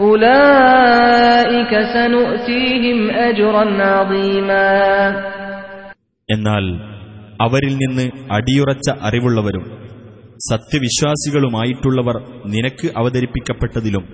أولئك 0.00 1.72
سنؤتيهم 1.94 2.98
أجرا 3.20 3.64
عظيما 3.90 4.68
എന്നാൽ 6.28 6.64
അവരിൽ 7.40 7.72
നിന്ന് 7.76 8.04
അടിയുറച്ച 8.30 8.88
അറിവുള്ളവരും 9.06 9.64
സത്യവിശ്വാസികളുമായിട്ടുള്ളവർ 10.50 12.16
നിനക്ക് 12.46 12.86
അവതരിപ്പിക്കപ്പെട്ടതിലും 13.00 14.04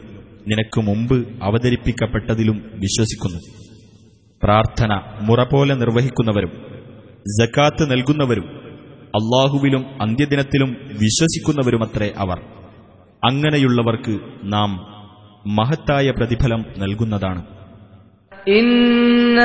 നിനക്ക് 0.46 0.80
മുമ്പ് 0.80 1.16
അവതരിപ്പിക്കപ്പെട്ടതിലും 1.48 2.56
വിശ്വസിക്കുന്നു 2.76 3.40
പ്രാർത്ഥന 4.43 5.01
മുറ 5.21 5.43
പോലെ 5.43 5.73
നിർവഹിക്കുന്നവരും 5.75 6.51
ജക്കാത്ത് 7.41 7.91
നൽകുന്നവരും 7.91 8.47
അള്ളാഹുവിലും 9.07 9.85
അന്ത്യദിനത്തിലും 10.01 10.77
വിശ്വസിക്കുന്നവരുമത്രേ 10.87 12.13
അവർ. 12.17 12.39
അങ്ങനെയുള്ളവർക്ക് 13.23 14.19
നാം 14.43 14.71
മഹത്തായ 15.47 16.11
പ്രതിഫലം 16.11 16.65
നൽകുന്നതാണ്. 16.77 17.43
ഇന്ന 18.47 19.41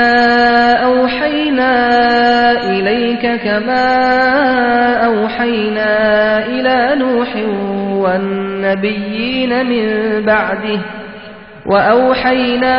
وأوحينا 11.66 12.78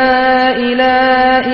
إلى 0.56 0.92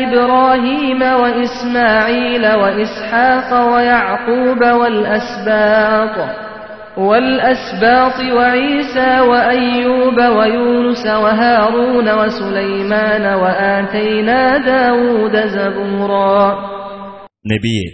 إبراهيم 0.05 1.03
وإسماعيل 1.03 2.47
وإسحاق 2.53 3.75
ويعقوب 3.75 4.61
والأسباط 4.81 6.17
والأسباط 6.99 8.19
وعيسى 8.37 9.21
وأيوب 9.21 10.19
ويونس 10.39 11.07
وهارون 11.07 12.09
وسليمان 12.11 13.25
وآتينا 13.35 14.41
داود 14.67 15.35
زبورا 15.49 16.45
നബിയെ 17.51 17.87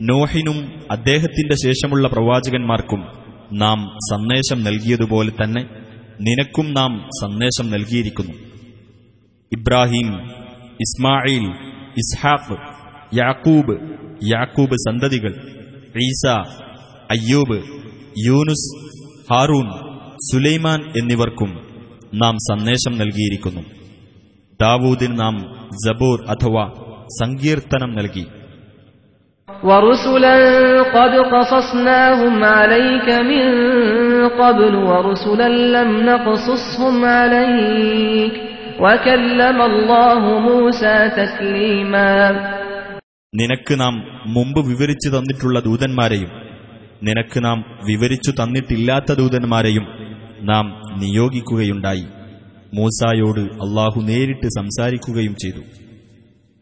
നോഹിനും 0.00 0.58
അദ്ദേഹത്തിന്റെ 0.90 1.56
ശേഷമുള്ള 1.64 2.08
പ്രവാചകന്മാർക്കും 2.08 3.02
നാം 3.52 3.78
സന്ദേശം 4.10 4.58
നൽകിയതുപോലെ 4.62 5.32
തന്നെ 5.42 5.62
നിനക്കും 6.20 6.72
നാം 6.72 6.92
സന്ദേശം 7.22 7.70
നൽകിയിരിക്കുന്നു 7.70 8.34
ഇബ്രാഹിം 9.52 10.08
ഇസ്മായിൽ 10.84 11.46
ഇസ്ഹാഖ് 12.02 12.56
യാക്കൂബ് 13.20 13.74
യാക്കൂബ് 14.30 14.76
സന്തതികൾ 14.86 15.32
ഈസ 16.04 16.24
അയ്യൂബ് 17.14 17.58
യൂനുസ് 18.26 18.68
ഹാറൂൻ 19.30 19.68
സുലൈമാൻ 20.28 20.80
എന്നിവർക്കും 21.00 21.50
നാം 22.22 22.34
സന്ദേശം 22.48 22.94
നൽകിയിരിക്കുന്നു 23.02 23.62
ദാവൂദിന് 24.60 25.16
നാം 25.20 25.36
ജബൂർ 25.84 26.18
അഥവാ 26.34 26.66
സങ്കീർത്തനം 27.20 27.92
നൽകി 28.00 28.26
ورسلا 29.64 30.36
قد 30.90 31.12
قصصناهم 31.32 32.36
عليك 32.56 33.08
من 33.22 33.44
قبل 34.34 34.72
ورسلا 34.84 35.48
لم 35.68 35.90
نقصصهم 36.02 36.96
عليك 37.14 38.34
وكلم 38.80 39.58
الله 39.62 40.22
موسى 40.40 40.96
تكليما 41.18 42.10
നിനക്ക് 43.32 43.74
നാം 43.80 43.94
മുമ്പ് 44.36 44.60
വിവരിച്ചു 44.70 45.08
തന്നിട്ടുള്ള 45.08 45.56
ദൂതന്മാരെയും 45.66 46.30
നിനക്ക് 47.02 47.38
നാം 47.44 47.58
വിവരിച്ചു 47.90 48.30
തന്നിട്ടില്ലാത്ത 48.40 49.10
ദൂതന്മാരെയും 49.20 49.84
നാം 50.42 50.66
നിയോഗിക്കുകയുണ്ടായി 51.02 52.06
മൂസായോട് 52.72 53.44
അള്ളാഹു 53.64 53.98
നേരിട്ട് 54.10 54.48
സംസാരിക്കുകയും 54.58 55.36
ചെയ്തു 55.42 55.62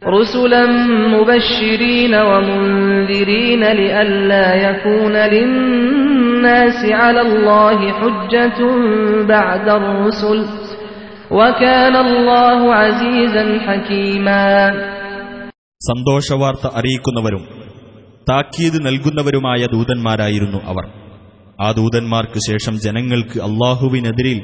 رسلا 0.03 0.63
مبشرين 1.09 2.15
ومنذرين 2.31 3.63
لئلا 3.73 4.47
يكون 4.67 5.15
للناس 5.35 6.79
على 6.93 7.21
الله 7.21 7.79
حجة 7.93 8.61
بعد 9.25 9.69
الرسل 9.71 10.39
സന്തോഷവാർത്ത 15.88 16.68
അറിയിക്കുന്നവരും 16.76 17.48
താക്കീത് 18.30 18.86
നൽകുന്നവരുമായ 18.86 19.68
ദൂതന്മാരായിരുന്നു 19.74 20.58
അവർ. 20.58 20.88
ആ 21.62 21.72
ദൂതന്മാർക്ക് 21.72 22.40
ശേഷം 22.52 22.80
ജനങ്ങൾക്ക് 22.80 23.40
അള്ളാഹുവിനെതിരിൽ 23.40 24.44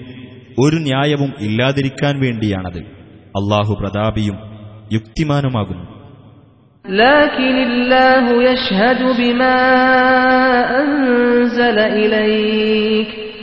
ഒരു 0.59 0.75
ന്യായവും 0.75 1.33
ഇല്ലാതിരിക്കാൻ 1.39 2.19
വേണ്ടിയാണത്. 2.19 2.79
അള്ളാഹു 3.29 3.73
പ്രതാപിയും 3.73 4.37
യുക്തിമാനുമാകുന്നു. 4.93 5.99
ലാകിനില്ലാഹു 6.95 8.35
യഷ്ഹദു 8.35 9.21
ബിമാ 9.21 9.55
അൻസല 10.77 11.93
ഇലൈക്. 11.93 13.38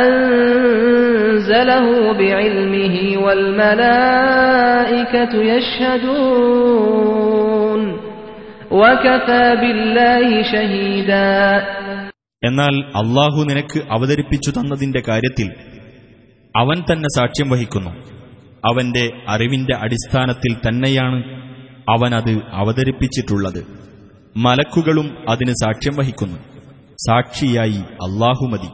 أنزله 0.00 1.86
بعلمه 2.14 2.96
والملائكة 3.24 4.52
يشهدون 6.68 7.82
وكفى 8.72 9.44
بالله 9.62 10.28
شهيدا 10.52 11.30
എന്നാൽ 12.42 12.74
അള്ളാഹു 13.00 13.38
നിനക്ക് 13.48 13.78
അവതരിപ്പിച്ചു 13.94 14.50
തന്നതിന്റെ 14.50 15.00
കാര്യത്തിൽ 15.08 15.48
അവൻ 16.54 16.78
തന്നെ 16.88 17.08
സാക്ഷ്യം 17.16 17.48
വഹിക്കുന്നു 17.52 17.92
അവന്റെ 18.64 19.02
അറിവിന്റെ 19.28 19.74
അടിസ്ഥാനത്തിൽ 19.84 20.52
തന്നെയാണ് 20.64 21.18
അവൻ 21.88 22.10
അത് 22.18 22.32
അവതരിപ്പിച്ചിട്ടുള്ളത് 22.60 23.60
മലക്കുകളും 24.36 25.08
അതിന് 25.32 25.54
സാക്ഷ്യം 25.62 25.94
വഹിക്കുന്നു 26.00 26.38
സാക്ഷിയായി 27.06 27.82
അള്ളാഹു 28.06 28.44
മതി 28.52 28.70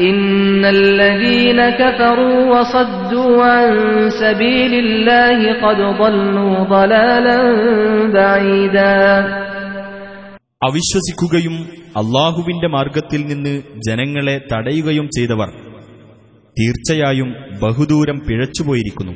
إن 0.00 0.64
الذين 0.66 1.70
كفروا 1.72 2.38
وصدوا 2.52 3.44
عن 3.44 3.68
سبيل 4.12 4.72
الله 4.76 5.38
قد 5.60 5.78
ضلوا 5.98 6.64
ضلالا 6.66 7.38
بعيدا 8.08 8.94
അവിശ്വസിക്കുകയും 10.60 11.54
അള്ളാഹുവിന്റെ 11.94 12.68
മാർഗത്തിൽ 12.68 13.20
നിന്ന് 13.30 13.54
ജനങ്ങളെ 13.86 14.36
തടയുകയും 14.50 15.06
ചെയ്തവർ 15.16 15.48
തീർച്ചയായും 16.56 17.30
ബഹുദൂരം 17.62 18.18
പിഴച്ചുപോയിരിക്കുന്നു 18.28 19.14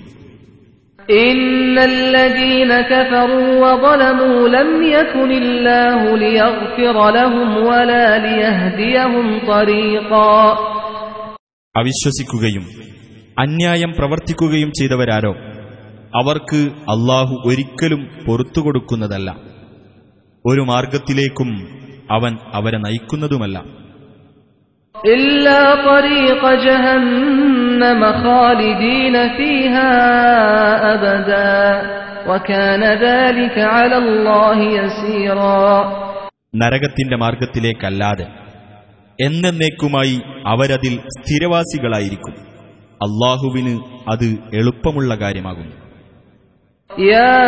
إن 1.26 1.78
الذين 1.92 2.80
كفروا 2.82 3.48
وظلموا 3.62 4.48
لم 4.48 4.70
يكن 4.88 5.30
الله 5.32 6.16
ليغفر 6.16 6.96
لهم 7.10 7.56
ولا 7.66 8.06
ليهديهم 8.18 9.26
طريقا 9.46 10.38
അവിശ്വസിക്കുകയും 11.77 12.63
അന്യായം 13.39 13.93
പ്രവർത്തിക്കുകയും 13.97 14.71
ചെയ്തവരാരോ? 14.71 15.33
അവർക്ക് 16.15 16.55
അള്ളാഹു 16.65 17.35
ഒരിക്കലും 17.45 18.07
കൊടുക്കുന്നതല്ല 18.59 19.35
ഒരു 20.45 20.61
മാർഗത്തിലേക്കും 20.61 21.67
അവൻ 22.11 22.37
അവരെ 22.53 22.77
നയിക്കുന്നതുമല്ല. 22.77 23.63
നരകത്തിന്റെ 36.55 37.17
മാർഗത്തിലേക്കല്ലാതെ 37.17 38.50
എന്നേക്കുമായി 39.18 40.16
അവരതിൽ 40.52 40.94
സ്ഥിരവാസികളായിരിക്കും 41.16 42.34
അള്ളാഹുവിന് 43.00 43.74
അത് 44.10 44.28
എളുപ്പമുള്ള 44.60 45.12
കാര്യമാകുന്നു 45.22 45.74
يا 47.12 47.46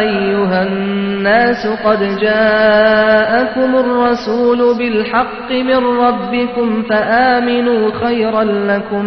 أيها 0.00 0.58
الناس 0.62 1.62
قد 1.86 2.00
جاءكم 2.22 3.70
الرسول 3.76 4.60
بالحق 4.78 5.48
من 5.62 5.80
ربكم 6.04 6.68
فآمنوا 6.82 7.82
خيرا 8.02 8.44
لكم 8.70 9.04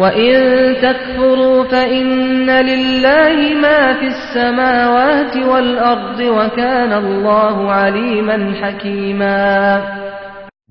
وإن 0.00 0.32
تكفروا 0.76 1.64
فإن 1.64 2.08
لله 2.62 3.36
ما 3.56 3.80
في 3.98 4.06
السماوات 4.06 5.34
والأرض 5.50 6.20
وكان 6.38 6.92
الله 6.94 7.56
عليما 7.72 8.36
حكيما 8.54 9.38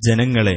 ജനങ്ങളെ 0.07 0.55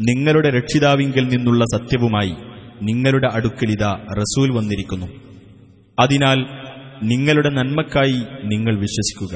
നിങ്ങളുടെ 0.00 0.48
രക്ഷിതാവിങ്കിൽ 0.50 1.24
നിന്നുള്ള 1.26 1.62
സത്യവുമായി 1.74 2.34
നിങ്ങളുടെ 2.80 3.28
അടുക്കലിതാ 3.36 3.90
റസൂൽ 4.20 4.48
വന്നിരിക്കുന്നു 4.50 5.08
അതിനാൽ 5.98 6.38
നിങ്ങളുടെ 7.02 7.50
നന്മക്കായി 7.50 8.18
നിങ്ങൾ 8.44 8.74
വിശ്വസിക്കുക 8.76 9.34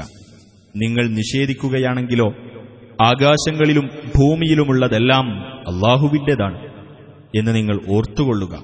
നിങ്ങൾ 0.74 1.04
നിഷേധിക്കുകയാണെങ്കിലോ 1.18 2.28
ആകാശങ്ങളിലും 3.02 3.86
ഭൂമിയിലുമുള്ളതെല്ലാം 4.16 5.26
അള്ളാഹുവിൻ്റെതാണ് 5.72 6.58
എന്ന് 7.32 7.52
നിങ്ങൾ 7.58 7.76
ഓർത്തുകൊള്ളുക 7.94 8.54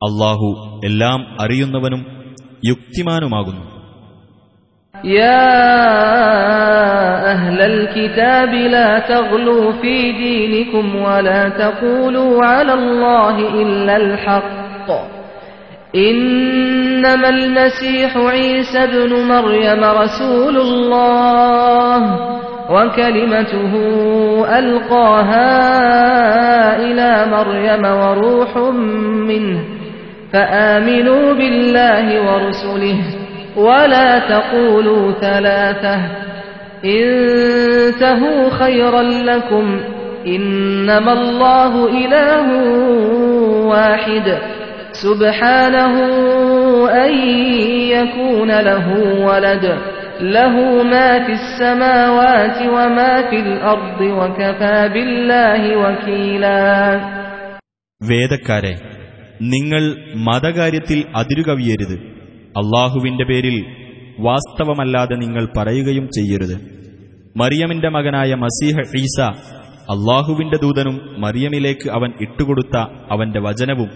അള്ളാഹു 0.00 0.48
എല്ലാം 0.88 1.20
അറിയുന്നവനും 1.44 2.02
യുക്തിമാനുമാകുന്നു 2.70 3.64
يا 5.18 5.52
أهل 7.26 7.58
الكتاب 7.72 8.48
لا 8.74 8.90
تغلوا 9.12 9.72
في 9.72 10.12
دينكم 10.24 10.96
ولا 10.96 11.48
تقولوا 11.62 12.44
على 12.44 12.72
الله 12.74 13.36
إلا 13.62 13.94
الحق 13.96 14.88
إنما 15.94 17.28
المسيح 17.28 18.16
عيسى 18.16 18.78
ابن 18.80 19.12
مريم 19.28 19.84
رسول 20.02 20.56
الله 20.58 22.00
وكلمته 22.69 23.73
ألقاها 24.59 25.49
إلى 26.79 27.25
مريم 27.31 27.85
وروح 27.85 28.57
منه 29.27 29.59
فآمنوا 30.33 31.33
بالله 31.33 32.33
ورسله 32.33 32.97
ولا 33.55 34.19
تقولوا 34.19 35.11
ثلاثة 35.11 35.99
انتهوا 36.85 38.49
خيرا 38.49 39.01
لكم 39.01 39.79
إنما 40.27 41.13
الله 41.13 41.87
إله 41.87 42.47
واحد 43.67 44.37
سبحانه 44.91 45.93
أن 46.89 47.13
يكون 47.89 48.51
له 48.59 48.85
ولد 49.25 49.77
له 50.30 50.54
ما 50.84 51.10
في 51.24 51.32
السماوات 51.34 52.58
وما 52.68 53.14
في 53.22 53.38
الأرض 53.48 54.00
وكفى 54.18 54.78
بالله 54.88 55.62
وكيلا 55.82 56.62
വേദക്കാരെ 58.00 58.74
നിങ്ങൾ 59.52 59.82
മതകാര്യത്തിൽ 60.28 60.98
അതിരുകവിയരുത് 61.20 61.96
അള്ളാഹുവിന്റെ 62.60 63.24
പേരിൽ 63.28 63.56
വാസ്തവമല്ലാതെ 64.26 65.16
നിങ്ങൾ 65.22 65.44
പറയുകയും 65.56 66.06
ചെയ്യരുത് 66.16 66.56
മറിയമിന്റെ 67.36 67.88
മകനായ 67.96 68.30
മസീഹ 68.42 68.76
ഈസ 69.02 69.18
അള്ളാഹുവിന്റെ 69.94 70.58
ദൂതനും 70.64 70.96
മറിയമിലേക്ക് 71.18 71.88
അവൻ 71.96 72.10
ഇട്ടുകൊടുത്ത 72.24 72.76
അവന്റെ 73.14 73.40
വചനവും 73.46 73.88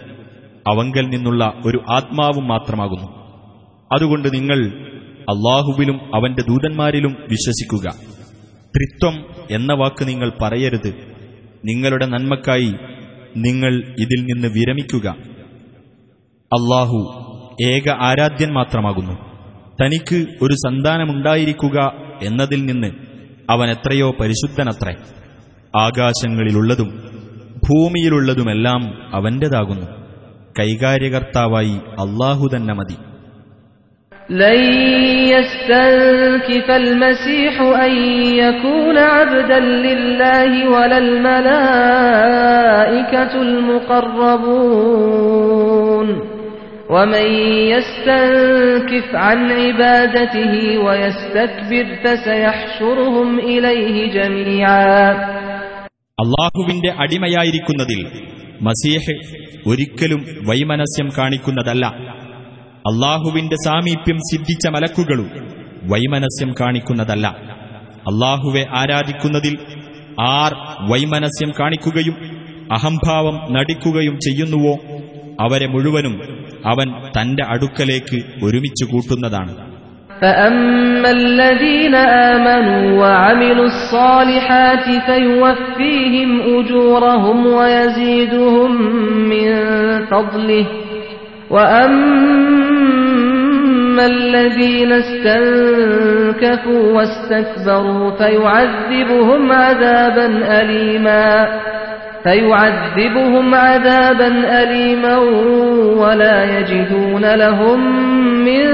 അവങ്കൽ 0.66 1.04
നിന്നുള്ള 1.14 1.42
ഒരു 1.68 1.78
ആത്മാവും 1.96 2.44
മാത്രമാകുന്നു 2.52 3.08
അതുകൊണ്ട് 3.90 4.28
നിങ്ങൾ 4.36 4.60
അള്ളാഹുവിലും 5.29 6.15
അവന്റെ 6.15 6.43
ദൂതന്മാരിലും 6.49 7.11
വിശ്വസിക്കുക. 7.11 7.95
ത്രിത്വം 8.77 9.25
എന്ന 9.51 9.73
വാക്ക് 9.73 10.07
നിങ്ങൾ 10.07 10.31
പറയരുത്. 10.41 10.93
നിങ്ങളുടെ 11.65 12.05
നന്മക്കായി 12.05 12.73
നിങ്ങൾ 13.37 13.95
ഇതിൽ 13.99 14.23
നിന്ന് 14.23 14.47
വിരമിക്കുക. 14.47 15.09
അള്ളാഹു 16.53 17.21
ഏക 17.65 17.89
ആരാധ്യൻ 17.89 18.53
മാത്രമാകുന്നു. 18.53 19.13
തനിക്ക് 19.83 20.25
ഒരു 20.41 20.53
സന്താനമുണ്ടായിരിക്കുക 20.53 21.93
എന്നതിൽ 22.21 22.65
നിന്ന് 22.65 22.87
അവൻ 23.49 23.69
എത്രയോ 23.69 24.11
പരിശുദ്ധനത്രേ. 24.19 24.95
ആകാശങ്ങളിലുള്ളതും 25.79 26.87
ഭൂമിയിലുള്ളതുമെല്ലാം 27.69 29.15
അവന്റേതാകുന്നു. 29.15 29.85
കൈകാര്യകർത്താവായി 30.59 31.73
അള്ളാഹു 31.73 32.49
തന്നെ 32.55 32.73
മതി. 32.73 33.10
لن 34.30 34.60
يستنكف 35.28 36.70
المسيح 36.72 37.60
أن 37.60 37.92
يكون 38.34 38.98
عبدا 38.98 39.58
لله 39.58 40.70
ولا 40.70 40.98
الملائكة 40.98 42.22
المقربون 44.86 46.08
ومن 46.90 47.26
يستنكف 47.72 49.14
عن 49.14 49.52
عبادته 49.52 50.78
ويستكبر 50.78 51.86
فسيحشرهم 52.04 53.38
إليه 53.40 53.96
جميعا 54.12 54.96
അള്ളാഹുവിന്റെ 56.18 56.90
അടിമയായിരിക്കുന്നതിൽ 57.02 58.00
മസീഹ് 58.60 59.14
ഒരിക്കലും 59.70 60.20
വൈമനസ്യം 60.48 61.08
കാണിക്കുന്നതല്ല 61.16 61.84
അള്ളാഹുവിന്റെ 62.84 63.56
സാമീപ്യം 63.66 64.18
സിദ്ധിച്ച 64.28 64.66
മലക്കുകളും 64.74 65.28
വൈമനസ്യം 65.92 66.50
കാണിക്കുന്നതല്ല 66.60 67.26
അള്ളാഹുവെ 68.10 68.62
ആരാധിക്കുന്നതിൽ 68.80 69.54
ആർ 70.34 70.52
വൈമനസ്യം 70.90 71.50
കാണിക്കുകയും 71.58 72.16
അഹംഭാവം 72.76 73.36
നടിക്കുകയും 73.56 74.16
ചെയ്യുന്നുവോ 74.26 74.74
അവരെ 75.42 75.66
മുഴുവനും 75.72 76.14
അവൻ 76.66 76.86
തന്റെ 77.16 77.44
അടുക്കലേക്ക് 77.54 78.18
ഒരുമിച്ച് 78.46 78.86
കൂട്ടുന്നതാണ് 78.92 79.54
فأما 80.20 81.10
الذين 81.20 81.94
آمنوا 82.32 82.84
وعملوا 83.00 83.66
الصالحات 83.66 84.86
فيوفيهم 85.06 86.30
أجورهم 86.50 87.38
ويزيدهم 87.48 88.70
من 89.24 89.46
فضله 90.10 90.66
وأما 92.66 94.06
الذين 94.06 94.92
استنكفوا 94.94 96.92
واستكبروا 96.92 98.10
فيعذبهم 98.10 99.52
عذابا 99.54 100.26
أليما 100.60 101.28
فيعذبهم 102.24 103.54
عذابا 103.56 104.28
أليما 104.62 105.16
ولا 106.02 106.58
يجدون 106.58 107.34
لهم 107.34 107.80
من 108.44 108.64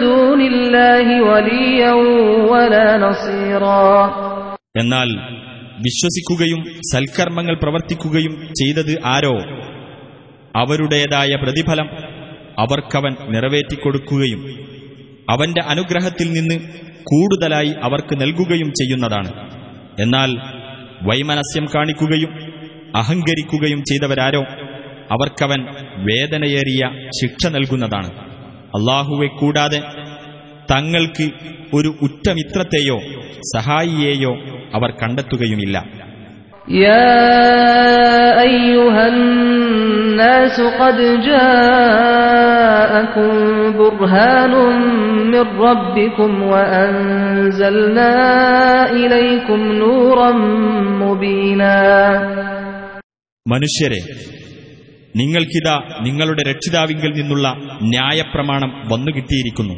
دون 0.00 0.40
الله 0.42 1.06
وليا 1.22 1.92
ولا 2.52 2.88
نصيرا 2.98 3.88
എന്നാൽ 4.78 5.08
വിശ്വസിക്കുകയും 5.86 6.60
സൽക്കർമ്മങ്ങൾ 6.92 7.54
പ്രവർത്തിക്കുകയും 7.54 8.34
ചെയ്തത് 8.60 8.94
ആരോ 9.06 9.34
അവരുടേതായ 10.57 11.35
പ്രതിഫലം 11.35 11.89
അവർക്കവൻ 12.59 13.15
നിറവേറ്റിക്കൊടുക്കുകയും 13.29 14.67
അവന്റെ 15.29 15.61
അനുഗ്രഹത്തിൽ 15.61 16.31
നിന്ന് 16.31 16.59
കൂടുതലായി 17.03 17.73
അവർക്ക് 17.83 18.21
നൽകുകയും 18.21 18.69
ചെയ്യുന്നതാണ്. 18.69 19.51
എന്നാൽ 19.99 20.35
വൈമനസ്യം 21.01 21.65
കാണിക്കുകയും 21.65 22.53
അഹങ്കരിക്കുകയും 22.95 23.83
ചെയ്തവരാരോ? 23.83 24.41
അവർക്കവൻ 25.11 25.65
വേദനയേറിയ 25.97 27.09
ശിക്ഷ 27.21 27.47
നൽകുന്നതാണ്. 27.47 28.09
അള്ളാഹുവെ 28.67 29.27
കൂടാതെ 29.27 29.81
തങ്ങൾക്ക് 30.71 31.29
ഒരു 31.73 31.95
ഉറ്റമിത്രത്തെയോ 32.01 32.99
സഹായിയെയോ 33.55 34.35
അവർ 34.73 34.91
കണ്ടെത്തുകയുമില്ല. 34.91 36.06
يا 36.68 37.22
أيها 38.42 39.08
الناس 39.08 40.60
قد 40.80 40.98
جاءكم 41.28 43.30
برهان 43.78 44.52
من 45.32 45.40
ربكم 45.60 46.42
وأنزلنا 46.42 48.12
إليكم 48.92 49.60
نورا 49.72 50.30
مبينا 51.02 51.76
മനുഷ്യരെ 53.46 54.00
നിങ്ങൾക്കിതാ 55.20 55.76
നിങ്ങളുടെ 56.06 56.42
രക്ഷിതാവിങ്കിൽ 56.50 57.10
നിന്നുള്ള 57.18 57.46
ന്യായപ്രമാണം 57.92 58.70
വന്നുകിട്ടിയിരിക്കുന്നു 58.90 59.74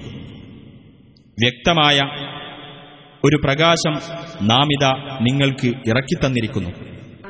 വ്യക്തമായ 1.39 1.99
ഒരു 3.25 3.37
പ്രകാശം 3.45 3.95
നാം 4.47 4.69
ഇതാ 4.77 4.93
നിങ്ങൾക്ക് 5.21 5.71
ഇറക്കിത്തന്നിരിക്കുന്നു 5.91 6.73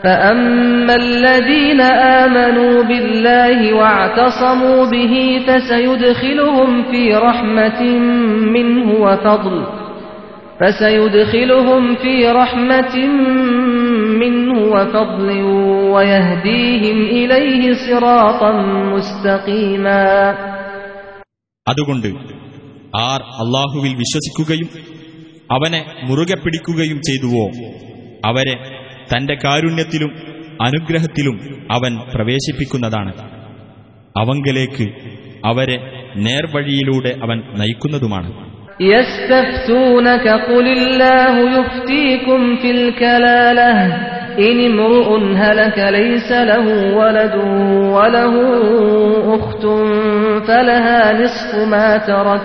فأما 0.04 0.94
الذين 0.96 1.80
آمنوا 2.20 2.76
بالله 2.82 3.58
واعتصموا 3.74 4.80
به 4.86 5.14
فسيدخلهم 5.46 6.70
في 6.90 7.02
رحمة 7.18 7.80
منه 8.56 8.86
وفضل 8.96 9.56
فسيدخلهم 10.60 11.94
في 11.94 12.14
رحمة 12.32 12.96
منه 14.22 14.58
وفضل 14.66 15.28
ويهديهم 15.94 16.98
إليه 17.12 17.62
صراطا 17.84 18.50
مستقيما 18.94 20.04
അതുകൊണ്ട് 21.66 22.08
ആർ 23.08 23.20
അള്ളാഹുവിൽ 23.36 23.92
വിശ്വസിക്കുകയും 23.94 24.68
അവനെ 25.50 25.80
മുറുകെ 26.08 26.36
പിടിക്കുകയും 26.36 26.98
ചെയ്തുവോ 27.08 27.44
അവരെ 28.28 28.54
തന്റെ 29.10 29.34
കാരുണ്യത്തിലും 29.44 30.12
അനുഗ്രഹത്തിലും 30.60 31.36
അവൻ 31.70 31.92
പ്രവേശിപ്പിക്കുന്നതാണ് 32.12 33.12
അവങ്കലേക്ക് 34.16 34.86
അവരെ 35.44 35.76
നേർവഴിയിലൂടെ 36.26 37.12
അവൻ 37.24 37.38
നയിക്കുന്നതുമാണ് 37.60 38.30
يستفتونك 38.90 40.26
قل 40.48 40.66
الله 40.68 41.34
يفتيكم 41.52 42.40
في 42.56 42.70
الكلالة 42.70 43.70
إن 44.40 44.56
امرؤ 44.66 45.08
هلك 45.36 45.78
ليس 45.90 46.30
له 46.50 46.66
ولد 46.96 47.34
وله 47.96 48.34
أخت 49.36 49.64
فلها 50.46 51.00
نصف 51.14 51.50
ما 51.66 51.88
ترك 52.08 52.44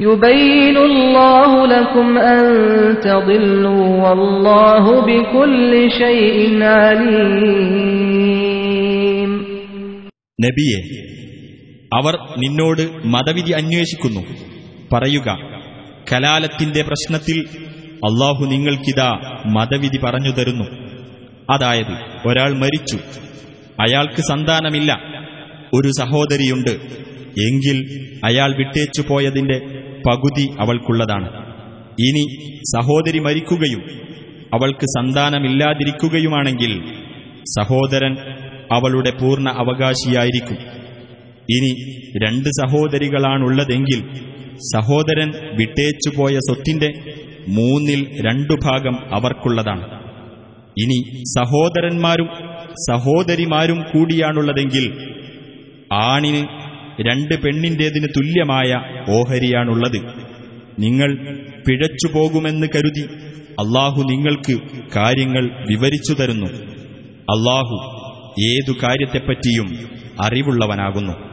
يبين 0.00 0.76
الله 0.80 1.66
لكم 1.66 2.08
أن 2.28 2.42
تضلوا 3.00 3.86
والله 4.04 4.84
بكل 5.02 5.72
شيء 6.00 6.36
عليم 8.04 9.30
നബിയെ 10.38 10.78
അവർ 11.92 12.14
നിന്നോട് 12.42 12.82
മതവിധി 13.14 13.52
അന്വേഷിക്കുന്നു 13.58 14.22
പറയുക 14.92 15.28
കലാലത്തിന്റെ 16.10 16.82
പ്രശ്നത്തിൽ 16.88 17.38
അള്ളാഹു 18.08 18.42
നിങ്ങൾക്കിതാ 18.52 19.10
മതവിധി 19.56 19.98
പറഞ്ഞു 20.04 20.32
തരുന്നു 20.38 20.66
അതായത് 21.52 21.94
ഒരാൾ 22.28 22.50
മരിച്ചു 22.62 22.98
അയാൾക്ക് 23.84 24.22
സന്താനമില്ല 24.30 24.90
ഒരു 25.72 25.90
സഹോദരിയുണ്ട് 26.00 26.74
എങ്കിൽ 27.46 27.78
അയാൾ 28.28 28.50
വിട്ടേച്ചു 28.60 29.02
പോയതിന്റെ 29.08 29.56
പകുതി 30.07 30.47
അവൾക്കുള്ളതാണ്. 30.59 31.27
ഇനി 31.99 32.53
സഹോദരി 32.63 33.19
മരിക്കുകയും 33.19 33.83
അവൾക്ക് 34.53 34.85
സന്താനമില്ലാതിരിക്കുകയുമാണെങ്കിൽ 34.85 36.83
സഹോദരൻ 37.45 38.17
അവളുടെ 38.71 39.09
പൂർണ 39.09 39.49
അവകാശിയായിരിക്കും. 39.49 40.57
ഇനി 41.49 41.99
രണ്ട് 42.25 42.49
സഹോദരികളാണുള്ളതെങ്കിൽ 42.49 44.01
സഹോദരൻ 44.57 45.33
വിട്ടേച്ചുപോയ 45.55 46.35
സ്വത്തിന്റെ 46.35 46.89
മൂന്നിൽ 47.47 48.25
രണ്ടു 48.25 48.53
ഭാഗം 48.65 49.15
അവർക്കുള്ളതാണ്. 49.15 49.99
ഇനി 50.83 51.23
സഹോദരന്മാരും 51.23 52.29
സഹോദരിമാരും 52.89 53.83
കൂടിയാണുള്ളതെങ്കിൽ 53.93 55.15
ആണിന് 55.93 56.58
രണ്ട് 57.07 57.41
പെണ്ണിന്റേതിന് 57.41 58.07
തുല്യമായ 58.17 58.81
ഓഹരിയാണുള്ളത്. 59.09 60.01
നിങ്ങൾ 60.79 61.15
പിഴച്ചുപോകുമെന്ന് 61.67 62.67
കരുതി 62.75 63.01
അള്ളാഹു 63.59 64.03
നിങ്ങൾക്ക് 64.03 64.59
കാര്യങ്ങൾ 64.95 65.65
വിവരിച്ചു 65.69 66.13
തരുന്നു. 66.13 66.47
അള്ളാഹു 67.11 67.99
ഏതു 68.43 68.71
കാര്യത്തെപ്പറ്റിയും 68.83 69.89
അറിവുള്ളവനാകുന്നു. 70.21 71.28